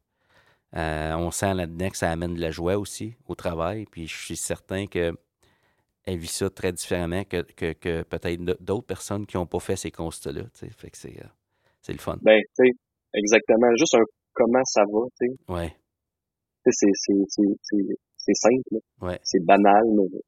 Euh, 0.75 1.13
on 1.15 1.31
sent 1.31 1.53
là-dedans 1.53 1.89
que 1.89 1.97
ça 1.97 2.11
amène 2.11 2.35
de 2.35 2.41
la 2.41 2.51
joie 2.51 2.77
aussi 2.77 3.15
au 3.27 3.35
travail. 3.35 3.85
Puis 3.89 4.07
je 4.07 4.17
suis 4.17 4.35
certain 4.35 4.85
qu'elle 4.85 5.15
vit 6.07 6.27
ça 6.27 6.49
très 6.49 6.71
différemment 6.73 7.23
que, 7.23 7.41
que, 7.73 8.03
peut-être 8.03 8.43
d'autres 8.61 8.85
personnes 8.85 9.25
qui 9.25 9.37
n'ont 9.37 9.47
pas 9.47 9.59
fait 9.59 9.77
ces 9.77 9.91
constats-là. 9.91 10.43
Fait 10.53 10.89
que 10.89 10.97
c'est, 10.97 11.17
euh, 11.19 11.27
c'est 11.81 11.93
le 11.93 11.99
fun. 11.99 12.17
Ben, 12.21 12.39
tu 12.59 12.65
sais, 12.65 12.71
exactement. 13.13 13.67
Juste 13.77 13.95
un 13.95 14.03
comment 14.33 14.63
ça 14.65 14.81
va, 14.81 14.99
tu 15.19 15.27
sais. 15.27 15.53
Ouais. 15.53 15.75
C'est, 16.67 16.91
c'est, 18.25 18.33
simple, 18.33 18.81
c'est 19.23 19.43
banal, 19.45 19.83
mais 19.93 20.19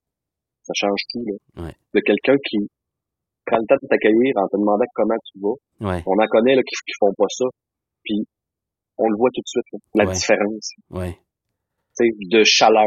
ça 0.63 0.73
change 0.75 1.01
tout. 1.11 1.25
Là. 1.25 1.71
De 1.93 1.99
quelqu'un 2.01 2.37
qui 2.45 2.57
prend 3.45 3.57
le 3.57 3.65
temps 3.67 3.79
de 3.81 3.87
t'accueillir 3.87 4.33
en 4.37 4.47
te 4.47 4.57
demandant 4.57 4.85
comment 4.93 5.19
tu 5.25 5.39
vas. 5.39 5.57
On 6.05 6.15
en 6.19 6.27
connaît 6.29 6.55
là, 6.55 6.61
qui, 6.61 6.75
qui 6.85 6.93
font 6.99 7.13
pas 7.17 7.29
ça. 7.29 7.45
Puis 8.03 8.27
on 8.97 9.09
le 9.09 9.17
voit 9.17 9.29
tout 9.33 9.41
de 9.41 9.47
suite, 9.47 9.81
la 9.95 10.05
différence. 10.05 10.69
De 11.97 12.43
chaleur, 12.45 12.85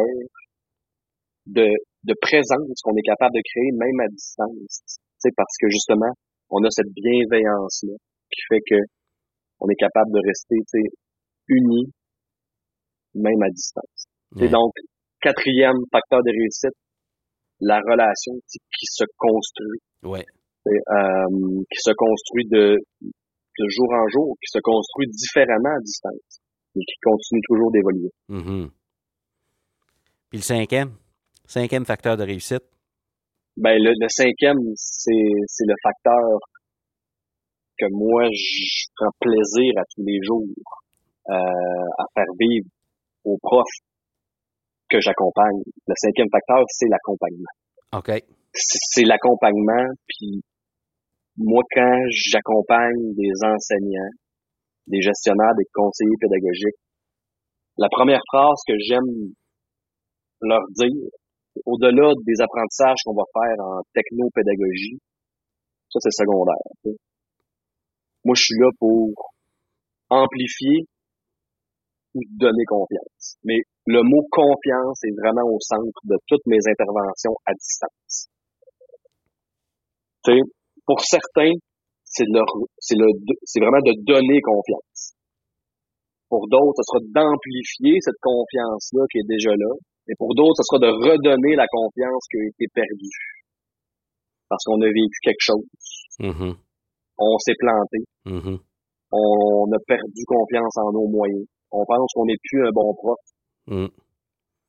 de, 1.46 1.66
de 2.04 2.14
présence 2.20 2.80
qu'on 2.82 2.94
est 2.96 3.02
capable 3.02 3.34
de 3.34 3.42
créer 3.42 3.70
même 3.74 3.98
à 4.00 4.08
distance. 4.08 4.98
T'sais, 5.18 5.30
parce 5.36 5.56
que 5.60 5.68
justement, 5.68 6.12
on 6.50 6.62
a 6.64 6.70
cette 6.70 6.92
bienveillance-là 6.94 7.94
qui 8.30 8.40
fait 8.48 8.62
que 8.68 8.78
on 9.60 9.68
est 9.68 9.76
capable 9.76 10.10
de 10.12 10.20
rester 10.24 10.56
unis 11.48 11.92
même 13.14 13.42
à 13.42 13.50
distance. 13.50 14.06
Et 14.40 14.48
donc, 14.48 14.72
quatrième 15.20 15.78
facteur 15.92 16.20
de 16.22 16.30
réussite, 16.30 16.76
la 17.60 17.78
relation 17.78 18.32
qui 18.50 18.86
se 18.86 19.04
construit. 19.16 19.80
Ouais. 20.02 20.24
Euh, 20.66 21.62
qui 21.72 21.80
se 21.80 21.92
construit 21.96 22.46
de, 22.50 22.76
de 23.02 23.66
jour 23.68 23.88
en 23.92 24.08
jour, 24.08 24.36
qui 24.42 24.50
se 24.50 24.58
construit 24.62 25.08
différemment 25.08 25.74
à 25.74 25.80
distance, 25.80 26.40
mais 26.74 26.82
qui 26.84 26.94
continue 27.02 27.40
toujours 27.48 27.72
d'évoluer. 27.72 28.10
Mm-hmm. 28.28 28.70
Puis 30.28 30.38
le 30.38 30.42
cinquième, 30.42 30.92
cinquième 31.46 31.86
facteur 31.86 32.16
de 32.16 32.24
réussite? 32.24 32.62
Ben 33.56 33.76
le, 33.82 33.92
le 33.98 34.08
cinquième, 34.08 34.58
c'est, 34.76 35.32
c'est 35.46 35.64
le 35.66 35.74
facteur 35.82 36.38
que 37.78 37.86
moi 37.90 38.28
je 38.30 38.86
prends 38.96 39.12
plaisir 39.18 39.72
à 39.78 39.82
tous 39.94 40.04
les 40.04 40.18
jours 40.22 40.44
euh, 41.30 41.34
à 41.98 42.04
faire 42.14 42.32
vivre 42.38 42.68
aux 43.24 43.38
profs 43.42 43.80
que 44.90 45.00
j'accompagne. 45.00 45.62
Le 45.86 45.94
cinquième 45.96 46.28
facteur, 46.30 46.64
c'est 46.68 46.88
l'accompagnement. 46.88 47.54
OK. 47.92 48.10
C'est 48.52 49.04
l'accompagnement, 49.04 49.86
puis 50.08 50.42
moi, 51.36 51.62
quand 51.72 51.98
j'accompagne 52.10 53.14
des 53.14 53.32
enseignants, 53.42 54.12
des 54.86 55.00
gestionnaires, 55.00 55.54
des 55.56 55.66
conseillers 55.72 56.18
pédagogiques, 56.20 56.80
la 57.78 57.88
première 57.90 58.20
phrase 58.32 58.58
que 58.66 58.74
j'aime 58.78 59.32
leur 60.42 60.60
dire, 60.74 61.08
au-delà 61.64 62.12
des 62.26 62.42
apprentissages 62.42 62.98
qu'on 63.04 63.14
va 63.14 63.24
faire 63.32 63.64
en 63.64 63.80
technopédagogie, 63.94 64.98
ça 65.88 65.98
c'est 66.00 66.22
secondaire. 66.22 66.96
Moi, 68.24 68.34
je 68.36 68.42
suis 68.42 68.58
là 68.58 68.68
pour 68.78 69.14
amplifier 70.10 70.86
ou 72.14 72.20
donner 72.38 72.64
confiance. 72.66 73.36
Mais 73.44 73.58
le 73.86 74.02
mot 74.02 74.26
confiance 74.30 74.98
est 75.04 75.14
vraiment 75.14 75.46
au 75.46 75.58
centre 75.60 76.00
de 76.04 76.16
toutes 76.26 76.46
mes 76.46 76.60
interventions 76.66 77.34
à 77.46 77.52
distance. 77.54 78.28
pour 80.86 81.00
certains, 81.00 81.54
c'est 82.04 82.26
c'est 82.78 82.96
le, 82.98 83.06
c'est 83.44 83.60
vraiment 83.60 83.82
de 83.86 83.94
donner 84.04 84.40
confiance. 84.42 85.14
Pour 86.28 86.46
d'autres, 86.48 86.78
ce 86.78 86.86
sera 86.86 87.00
d'amplifier 87.10 87.98
cette 88.00 88.18
confiance-là 88.22 89.02
qui 89.10 89.18
est 89.18 89.28
déjà 89.28 89.50
là 89.50 89.74
Et 90.08 90.14
pour 90.18 90.34
d'autres, 90.34 90.58
ce 90.58 90.66
sera 90.66 90.78
de 90.78 90.90
redonner 90.90 91.54
la 91.56 91.66
confiance 91.66 92.22
qui 92.30 92.38
a 92.38 92.46
été 92.46 92.66
perdue. 92.74 93.18
Parce 94.48 94.62
qu'on 94.64 94.80
a 94.82 94.86
vécu 94.86 95.18
quelque 95.22 95.42
chose. 95.42 95.66
Mm-hmm. 96.18 96.54
On 97.18 97.38
s'est 97.38 97.58
planté. 97.58 97.98
Mm-hmm. 98.26 98.58
On 99.12 99.66
a 99.74 99.78
perdu 99.86 100.22
confiance 100.26 100.76
en 100.78 100.92
nos 100.92 101.08
moyens. 101.08 101.46
On 101.72 101.84
pense 101.84 102.12
qu'on 102.14 102.24
n'est 102.26 102.38
plus 102.42 102.66
un 102.66 102.70
bon 102.72 102.94
prof. 102.94 103.18
Mm. 103.66 103.86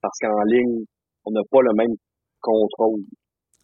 Parce 0.01 0.17
qu'en 0.21 0.43
ligne, 0.45 0.83
on 1.25 1.31
n'a 1.31 1.41
pas 1.49 1.61
le 1.61 1.73
même 1.75 1.95
contrôle. 2.41 3.01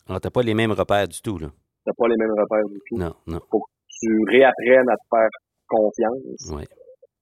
Alors, 0.07 0.21
t'as 0.21 0.29
pas 0.29 0.41
les 0.41 0.53
mêmes 0.53 0.71
repères 0.71 1.07
du 1.07 1.21
tout, 1.21 1.37
là. 1.37 1.47
T'as 1.85 1.93
pas 1.97 2.07
les 2.07 2.15
mêmes 2.17 2.31
repères 2.37 2.67
du 2.69 2.79
tout. 2.87 2.97
Non, 2.97 3.13
non. 3.27 3.39
Faut 3.51 3.59
que 3.59 3.69
tu 3.87 4.07
réapprennes 4.29 4.89
à 4.89 4.95
te 4.95 5.07
faire 5.09 5.29
confiance. 5.67 6.51
Oui. 6.55 6.63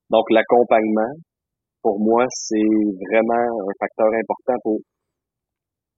Donc, 0.09 0.23
l'accompagnement, 0.31 1.13
pour 1.81 1.99
moi, 1.99 2.25
c'est 2.29 2.55
vraiment 3.09 3.33
un 3.69 3.73
facteur 3.79 4.07
important 4.07 4.53
pour, 4.63 4.79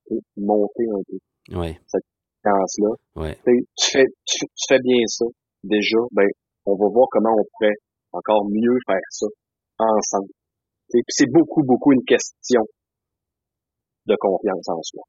pour 0.08 0.18
monter 0.38 0.86
un 0.92 1.02
peu 1.10 1.58
Oui. 1.60 1.78
cette 1.88 2.04
confiance-là. 2.44 2.90
Oui. 3.16 3.30
Tu, 3.46 3.52
sais, 3.52 3.66
tu 3.76 3.92
fais, 3.92 4.06
tu, 4.26 4.40
tu 4.46 4.66
fais 4.70 4.80
bien 4.80 5.02
ça, 5.08 5.26
déjà, 5.64 5.98
ben, 6.12 6.28
on 6.66 6.76
va 6.76 6.88
voir 6.92 7.08
comment 7.12 7.34
on 7.38 7.44
pourrait 7.54 7.76
encore 8.14 8.46
mieux 8.50 8.78
faire 8.88 9.00
ça 9.10 9.28
ensemble. 9.78 10.30
Tu 10.90 11.04
c'est 11.08 11.30
beaucoup, 11.30 11.64
beaucoup 11.64 11.92
une 11.92 12.04
question 12.04 12.62
de 14.06 14.16
confiance 14.20 14.68
en 14.70 14.82
soi. 14.82 15.04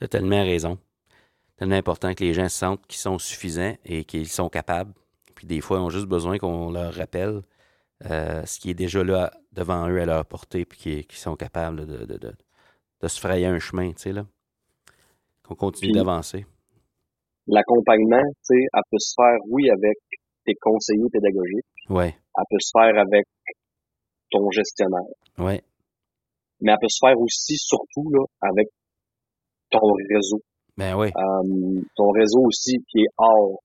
T'as 0.00 0.08
tellement 0.08 0.42
raison. 0.42 0.78
Tellement 1.56 1.76
important 1.76 2.14
que 2.14 2.24
les 2.24 2.34
gens 2.34 2.48
sentent 2.48 2.86
qu'ils 2.86 3.00
sont 3.00 3.18
suffisants 3.18 3.76
et 3.84 4.04
qu'ils 4.04 4.28
sont 4.28 4.48
capables. 4.48 4.92
Puis 5.34 5.46
des 5.46 5.60
fois, 5.60 5.78
ils 5.78 5.80
ont 5.82 5.90
juste 5.90 6.06
besoin 6.06 6.38
qu'on 6.38 6.70
leur 6.70 6.94
rappelle 6.94 7.42
euh, 8.10 8.44
ce 8.44 8.58
qui 8.58 8.70
est 8.70 8.74
déjà 8.74 9.04
là 9.04 9.30
devant 9.52 9.88
eux 9.88 10.00
à 10.00 10.06
leur 10.06 10.26
portée, 10.26 10.64
puis 10.64 11.04
qu'ils 11.06 11.18
sont 11.18 11.36
capables 11.36 11.86
de, 11.86 12.04
de, 12.04 12.18
de, 12.18 12.32
de 13.00 13.08
se 13.08 13.20
frayer 13.20 13.46
un 13.46 13.58
chemin, 13.58 13.92
tu 13.92 14.02
sais, 14.02 14.12
là. 14.12 14.26
Qu'on 15.42 15.54
continue 15.54 15.92
d'avancer. 15.92 16.46
L'accompagnement, 17.46 18.22
tu 18.22 18.56
sais, 18.56 18.66
elle 18.72 18.82
peut 18.90 18.98
se 18.98 19.14
faire, 19.14 19.38
oui, 19.48 19.70
avec 19.70 19.98
tes 20.44 20.54
conseillers 20.60 21.08
pédagogiques, 21.12 21.66
Oui, 21.90 22.14
elle 22.36 22.44
peut 22.50 22.60
se 22.60 22.70
faire 22.76 22.94
avec 23.00 23.26
ton 24.30 24.50
gestionnaire, 24.50 25.14
oui, 25.38 25.60
mais 26.60 26.72
elle 26.72 26.78
peut 26.80 26.88
se 26.88 26.98
faire 27.04 27.18
aussi, 27.20 27.56
surtout, 27.56 28.08
là, 28.10 28.24
avec 28.42 28.68
ton 29.70 29.86
réseau. 30.10 30.40
ben 30.76 30.94
oui, 30.96 31.08
Euh, 31.14 31.80
ton 31.96 32.10
réseau 32.10 32.42
aussi 32.46 32.78
qui 32.90 33.00
est 33.00 33.12
hors 33.18 33.58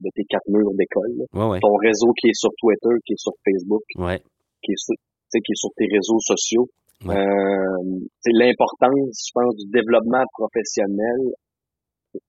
de 0.00 0.10
tes 0.14 0.24
quatre 0.28 0.48
murs 0.48 0.74
d'école. 0.74 1.24
Ton 1.60 1.74
réseau 1.76 2.12
qui 2.20 2.28
est 2.28 2.34
sur 2.38 2.50
Twitter, 2.58 2.94
qui 3.06 3.12
est 3.14 3.20
sur 3.20 3.32
Facebook, 3.44 3.82
qui 4.62 4.72
est 4.72 4.76
sur, 4.78 4.94
qui 5.32 5.38
est 5.38 5.60
sur 5.60 5.70
tes 5.76 5.86
réseaux 5.90 6.18
sociaux. 6.20 6.66
Ouais. 7.06 7.16
Euh, 7.16 7.98
c'est 8.20 8.32
l'importance, 8.34 9.28
je 9.28 9.30
pense, 9.34 9.54
du 9.56 9.70
développement 9.70 10.24
professionnel 10.38 11.20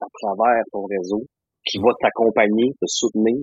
à 0.02 0.08
travers 0.22 0.64
ton 0.72 0.86
réseau 0.86 1.22
qui 1.66 1.78
va 1.80 1.90
t'accompagner, 2.02 2.72
te 2.82 2.86
soutenir. 2.88 3.38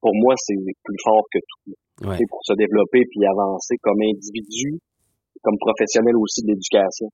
Pour 0.00 0.12
moi, 0.14 0.34
c'est 0.36 0.54
plus 0.56 1.00
fort 1.04 1.24
que 1.32 1.38
tout. 1.38 1.72
Ouais. 2.06 2.18
Pour 2.28 2.40
se 2.44 2.52
développer 2.54 3.00
puis 3.08 3.24
avancer 3.24 3.76
comme 3.82 4.00
individu, 4.02 4.78
comme 5.42 5.56
professionnel 5.58 6.16
aussi 6.16 6.42
de 6.42 6.52
l'éducation. 6.52 7.08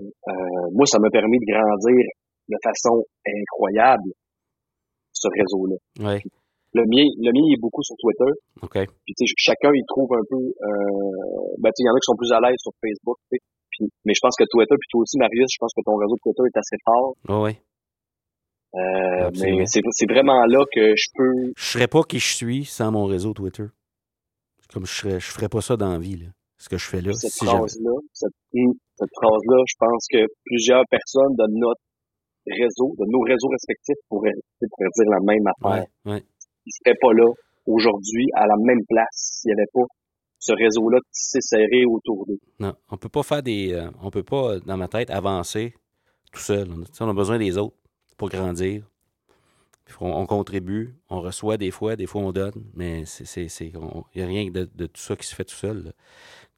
Euh, 0.00 0.66
moi, 0.72 0.86
ça 0.86 0.98
m'a 0.98 1.10
permis 1.10 1.38
de 1.38 1.44
grandir 1.44 2.00
de 2.48 2.56
façon 2.64 3.04
incroyable, 3.26 4.10
ce 5.12 5.28
réseau-là. 5.28 5.76
oui, 6.00 6.18
Le 6.72 6.82
mien, 6.88 7.04
le 7.20 7.30
mien 7.30 7.44
il 7.44 7.54
est 7.54 7.60
beaucoup 7.60 7.82
sur 7.82 7.96
Twitter. 8.00 8.32
OK. 8.62 8.76
Puis 9.04 9.14
tu 9.14 9.26
sais, 9.26 9.34
chacun 9.36 9.70
il 9.74 9.84
trouve 9.86 10.08
un 10.16 10.24
peu 10.28 10.40
euh, 10.40 11.44
ben 11.60 11.68
tu 11.70 11.76
sais, 11.76 11.84
il 11.84 11.86
y 11.86 11.90
en 11.90 11.94
a 11.94 12.00
qui 12.00 12.08
sont 12.08 12.16
plus 12.16 12.32
à 12.32 12.40
l'aise 12.40 12.56
sur 12.58 12.72
Facebook. 12.80 13.18
Puis, 13.28 13.88
mais 14.04 14.12
je 14.12 14.20
pense 14.20 14.36
que 14.36 14.44
Twitter, 14.48 14.76
puis 14.80 14.88
toi 14.90 15.00
aussi, 15.00 15.16
Marius, 15.18 15.48
je 15.52 15.58
pense 15.60 15.72
que 15.76 15.82
ton 15.84 15.96
réseau 15.96 16.16
de 16.16 16.24
Twitter 16.24 16.44
est 16.48 16.58
assez 16.58 16.78
fort. 16.84 17.12
Oui, 17.28 17.38
oui. 17.44 17.52
Euh, 18.74 19.30
mais 19.40 19.66
c'est, 19.66 20.06
vraiment 20.08 20.46
là 20.46 20.64
que 20.74 20.94
je 20.96 21.08
peux. 21.14 21.52
Je 21.56 21.64
serais 21.64 21.88
pas 21.88 22.02
qui 22.04 22.18
je 22.18 22.34
suis 22.34 22.64
sans 22.64 22.90
mon 22.90 23.04
réseau 23.04 23.34
Twitter. 23.34 23.66
Comme 24.72 24.86
je 24.86 24.92
serais, 24.92 25.20
je 25.20 25.26
ferais 25.26 25.50
pas 25.50 25.60
ça 25.60 25.76
dans 25.76 25.92
la 25.92 25.98
vie, 25.98 26.16
là. 26.16 26.28
Ce 26.56 26.68
que 26.68 26.78
je 26.78 26.88
fais 26.88 27.02
là. 27.02 27.12
Cette 27.12 27.32
si 27.32 27.44
phrase-là, 27.44 27.90
cette, 28.12 28.32
hum, 28.54 28.72
cette 28.96 29.10
phrase-là, 29.20 29.62
je 29.66 29.74
pense 29.78 30.06
que 30.10 30.26
plusieurs 30.44 30.84
personnes 30.88 31.34
de 31.36 31.58
notre 31.58 31.80
réseau, 32.46 32.94
de 32.98 33.04
nos 33.10 33.20
réseaux 33.20 33.48
respectifs 33.48 33.96
pourraient, 34.08 34.32
dire 34.60 35.10
la 35.10 35.20
même 35.20 35.46
affaire. 35.46 35.86
Ouais, 36.06 36.12
ouais. 36.12 36.22
Ils 36.64 36.72
seraient 36.72 36.96
pas 37.00 37.12
là 37.12 37.28
aujourd'hui 37.66 38.28
à 38.34 38.46
la 38.46 38.54
même 38.64 38.80
place 38.88 39.40
s'il 39.40 39.48
n'y 39.50 39.60
avait 39.60 39.70
pas 39.74 39.84
ce 40.38 40.52
réseau-là 40.52 40.98
tissé 41.12 41.40
serré 41.40 41.84
autour 41.84 42.26
d'eux. 42.26 42.38
Non, 42.58 42.74
on 42.90 42.96
peut 42.96 43.08
pas 43.08 43.22
faire 43.22 43.42
des. 43.42 43.72
euh, 43.74 43.90
on 44.02 44.10
peut 44.10 44.22
pas, 44.22 44.58
dans 44.60 44.76
ma 44.76 44.88
tête, 44.88 45.10
avancer 45.10 45.74
tout 46.32 46.40
seul. 46.40 46.68
A, 46.70 47.04
on 47.04 47.10
a 47.10 47.14
besoin 47.14 47.38
des 47.38 47.58
autres 47.58 47.76
grandir. 48.28 48.82
On, 50.00 50.10
on 50.10 50.26
contribue, 50.26 50.94
on 51.10 51.20
reçoit 51.20 51.56
des 51.56 51.70
fois, 51.70 51.96
des 51.96 52.06
fois 52.06 52.22
on 52.22 52.32
donne, 52.32 52.64
mais 52.74 53.04
il 53.20 53.72
n'y 54.16 54.22
a 54.22 54.26
rien 54.26 54.50
de, 54.50 54.64
tout 54.86 55.00
ça 55.00 55.16
qui 55.16 55.26
se 55.26 55.34
fait 55.34 55.44
tout 55.44 55.54
seul. 55.54 55.92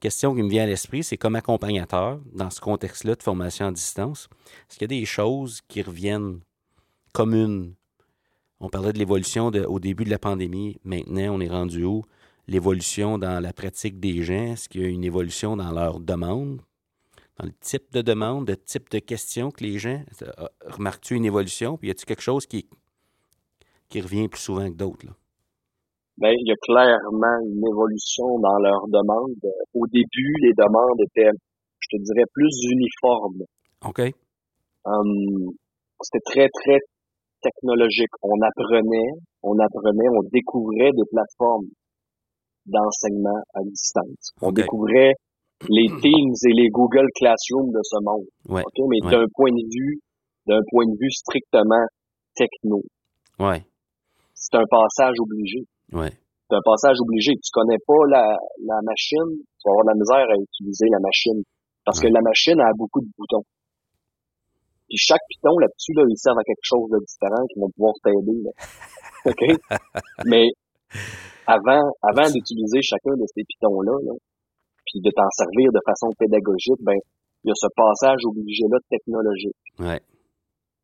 Question 0.01 0.35
qui 0.35 0.43
me 0.43 0.49
vient 0.49 0.65
à 0.65 0.67
l'esprit, 0.67 1.03
c'est 1.03 1.17
comme 1.17 1.35
accompagnateur, 1.35 2.21
dans 2.33 2.51
ce 2.51 2.61
contexte-là 2.61 3.15
de 3.15 3.23
formation 3.23 3.67
à 3.67 3.73
distance, 3.73 4.29
est-ce 4.69 4.79
qu'il 4.79 4.93
y 4.93 4.95
a 4.97 5.01
des 5.01 5.07
choses 5.07 5.61
qui 5.69 5.83
reviennent 5.83 6.41
communes? 7.12 7.75
On 8.61 8.69
parlait 8.69 8.93
de 8.93 8.99
l'évolution 8.99 9.47
au 9.49 9.81
début 9.81 10.05
de 10.05 10.11
la 10.11 10.19
pandémie, 10.19 10.79
maintenant 10.85 11.35
on 11.35 11.41
est 11.41 11.49
rendu 11.49 11.85
où? 11.85 12.05
L'évolution 12.47 13.19
dans 13.19 13.43
la 13.43 13.55
pratique 13.55 13.99
des 13.99 14.23
gens, 14.23 14.53
est-ce 14.53 14.69
qu'il 14.69 14.83
y 14.83 14.85
a 14.85 14.89
une 14.89 15.05
évolution 15.05 15.57
dans 15.57 15.73
leur 15.73 15.99
demande, 15.99 16.61
dans 17.39 17.47
le 17.47 17.53
type 17.61 17.93
de 17.93 18.03
demande, 18.03 18.49
le 18.49 18.57
type 18.57 18.91
de 18.91 18.99
questions 19.01 19.51
que 19.51 19.64
les 19.64 19.78
gens... 19.78 20.03
euh, 20.22 20.47
Remarques-tu 20.66 21.14
une 21.16 21.24
évolution? 21.24 21.76
Puis 21.76 21.89
y 21.89 21.91
a-t-il 21.91 22.07
quelque 22.07 22.22
chose 22.22 22.47
qui, 22.47 22.68
qui 23.89 24.01
revient 24.01 24.28
plus 24.28 24.41
souvent 24.41 24.68
que 24.70 24.76
d'autres? 24.76 25.07
ben, 26.16 26.30
il 26.30 26.47
y 26.47 26.53
a 26.53 26.57
clairement 26.62 27.39
une 27.45 27.66
évolution 27.66 28.39
dans 28.39 28.59
leurs 28.59 28.87
demandes. 28.87 29.35
Euh, 29.45 29.64
Au 29.74 29.87
début, 29.89 30.32
les 30.43 30.53
demandes 30.57 31.01
étaient, 31.01 31.30
je 31.80 31.97
te 31.97 32.03
dirais, 32.03 32.26
plus 32.32 32.55
uniformes. 32.70 33.43
OK? 33.85 34.01
Hum, 34.85 35.51
c'était 36.03 36.22
très, 36.24 36.49
très 36.62 36.78
technologique. 37.43 38.14
On 38.22 38.39
apprenait, 38.41 39.11
on 39.43 39.59
apprenait, 39.59 40.09
on 40.14 40.22
découvrait 40.30 40.93
des 40.93 41.07
plateformes 41.11 41.66
d'enseignement 42.66 43.43
à 43.55 43.61
distance. 43.64 44.32
On 44.41 44.53
découvrait 44.53 45.14
les 45.68 45.88
Teams 46.00 46.36
et 46.48 46.52
les 46.55 46.68
Google 46.68 47.09
Classroom 47.16 47.70
de 47.70 47.80
ce 47.82 47.96
monde. 48.05 48.26
Ouais, 48.48 48.62
OK? 48.62 48.78
Mais 48.90 49.00
ouais. 49.07 49.11
d'un 49.11 49.26
point 49.34 49.50
de 49.50 49.64
vue, 49.70 50.00
d'un 50.46 50.61
point 50.70 50.84
de 50.84 50.96
vue 51.00 51.11
strictement 51.11 51.86
techno. 52.34 52.82
Ouais, 53.38 53.62
C'est 54.34 54.57
un 54.57 54.66
passage 54.68 55.16
obligé. 55.20 55.64
ouais, 55.92 56.11
c'est 56.11 56.57
un 56.57 56.64
passage 56.64 56.96
obligé. 57.00 57.32
Tu 57.34 57.50
connais 57.52 57.78
pas 57.86 58.02
la, 58.11 58.36
la 58.66 58.78
machine, 58.84 59.30
tu 59.59 59.62
vas 59.64 59.72
avoir 59.72 59.84
de 59.86 59.90
la 59.90 59.98
misère 59.98 60.26
à 60.28 60.36
utiliser 60.36 60.86
la 60.90 61.00
machine. 61.00 61.42
Parce 61.84 62.00
que 62.00 62.09
la 62.09 62.20
machine 62.20 62.61
a 62.61 62.70
beaucoup 62.76 63.00
de 63.00 63.09
boutons. 63.16 63.44
Puis 64.88 64.98
chaque 64.98 65.20
piton 65.28 65.57
là-dessus, 65.59 65.92
là, 65.96 66.02
il 66.09 66.16
sert 66.16 66.32
à 66.36 66.44
quelque 66.44 66.62
chose 66.64 66.88
de 66.90 66.98
différent 67.05 67.44
qui 67.48 67.61
vont 67.61 67.70
pouvoir 67.76 67.94
t'aider. 68.05 68.40
OK? 69.26 69.42
Mais 70.26 70.46
avant, 71.46 71.82
avant 72.02 72.28
d'utiliser 72.30 72.80
chacun 72.82 73.12
de 73.16 73.24
ces 73.34 73.42
pitons-là, 73.44 73.92
là, 74.05 74.12
puis 74.87 75.01
de 75.01 75.11
t'en 75.11 75.28
servir 75.37 75.72
de 75.72 75.82
façon 75.85 76.09
pédagogique, 76.18 76.80
ben, 76.80 76.97
il 77.45 77.49
y 77.49 77.53
a 77.53 77.57
ce 77.57 77.68
passage 77.76 78.24
obligé-là 78.24 78.78
technologique. 78.89 79.62
ouais, 79.80 80.01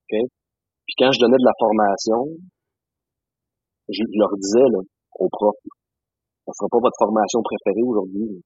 Puis 0.08 0.94
quand 0.98 1.12
je 1.12 1.20
donnais 1.20 1.40
de 1.40 1.48
la 1.48 1.56
formation, 1.58 2.36
je, 3.88 4.02
leur 4.18 4.32
disais 4.36 4.68
là, 4.70 4.80
aux 5.18 5.28
profs, 5.30 5.64
ça 6.46 6.52
sera 6.52 6.68
pas 6.70 6.82
votre 6.82 6.98
formation 6.98 7.40
préférée 7.42 7.84
aujourd'hui. 7.84 8.42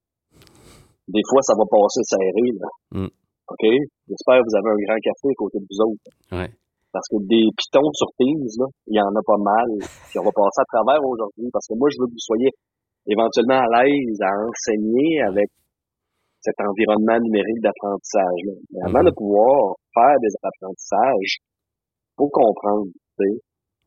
Des 1.09 1.24
fois, 1.28 1.42
ça 1.42 1.55
va 1.57 1.64
passer 1.68 2.00
serré. 2.05 2.46
Là. 2.57 2.68
Mm. 2.92 3.12
OK? 3.48 3.64
J'espère 4.09 4.40
que 4.40 4.46
vous 4.48 4.57
avez 4.57 4.70
un 4.72 4.80
grand 4.88 5.00
café 5.05 5.26
à 5.28 5.36
côté 5.36 5.59
de 5.61 5.66
vous 5.68 5.80
autres. 5.84 6.09
ouais, 6.32 6.50
Parce 6.92 7.09
que 7.12 7.18
des 7.28 7.44
pitons 7.52 7.92
sur 7.92 8.09
Teams, 8.16 8.48
là, 8.57 8.66
il 8.88 8.96
y 8.96 9.02
en 9.02 9.12
a 9.12 9.22
pas 9.24 9.40
mal. 9.40 9.68
Puis 10.09 10.18
on 10.18 10.24
va 10.24 10.32
passer 10.32 10.61
à 10.64 10.68
travers 10.72 11.02
aujourd'hui. 11.05 11.48
Parce 11.52 11.68
que 11.68 11.76
moi, 11.76 11.88
je 11.92 12.00
veux 12.00 12.09
que 12.09 12.16
vous 12.16 12.28
soyez 12.28 12.50
éventuellement 13.07 13.61
à 13.61 13.84
l'aise 13.84 14.18
à 14.22 14.30
enseigner 14.48 15.20
avec 15.22 15.48
cet 16.40 16.55
environnement 16.61 17.18
numérique 17.20 17.61
d'apprentissage. 17.62 18.40
Mais 18.72 18.80
avant 18.84 19.00
Mhm. 19.00 19.09
de 19.09 19.14
pouvoir 19.16 19.76
faire 19.94 20.16
des 20.20 20.32
apprentissages, 20.42 21.32
faut 22.16 22.28
comprendre 22.28 22.86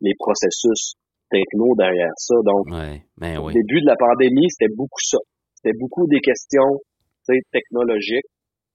les 0.01 0.13
processus 0.19 0.93
techno 1.29 1.75
derrière 1.77 2.13
ça. 2.17 2.35
Donc, 2.45 2.65
ouais, 2.71 3.01
ben 3.17 3.37
au 3.39 3.47
oui. 3.47 3.53
début 3.53 3.81
de 3.81 3.87
la 3.87 3.95
pandémie, 3.97 4.49
c'était 4.49 4.73
beaucoup 4.75 5.01
ça. 5.01 5.17
C'était 5.55 5.77
beaucoup 5.77 6.07
des 6.07 6.19
questions 6.19 6.79
technologiques. 7.51 8.25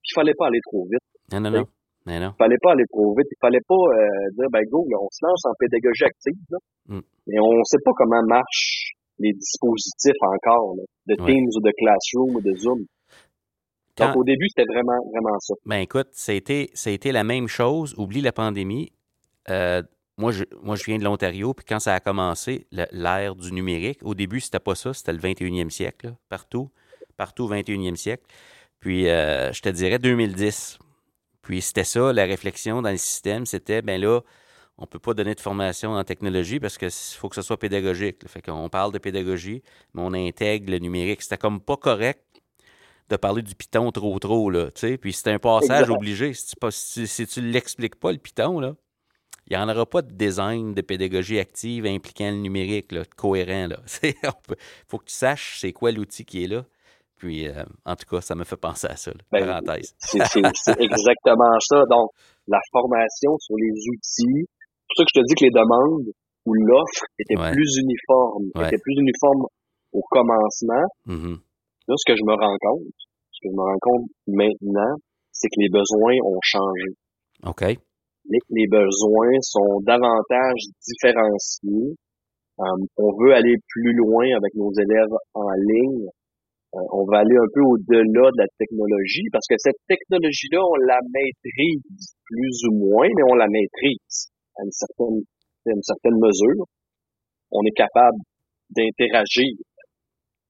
Il 0.04 0.14
fallait 0.14 0.34
pas 0.36 0.46
aller 0.48 0.60
trop 0.70 0.84
vite. 0.84 1.06
Non, 1.32 1.40
non, 1.40 1.50
non. 1.50 1.64
Ben 2.04 2.20
non. 2.20 2.30
Il 2.34 2.38
fallait 2.38 2.60
pas 2.60 2.72
aller 2.72 2.84
trop 2.90 3.14
vite. 3.16 3.28
Il 3.30 3.40
fallait 3.40 3.64
pas 3.66 3.74
euh, 3.74 4.28
dire 4.36 4.50
ben 4.52 4.62
go, 4.68 4.84
là, 4.90 4.98
on 5.00 5.08
se 5.10 5.24
lance 5.24 5.42
en 5.46 5.54
pédagogie 5.58 6.04
active. 6.04 6.42
Là. 6.50 6.58
Mm. 6.88 7.00
Mais 7.28 7.38
on 7.40 7.62
sait 7.64 7.78
pas 7.84 7.92
comment 7.96 8.20
marche 8.28 8.92
les 9.22 9.32
dispositifs 9.32 10.20
encore, 10.20 10.74
de 11.06 11.14
Teams 11.14 11.48
ou 11.54 11.60
de 11.60 11.72
Classroom 11.78 12.36
ou 12.36 12.40
de 12.40 12.54
Zoom. 12.56 12.84
Donc, 13.98 14.16
au 14.16 14.24
début, 14.24 14.48
c'était 14.48 14.70
vraiment, 14.72 14.98
vraiment 15.12 15.38
ça. 15.40 15.54
Ben 15.66 15.78
écoute, 15.78 16.08
ça 16.12 16.32
a, 16.32 16.34
été, 16.34 17.12
la 17.12 17.24
même 17.24 17.46
chose. 17.46 17.94
Oublie 17.98 18.22
la 18.22 18.32
pandémie. 18.32 18.92
Euh, 19.50 19.82
moi, 20.18 20.32
je, 20.32 20.44
moi, 20.62 20.76
je 20.76 20.84
viens 20.84 20.98
de 20.98 21.04
l'Ontario, 21.04 21.52
puis 21.54 21.64
quand 21.66 21.78
ça 21.78 21.94
a 21.94 22.00
commencé, 22.00 22.66
l'ère 22.70 23.34
du 23.34 23.52
numérique, 23.52 24.00
au 24.02 24.14
début, 24.14 24.40
c'était 24.40 24.60
pas 24.60 24.74
ça, 24.74 24.94
c'était 24.94 25.12
le 25.12 25.18
21e 25.18 25.70
siècle, 25.70 26.14
partout, 26.28 26.70
partout 27.16 27.48
21e 27.48 27.96
siècle. 27.96 28.24
Puis, 28.80 29.08
euh, 29.08 29.52
je 29.52 29.62
te 29.62 29.68
dirais 29.68 29.98
2010. 29.98 30.78
Puis, 31.42 31.60
c'était 31.60 31.84
ça, 31.84 32.12
la 32.12 32.24
réflexion 32.24 32.82
dans 32.82 32.90
le 32.90 32.96
système, 32.96 33.46
c'était, 33.46 33.82
ben 33.82 34.00
là, 34.00 34.20
on 34.82 34.84
ne 34.84 34.88
peut 34.88 34.98
pas 34.98 35.14
donner 35.14 35.36
de 35.36 35.40
formation 35.40 35.92
en 35.92 36.02
technologie 36.02 36.58
parce 36.58 36.76
qu'il 36.76 36.90
faut 36.90 37.28
que 37.28 37.36
ce 37.36 37.42
soit 37.42 37.56
pédagogique. 37.56 38.26
Fait 38.26 38.42
qu'on 38.42 38.68
parle 38.68 38.90
de 38.92 38.98
pédagogie, 38.98 39.62
mais 39.94 40.02
on 40.04 40.12
intègre 40.12 40.72
le 40.72 40.78
numérique. 40.78 41.22
C'était 41.22 41.38
comme 41.38 41.60
pas 41.60 41.76
correct 41.76 42.24
de 43.08 43.16
parler 43.16 43.42
du 43.42 43.54
Python 43.54 43.92
trop 43.92 44.18
trop, 44.18 44.50
là, 44.50 44.70
Puis 45.00 45.12
c'est 45.12 45.30
un 45.30 45.38
passage 45.38 45.88
obligé. 45.88 46.34
Si 46.34 46.56
tu, 46.56 47.06
si, 47.06 47.26
tu 47.28 47.40
l'expliques 47.40 47.94
pas, 47.94 48.10
le 48.10 48.18
Python, 48.18 48.58
là, 48.58 48.74
il 49.46 49.56
n'y 49.56 49.62
en 49.62 49.68
aura 49.68 49.86
pas 49.86 50.02
de 50.02 50.10
design 50.10 50.74
de 50.74 50.80
pédagogie 50.82 51.38
active 51.38 51.86
impliquant 51.86 52.30
le 52.30 52.38
numérique, 52.38 52.90
là, 52.90 53.02
cohérent, 53.16 53.68
là. 53.68 53.78
faut 54.88 54.98
que 54.98 55.04
tu 55.04 55.14
saches 55.14 55.58
c'est 55.60 55.72
quoi 55.72 55.92
l'outil 55.92 56.24
qui 56.24 56.42
est 56.42 56.48
là. 56.48 56.64
Puis, 57.16 57.46
euh, 57.46 57.62
en 57.84 57.94
tout 57.94 58.06
cas, 58.10 58.20
ça 58.20 58.34
me 58.34 58.42
fait 58.42 58.56
penser 58.56 58.88
à 58.88 58.96
ça, 58.96 59.12
ben, 59.30 59.46
parenthèse. 59.46 59.94
C'est 59.98 60.18
exactement 60.80 61.56
ça. 61.60 61.82
Donc, 61.88 62.10
la 62.48 62.58
formation 62.72 63.38
sur 63.38 63.54
les 63.56 63.72
outils, 63.94 64.48
pour 64.92 65.00
ça 65.00 65.04
que 65.04 65.12
je 65.14 65.20
te 65.20 65.24
dis 65.24 65.34
que 65.34 65.44
les 65.48 65.56
demandes 65.56 66.08
ou 66.44 66.54
l'offre 66.54 67.04
était 67.18 67.38
plus 67.38 67.70
uniforme, 67.80 68.44
était 68.66 68.82
plus 68.82 68.96
uniforme 68.98 69.46
au 69.92 70.02
commencement. 70.10 70.86
Mm-hmm. 71.06 71.36
Là, 71.88 71.94
ce 71.96 72.04
que 72.04 72.16
je 72.16 72.24
me 72.24 72.34
rends 72.34 72.58
compte, 72.60 72.98
ce 73.30 73.38
que 73.40 73.48
je 73.50 73.56
me 73.56 73.62
rends 73.62 73.82
compte 73.82 74.06
maintenant, 74.26 74.94
c'est 75.30 75.48
que 75.48 75.60
les 75.60 75.70
besoins 75.70 76.18
ont 76.24 76.40
changé. 76.42 76.88
OK. 77.46 77.62
Les, 78.28 78.38
les 78.50 78.66
besoins 78.68 79.34
sont 79.42 79.80
davantage 79.82 80.60
différenciés. 80.82 81.96
Euh, 82.60 82.86
on 82.98 83.10
veut 83.18 83.34
aller 83.34 83.56
plus 83.68 83.94
loin 83.94 84.26
avec 84.36 84.54
nos 84.54 84.70
élèves 84.72 85.16
en 85.34 85.50
ligne. 85.58 86.06
Euh, 86.74 86.78
on 86.92 87.04
va 87.04 87.18
aller 87.18 87.36
un 87.36 87.50
peu 87.52 87.62
au-delà 87.62 88.30
de 88.30 88.38
la 88.38 88.46
technologie 88.58 89.28
parce 89.32 89.46
que 89.48 89.56
cette 89.58 89.80
technologie-là, 89.88 90.60
on 90.62 90.76
la 90.86 90.98
maîtrise 91.12 92.14
plus 92.24 92.56
ou 92.68 92.86
moins, 92.86 93.08
mais 93.08 93.22
on 93.30 93.34
la 93.34 93.48
maîtrise 93.48 94.31
à 94.56 94.64
une 94.64 94.72
certaine, 94.72 95.20
à 95.66 95.70
une 95.70 95.82
certaine 95.82 96.18
mesure. 96.18 96.64
On 97.50 97.62
est 97.64 97.76
capable 97.76 98.18
d'interagir 98.70 99.52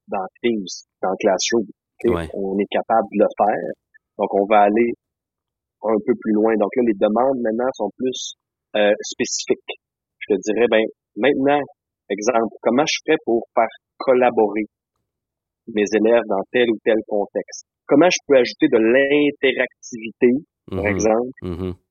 dans 0.09 0.27
Teams, 0.43 0.73
dans 1.03 1.15
Classroom. 1.19 1.67
On 2.35 2.59
est 2.59 2.71
capable 2.71 3.09
de 3.15 3.23
le 3.23 3.31
faire. 3.39 3.71
Donc, 4.19 4.35
on 4.35 4.47
va 4.47 4.63
aller 4.63 4.91
un 5.83 5.99
peu 6.07 6.15
plus 6.21 6.33
loin. 6.33 6.55
Donc 6.59 6.71
là, 6.77 6.83
les 6.87 6.99
demandes 6.99 7.39
maintenant 7.43 7.71
sont 7.75 7.91
plus 7.97 8.35
euh, 8.77 8.93
spécifiques. 9.03 9.79
Je 10.19 10.35
te 10.35 10.39
dirais, 10.47 10.67
ben 10.71 10.83
maintenant, 11.17 11.61
exemple, 12.09 12.55
comment 12.63 12.87
je 12.87 12.99
fais 13.07 13.19
pour 13.25 13.47
faire 13.55 13.73
collaborer 13.99 14.67
mes 15.75 15.85
élèves 15.95 16.27
dans 16.29 16.43
tel 16.53 16.71
ou 16.71 16.79
tel 16.85 16.99
contexte? 17.07 17.67
Comment 17.87 18.11
je 18.11 18.19
peux 18.27 18.37
ajouter 18.37 18.69
de 18.71 18.79
l'interactivité, 18.79 20.31
par 20.71 20.79
mm-hmm. 20.79 20.95
exemple, 20.95 21.39
mm 21.43 21.82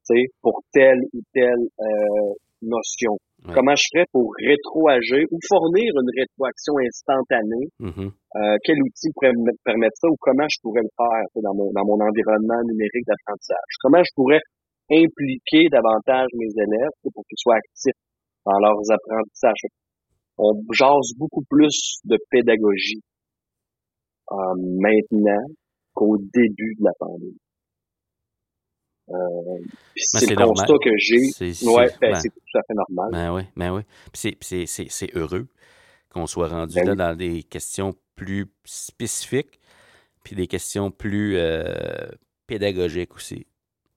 pour 0.42 0.62
telle 0.74 1.02
ou 1.14 1.20
telle 1.34 1.66
euh, 1.80 2.34
notion. 2.62 3.18
Comment 3.42 3.74
je 3.74 3.90
ferais 3.90 4.06
pour 4.14 4.30
rétroagir 4.38 5.26
ou 5.34 5.38
fournir 5.50 5.90
une 5.98 6.12
rétroaction 6.14 6.78
instantanée? 6.78 7.68
Mm-hmm. 7.82 8.10
euh, 8.14 8.56
quel 8.64 8.78
outil 8.86 9.10
pourrait 9.18 9.34
me 9.34 9.50
permettre 9.66 9.98
ça 9.98 10.08
ou 10.14 10.16
comment 10.22 10.46
je 10.46 10.62
pourrais 10.62 10.86
le 10.86 10.94
faire 10.94 11.26
dans 11.42 11.56
mon, 11.58 11.74
dans 11.74 11.86
mon 11.90 11.98
environnement 11.98 12.62
numérique 12.70 13.06
d'apprentissage? 13.10 13.72
Comment 13.82 14.04
je 14.06 14.14
pourrais 14.14 14.44
impliquer 14.94 15.74
davantage 15.74 16.30
mes 16.38 16.54
élèves 16.54 16.94
pour 17.02 17.26
qu'ils 17.26 17.42
soient 17.42 17.58
actifs 17.58 17.98
dans 18.46 18.60
leurs 18.62 18.86
apprentissages? 18.94 19.66
On 20.38 20.54
jase 20.70 21.18
beaucoup 21.18 21.44
plus 21.50 21.98
de 22.06 22.18
pédagogie 22.30 23.02
euh, 24.32 24.56
maintenant 24.78 25.50
qu'au 25.94 26.18
début 26.18 26.78
de 26.78 26.86
la 26.86 26.94
pandémie. 27.00 27.42
Euh, 29.14 29.58
c'est 29.96 30.30
le 30.30 30.36
constat 30.36 30.74
que 30.84 30.90
j'ai. 30.98 31.22
Ouais, 31.68 31.88
ben, 32.00 32.12
ben, 32.12 32.16
c'est 32.16 32.30
tout 32.30 32.58
à 32.58 32.62
fait 32.68 32.74
normal. 32.74 33.10
Ben 33.12 33.34
oui, 33.34 33.44
ben 33.56 33.76
oui. 33.76 33.84
c'est 34.14 35.16
heureux 35.16 35.48
qu'on 36.10 36.28
soit 36.28 36.48
rendu 36.48 36.76
ben 36.76 36.88
là 36.88 36.96
dans 36.96 37.16
des 37.16 37.44
questions 37.44 37.94
plus 38.16 38.52
spécifiques, 38.66 39.60
puis 40.24 40.36
des 40.36 40.48
questions 40.48 40.92
plus 40.92 41.38
euh, 41.38 41.64
pédagogiques 42.48 43.16
aussi. 43.16 43.48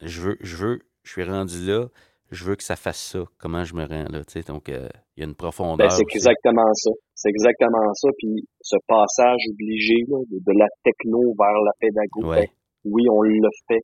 Je 0.01 0.21
veux, 0.21 0.37
je 0.41 0.57
veux, 0.57 0.79
je 1.03 1.13
suis 1.13 1.25
rendu 1.25 1.67
là, 1.67 1.89
je 2.31 2.45
veux 2.45 2.57
que 2.57 2.63
ça 2.63 2.77
fasse 2.77 3.01
ça. 3.01 3.25
Comment 3.39 3.65
je 3.65 3.75
me 3.75 3.85
rends 3.85 4.09
là, 4.11 4.25
tu 4.25 4.33
sais, 4.33 4.43
donc 4.43 4.69
euh, 4.69 4.89
il 5.17 5.21
y 5.21 5.23
a 5.25 5.27
une 5.27 5.35
profondeur. 5.35 5.91
c'est 5.91 6.03
exactement 6.15 6.73
ça. 6.75 6.91
C'est 7.15 7.29
exactement 7.31 7.93
ça. 7.95 8.09
Puis 8.19 8.47
ce 8.61 8.77
passage 8.87 9.41
obligé 9.51 10.05
de, 10.09 10.59
la 10.59 10.67
techno 10.83 11.21
vers 11.39 11.61
la 11.65 11.73
pédagogie, 11.81 12.51
oui, 12.85 13.05
on 13.11 13.23
le 13.23 13.49
fait 13.69 13.83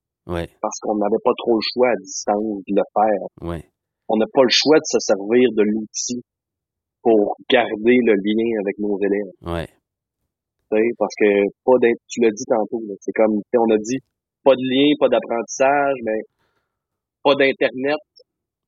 parce 0.61 0.79
qu'on 0.81 0.97
n'avait 0.97 1.23
pas 1.25 1.33
trop 1.39 1.55
le 1.57 1.67
choix 1.73 1.89
à 1.91 1.97
distance 1.97 2.63
de 2.67 2.75
le 2.75 2.83
faire. 2.95 3.23
On 4.09 4.17
n'a 4.17 4.27
pas 4.33 4.43
le 4.43 4.51
choix 4.51 4.77
de 4.79 4.87
se 4.87 4.99
servir 4.99 5.49
de 5.55 5.63
l'outil 5.63 6.23
pour 7.03 7.37
garder 7.49 7.99
le 8.03 8.15
lien 8.15 8.61
avec 8.61 8.79
nos 8.79 8.99
élèves. 8.99 9.33
Ouais. 9.43 9.69
Parce 10.99 11.15
que 11.19 11.27
pas 11.65 11.79
tu 12.07 12.21
l'as 12.21 12.31
dit 12.31 12.45
tantôt, 12.47 12.81
c'est 13.01 13.13
comme 13.13 13.41
on 13.57 13.71
a 13.75 13.79
dit 13.79 13.99
pas 14.45 14.55
de 14.55 14.63
lien, 14.63 14.95
pas 14.99 15.09
d'apprentissage, 15.09 15.97
mais 16.05 16.21
pas 17.23 17.35
d'internet, 17.35 17.99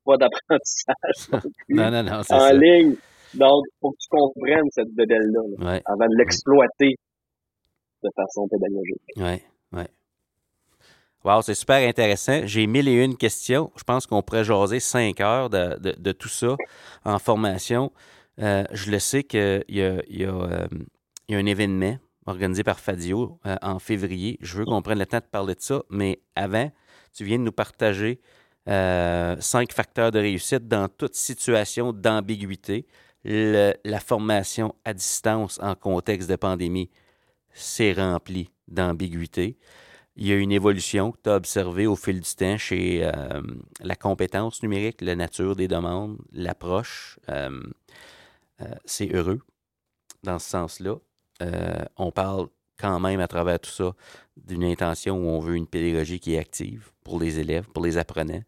pas 0.05 0.17
d'apprentissage 0.17 1.43
non, 1.69 1.91
non, 1.91 2.03
non, 2.03 2.23
en 2.29 2.53
ligne. 2.59 2.97
Donc, 3.35 3.65
faut 3.81 3.91
que 3.91 3.97
tu 3.99 4.09
comprennes 4.11 4.69
cette 4.73 4.93
bedelle-là 4.95 5.81
avant 5.87 6.07
de 6.07 6.19
l'exploiter 6.19 6.95
de 8.03 8.09
façon 8.15 8.47
pédagogique. 8.49 9.17
Ouais, 9.17 9.43
ouais. 9.73 9.89
Wow, 11.25 11.41
c'est 11.41 11.55
super 11.55 11.89
intéressant. 11.89 12.41
J'ai 12.47 12.67
mille 12.67 12.89
et 12.89 13.05
une 13.05 13.17
questions. 13.17 13.71
Je 13.77 13.85
pense 13.85 14.07
qu'on 14.07 14.23
pourrait 14.23 14.43
jaser 14.43 14.81
cinq 14.81 15.21
heures 15.21 15.51
de, 15.51 16.13
tout 16.13 16.29
ça 16.29 16.57
en 17.05 17.21
formation. 17.21 17.93
Euh, 18.41 18.65
je 18.73 18.91
le 18.91 18.99
sais 18.99 19.23
qu'il 19.23 19.65
y, 19.69 19.83
a, 19.83 20.03
euh, 20.11 20.67
un 21.31 21.47
événement 21.47 21.97
organisé 22.27 22.65
par 22.65 22.81
Fadio 22.81 23.39
euh, 23.47 23.57
en 23.63 23.79
février. 23.79 24.37
Je 24.41 24.59
veux 24.59 24.65
qu'on 24.65 24.83
prenne 24.83 24.99
le 24.99 25.07
temps 25.07 25.19
de 25.19 25.25
parler 25.31 25.55
de 25.55 25.61
ça, 25.61 25.83
mais 25.91 26.21
avant, 26.35 26.73
tu 27.15 27.25
viens 27.25 27.39
de 27.39 27.45
nous 27.45 27.53
partager 27.53 28.21
cinq 28.67 29.73
facteurs 29.73 30.11
de 30.11 30.19
réussite 30.19 30.67
dans 30.67 30.89
toute 30.89 31.15
situation 31.15 31.93
d'ambiguïté. 31.93 32.87
la 33.25 34.01
formation 34.01 34.75
à 34.85 34.93
distance 34.93 35.61
en 35.63 35.77
contexte 35.77 36.29
de 36.29 36.37
pandémie, 36.37 36.91
c'est 37.53 37.93
rempli 37.93 38.51
d'ambiguïté 38.67 39.57
il 40.17 40.27
y 40.27 40.33
a 40.33 40.37
une 40.37 40.53
évolution 40.53 41.13
que 41.13 41.19
tu 41.25 41.31
as 41.31 41.37
observée 41.37 41.87
au 41.87 41.97
fil 41.97 42.21
du 42.21 42.35
temps 42.35 42.59
chez 42.59 43.05
euh, 43.05 43.41
la 43.81 43.97
compétence 43.97 44.63
numérique, 44.63 45.01
la 45.01 45.17
nature 45.17 45.57
des 45.57 45.69
demandes, 45.69 46.19
l'approche. 46.33 47.19
Euh, 47.29 47.63
euh, 48.61 48.67
c'est 48.85 49.13
heureux 49.13 49.41
dans 50.23 50.39
ce 50.39 50.49
sens-là. 50.51 50.97
on 51.97 52.13
parle 52.13 52.49
quand 52.79 53.01
même 53.01 53.21
à 53.21 53.29
travers 53.29 53.59
tout 53.59 53.71
ça 53.71 53.95
d'une 54.37 54.65
intention 54.65 55.17
où 55.17 55.29
on 55.29 55.41
veut 55.41 55.57
une 55.57 55.67
pédagogie 55.67 56.21
qui 56.21 56.35
est 56.35 56.39
active 56.39 56.91
pour 57.05 57.19
les 57.19 57.39
élèves, 57.39 57.67
pour 57.69 57.85
les 57.85 57.97
apprenants. 57.97 58.43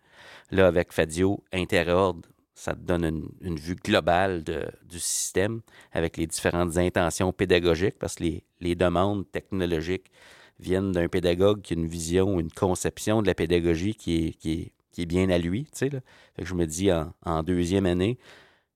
Là, 0.51 0.67
avec 0.67 0.93
Fadio, 0.93 1.43
Interordre, 1.53 2.29
ça 2.55 2.75
te 2.75 2.81
donne 2.81 3.29
une, 3.41 3.57
vue 3.57 3.75
globale 3.75 4.45
du 4.45 5.01
système 5.01 5.63
avec 5.93 6.17
les 6.17 6.27
différentes 6.27 6.77
intentions 6.77 7.33
pédagogiques 7.33 7.99
parce 7.99 8.15
que 8.17 8.25
les, 8.25 8.45
les 8.61 8.77
demandes 8.77 9.29
technologiques 9.33 10.11
viennent 10.59 10.93
d'un 10.93 11.09
pédagogue 11.09 11.63
qui 11.63 11.75
a 11.75 11.77
une 11.77 11.87
vision, 11.87 12.39
une 12.41 12.51
conception 12.51 13.23
de 13.23 13.27
la 13.27 13.35
pédagogie 13.35 13.95
qui 13.95 14.37
est, 14.45 15.07
bien 15.07 15.29
à 15.31 15.39
lui. 15.39 15.65
Tu 15.65 15.91
sais, 15.91 15.91
je 16.39 16.55
me 16.55 16.67
dis 16.67 16.91
en, 16.93 17.43
deuxième 17.43 17.87
année, 17.87 18.19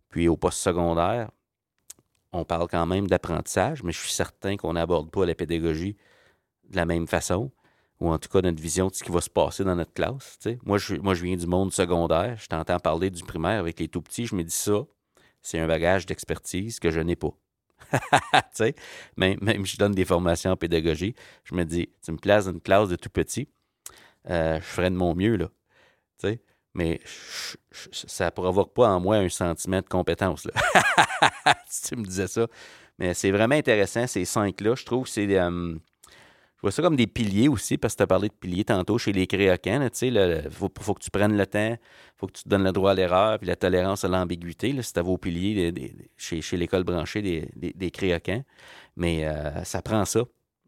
puis 0.08 0.28
au 0.28 0.36
post-secondaire, 0.36 1.30
on 2.32 2.44
parle 2.44 2.68
quand 2.68 2.86
même 2.86 3.06
d'apprentissage, 3.06 3.82
mais 3.82 3.92
je 3.92 4.00
suis 4.00 4.12
certain 4.12 4.56
qu'on 4.56 4.74
n'aborde 4.74 5.10
pas 5.10 5.24
la 5.24 5.34
pédagogie 5.34 5.96
de 6.68 6.76
la 6.76 6.84
même 6.84 7.06
façon, 7.06 7.50
ou 8.00 8.10
en 8.10 8.18
tout 8.18 8.28
cas 8.28 8.42
notre 8.42 8.60
vision 8.60 8.88
de 8.88 8.94
ce 8.94 9.02
qui 9.02 9.10
va 9.10 9.20
se 9.20 9.30
passer 9.30 9.64
dans 9.64 9.74
notre 9.74 9.92
classe. 9.92 10.38
Moi, 10.64 10.78
je, 10.78 10.96
moi, 10.96 11.14
je 11.14 11.24
viens 11.24 11.36
du 11.36 11.46
monde 11.46 11.72
secondaire, 11.72 12.36
je 12.38 12.46
t'entends 12.46 12.78
parler 12.78 13.10
du 13.10 13.22
primaire 13.24 13.60
avec 13.60 13.80
les 13.80 13.88
tout 13.88 14.02
petits, 14.02 14.26
je 14.26 14.34
me 14.34 14.44
dis 14.44 14.54
ça, 14.54 14.84
c'est 15.40 15.58
un 15.58 15.66
bagage 15.66 16.04
d'expertise 16.04 16.78
que 16.78 16.90
je 16.90 17.00
n'ai 17.00 17.16
pas. 17.16 17.32
même, 19.16 19.38
même 19.40 19.66
si 19.66 19.74
je 19.74 19.78
donne 19.78 19.92
des 19.92 20.04
formations 20.04 20.50
en 20.50 20.56
pédagogie, 20.56 21.14
je 21.44 21.54
me 21.54 21.64
dis, 21.64 21.88
tu 22.04 22.12
me 22.12 22.18
places 22.18 22.46
dans 22.46 22.52
une 22.52 22.60
classe 22.60 22.88
de 22.88 22.96
tout 22.96 23.10
petit, 23.10 23.48
euh, 24.30 24.56
je 24.56 24.64
ferais 24.64 24.90
de 24.90 24.96
mon 24.96 25.14
mieux, 25.14 25.36
là. 25.36 25.48
Mais 26.74 27.00
ça 27.90 28.26
ne 28.26 28.30
provoque 28.30 28.72
pas 28.72 28.88
en 28.88 29.00
moi 29.00 29.16
un 29.16 29.28
sentiment 29.28 29.80
de 29.80 29.88
compétence. 29.88 30.46
Tu 31.88 31.96
me 31.96 32.04
disais 32.04 32.28
ça. 32.28 32.46
Mais 32.98 33.14
c'est 33.14 33.30
vraiment 33.30 33.56
intéressant, 33.56 34.06
ces 34.06 34.24
cinq-là. 34.24 34.74
Je 34.76 34.84
trouve 34.84 35.04
que 35.04 35.10
c'est. 35.10 35.38
Euh, 35.38 35.74
je 36.58 36.62
vois 36.62 36.72
ça 36.72 36.82
comme 36.82 36.96
des 36.96 37.06
piliers 37.06 37.46
aussi, 37.46 37.78
parce 37.78 37.94
que 37.94 37.98
tu 37.98 38.02
as 38.02 38.08
parlé 38.08 38.28
de 38.28 38.34
piliers 38.34 38.64
tantôt 38.64 38.98
chez 38.98 39.12
les 39.12 39.28
créoquins. 39.28 39.88
Il 40.02 40.50
faut, 40.50 40.68
que 40.68 41.00
tu 41.00 41.08
prennes 41.08 41.36
le 41.36 41.46
temps, 41.46 41.76
faut 42.16 42.26
que 42.26 42.32
tu 42.32 42.42
te 42.42 42.48
donnes 42.48 42.64
le 42.64 42.72
droit 42.72 42.90
à 42.90 42.94
l'erreur, 42.94 43.38
puis 43.38 43.46
la 43.46 43.54
tolérance 43.54 44.04
à 44.04 44.08
l'ambiguïté. 44.08 44.74
C'est 44.82 44.98
à 44.98 45.02
vos 45.02 45.18
piliers 45.18 45.72
chez, 46.16 46.56
l'école 46.56 46.82
branchée 46.82 47.22
des, 47.22 47.48
des. 47.54 47.92
Mais 48.96 49.24
euh, 49.24 49.62
ça 49.62 49.82
prend 49.82 50.04
ça 50.04 50.24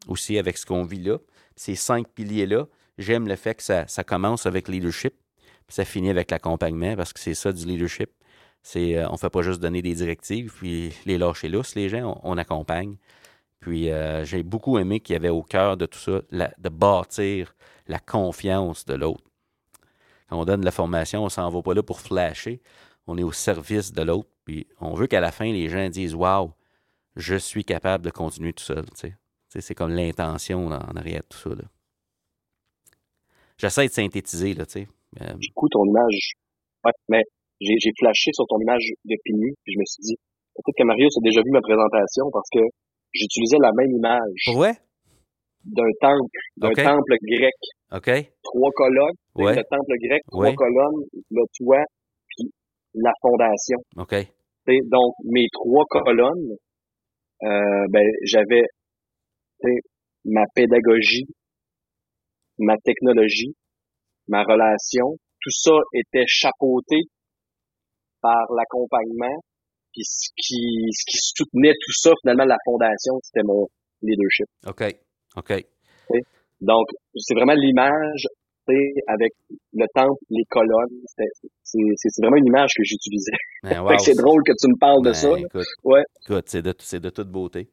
aussi 0.07 0.39
avec 0.39 0.59
ce 0.59 0.65
qu'on 0.65 0.85
vit 0.85 1.03
là. 1.03 1.19
Ces 1.57 1.75
cinq 1.75 2.07
piliers-là, 2.15 2.69
j'aime 2.97 3.27
le 3.27 3.35
fait 3.35 3.57
que 3.57 3.63
ça, 3.65 4.05
commence 4.07 4.47
avec 4.47 4.69
leadership, 4.69 5.15
puis 5.67 5.75
ça 5.75 5.85
finit 5.85 6.11
avec 6.11 6.31
l'accompagnement, 6.31 6.95
parce 6.95 7.13
que 7.13 7.19
c'est 7.19 7.35
ça 7.35 7.53
du 7.53 7.67
leadership. 7.67 8.11
Euh, 8.77 9.07
on 9.09 9.15
ne 9.15 9.19
fait 9.19 9.31
pas 9.31 9.43
juste 9.43 9.59
donner 9.59 9.83
des 9.83 9.95
directives, 9.95 10.53
puis 10.57 10.93
les 11.05 11.19
lâcher 11.19 11.49
lousse, 11.49 11.75
les 11.75 11.89
gens, 11.89 12.21
on 12.23 12.39
accompagne. 12.39 12.97
Puis 13.61 13.91
euh, 13.91 14.25
j'ai 14.25 14.43
beaucoup 14.43 14.79
aimé 14.79 15.01
qu'il 15.01 15.13
y 15.13 15.17
avait 15.17 15.29
au 15.29 15.43
cœur 15.43 15.77
de 15.77 15.87
tout 15.87 15.99
ça 15.99 16.23
de 16.31 16.69
bâtir 16.69 17.55
la 17.87 17.99
confiance 17.99 18.85
de 18.87 18.95
l'autre. 18.95 19.25
Quand 20.29 20.41
on 20.41 20.45
donne 20.45 20.65
la 20.65 20.71
formation, 20.71 21.25
on 21.25 21.29
s'en 21.29 21.51
va 21.51 21.63
pas 21.63 21.75
là 21.75 21.83
pour 21.83 22.01
flasher. 22.01 22.61
On 23.07 23.19
est 23.19 23.23
au 23.23 23.33
service 23.33 23.93
de 23.93 24.03
l'autre. 24.03 24.29
Puis 24.45 24.67
on 24.81 24.95
veut 24.95 25.07
qu'à 25.07 25.21
la 25.21 25.33
fin, 25.33 25.53
les 25.53 25.69
gens 25.69 25.89
disent 25.89 26.15
Waouh, 26.15 26.53
je 27.17 27.37
suis 27.37 27.65
capable 27.65 28.05
de 28.05 28.11
continuer 28.11 28.53
tout 28.53 28.65
seul. 28.65 28.85
C'est 29.49 29.75
comme 29.75 29.91
l'intention 29.91 30.67
en 30.67 30.97
arrière 30.97 31.23
de 31.23 31.27
tout 31.29 31.39
ça. 31.39 31.51
J'essaie 33.59 33.89
de 33.89 33.93
synthétiser. 33.93 34.55
Là, 34.55 34.65
sais. 34.67 34.89
Euh, 35.21 35.35
ton 35.71 35.85
image, 35.85 36.33
ouais, 36.85 36.93
mais 37.09 37.23
j'ai 37.61 37.93
flashé 37.99 38.31
sur 38.33 38.47
ton 38.47 38.59
image 38.61 38.85
de 39.05 39.17
Pigny, 39.25 39.53
puis 39.65 39.75
je 39.75 39.79
me 39.79 39.85
suis 39.85 40.03
dit, 40.03 40.17
peut-être 40.55 40.77
que 40.79 40.85
Marius 40.85 41.17
a 41.19 41.21
déjà 41.21 41.43
vu 41.43 41.51
ma 41.51 41.61
présentation 41.61 42.31
parce 42.33 42.49
que 42.51 42.61
j'utilisais 43.13 43.59
la 43.61 43.71
même 43.77 43.91
image. 43.91 44.57
Ouais. 44.57 44.75
D'un 45.65 45.91
temple, 46.01 46.39
d'un 46.57 46.73
temple 46.73 47.17
grec. 47.23 47.55
OK. 47.93 48.33
Trois 48.43 48.71
colonnes. 48.75 49.17
Ouais. 49.35 49.55
Le 49.57 49.63
temple 49.65 49.95
grec, 50.03 50.23
trois 50.31 50.55
colonnes, 50.55 51.05
le 51.31 51.43
toit, 51.59 51.85
puis 52.29 52.51
la 52.95 53.13
fondation. 53.21 53.79
OK. 53.97 54.15
donc, 54.89 55.15
mes 55.25 55.47
trois 55.53 55.85
colonnes, 55.91 56.57
euh, 57.43 57.87
ben, 57.91 58.07
j'avais 58.25 58.63
ma 60.25 60.45
pédagogie, 60.55 61.27
ma 62.59 62.77
technologie, 62.79 63.55
ma 64.29 64.43
relation, 64.43 65.17
tout 65.41 65.51
ça 65.51 65.77
était 65.95 66.25
chapeauté 66.27 66.97
par 68.21 68.47
l'accompagnement 68.55 69.41
puis 69.93 70.03
ce 70.05 70.31
qui, 70.37 70.89
ce 70.93 71.05
qui 71.07 71.19
soutenait 71.19 71.73
tout 71.73 71.93
ça, 71.93 72.13
finalement, 72.23 72.45
la 72.45 72.57
fondation, 72.65 73.19
c'était 73.23 73.45
mon 73.45 73.67
leadership. 74.03 74.47
OK. 74.67 74.97
OK. 75.37 75.65
Donc, 76.61 76.87
c'est 77.17 77.35
vraiment 77.35 77.55
l'image, 77.55 78.27
avec 79.07 79.33
le 79.73 79.87
temple, 79.95 80.23
les 80.31 80.45
colonnes. 80.49 80.89
C'est 81.63 82.23
vraiment 82.23 82.37
une 82.37 82.47
image 82.47 82.71
que 82.77 82.83
j'utilisais. 82.85 83.33
Ben, 83.63 83.85
c'est 83.99 84.15
drôle 84.15 84.43
que 84.45 84.53
tu 84.53 84.69
me 84.69 84.79
parles 84.79 85.03
de 85.03 85.11
ben, 85.11 85.15
ça. 85.15 85.39
Écoute, 85.39 85.67
ouais. 85.85 86.03
écoute 86.23 86.45
c'est 86.49 86.63
de, 86.63 86.99
de 86.99 87.11
toute 87.11 87.29
beauté. 87.29 87.71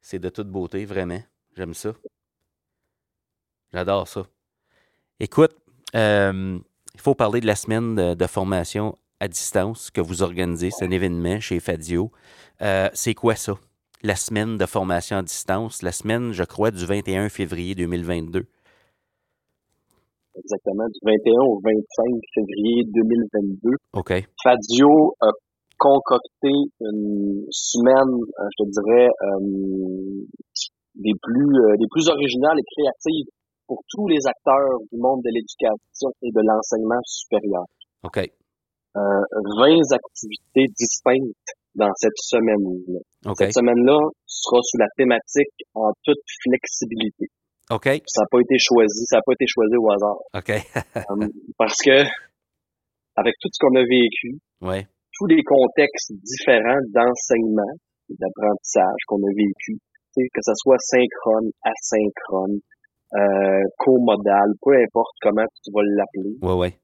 C'est 0.00 0.18
de 0.18 0.28
toute 0.28 0.48
beauté, 0.48 0.84
vraiment. 0.84 1.20
J'aime 1.56 1.74
ça. 1.74 1.92
J'adore 3.72 4.08
ça. 4.08 4.26
Écoute, 5.20 5.54
euh, 5.94 6.58
il 6.94 7.00
faut 7.00 7.14
parler 7.14 7.40
de 7.40 7.46
la 7.46 7.56
semaine 7.56 8.14
de 8.14 8.26
formation 8.26 8.96
à 9.20 9.28
distance 9.28 9.90
que 9.90 10.00
vous 10.00 10.22
organisez. 10.22 10.70
C'est 10.70 10.84
un 10.84 10.90
événement 10.90 11.40
chez 11.40 11.60
Fadio. 11.60 12.10
Euh, 12.62 12.88
c'est 12.92 13.14
quoi 13.14 13.34
ça? 13.34 13.54
La 14.02 14.14
semaine 14.14 14.56
de 14.56 14.66
formation 14.66 15.16
à 15.16 15.22
distance, 15.22 15.82
la 15.82 15.92
semaine, 15.92 16.32
je 16.32 16.44
crois, 16.44 16.70
du 16.70 16.84
21 16.86 17.28
février 17.28 17.74
2022. 17.74 18.46
Exactement, 20.36 20.86
du 20.86 21.00
21 21.02 21.40
au 21.46 21.60
25 21.64 22.06
février 22.32 22.84
2022. 22.94 23.70
OK. 23.94 24.12
Fadio 24.42 25.14
a 25.20 25.30
concocté 25.78 26.52
une 26.80 27.44
semaine, 27.50 28.14
euh, 28.14 28.48
je 28.56 28.64
te 28.64 28.70
dirais, 28.70 29.08
euh, 29.22 30.26
des 30.94 31.12
plus 31.20 31.78
des 31.78 31.86
plus 31.90 32.08
originales 32.08 32.58
et 32.58 32.66
créatives 32.74 33.26
pour 33.66 33.82
tous 33.88 34.08
les 34.08 34.26
acteurs 34.26 34.78
du 34.90 34.98
monde 34.98 35.20
de 35.22 35.30
l'éducation 35.30 36.10
et 36.22 36.30
de 36.30 36.40
l'enseignement 36.40 37.00
supérieur. 37.04 37.64
OK. 38.04 38.30
20 38.94 39.00
euh, 39.00 39.94
activités 39.94 40.66
distinctes 40.76 41.50
dans 41.74 41.90
cette 41.96 42.16
semaine-là. 42.16 43.34
Cette 43.36 43.52
semaine-là 43.52 43.98
sera 44.26 44.58
sous 44.62 44.78
la 44.78 44.88
thématique 44.96 45.54
en 45.74 45.92
toute 46.02 46.22
flexibilité. 46.42 47.26
OK. 47.70 47.84
Ça 48.06 48.22
n'a 48.22 48.28
pas 48.30 48.40
été 48.40 48.56
choisi, 48.58 49.04
ça 49.06 49.16
n'a 49.16 49.22
pas 49.24 49.32
été 49.32 49.46
choisi 49.46 49.76
au 49.76 49.90
hasard. 49.90 50.18
OK. 50.34 50.52
Euh, 51.10 51.28
parce 51.56 51.76
que 51.84 52.04
avec 53.16 53.34
tout 53.40 53.48
ce 53.52 53.58
qu'on 53.60 53.74
a 53.76 53.84
vécu, 53.84 54.38
ouais. 54.62 54.86
tous 55.12 55.26
les 55.26 55.42
contextes 55.42 56.12
différents 56.12 56.80
d'enseignement, 56.92 57.72
d'apprentissage 58.08 59.00
qu'on 59.06 59.22
a 59.22 59.32
vécu, 59.34 59.78
que 60.16 60.40
ce 60.42 60.52
soit 60.56 60.78
synchrone, 60.78 61.50
asynchrone, 61.62 62.58
euh, 63.14 63.64
co-modal, 63.78 64.52
peu 64.60 64.74
importe 64.74 65.14
comment 65.22 65.46
tu 65.62 65.70
vas 65.72 65.82
l'appeler. 65.82 66.36
Ouais, 66.42 66.54
ouais 66.54 66.78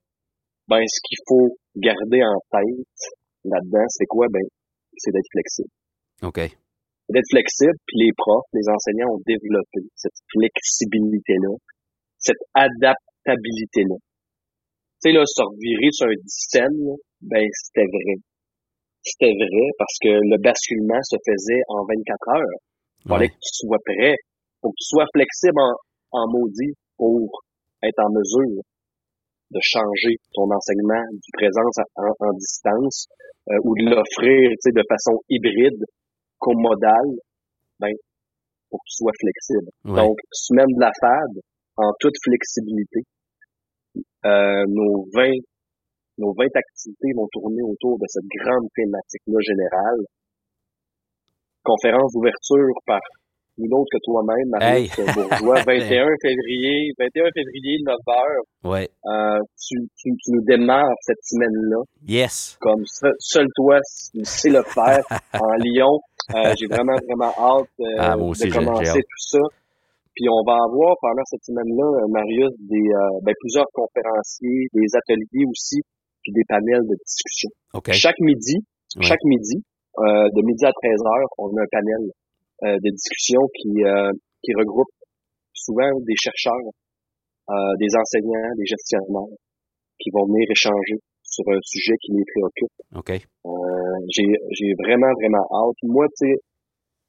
ben 0.69 0.83
ce 0.87 1.01
qu'il 1.05 1.19
faut 1.29 1.57
garder 1.77 2.23
en 2.23 2.39
tête 2.51 3.01
là-dedans, 3.45 3.87
c'est 3.89 4.07
quoi? 4.07 4.27
Ben, 4.31 4.43
c'est 4.97 5.11
d'être 5.13 5.31
flexible. 5.31 5.73
OK. 6.23 6.41
D'être 7.11 7.31
flexible, 7.31 7.77
puis 7.87 7.99
les 8.09 8.13
profs, 8.17 8.49
les 8.53 8.67
enseignants 8.69 9.13
ont 9.13 9.23
développé 9.27 9.81
cette 9.95 10.17
flexibilité-là, 10.33 11.53
cette 12.19 12.45
adaptabilité-là. 12.55 13.97
Tu 15.03 15.11
sais, 15.11 15.13
là, 15.13 15.23
se 15.27 15.43
revirer 15.43 15.91
sur 15.93 16.07
un 16.07 16.17
dixième, 16.17 16.97
ben, 17.21 17.45
c'était 17.53 17.89
vrai. 17.89 18.17
C'était 19.05 19.37
vrai 19.37 19.69
parce 19.77 19.97
que 20.01 20.09
le 20.09 20.41
basculement 20.41 21.03
se 21.05 21.17
faisait 21.21 21.61
en 21.69 21.85
24 21.85 22.41
heures. 22.41 22.59
Il 23.05 23.09
fallait 23.11 23.29
que 23.29 23.35
tu 23.35 23.53
sois 23.53 23.79
prêt. 23.85 24.17
Faut 24.63 24.71
que 24.71 24.81
tu 24.81 24.89
sois 24.89 25.05
flexible 25.13 25.61
en, 25.61 25.77
en 26.13 26.25
maudit 26.33 26.73
pour 26.97 27.29
être 27.83 28.01
en 28.01 28.09
mesure 28.09 28.65
de 29.51 29.61
changer 29.63 30.17
ton 30.35 30.51
enseignement 30.51 31.05
du 31.13 31.31
présence 31.33 31.77
en, 31.97 32.33
distance 32.35 33.07
euh, 33.51 33.59
ou 33.65 33.75
de 33.77 33.91
l'offrir 33.91 34.51
de 34.65 34.83
façon 34.89 35.21
hybride, 35.29 35.85
commodale, 36.39 37.19
ben, 37.79 37.93
pour 38.71 38.81
que 38.81 38.89
tu 38.89 38.97
sois 38.97 39.13
flexible. 39.21 39.71
Donc, 39.85 40.17
semaine 40.33 40.73
de 40.75 40.81
la 40.81 40.93
FAD, 41.01 41.41
en 41.77 41.91
toute 42.01 42.15
flexibilité, 42.25 43.01
euh, 44.25 44.65
nos 44.69 45.07
20 45.15 45.31
nos 46.19 46.33
20 46.33 46.47
activités 46.55 47.11
vont 47.17 47.27
tourner 47.33 47.63
autour 47.63 47.99
de 47.99 48.07
cette 48.07 48.29
grande 48.39 48.69
thématique-là 48.75 49.41
générale. 49.43 50.01
Conférence 51.65 52.13
d'ouverture 52.13 52.75
par 52.87 53.01
ni 53.59 53.69
autre 53.73 53.89
que 53.93 53.99
toi-même, 54.05 54.49
Marie 54.51 54.91
Bourgeois. 55.15 55.63
21 55.67 56.07
février, 56.21 56.91
21 56.99 57.31
février, 57.35 57.79
9 57.87 57.95
heures. 58.09 58.45
Ouais. 58.65 58.89
Euh, 59.07 59.39
tu, 59.61 59.77
tu, 59.97 60.11
tu, 60.11 60.31
nous 60.33 60.43
démarres 60.45 60.97
cette 61.03 61.23
semaine-là. 61.23 61.83
Yes. 62.07 62.57
Comme 62.61 62.83
seul 63.19 63.47
toi, 63.55 63.79
tu 64.13 64.25
sais 64.25 64.51
le 64.51 64.63
faire 64.63 65.03
en 65.35 65.55
Lyon. 65.63 66.01
Euh, 66.35 66.55
j'ai 66.59 66.67
vraiment, 66.67 66.97
vraiment 67.07 67.33
hâte 67.37 67.69
euh, 67.81 67.99
ah, 67.99 68.17
de 68.17 68.53
commencer 68.53 69.01
tout 69.01 69.25
ça. 69.29 69.45
Puis 70.15 70.27
on 70.31 70.43
va 70.47 70.57
avoir 70.63 70.95
pendant 71.01 71.25
cette 71.27 71.45
semaine-là, 71.45 71.85
euh, 71.85 72.09
Marius, 72.09 72.55
des 72.61 72.77
euh, 72.77 73.21
ben, 73.23 73.35
plusieurs 73.41 73.67
conférenciers, 73.75 74.67
des 74.73 74.87
ateliers 74.95 75.45
aussi, 75.51 75.81
puis 76.23 76.33
des 76.33 76.45
panels 76.49 76.87
de 76.87 76.97
discussion. 77.05 77.51
Okay. 77.75 77.93
Chaque 77.93 78.19
midi, 78.21 78.65
chaque 79.01 79.23
midi, 79.25 79.63
de 79.99 80.43
midi 80.43 80.65
à 80.65 80.73
13 80.73 81.01
heures, 81.03 81.29
on 81.39 81.49
a 81.49 81.63
un 81.63 81.71
panel 81.71 82.11
de 82.63 82.91
discussion 82.91 83.41
qui, 83.55 83.85
euh, 83.85 84.13
qui 84.43 84.53
regroupe 84.55 84.91
souvent 85.53 85.91
des 86.01 86.17
chercheurs, 86.17 86.69
euh, 87.51 87.55
des 87.81 87.91
enseignants, 87.97 88.55
des 88.57 88.67
gestionnaires 88.67 89.37
qui 89.99 90.11
vont 90.13 90.27
venir 90.27 90.47
échanger 90.51 90.99
sur 91.23 91.45
un 91.49 91.59
sujet 91.63 91.95
qui 92.01 92.13
les 92.13 92.25
préoccupe. 92.25 92.77
OK. 92.95 93.13
j'ai, 94.15 94.29
j'ai 94.53 94.73
vraiment, 94.79 95.13
vraiment 95.21 95.45
hâte. 95.51 95.77
Moi, 95.83 96.07
tu 96.19 96.29
sais, 96.29 96.35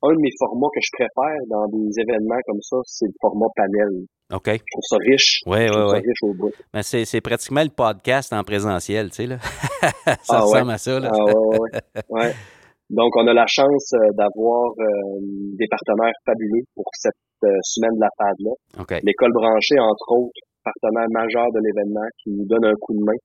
un 0.01 0.13
de 0.13 0.19
mes 0.19 0.31
formats 0.37 0.67
que 0.73 0.81
je 0.81 0.91
préfère 0.93 1.39
dans 1.49 1.67
des 1.67 1.99
événements 1.99 2.41
comme 2.45 2.61
ça, 2.61 2.77
c'est 2.85 3.05
le 3.05 3.13
format 3.21 3.47
panel. 3.55 4.05
OK. 4.33 4.47
Je 4.47 4.71
trouve 4.71 4.87
ça 4.89 4.97
riche. 4.97 5.41
Oui, 5.45 5.59
oui, 5.69 5.81
oui. 5.91 5.97
riche 5.97 6.23
au 6.23 6.33
bout. 6.33 6.51
Ben, 6.73 6.81
c'est, 6.81 7.05
c'est 7.05 7.21
pratiquement 7.21 7.63
le 7.63 7.69
podcast 7.69 8.33
en 8.33 8.43
présentiel, 8.43 9.09
tu 9.09 9.15
sais, 9.15 9.27
là. 9.27 9.37
ça 10.23 10.37
ah, 10.37 10.41
ressemble 10.41 10.71
à 10.71 10.77
ça, 10.77 10.99
là. 10.99 11.11
Ah, 11.13 11.23
ouais, 11.25 11.57
ouais. 11.59 12.01
ouais. 12.09 12.33
Donc, 12.89 13.15
on 13.17 13.25
a 13.27 13.33
la 13.33 13.47
chance 13.47 13.93
euh, 13.93 14.13
d'avoir 14.13 14.69
euh, 14.77 15.17
des 15.57 15.65
partenaires 15.67 16.13
fabuleux 16.25 16.65
pour 16.75 16.85
cette 16.93 17.13
euh, 17.43 17.49
semaine 17.63 17.95
de 17.97 18.01
la 18.01 18.09
FAD-là. 18.17 18.53
Okay. 18.81 18.99
L'école 19.03 19.33
branchée, 19.33 19.79
entre 19.79 20.05
autres, 20.13 20.41
partenaire 20.63 21.09
majeur 21.09 21.49
de 21.53 21.59
l'événement 21.65 22.05
qui 22.21 22.29
nous 22.29 22.45
donne 22.45 22.65
un 22.65 22.77
coup 22.79 22.93
de 22.93 23.03
main 23.03 23.17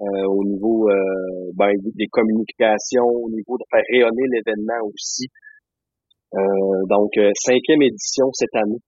euh, 0.00 0.26
au 0.26 0.42
niveau 0.44 0.88
euh, 0.88 1.52
ben, 1.54 1.70
des 1.94 2.08
communications, 2.10 3.04
au 3.04 3.30
niveau 3.30 3.56
de 3.60 3.64
faire 3.70 3.84
rayonner 3.92 4.24
l'événement 4.32 4.80
aussi. 4.88 5.28
Euh, 6.34 6.40
donc, 6.88 7.12
cinquième 7.44 7.82
édition 7.82 8.26
cette 8.32 8.56
année 8.56 8.80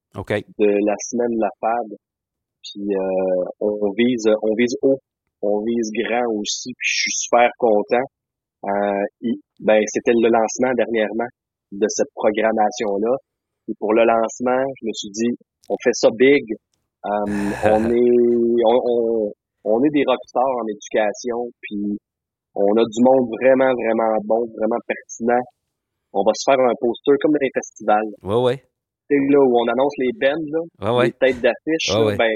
de 0.59 0.67
la 0.67 0.95
semaine 0.99 1.31
de 1.31 1.41
la 1.41 1.49
FAD. 1.61 1.95
Puis 2.61 2.83
on 3.61 3.93
vise, 3.95 4.27
on 4.41 4.53
vise 4.57 4.75
haut, 4.81 4.99
on 5.41 5.63
vise 5.63 5.89
grand 6.03 6.27
aussi. 6.35 6.73
Puis 6.75 6.89
je 6.91 7.01
suis 7.03 7.15
super 7.23 7.49
content. 7.57 8.03
Ben, 8.63 9.81
c'était 9.85 10.13
le 10.13 10.29
lancement 10.29 10.73
dernièrement 10.73 11.29
de 11.71 11.85
cette 11.89 12.11
programmation-là. 12.15 13.15
Et 13.69 13.73
pour 13.79 13.93
le 13.93 14.03
lancement, 14.05 14.63
je 14.81 14.87
me 14.87 14.93
suis 14.93 15.11
dit, 15.11 15.37
on 15.69 15.75
fait 15.83 15.93
ça 15.93 16.09
big. 16.17 16.43
on 17.07 17.83
est, 17.87 18.63
on, 18.65 19.31
on 19.63 19.83
est 19.83 19.93
des 19.93 20.03
rockstars 20.05 20.55
en 20.59 20.67
éducation, 20.67 21.51
puis 21.61 21.97
on 22.55 22.73
a 22.75 22.83
du 22.83 22.99
monde 23.03 23.29
vraiment, 23.39 23.71
vraiment 23.71 24.17
bon, 24.25 24.41
vraiment 24.57 24.81
pertinent. 24.87 25.43
On 26.13 26.23
va 26.23 26.31
se 26.33 26.43
faire 26.43 26.59
un 26.59 26.73
poster 26.79 27.15
comme 27.21 27.31
dans 27.31 27.43
les 27.43 27.53
festivals. 27.53 28.11
Ouais, 28.23 28.41
ouais. 28.43 28.63
C'est 29.09 29.15
là 29.15 29.39
où 29.39 29.53
on 29.55 29.67
annonce 29.67 29.93
les 29.99 30.11
bands, 30.19 30.43
là, 30.51 31.03
les 31.03 31.11
têtes 31.11 31.39
d'affiche. 31.39 32.17
Ben, 32.17 32.33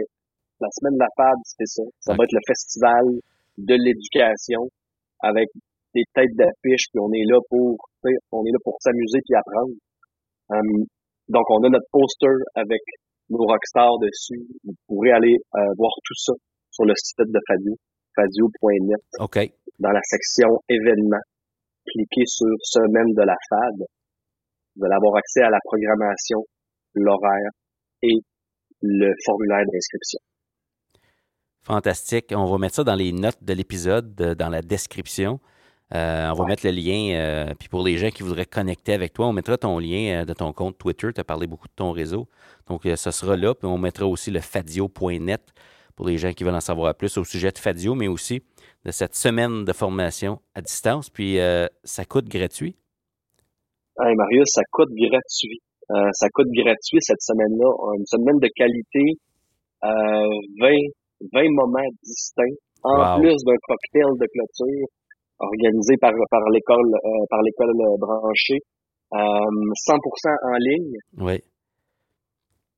la 0.62 0.70
semaine 0.72 0.96
de 0.96 1.04
la 1.04 1.12
FAB, 1.18 1.40
c'est 1.44 1.68
ça. 1.68 1.84
Ça 2.00 2.14
va 2.14 2.24
être 2.24 2.32
le 2.32 2.46
festival 2.48 3.06
de 3.58 3.76
l'éducation 3.76 4.70
avec 5.20 5.50
des 5.94 6.04
têtes 6.14 6.36
d'affiche, 6.36 6.88
puis 6.92 7.00
on 7.00 7.12
est 7.12 7.26
là 7.28 7.40
pour, 7.50 7.78
on 8.32 8.46
est 8.46 8.52
là 8.52 8.60
pour 8.64 8.78
s'amuser 8.80 9.20
puis 9.26 9.36
apprendre. 9.36 9.76
Hum, 10.50 10.86
donc, 11.30 11.46
on 11.50 11.64
a 11.64 11.70
notre 11.70 11.88
poster 11.92 12.36
avec 12.56 12.82
nos 13.30 13.46
rockstars 13.46 13.98
dessus. 14.04 14.44
Vous 14.64 14.76
pourrez 14.88 15.12
aller 15.12 15.36
euh, 15.56 15.60
voir 15.78 15.92
tout 16.04 16.18
ça 16.18 16.34
sur 16.72 16.86
le 16.86 16.94
site 16.96 17.20
de 17.20 17.40
Fadio, 17.48 17.76
fadio.net. 18.16 19.02
OK. 19.20 19.40
Dans 19.80 19.92
la 19.92 20.02
section 20.04 20.60
événements, 20.68 21.24
cliquez 21.88 22.26
sur 22.26 22.52
semaine 22.64 23.14
de 23.16 23.24
la 23.24 23.36
FAD. 23.50 23.88
Vous 24.76 24.86
allez 24.86 24.96
avoir 24.96 25.16
accès 25.18 25.42
à 25.42 25.50
la 25.50 25.60
programmation, 25.64 26.44
l'horaire 26.96 27.52
et 28.04 28.20
le 28.82 29.14
formulaire 29.26 29.66
d'inscription. 29.72 30.20
Fantastique. 31.64 32.34
On 32.36 32.46
va 32.46 32.58
mettre 32.58 32.76
ça 32.76 32.84
dans 32.84 32.96
les 32.96 33.12
notes 33.12 33.44
de 33.44 33.54
l'épisode, 33.54 34.16
dans 34.16 34.50
la 34.50 34.62
description. 34.62 35.40
Euh, 35.94 36.30
on 36.32 36.34
va 36.36 36.46
mettre 36.46 36.66
le 36.66 36.72
lien. 36.72 37.16
Euh, 37.16 37.54
puis 37.60 37.68
pour 37.68 37.84
les 37.84 37.98
gens 37.98 38.10
qui 38.10 38.24
voudraient 38.24 38.46
connecter 38.46 38.94
avec 38.94 39.14
toi, 39.14 39.28
on 39.28 39.34
mettra 39.34 39.58
ton 39.58 39.78
lien 39.78 40.22
euh, 40.22 40.26
de 40.26 40.34
ton 40.34 40.54
compte 40.54 40.78
Twitter. 40.78 41.10
Tu 41.14 41.20
as 41.20 41.24
parlé 41.24 41.48
beaucoup 41.48 41.68
de 41.68 41.74
ton 41.76 41.92
réseau. 41.92 42.28
Donc, 42.68 42.84
ce 42.84 43.12
sera 43.12 43.36
là. 43.36 43.54
Puis 43.54 43.68
on 43.68 43.78
mettra 43.78 44.06
aussi 44.06 44.32
le 44.32 44.40
fadio.net 44.40 45.42
pour 45.96 46.08
les 46.08 46.18
gens 46.18 46.32
qui 46.32 46.44
veulent 46.44 46.56
en 46.56 46.62
savoir 46.62 46.96
plus 46.96 47.18
au 47.18 47.24
sujet 47.24 47.52
de 47.52 47.58
Fadio, 47.58 47.96
mais 47.96 48.08
aussi 48.08 48.42
de 48.86 48.92
cette 48.92 49.16
semaine 49.16 49.66
de 49.66 49.74
formation 49.74 50.40
à 50.56 50.62
distance. 50.62 51.10
Puis, 51.10 51.40
euh, 51.40 51.68
ça 51.84 52.06
coûte 52.06 52.30
gratuit? 52.30 52.76
Hey 54.00 54.16
Marius, 54.16 54.48
ça 54.54 54.62
coûte 54.72 54.90
gratuit. 54.96 55.60
Ça 56.14 56.28
coûte 56.34 56.48
gratuit 56.56 57.00
cette 57.02 57.22
semaine-là. 57.22 57.70
Une 58.00 58.06
semaine 58.06 58.40
de 58.40 58.48
qualité, 58.56 59.20
euh, 59.84 59.90
20, 60.62 60.70
20 61.34 61.50
moments 61.52 61.90
distincts, 62.02 62.56
en 62.84 63.20
plus 63.20 63.36
d'un 63.44 63.60
cocktail 63.68 64.08
de 64.18 64.28
clôture 64.32 64.88
organisé 65.42 65.98
par, 66.00 66.12
par 66.30 66.42
l'école 66.50 66.94
euh, 66.94 67.26
par 67.30 67.42
l'école 67.42 67.74
branchée. 68.00 68.60
100% 69.12 69.98
en 70.44 70.58
ligne. 70.58 70.96
Oui. 71.18 71.44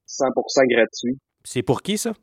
100% 0.07 0.67
gratuit. 0.73 1.17
C'est 1.43 1.61
pour 1.63 1.81
qui 1.81 1.97
ça? 1.97 2.13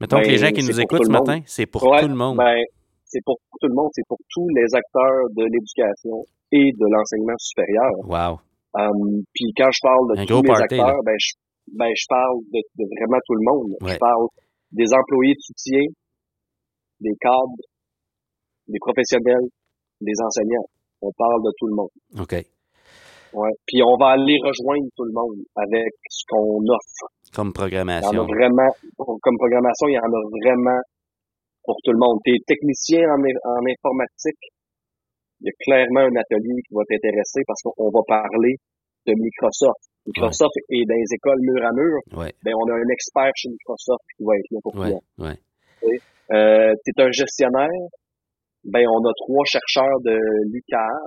Mettons 0.00 0.20
que 0.20 0.28
les 0.28 0.38
gens 0.38 0.50
ben, 0.50 0.54
qui 0.54 0.66
nous 0.66 0.80
écoutent 0.80 1.06
ce 1.06 1.12
matin, 1.12 1.40
c'est 1.46 1.66
pour 1.66 1.82
tout 1.82 2.08
le 2.08 2.14
monde. 2.14 2.36
Ben, 2.36 2.58
c'est 3.04 3.22
pour 3.24 3.38
tout 3.60 3.68
le 3.68 3.74
monde, 3.74 3.90
c'est 3.92 4.06
pour 4.08 4.18
tous 4.28 4.48
les 4.48 4.68
acteurs 4.74 5.30
de 5.36 5.44
l'éducation 5.44 6.24
et 6.50 6.72
de 6.72 6.86
l'enseignement 6.90 7.38
supérieur. 7.38 7.94
Wow. 8.02 8.40
Um, 8.74 9.22
puis 9.32 9.52
quand 9.56 9.70
je 9.70 9.80
parle 9.82 10.04
de 10.10 10.26
tous 10.26 10.42
les 10.42 10.60
acteurs, 10.60 10.98
ben 11.06 11.14
je, 11.18 11.30
ben 11.78 11.90
je, 11.94 12.06
parle 12.08 12.38
de, 12.50 12.84
vraiment 12.98 13.20
tout 13.24 13.34
le 13.38 13.44
monde. 13.46 13.70
Je 13.86 13.98
parle 13.98 14.26
des 14.72 14.90
employés 14.92 15.34
de 15.34 15.42
soutien, 15.46 15.84
des 17.00 17.14
cadres, 17.20 17.62
des 18.68 18.78
professionnels, 18.80 19.46
des 20.00 20.16
enseignants. 20.24 20.66
On 21.02 21.12
parle 21.16 21.42
de 21.42 21.52
tout 21.58 21.66
le 21.66 21.74
monde. 21.74 21.94
OK. 22.18 22.34
Ouais. 23.34 23.54
Puis 23.66 23.82
on 23.82 23.96
va 23.98 24.14
aller 24.14 24.38
rejoindre 24.40 24.86
tout 24.96 25.04
le 25.04 25.12
monde 25.12 25.42
avec 25.56 25.92
ce 26.08 26.22
qu'on 26.28 26.62
offre. 26.70 27.10
Comme 27.34 27.52
programmation. 27.52 28.24
vraiment, 28.24 28.70
comme 28.96 29.36
programmation, 29.36 29.88
il 29.88 29.94
y 29.94 29.98
en 29.98 30.06
a 30.06 30.22
vraiment 30.38 30.80
pour 31.64 31.76
tout 31.82 31.92
le 31.92 31.98
monde. 31.98 32.20
T'es 32.24 32.38
technicien 32.46 33.02
en, 33.10 33.18
en 33.18 33.62
informatique, 33.66 34.42
il 35.40 35.46
y 35.46 35.50
a 35.50 35.54
clairement 35.64 36.06
un 36.06 36.16
atelier 36.16 36.62
qui 36.62 36.72
va 36.74 36.82
t'intéresser 36.88 37.42
parce 37.46 37.60
qu'on 37.62 37.90
va 37.90 38.00
parler 38.06 38.54
de 39.06 39.12
Microsoft. 39.18 39.82
Microsoft 40.06 40.52
est 40.70 40.84
dans 40.86 40.94
les 40.94 41.10
écoles 41.12 41.40
mur 41.40 41.60
à 41.64 41.72
mur. 41.72 41.98
Ouais. 42.20 42.32
Ben, 42.44 42.52
on 42.54 42.68
a 42.70 42.74
un 42.76 42.88
expert 42.92 43.32
chez 43.34 43.48
Microsoft 43.48 44.04
qui 44.16 44.24
va 44.24 44.36
être 44.36 44.50
là 44.50 44.58
pour 44.62 44.72
toi. 44.72 44.88
Ouais. 45.18 45.36
Euh, 46.32 46.72
t'es 46.84 47.02
un 47.02 47.10
gestionnaire. 47.10 47.68
Ben, 48.64 48.84
on 48.88 49.00
a 49.04 49.12
trois 49.26 49.44
chercheurs 49.44 50.00
de 50.04 50.16
l'UQAR 50.50 51.00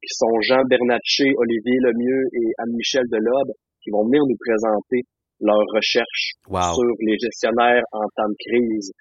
qui 0.00 0.14
sont 0.14 0.32
Jean 0.42 0.62
Bernatchez, 0.68 1.32
Olivier 1.36 1.78
Lemieux 1.82 2.24
et 2.32 2.46
Anne-Michel 2.58 3.04
Delobe, 3.10 3.52
qui 3.82 3.90
vont 3.90 4.04
venir 4.04 4.22
nous 4.26 4.36
présenter 4.38 5.02
leurs 5.40 5.66
recherches 5.74 6.32
sur 6.46 6.90
les 7.00 7.16
gestionnaires 7.18 7.82
en 7.92 8.06
temps 8.16 8.28
de 8.28 8.38
crise. 8.48 8.92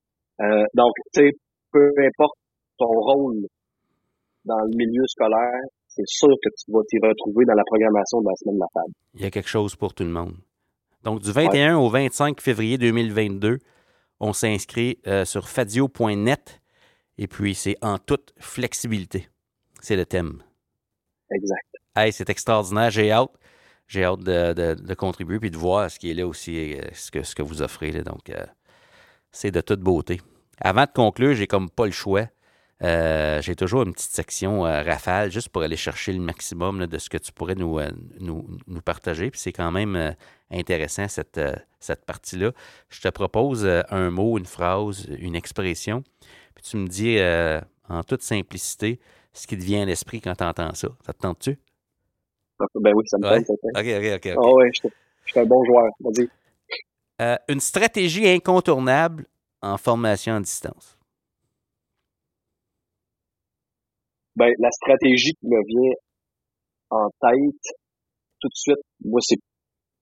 Euh, 0.42 0.64
donc, 0.76 0.94
tu 1.14 1.22
sais, 1.22 1.30
peu 1.72 1.88
importe 1.98 2.38
ton 2.78 2.92
rôle 2.92 3.48
dans 4.46 4.60
le 4.60 4.78
milieu 4.78 5.04
scolaire, 5.08 5.62
c'est 5.88 6.08
sûr 6.08 6.30
que 6.44 6.50
tu 6.50 6.72
vas 6.72 6.82
t'y 6.88 6.98
retrouver 7.02 7.46
dans 7.46 7.56
la 7.56 7.64
programmation 7.66 8.22
de 8.22 8.28
la 8.28 8.36
semaine 8.36 8.56
de 8.56 8.60
la 8.60 8.68
table. 8.74 8.94
Il 9.16 9.22
y 9.22 9.26
a 9.26 9.32
quelque 9.32 9.50
chose 9.50 9.76
pour 9.76 9.94
tout 9.94 10.04
le 10.04 10.12
monde. 10.12 10.34
Donc, 11.04 11.22
du 11.22 11.32
21 11.32 11.78
au 11.78 11.90
25 11.90 12.42
février 12.42 12.78
2022, 12.78 13.58
on 14.20 14.34
s'inscrit 14.34 15.00
euh, 15.08 15.26
sur 15.26 15.48
fadio.net 15.48 16.62
et 17.18 17.28
puis 17.28 17.56
c'est 17.56 17.78
en 17.82 17.98
toute 17.98 18.34
flexibilité. 18.38 19.30
C'est 19.82 19.96
le 19.96 20.06
thème. 20.06 20.44
Exact. 21.32 21.68
Hey, 21.96 22.14
c'est 22.14 22.30
extraordinaire. 22.30 22.92
J'ai 22.92 23.12
hâte. 23.12 23.32
J'ai 23.88 24.04
hâte 24.04 24.20
de, 24.20 24.94
contribuer 24.96 25.40
puis 25.40 25.50
de 25.50 25.58
voir 25.58 25.90
ce 25.90 25.98
qui 25.98 26.12
est 26.12 26.14
là 26.14 26.28
aussi, 26.28 26.76
euh, 26.76 26.82
ce 26.94 27.10
que, 27.10 27.24
ce 27.24 27.36
que 27.36 27.42
vous 27.42 27.62
offrez. 27.62 27.92
Là. 27.92 28.02
Donc, 28.04 28.30
euh, 28.30 28.46
c'est 29.32 29.52
de 29.52 29.62
toute 29.62 29.80
beauté. 29.80 30.22
Avant 30.60 30.84
de 30.84 30.92
conclure, 30.94 31.34
j'ai 31.34 31.48
comme 31.48 31.70
pas 31.70 31.86
le 31.86 31.92
choix. 31.92 32.28
Euh, 32.84 33.42
j'ai 33.42 33.56
toujours 33.56 33.84
une 33.84 33.94
petite 33.94 34.12
section 34.12 34.62
rafale 34.62 35.32
juste 35.32 35.50
pour 35.50 35.64
aller 35.64 35.78
chercher 35.78 36.14
le 36.14 36.20
maximum 36.20 36.86
de 36.86 36.98
ce 37.00 37.10
que 37.10 37.18
tu 37.18 37.32
pourrais 37.32 37.56
nous, 37.56 37.80
nous, 38.20 38.82
partager. 38.86 39.32
Puis 39.32 39.40
c'est 39.40 39.54
quand 39.54 39.72
même 39.72 40.16
intéressant 40.52 41.08
cette, 41.08 41.42
cette 41.80 42.06
partie-là. 42.06 42.52
Je 42.90 43.02
te 43.02 43.08
propose 43.08 43.66
un 43.90 44.12
mot, 44.12 44.38
une 44.38 44.46
phrase, 44.46 45.08
une 45.18 45.36
expression. 45.36 46.04
Puis 46.58 46.72
tu 46.72 46.78
me 46.78 46.88
dis 46.88 47.20
en 47.88 48.04
toute 48.04 48.24
simplicité 48.24 49.00
ce 49.32 49.46
qui 49.46 49.56
te 49.56 49.64
vient 49.64 49.84
à 49.84 49.86
l'esprit 49.86 50.20
quand 50.20 50.34
tu 50.34 50.44
entends 50.44 50.74
ça. 50.74 50.88
Ça 51.06 51.14
te 51.14 51.20
tente-tu? 51.20 51.60
Ben 52.74 52.92
oui, 52.96 53.04
ça 53.06 53.18
me 53.20 53.24
tente. 53.24 53.48
OK, 53.48 53.58
OK, 53.76 54.16
OK. 54.16 54.44
Ah 54.44 54.54
ouais, 54.54 54.70
je 54.74 55.32
suis 55.32 55.40
un 55.40 55.46
bon 55.46 55.64
joueur. 55.64 55.92
Vas-y. 56.00 56.28
Euh, 57.22 57.36
une 57.48 57.60
stratégie 57.60 58.28
incontournable 58.28 59.28
en 59.62 59.78
formation 59.78 60.34
à 60.34 60.40
distance. 60.40 60.98
Ben, 64.36 64.52
la 64.58 64.72
stratégie 64.72 65.34
qui 65.34 65.48
me 65.48 65.64
vient 65.68 65.94
en 66.90 67.10
tête 67.22 67.76
tout 68.40 68.48
de 68.48 68.56
suite, 68.56 68.82
moi, 69.06 69.20
c'est 69.22 69.38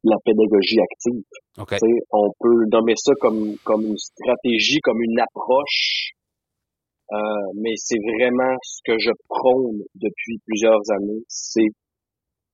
la 0.04 0.16
pédagogie 0.24 0.80
active. 0.80 1.24
Okay. 1.58 1.78
On 2.12 2.32
peut 2.40 2.66
nommer 2.72 2.94
ça 2.96 3.12
comme, 3.20 3.58
comme 3.66 3.86
une 3.86 3.98
stratégie, 3.98 4.80
comme 4.80 5.02
une 5.02 5.20
approche 5.20 6.12
euh, 7.12 7.18
mais 7.62 7.74
c'est 7.76 8.00
vraiment 8.00 8.56
ce 8.64 8.82
que 8.84 8.98
je 8.98 9.12
prône 9.30 9.82
depuis 9.96 10.40
plusieurs 10.46 10.82
années, 10.98 11.24
c'est 11.28 11.70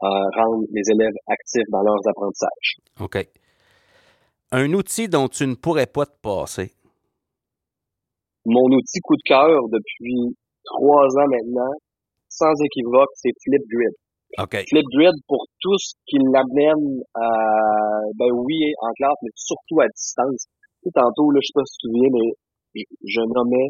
euh, 0.03 0.07
rendre 0.35 0.65
les 0.71 0.83
élèves 0.91 1.15
actifs 1.27 1.69
dans 1.71 1.83
leurs 1.83 2.05
apprentissages. 2.07 2.77
OK. 2.99 3.27
Un 4.51 4.73
outil 4.73 5.07
dont 5.07 5.29
tu 5.29 5.47
ne 5.47 5.55
pourrais 5.55 5.87
pas 5.87 6.05
te 6.05 6.19
passer? 6.21 6.73
Mon 8.45 8.67
outil 8.75 8.99
coup 8.99 9.15
de 9.15 9.21
cœur 9.25 9.61
depuis 9.71 10.35
trois 10.65 11.05
ans 11.05 11.27
maintenant, 11.29 11.71
sans 12.27 12.53
équivoque, 12.65 13.11
c'est 13.15 13.31
Flipgrid. 13.43 13.95
Okay. 14.37 14.63
Flipgrid 14.67 15.15
pour 15.27 15.45
tout 15.61 15.77
ce 15.77 15.93
qui 16.07 16.17
l'amène 16.17 17.03
à, 17.13 17.29
ben 18.15 18.31
oui, 18.31 18.73
en 18.81 18.91
classe, 18.97 19.19
mais 19.23 19.31
surtout 19.35 19.79
à 19.79 19.87
distance. 19.87 20.47
Tout 20.83 20.91
tantôt, 20.93 21.31
là, 21.31 21.39
je 21.41 21.47
sais 21.47 21.55
pas 21.55 21.65
si 21.65 21.77
tu 21.77 21.87
te 21.87 21.93
souviens, 21.93 22.09
mais 22.11 22.27
je, 22.75 22.83
je 23.05 23.21
nommais 23.21 23.69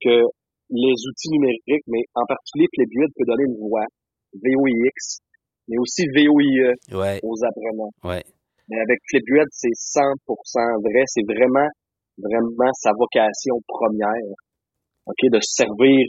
que 0.00 0.22
les 0.70 0.96
outils 1.08 1.30
numériques, 1.30 1.86
mais 1.88 2.02
en 2.14 2.24
particulier 2.26 2.66
Flipgrid 2.74 3.10
peut 3.16 3.26
donner 3.26 3.44
une 3.44 3.58
voix, 3.68 3.86
VOIX, 4.34 5.20
mais 5.68 5.78
aussi 5.78 6.06
VOIE 6.14 6.74
aux 7.22 7.44
apprenants. 7.44 7.92
Ouais. 8.02 8.24
Mais 8.68 8.80
avec 8.80 8.98
Flipgrid, 9.10 9.48
c'est 9.50 9.72
100% 9.72 10.18
vrai. 10.82 11.04
C'est 11.06 11.24
vraiment 11.26 11.68
vraiment 12.18 12.72
sa 12.74 12.90
vocation 12.98 13.60
première, 13.66 14.34
ok, 15.06 15.30
de 15.30 15.38
servir 15.42 16.06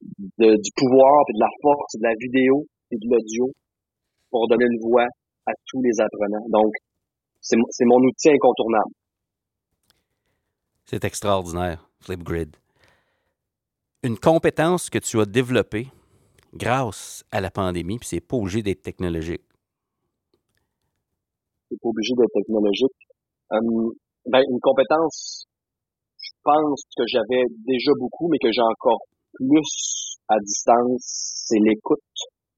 du 0.00 0.70
pouvoir, 0.76 1.24
et 1.28 1.34
de 1.34 1.40
la 1.40 1.50
force, 1.60 1.94
de 1.94 2.02
la 2.02 2.14
vidéo 2.18 2.66
et 2.90 2.96
de 2.96 3.06
l'audio 3.08 3.50
pour 4.30 4.48
donner 4.48 4.64
une 4.64 4.80
voix 4.80 5.06
à 5.46 5.52
tous 5.66 5.82
les 5.82 6.00
apprenants. 6.00 6.46
Donc, 6.48 6.72
c'est 7.40 7.84
mon 7.84 7.98
outil 7.98 8.30
incontournable. 8.30 8.92
C'est 10.84 11.04
extraordinaire, 11.04 11.88
Flipgrid. 12.00 12.56
Une 14.04 14.18
compétence 14.18 14.90
que 14.90 14.98
tu 14.98 15.20
as 15.20 15.26
développée 15.26 15.86
grâce 16.54 17.22
à 17.30 17.40
la 17.40 17.52
pandémie, 17.52 17.98
puis 17.98 18.08
c'est 18.08 18.20
pas 18.20 18.36
obligé 18.36 18.60
d'être 18.60 18.82
technologique. 18.82 19.46
C'est 21.70 21.78
pas 21.80 21.88
obligé 21.88 22.12
d'être 22.18 22.34
technologique. 22.34 22.98
Hum, 23.50 23.94
ben, 24.26 24.42
une 24.42 24.58
compétence, 24.60 25.46
je 26.18 26.32
pense 26.42 26.82
que 26.96 27.04
j'avais 27.06 27.44
déjà 27.62 27.92
beaucoup, 27.96 28.26
mais 28.26 28.38
que 28.42 28.50
j'ai 28.50 28.66
encore 28.66 29.06
plus 29.34 30.18
à 30.26 30.34
distance, 30.40 31.46
c'est 31.46 31.60
l'écoute. 31.62 32.02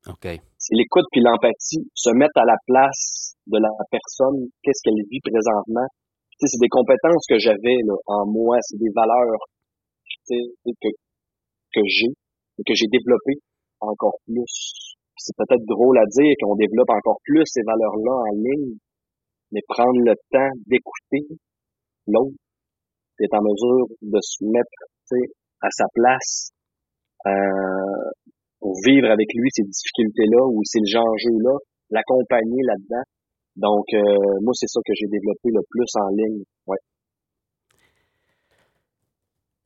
OK. 0.09 0.41
C'est 0.57 0.77
l'écoute 0.77 1.05
puis 1.13 1.21
l'empathie, 1.21 1.85
se 1.93 2.11
mettre 2.17 2.41
à 2.41 2.47
la 2.47 2.57
place 2.67 3.37
de 3.49 3.59
la 3.61 3.69
personne, 3.91 4.49
qu'est-ce 4.63 4.81
qu'elle 4.83 5.05
vit 5.11 5.21
présentement. 5.21 5.89
Tu 6.41 6.49
sais, 6.49 6.57
c'est 6.57 6.65
des 6.65 6.73
compétences 6.73 7.27
que 7.29 7.37
j'avais 7.37 7.77
en 8.07 8.25
moi, 8.33 8.57
c'est 8.63 8.79
des 8.79 8.91
valeurs 8.97 9.45
tu 10.27 10.41
sais, 10.41 10.73
que, 10.81 10.89
que 11.75 11.83
j'ai 11.87 12.13
et 12.59 12.63
que 12.63 12.75
j'ai 12.75 12.87
développées 12.87 13.41
encore 13.81 14.17
plus. 14.27 14.95
C'est 15.17 15.37
peut-être 15.37 15.65
drôle 15.67 15.99
à 15.99 16.07
dire 16.07 16.35
qu'on 16.41 16.57
développe 16.57 16.91
encore 16.91 17.19
plus 17.25 17.43
ces 17.47 17.63
valeurs-là 17.67 18.13
en 18.13 18.35
ligne, 18.35 18.77
mais 19.53 19.61
prendre 19.69 20.01
le 20.01 20.15
temps 20.31 20.53
d'écouter 20.67 21.27
l'autre, 22.07 22.37
d'être 23.19 23.35
en 23.35 23.43
mesure 23.43 23.87
de 24.03 24.19
se 24.21 24.45
mettre 24.45 24.79
à 25.61 25.69
sa 25.71 25.85
place 25.95 26.51
euh, 27.27 28.11
pour 28.61 28.75
vivre 28.85 29.11
avec 29.11 29.29
lui 29.35 29.49
ces 29.51 29.63
difficultés-là 29.63 30.45
ou 30.47 30.61
ces 30.65 30.81
enjeux-là, 30.81 31.57
l'accompagner 31.91 32.63
là-dedans. 32.65 33.05
Donc, 33.57 33.87
euh, 33.95 34.41
moi, 34.43 34.53
c'est 34.55 34.67
ça 34.67 34.81
que 34.85 34.93
j'ai 34.95 35.07
développé 35.07 35.49
le 35.53 35.61
plus 35.71 35.87
en 35.95 36.09
ligne. 36.09 36.43
Ouais. 36.67 36.79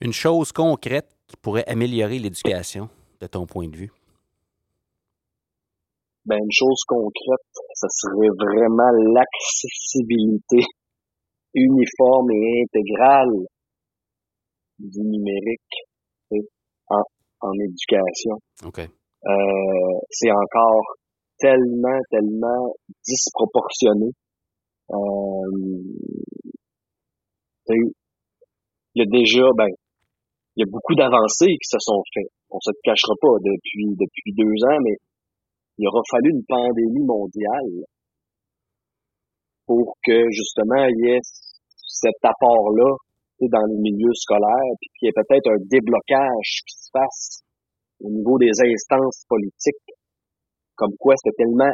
Une 0.01 0.13
chose 0.13 0.53
concrète 0.53 1.18
qui 1.29 1.37
pourrait 1.37 1.69
améliorer 1.69 2.19
l'éducation, 2.19 2.89
de 3.21 3.27
ton 3.27 3.47
point 3.47 3.69
de 3.69 3.77
vue? 3.77 3.93
Ben, 6.25 6.37
une 6.37 6.53
chose 6.53 6.83
concrète, 6.87 7.49
ça 7.75 7.89
serait 7.89 8.29
vraiment 8.39 8.91
l'accessibilité 9.15 10.61
uniforme 11.55 12.31
et 12.33 12.63
intégrale 12.65 13.47
du 14.79 15.01
numérique 15.01 15.75
en, 16.89 17.03
en 17.41 17.53
éducation. 17.65 18.39
OK. 18.65 18.81
Euh, 18.81 19.99
c'est 20.11 20.31
encore 20.31 20.83
tellement, 21.39 21.99
tellement 22.11 22.75
disproportionné. 23.07 24.11
Euh, 24.91 24.97
il 27.71 27.93
y 28.95 29.03
a 29.03 29.07
déjà, 29.11 29.45
ben, 29.57 29.69
il 30.59 30.67
y 30.67 30.67
a 30.67 30.75
beaucoup 30.75 30.99
d'avancées 30.99 31.55
qui 31.55 31.71
se 31.71 31.79
sont 31.79 32.03
faites. 32.11 32.35
On 32.51 32.59
se 32.59 32.75
cachera 32.83 33.15
pas 33.23 33.39
depuis 33.39 33.95
depuis 33.95 34.35
deux 34.35 34.59
ans, 34.67 34.81
mais 34.83 34.99
il 35.79 35.87
aura 35.87 36.03
fallu 36.11 36.35
une 36.35 36.43
pandémie 36.43 37.07
mondiale 37.07 37.87
pour 39.71 39.95
que 40.03 40.19
justement 40.35 40.83
il 40.91 40.99
y 41.07 41.11
ait 41.15 41.23
cet 41.87 42.19
apport-là 42.27 42.91
dans 43.39 43.67
les 43.71 43.79
milieux 43.79 44.19
scolaires, 44.19 44.75
puis 44.83 44.91
qu'il 44.99 45.07
y 45.07 45.09
ait 45.11 45.15
peut-être 45.15 45.47
un 45.47 45.63
déblocage 45.71 46.51
qui 46.67 46.75
se 46.75 46.91
fasse 46.91 47.47
au 48.03 48.11
niveau 48.11 48.37
des 48.39 48.51
instances 48.51 49.23
politiques, 49.29 49.95
comme 50.75 50.91
quoi 50.99 51.15
c'était 51.23 51.45
tellement 51.45 51.71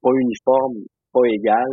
pas 0.00 0.14
uniforme, 0.14 0.78
pas 1.12 1.26
égal, 1.26 1.66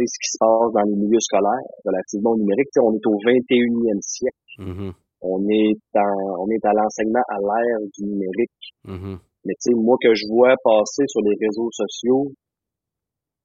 ce 0.00 0.16
qui 0.16 0.30
se 0.32 0.38
passe 0.40 0.72
dans 0.72 0.88
les 0.88 0.96
milieux 0.96 1.20
scolaires 1.20 1.68
relativement 1.84 2.36
numérique. 2.40 2.72
on 2.80 2.96
est 2.96 3.04
au 3.04 3.20
21e 3.20 4.00
siècle. 4.00 4.48
Mm-hmm 4.56 4.92
on 5.22 5.38
est 5.48 5.74
on 5.94 6.46
est 6.50 6.64
à 6.64 6.72
l'enseignement 6.74 7.22
à 7.28 7.38
l'ère 7.38 7.80
du 7.96 8.04
numérique. 8.04 8.62
Mm-hmm. 8.86 9.18
Mais 9.44 9.54
tu 9.54 9.70
sais, 9.70 9.74
moi 9.74 9.96
que 10.02 10.14
je 10.14 10.26
vois 10.30 10.54
passer 10.62 11.04
sur 11.06 11.22
les 11.22 11.34
réseaux 11.40 11.70
sociaux, 11.72 12.32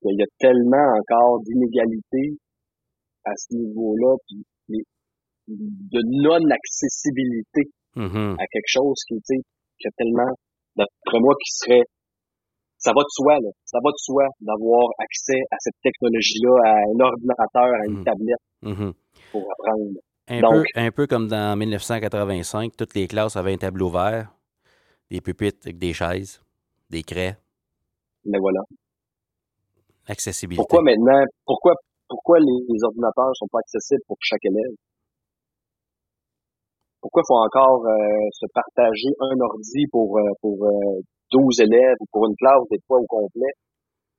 il 0.03 0.19
y 0.19 0.23
a 0.23 0.29
tellement 0.39 0.87
encore 0.99 1.41
d'inégalités 1.41 2.37
à 3.25 3.31
ce 3.35 3.55
niveau-là, 3.55 4.15
puis 4.27 4.83
de 5.47 6.01
non-accessibilité 6.21 7.71
mm-hmm. 7.95 8.35
à 8.35 8.45
quelque 8.51 8.71
chose 8.71 8.99
qui, 9.07 9.15
tu 9.15 9.21
sais, 9.23 9.41
qui 9.79 9.87
a 9.87 9.91
tellement, 9.97 10.31
d'après 10.75 11.19
moi, 11.19 11.33
qui 11.43 11.51
serait, 11.55 11.83
ça 12.77 12.91
va 12.91 13.01
de 13.01 13.09
soi, 13.09 13.33
là, 13.39 13.49
ça 13.65 13.79
va 13.83 13.89
de 13.89 13.97
soi 13.97 14.25
d'avoir 14.41 14.85
accès 14.99 15.39
à 15.51 15.57
cette 15.59 15.79
technologie-là, 15.81 16.53
à 16.65 16.73
un 16.77 16.99
ordinateur, 16.99 17.69
à 17.73 17.85
une 17.87 18.01
mm-hmm. 18.01 18.03
tablette 18.03 18.95
pour 19.31 19.41
apprendre. 19.41 19.99
Un, 20.29 20.41
peu, 20.41 20.63
un 20.75 20.91
peu 20.91 21.07
comme 21.07 21.27
dans 21.27 21.57
1985, 21.57 22.75
toutes 22.75 22.95
les 22.95 23.07
classes 23.07 23.37
avaient 23.37 23.53
un 23.53 23.57
tableau 23.57 23.89
vert, 23.89 24.33
des 25.09 25.21
pupitres 25.21 25.59
avec 25.63 25.77
des 25.77 25.93
chaises, 25.93 26.41
des 26.89 27.01
craies. 27.01 27.37
Mais 28.25 28.37
voilà. 28.39 28.59
Accessibilité. 30.07 30.59
Pourquoi 30.59 30.83
maintenant, 30.83 31.23
pourquoi, 31.45 31.73
pourquoi 32.09 32.39
les 32.39 32.83
ordinateurs 32.83 33.31
sont 33.35 33.47
pas 33.49 33.59
accessibles 33.59 34.03
pour 34.07 34.17
chaque 34.19 34.43
élève? 34.43 34.75
Pourquoi 36.99 37.23
faut 37.25 37.39
encore 37.39 37.85
euh, 37.87 38.27
se 38.33 38.45
partager 38.53 39.15
un 39.21 39.39
ordi 39.39 39.87
pour, 39.91 40.17
euh, 40.17 40.31
pour 40.41 40.57
12 41.31 41.59
euh, 41.59 41.63
élèves 41.63 41.95
ou 42.01 42.05
pour 42.11 42.27
une 42.27 42.35
classe 42.35 42.67
des 42.69 42.79
fois 42.85 42.99
au 42.99 43.05
complet? 43.05 43.53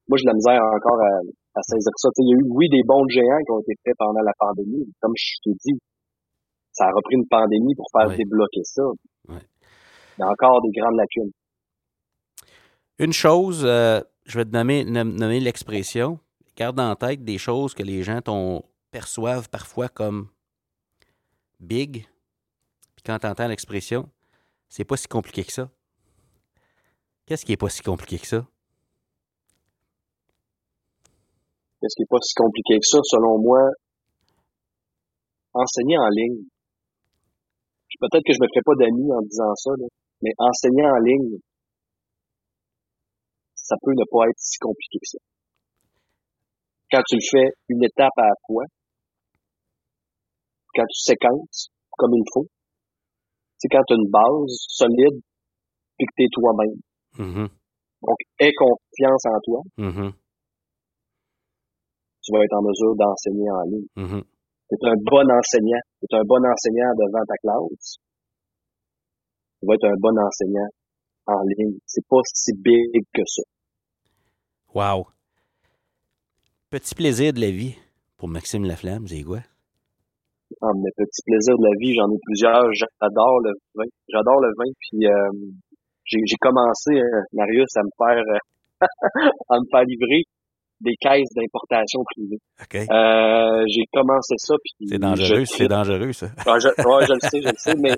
Moi, 0.09 0.17
j'ai 0.17 0.25
de 0.25 0.31
la 0.31 0.35
misère 0.35 0.63
encore 0.63 1.01
à, 1.03 1.21
à 1.59 1.63
saisir 1.63 1.93
ça. 1.97 2.09
il 2.17 2.31
y 2.31 2.33
a 2.33 2.37
eu, 2.39 2.47
oui, 2.49 2.69
des 2.71 2.83
bons 2.87 3.07
géants 3.09 3.43
qui 3.45 3.53
ont 3.53 3.61
été 3.61 3.75
faits 3.85 3.95
pendant 3.99 4.25
la 4.25 4.33
pandémie. 4.39 4.89
Comme 5.03 5.13
je 5.17 5.37
t'ai 5.45 5.53
dit, 5.65 5.79
ça 6.79 6.85
a 6.85 6.93
repris 6.95 7.17
une 7.17 7.27
pandémie 7.27 7.75
pour 7.75 7.87
faire 7.91 8.09
débloquer 8.17 8.63
ça. 8.63 8.83
Il 9.29 10.21
y 10.21 10.23
a 10.23 10.29
encore 10.29 10.63
des 10.63 10.71
grandes 10.71 10.97
lacunes. 10.97 11.33
Une 12.99 13.13
chose, 13.13 13.65
euh, 13.65 14.01
je 14.27 14.39
vais 14.39 14.45
te 14.45 14.51
nommer, 14.51 14.85
nommer 14.85 15.41
l'expression. 15.41 16.21
Garde 16.57 16.79
en 16.79 16.95
tête 16.95 17.25
des 17.25 17.39
choses 17.39 17.75
que 17.75 17.83
les 17.83 18.03
gens 18.03 18.21
perçoivent 18.91 19.49
parfois 19.49 19.89
comme 19.89 20.29
big. 21.61 22.07
Puis 22.95 23.03
quand 23.05 23.19
tu 23.19 23.27
entends 23.27 23.49
l'expression, 23.49 24.09
c'est 24.69 24.85
pas 24.85 24.97
si 24.97 25.09
compliqué 25.09 25.45
que 25.45 25.53
ça. 25.53 25.69
Qu'est-ce 27.27 27.45
qui 27.45 27.53
est 27.53 27.57
pas 27.57 27.69
si 27.69 27.83
compliqué 27.83 28.19
que 28.19 28.27
ça? 28.27 28.47
Qu'est-ce 31.81 31.95
qui 31.97 32.03
est 32.03 32.11
pas 32.11 32.19
si 32.21 32.35
compliqué 32.35 32.79
que 32.79 32.87
ça, 32.87 32.99
selon 33.05 33.39
moi? 33.39 33.61
Enseigner 35.55 35.99
en 35.99 36.09
ligne, 36.09 36.45
peut-être 38.01 38.25
que 38.27 38.33
je 38.33 38.41
me 38.41 38.49
ferai 38.49 38.63
pas 38.65 38.77
d'amis 38.79 39.11
en 39.13 39.23
disant 39.23 39.55
ça, 39.55 39.71
mais 40.23 40.31
enseigner 40.39 40.87
en 40.87 40.99
ligne, 41.03 41.39
ça 43.55 43.77
peut 43.83 43.93
ne 43.93 44.05
pas 44.11 44.29
être 44.29 44.39
si 44.39 44.59
compliqué 44.59 44.99
que 44.99 45.11
ça. 45.13 45.19
Quand 46.91 47.03
tu 47.07 47.17
le 47.17 47.27
fais 47.31 47.49
une 47.69 47.85
étape 47.85 48.17
à 48.17 48.29
la 48.33 48.37
fois, 48.47 48.65
quand 50.75 50.87
tu 50.89 50.99
séquences 51.01 51.69
comme 51.99 52.15
il 52.15 52.25
faut, 52.33 52.47
c'est 53.59 53.69
quand 53.69 53.83
tu 53.87 53.95
as 53.95 53.97
une 53.97 54.11
base 54.11 54.55
solide, 54.69 55.21
puis 55.99 56.07
que 56.07 56.15
tu 56.17 56.23
es 56.25 56.29
toi-même. 56.33 56.79
Mm-hmm. 57.19 57.49
Donc, 58.03 58.19
aie 58.39 58.53
confiance 58.57 59.27
en 59.27 59.41
toi. 59.43 59.61
Mm-hmm. 59.79 60.13
Tu 62.23 62.33
vas 62.33 62.45
être 62.45 62.57
en 62.57 62.63
mesure 62.63 62.95
d'enseigner 62.97 63.51
en 63.51 63.63
ligne. 63.69 64.23
Mm-hmm. 64.71 64.77
C'est 64.81 64.89
un 64.89 64.97
bon 65.05 65.31
enseignant. 65.31 65.81
C'est 66.01 66.17
un 66.17 66.25
bon 66.25 66.45
enseignant 66.45 66.93
devant 66.97 67.25
ta 67.27 67.37
classe. 67.37 67.97
Tu 69.61 69.67
vas 69.67 69.75
être 69.75 69.87
un 69.87 69.99
bon 69.99 70.17
enseignant 70.19 70.69
en 71.27 71.43
ligne. 71.43 71.79
C'est 71.87 72.07
pas 72.09 72.21
si 72.33 72.53
big 72.55 73.05
que 73.13 73.23
ça. 73.27 73.43
Wow. 74.75 75.07
Petit 76.71 76.95
plaisir 76.95 77.33
de 77.33 77.41
la 77.41 77.51
vie 77.51 77.75
pour 78.19 78.29
Maxime 78.29 78.65
Laflamme, 78.65 79.09
c'est 79.09 79.23
quoi? 79.23 79.41
Ah, 80.63 80.73
mes 80.75 80.91
petits 80.97 81.23
plaisirs 81.25 81.57
de 81.59 81.65
la 81.65 81.77
vie, 81.79 81.95
j'en 81.95 82.09
ai 82.11 82.19
plusieurs. 82.25 82.73
J'adore 82.73 83.41
le 83.45 83.53
vin. 83.75 83.89
J'adore 84.09 84.41
le 84.41 84.49
vin. 84.57 84.71
Puis 84.81 85.07
euh, 85.07 85.49
j'ai 86.05 86.37
commencé, 86.41 86.93
euh, 86.97 87.23
Marius, 87.33 87.69
à 87.77 87.83
me 87.83 87.93
faire 87.97 88.25
euh, 88.25 88.81
à 89.51 89.61
me 89.61 89.67
faire 89.71 89.85
livrer 89.85 90.25
des 90.81 90.95
caisses 91.01 91.33
d'importation 91.35 92.01
privée. 92.15 92.39
Euh, 92.91 93.65
j'ai 93.69 93.85
commencé 93.93 94.35
ça. 94.39 94.55
puis 94.63 94.89
C'est 94.89 94.99
dangereux, 94.99 95.45
c'est 95.45 95.69
dangereux, 95.69 96.13
ça. 96.13 96.29
Je, 96.45 96.69
ouais, 96.69 97.07
je 97.07 97.13
le 97.13 97.21
sais, 97.21 97.43
je 97.43 97.49
le 97.49 97.57
sais, 97.57 97.75
mais 97.79 97.95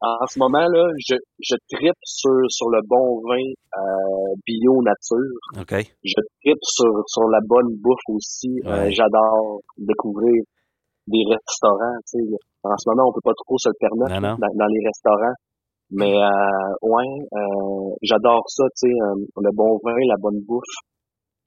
en 0.00 0.26
ce 0.26 0.38
moment, 0.38 0.66
là, 0.68 0.84
je, 0.98 1.16
je 1.40 1.56
tripe 1.72 2.00
sur, 2.04 2.36
sur 2.48 2.68
le 2.68 2.80
bon 2.86 3.20
vin 3.24 3.40
euh, 3.40 4.34
bio 4.44 4.82
nature. 4.82 5.62
Okay. 5.62 5.88
Je 6.04 6.20
tripe 6.42 6.62
sur, 6.62 6.92
sur 7.06 7.28
la 7.28 7.38
bonne 7.46 7.74
bouffe 7.80 8.06
aussi. 8.08 8.60
Euh, 8.66 8.90
j'adore 8.90 9.60
découvrir 9.78 10.42
des 11.06 11.24
restaurants. 11.28 11.96
Tu 12.12 12.20
sais. 12.20 12.36
En 12.62 12.76
ce 12.76 12.88
moment, 12.90 13.08
on 13.08 13.12
peut 13.12 13.24
pas 13.24 13.36
trop 13.46 13.56
se 13.58 13.68
le 13.68 13.78
permettre 13.80 14.20
Dans, 14.20 14.66
les 14.68 14.84
restaurants. 14.84 15.36
Mais 15.92 16.12
euh, 16.12 16.72
ouais, 16.82 17.12
euh, 17.32 17.94
j'adore 18.02 18.42
ça, 18.48 18.64
tu 18.76 18.90
sais, 18.90 18.94
le 19.36 19.50
bon 19.54 19.78
vin, 19.84 19.94
la 20.08 20.16
bonne 20.20 20.40
bouffe. 20.46 20.76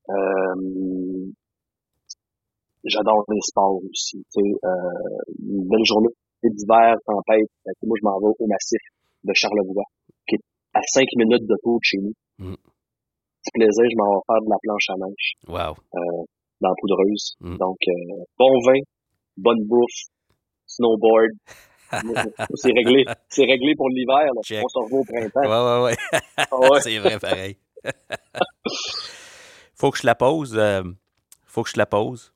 Euh, 0.10 1.32
j'adore 2.84 3.24
les 3.30 3.42
sports 3.42 3.80
aussi. 3.90 4.24
Euh, 4.38 4.70
une 5.40 5.68
belle 5.68 5.86
journée 5.86 6.10
d'hiver, 6.44 6.96
tempête. 7.06 7.50
Moi, 7.84 7.98
je 8.00 8.06
m'en 8.06 8.20
vais 8.20 8.34
au 8.40 8.48
massif 8.48 8.82
de 9.24 9.34
Charlevoix, 9.34 9.84
qui 10.28 10.36
est 10.36 10.44
à 10.74 10.82
cinq 10.84 11.08
minutes 11.18 11.48
de 11.48 11.56
tour 11.64 11.78
de 11.78 11.84
chez 11.84 11.98
nous. 11.98 12.14
Mm. 12.38 12.56
Petit 12.56 13.52
plaisir, 13.54 13.86
je 13.90 13.98
m'en 13.98 14.16
vais 14.16 14.22
faire 14.28 14.42
de 14.42 14.50
la 14.50 14.58
planche 14.62 14.90
à 14.90 14.96
neige. 14.98 15.28
Wow. 15.48 15.76
Euh, 15.96 16.24
dans 16.62 16.70
la 16.70 16.76
poudreuse. 16.80 17.36
Mm. 17.42 17.58
Donc, 17.58 17.78
euh, 17.88 18.24
bon 18.38 18.60
vin, 18.66 18.80
bonne 19.38 19.64
bouffe, 19.68 20.10
snowboard. 20.66 21.32
c'est 22.56 22.72
réglé. 22.72 23.04
C'est 23.30 23.46
réglé 23.46 23.74
pour 23.76 23.90
l'hiver. 23.90 24.30
On 24.36 24.44
se 24.44 24.80
revoit 24.80 25.00
au 25.00 25.04
printemps. 25.04 25.42
Ouais, 25.42 25.48
ouais, 25.48 25.96
ouais. 26.62 26.70
ouais. 26.70 26.80
c'est 26.82 26.98
vrai, 27.00 27.20
pareil. 27.20 27.58
Faut 29.80 29.92
que 29.92 29.98
je 30.00 30.06
la 30.06 30.16
pose. 30.16 30.58
Euh, 30.58 30.84
faut 31.46 31.64
que 31.64 31.70
je 31.70 31.78
la 31.78 31.86
pose. 31.86 32.34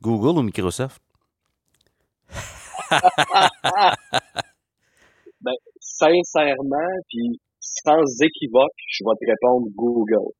Google 0.00 0.38
ou 0.38 0.42
Microsoft? 0.42 1.02
ben, 5.42 5.52
sincèrement, 5.78 6.94
puis 7.08 7.38
sans 7.60 8.00
équivoque, 8.22 8.72
je 8.88 9.04
vais 9.04 9.16
te 9.20 9.26
répondre 9.30 9.66
Google. 9.76 10.32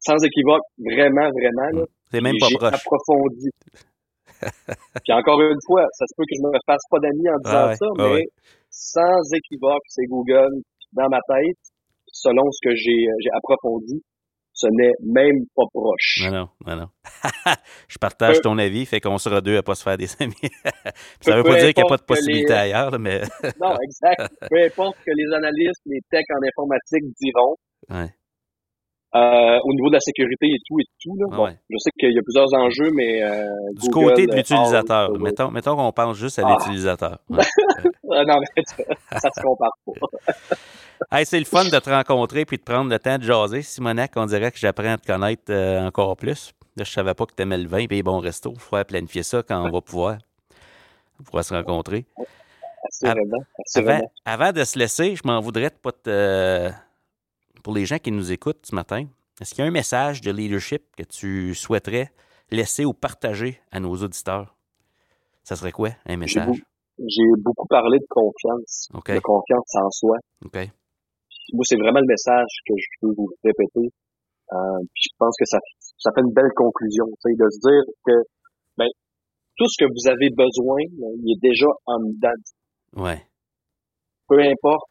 Sans 0.00 0.16
équivoque, 0.24 0.64
vraiment, 0.78 1.28
vraiment. 1.36 1.84
C'est 2.10 2.22
même 2.22 2.36
pas 2.40 2.48
proche. 2.48 2.72
approfondi. 2.72 3.50
puis 5.04 5.12
encore 5.12 5.42
une 5.42 5.60
fois, 5.66 5.84
ça 5.92 6.06
se 6.06 6.14
peut 6.16 6.24
que 6.24 6.34
je 6.34 6.40
me 6.40 6.58
fasse 6.64 6.82
pas 6.88 6.98
d'amis 7.00 7.28
en 7.28 7.38
disant 7.44 7.74
ça, 7.74 7.86
mais 7.98 8.24
sans 8.70 9.20
équivoque, 9.34 9.84
c'est 9.88 10.06
Google 10.06 10.62
dans 10.92 11.08
ma 11.10 11.20
tête, 11.28 11.58
selon 12.06 12.50
ce 12.52 12.60
que 12.66 12.74
j'ai 12.74 13.04
approfondi 13.36 14.02
ce 14.58 14.66
n'est 14.72 14.92
même 15.04 15.46
pas 15.54 15.62
proche. 15.72 16.18
Non, 16.24 16.30
non, 16.32 16.48
non, 16.66 16.76
non. 16.76 16.88
je 17.88 17.96
partage 17.98 18.40
ton 18.40 18.58
avis, 18.58 18.86
fait 18.86 19.00
qu'on 19.00 19.16
sera 19.16 19.40
deux 19.40 19.56
à 19.56 19.62
pas 19.62 19.76
se 19.76 19.84
faire 19.84 19.96
des 19.96 20.08
amis. 20.20 20.34
ça 21.20 21.36
veut 21.36 21.44
pas 21.44 21.60
dire 21.60 21.72
qu'il 21.72 21.84
n'y 21.84 21.88
a 21.88 21.88
pas 21.88 21.96
de 21.96 22.02
possibilité 22.02 22.52
ailleurs, 22.52 22.98
mais... 22.98 23.20
non, 23.60 23.76
exact. 23.84 24.28
Peu 24.50 24.64
importe 24.64 24.96
que 25.06 25.12
les 25.14 25.32
analystes, 25.32 25.82
les 25.86 26.00
techs 26.10 26.26
en 26.32 26.42
informatique 26.44 27.04
diront. 27.20 27.54
Ouais. 27.88 28.10
Euh, 29.14 29.58
au 29.64 29.72
niveau 29.74 29.88
de 29.88 29.94
la 29.94 30.00
sécurité 30.00 30.48
et 30.48 30.58
tout 30.66 30.80
et 30.80 30.84
tout, 31.00 31.16
là, 31.16 31.26
bon, 31.34 31.56
je 31.70 31.76
sais 31.78 31.90
qu'il 31.98 32.12
y 32.12 32.18
a 32.18 32.22
plusieurs 32.22 32.52
enjeux, 32.52 32.90
mais 32.94 33.22
euh, 33.22 33.46
du 33.80 33.88
côté 33.90 34.26
de 34.26 34.34
l'utilisateur, 34.34 35.18
mettons, 35.18 35.50
mettons 35.50 35.76
qu'on 35.76 35.92
pense 35.92 36.18
juste 36.18 36.38
à 36.40 36.42
ah. 36.44 36.56
l'utilisateur. 36.58 37.18
Ah, 37.30 38.24
non, 38.26 38.38
mais 38.40 38.62
ça 39.18 39.30
se 39.34 39.40
compare 39.40 39.70
pas. 39.86 40.56
Hey, 41.12 41.26
c'est 41.26 41.38
le 41.38 41.44
fun 41.44 41.64
de 41.64 41.78
te 41.78 41.90
rencontrer 41.90 42.44
puis 42.44 42.58
de 42.58 42.62
prendre 42.62 42.90
le 42.90 42.98
temps 42.98 43.18
de 43.18 43.22
jaser. 43.22 43.62
Simonac, 43.62 44.12
on 44.16 44.26
dirait 44.26 44.50
que 44.50 44.58
j'apprends 44.58 44.92
à 44.92 44.98
te 44.98 45.06
connaître 45.06 45.50
euh, 45.50 45.86
encore 45.86 46.16
plus. 46.16 46.52
Là, 46.76 46.84
je 46.84 46.92
savais 46.92 47.14
pas 47.14 47.26
que 47.26 47.34
tu 47.34 47.42
aimais 47.42 47.58
le 47.58 47.68
vin 47.68 47.78
et 47.78 47.86
les 47.86 48.02
bons 48.02 48.20
restos. 48.20 48.52
Il 48.54 48.60
faudrait 48.60 48.84
planifier 48.84 49.22
ça 49.22 49.42
quand 49.42 49.66
on 49.66 49.70
va 49.70 49.80
pouvoir, 49.80 50.18
on 51.18 51.24
pourra 51.24 51.42
se 51.42 51.54
rencontrer. 51.54 52.06
Avant, 53.02 54.00
avant, 54.24 54.52
de 54.52 54.64
se 54.64 54.78
laisser, 54.78 55.16
je 55.16 55.22
m'en 55.24 55.40
voudrais 55.40 55.70
de 55.70 55.74
pas 55.74 55.92
te. 55.92 56.70
Pour 57.64 57.74
les 57.74 57.84
gens 57.84 57.98
qui 57.98 58.12
nous 58.12 58.30
écoutent 58.30 58.64
ce 58.64 58.74
matin, 58.74 59.06
est-ce 59.40 59.54
qu'il 59.54 59.62
y 59.62 59.66
a 59.66 59.68
un 59.68 59.72
message 59.72 60.20
de 60.20 60.30
leadership 60.30 60.84
que 60.96 61.02
tu 61.02 61.54
souhaiterais 61.54 62.12
laisser 62.50 62.84
ou 62.84 62.92
partager 62.92 63.60
à 63.72 63.80
nos 63.80 63.94
auditeurs? 63.96 64.54
Ça 65.42 65.56
serait 65.56 65.72
quoi, 65.72 65.90
un 66.06 66.16
message? 66.16 66.62
J'ai 66.98 67.22
beaucoup 67.38 67.66
parlé 67.66 67.98
de 67.98 68.06
confiance, 68.08 68.88
de 68.92 69.20
confiance 69.20 69.74
en 69.74 69.90
soi. 69.90 70.18
Moi, 71.52 71.64
c'est 71.64 71.78
vraiment 71.78 72.00
le 72.00 72.08
message 72.08 72.52
que 72.66 72.74
je 72.76 73.06
veux 73.06 73.14
vous 73.16 73.28
répéter. 73.44 73.88
Euh, 74.52 74.80
puis 74.94 75.12
je 75.12 75.16
pense 75.18 75.36
que 75.38 75.44
ça, 75.44 75.58
ça 75.98 76.10
fait 76.14 76.22
une 76.22 76.32
belle 76.32 76.52
conclusion, 76.56 77.04
de 77.06 77.46
se 77.50 77.60
dire 77.60 77.84
que 78.06 78.16
ben, 78.76 78.88
tout 79.56 79.68
ce 79.68 79.84
que 79.84 79.88
vous 79.88 80.04
avez 80.08 80.30
besoin, 80.30 80.80
il 81.20 81.32
est 81.32 81.42
déjà 81.42 81.68
en 81.86 81.98
dedans. 82.00 82.42
Ouais. 82.96 83.20
Peu 84.28 84.40
importe 84.40 84.88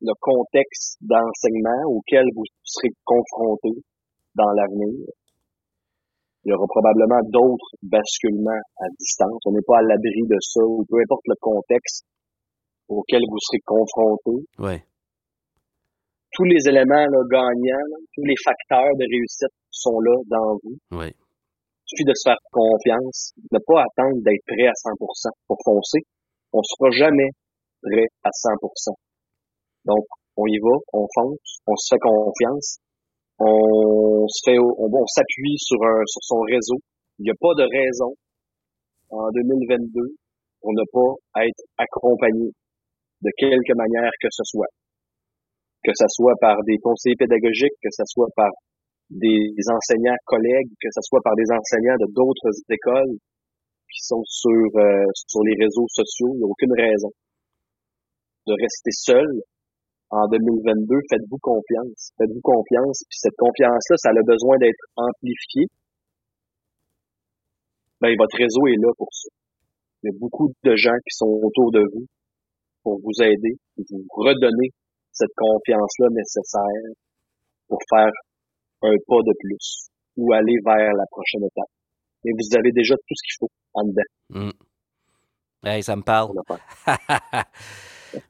le 0.00 0.12
contexte 0.20 0.98
d'enseignement 1.00 1.90
auquel 1.90 2.24
vous 2.34 2.44
serez 2.62 2.90
confronté 3.04 3.70
dans 4.34 4.50
l'avenir, 4.52 5.08
il 6.44 6.50
y 6.50 6.54
aura 6.54 6.66
probablement 6.66 7.20
d'autres 7.28 7.72
basculements 7.82 8.62
à 8.80 8.86
distance. 8.98 9.40
On 9.44 9.52
n'est 9.52 9.66
pas 9.66 9.78
à 9.78 9.82
l'abri 9.82 10.22
de 10.28 10.36
ça, 10.40 10.60
ou 10.64 10.84
peu 10.88 10.96
importe 11.00 11.26
le 11.26 11.34
contexte 11.40 12.06
auquel 12.88 13.20
vous 13.28 13.38
serez 13.40 13.60
confronté. 13.66 14.46
Ouais. 14.58 14.82
Tous 16.38 16.46
les 16.46 16.70
éléments 16.70 17.02
là, 17.10 17.20
gagnants, 17.26 17.98
tous 18.14 18.22
les 18.22 18.38
facteurs 18.38 18.94
de 18.94 19.02
réussite 19.10 19.58
sont 19.74 19.98
là 19.98 20.14
dans 20.30 20.54
vous. 20.62 20.78
Ouais. 20.94 21.10
Il 21.10 21.86
suffit 21.90 22.06
de 22.06 22.14
se 22.14 22.30
faire 22.30 22.38
confiance, 22.54 23.34
ne 23.50 23.58
pas 23.58 23.82
attendre 23.82 24.22
d'être 24.22 24.46
prêt 24.46 24.70
à 24.70 24.76
100% 24.86 24.94
pour 25.48 25.58
foncer. 25.66 25.98
On 26.54 26.62
sera 26.62 26.94
jamais 26.94 27.26
prêt 27.82 28.06
à 28.22 28.30
100%. 28.30 28.94
Donc, 29.86 30.06
on 30.36 30.46
y 30.46 30.62
va, 30.62 30.78
on 30.94 31.10
fonce, 31.10 31.58
on 31.66 31.74
se 31.74 31.90
fait 31.90 31.98
confiance, 31.98 32.78
on 33.40 34.28
se 34.30 34.38
fait, 34.46 34.58
on, 34.62 34.86
on 34.86 35.06
s'appuie 35.10 35.58
sur 35.58 35.82
un, 35.82 36.06
sur 36.06 36.22
son 36.22 36.40
réseau. 36.46 36.78
Il 37.18 37.24
n'y 37.24 37.34
a 37.34 37.38
pas 37.42 37.54
de 37.58 37.66
raison 37.66 38.14
en 39.10 39.26
2022 39.34 39.90
pour 40.62 40.70
ne 40.70 40.86
pas 40.94 41.42
être 41.42 41.64
accompagné 41.78 42.54
de 43.26 43.30
quelque 43.36 43.74
manière 43.74 44.12
que 44.22 44.28
ce 44.30 44.44
soit. 44.44 44.70
Que 45.84 45.92
ce 45.94 46.04
soit 46.08 46.34
par 46.40 46.56
des 46.64 46.78
conseillers 46.78 47.16
pédagogiques, 47.16 47.78
que 47.82 47.90
ce 47.90 48.02
soit 48.06 48.28
par 48.34 48.50
des 49.10 49.54
enseignants 49.72 50.16
collègues, 50.26 50.68
que 50.80 50.88
ce 50.92 51.00
soit 51.02 51.20
par 51.24 51.34
des 51.34 51.48
enseignants 51.50 51.96
de 52.00 52.12
d'autres 52.12 52.50
écoles 52.68 53.16
qui 53.88 54.00
sont 54.04 54.22
sur, 54.26 54.68
euh, 54.76 55.06
sur 55.14 55.42
les 55.44 55.56
réseaux 55.58 55.88
sociaux. 55.88 56.34
Il 56.34 56.38
n'y 56.38 56.44
a 56.44 56.50
aucune 56.50 56.74
raison 56.76 57.10
de 58.46 58.52
rester 58.52 58.92
seul 58.92 59.28
en 60.10 60.26
2022, 60.28 61.00
faites-vous 61.10 61.38
confiance. 61.40 62.12
Faites-vous 62.16 62.40
confiance. 62.40 63.04
Puis 63.08 63.18
cette 63.20 63.36
confiance-là, 63.36 63.96
ça 63.96 64.08
a 64.10 64.22
besoin 64.24 64.56
d'être 64.56 64.80
amplifié. 64.96 65.68
Ben, 68.00 68.14
votre 68.16 68.36
réseau 68.36 68.66
est 68.68 68.80
là 68.80 68.92
pour 68.96 69.08
ça. 69.12 69.28
Il 70.02 70.06
y 70.08 70.14
a 70.14 70.18
beaucoup 70.18 70.48
de 70.64 70.76
gens 70.76 70.96
qui 71.04 71.12
sont 71.12 71.28
autour 71.42 71.72
de 71.72 71.82
vous 71.92 72.06
pour 72.84 73.00
vous 73.02 73.22
aider, 73.22 73.58
vous 73.76 74.06
redonner 74.16 74.70
cette 75.18 75.34
confiance-là 75.36 76.08
nécessaire 76.12 76.94
pour 77.68 77.78
faire 77.90 78.12
un 78.82 78.94
pas 79.06 79.22
de 79.22 79.34
plus 79.40 79.88
ou 80.16 80.32
aller 80.32 80.56
vers 80.64 80.92
la 80.94 81.04
prochaine 81.10 81.44
étape. 81.44 81.70
Et 82.24 82.30
vous 82.32 82.58
avez 82.58 82.72
déjà 82.72 82.94
tout 82.94 83.14
ce 83.14 83.22
qu'il 83.22 83.36
faut 83.40 83.50
en 83.74 83.84
dedans. 83.84 84.50
Mm. 85.64 85.82
ça 85.82 85.96
me 85.96 86.02
parle. 86.02 86.34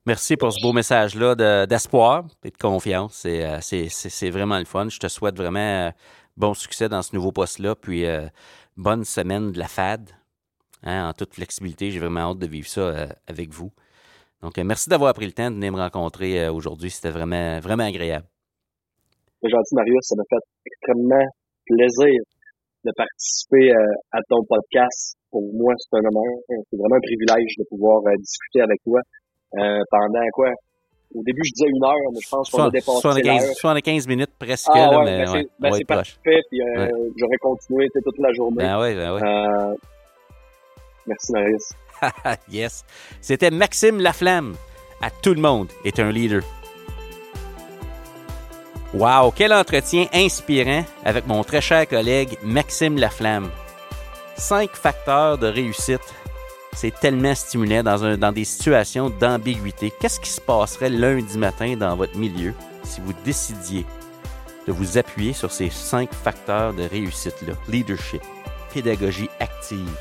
Merci 0.06 0.36
pour 0.36 0.52
ce 0.52 0.60
beau 0.60 0.72
message-là 0.72 1.66
d'espoir 1.66 2.26
et 2.44 2.50
de 2.50 2.56
confiance. 2.56 3.24
Euh, 3.26 3.58
c'est 3.60 4.30
vraiment 4.30 4.58
le 4.58 4.64
fun. 4.64 4.88
Je 4.88 4.98
te 4.98 5.08
souhaite 5.08 5.36
vraiment 5.36 5.88
euh, 5.88 5.90
bon 6.36 6.54
succès 6.54 6.88
dans 6.88 7.02
ce 7.02 7.14
nouveau 7.14 7.32
poste-là. 7.32 7.74
Puis 7.74 8.04
euh, 8.04 8.26
bonne 8.76 9.04
semaine 9.04 9.52
de 9.52 9.58
la 9.58 9.68
FAD. 9.68 10.10
Hein, 10.84 11.08
en 11.08 11.12
toute 11.12 11.34
flexibilité. 11.34 11.90
J'ai 11.90 11.98
vraiment 11.98 12.30
hâte 12.30 12.38
de 12.38 12.46
vivre 12.46 12.68
ça 12.68 13.08
avec 13.26 13.50
vous. 13.50 13.72
Donc, 14.42 14.56
merci 14.58 14.88
d'avoir 14.88 15.14
pris 15.14 15.26
le 15.26 15.32
temps 15.32 15.50
de 15.50 15.56
venir 15.56 15.72
me 15.72 15.78
rencontrer 15.78 16.48
aujourd'hui. 16.48 16.90
C'était 16.90 17.10
vraiment, 17.10 17.58
vraiment 17.60 17.84
agréable. 17.84 18.26
C'est 19.42 19.50
gentil, 19.50 19.74
Marius. 19.74 20.00
Ça 20.02 20.14
m'a 20.16 20.22
fait 20.28 20.44
extrêmement 20.66 21.26
plaisir 21.66 22.20
de 22.84 22.92
participer 22.96 23.72
à 24.12 24.18
ton 24.28 24.44
podcast. 24.44 25.16
Pour 25.30 25.42
moi, 25.52 25.74
c'est 25.76 25.96
un 25.96 26.00
honneur. 26.00 26.38
C'est 26.48 26.76
vraiment 26.76 26.96
un 26.96 27.00
privilège 27.00 27.56
de 27.58 27.64
pouvoir 27.68 28.00
discuter 28.16 28.60
avec 28.60 28.80
toi 28.84 29.00
euh, 29.56 29.82
pendant 29.90 30.26
quoi? 30.32 30.50
Au 31.14 31.22
début, 31.22 31.40
je 31.42 31.52
disais 31.52 31.70
une 31.70 31.82
heure, 31.82 32.12
mais 32.12 32.20
je 32.20 32.28
pense 32.28 32.50
qu'on 32.50 32.64
a 32.64 32.70
dépassé 32.70 33.00
75, 33.00 33.54
75 33.54 34.08
minutes 34.08 34.32
presque, 34.38 34.68
ah, 34.70 34.90
là, 34.90 35.02
mais 35.04 35.24
ben 35.24 35.26
c'est 35.26 35.48
ben 35.58 35.72
ouais, 35.72 35.84
parfait, 35.84 36.42
puis 36.50 36.60
euh, 36.60 36.90
j'aurais 37.16 37.36
continué 37.40 37.88
toute 37.94 38.18
la 38.18 38.32
journée. 38.34 38.58
Ben 38.58 38.78
oui, 38.78 38.94
ben 38.94 39.14
oui. 39.14 39.20
Euh, 39.24 39.74
merci, 41.06 41.32
Marius. 41.32 41.72
yes. 42.50 42.84
C'était 43.20 43.50
Maxime 43.50 44.00
Laflamme. 44.00 44.54
À 45.00 45.10
tout 45.10 45.34
le 45.34 45.40
monde 45.40 45.68
est 45.84 45.98
un 46.00 46.10
leader. 46.10 46.42
Wow, 48.94 49.32
quel 49.32 49.52
entretien 49.52 50.06
inspirant 50.14 50.84
avec 51.04 51.26
mon 51.26 51.44
très 51.44 51.60
cher 51.60 51.86
collègue 51.86 52.38
Maxime 52.42 52.98
Laflamme. 52.98 53.50
Cinq 54.36 54.70
facteurs 54.74 55.36
de 55.38 55.46
réussite 55.46 56.14
c'est 56.80 56.94
tellement 57.00 57.34
stimulant 57.34 57.82
dans, 57.82 58.16
dans 58.16 58.30
des 58.30 58.44
situations 58.44 59.10
d'ambiguïté. 59.10 59.92
Qu'est-ce 59.98 60.20
qui 60.20 60.30
se 60.30 60.40
passerait 60.40 60.90
lundi 60.90 61.36
matin 61.36 61.74
dans 61.76 61.96
votre 61.96 62.16
milieu 62.16 62.54
si 62.84 63.00
vous 63.00 63.12
décidiez 63.24 63.84
de 64.68 64.70
vous 64.70 64.96
appuyer 64.96 65.32
sur 65.32 65.50
ces 65.50 65.70
cinq 65.70 66.14
facteurs 66.14 66.72
de 66.74 66.84
réussite-là? 66.84 67.54
Leadership, 67.66 68.22
pédagogie 68.72 69.28
active, 69.40 69.92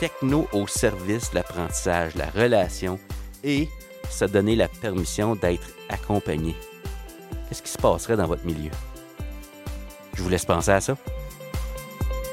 techno 0.00 0.46
au 0.52 0.66
service 0.66 1.30
de 1.30 1.36
l'apprentissage, 1.36 2.14
la 2.14 2.30
relation 2.30 2.98
et 3.44 3.68
se 4.10 4.24
donner 4.24 4.56
la 4.56 4.68
permission 4.68 5.34
d'être 5.34 5.68
accompagné. 5.88 6.54
Qu'est-ce 7.48 7.62
qui 7.62 7.70
se 7.70 7.78
passerait 7.78 8.16
dans 8.16 8.26
votre 8.26 8.44
milieu? 8.44 8.70
Je 10.14 10.22
vous 10.22 10.28
laisse 10.28 10.44
penser 10.44 10.70
à 10.70 10.80
ça. 10.80 10.96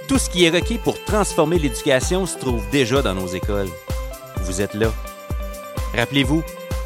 Tout 0.08 0.18
ce 0.18 0.30
qui 0.30 0.46
est 0.46 0.50
requis 0.50 0.78
pour 0.78 1.02
transformer 1.04 1.60
l'éducation 1.60 2.26
se 2.26 2.38
trouve 2.38 2.64
déjà 2.72 3.02
dans 3.02 3.14
nos 3.14 3.28
écoles. 3.28 3.70
Vous 4.42 4.62
êtes 4.62 4.74
là. 4.74 4.92
Rappelez-vous, 5.96 6.44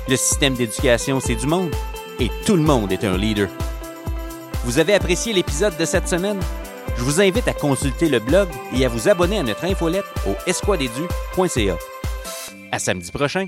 le 0.08 0.16
système 0.16 0.56
d'éducation, 0.56 1.20
c'est 1.20 1.36
du 1.36 1.48
monde 1.48 1.72
et 2.20 2.30
tout 2.46 2.56
le 2.56 2.64
monde 2.64 2.92
est 2.92 3.04
un 3.04 3.18
leader. 3.18 3.50
Vous 4.66 4.80
avez 4.80 4.94
apprécié 4.94 5.34
l'épisode 5.34 5.78
de 5.78 5.86
cette 5.86 6.08
semaine? 6.08 6.40
Je 6.98 7.04
vous 7.04 7.22
invite 7.22 7.48
à 7.48 7.54
consulter 7.54 8.10
le 8.10 8.20
blog 8.20 8.50
et 8.74 8.86
à 8.86 8.90
vous 8.90 9.08
abonner 9.08 9.38
à 9.38 9.44
notre 9.44 9.66
infolette 9.66 10.06
au 10.28 10.36
esquadedu.ca. 10.48 11.78
À 12.72 12.80
samedi 12.80 13.12
prochain! 13.12 13.48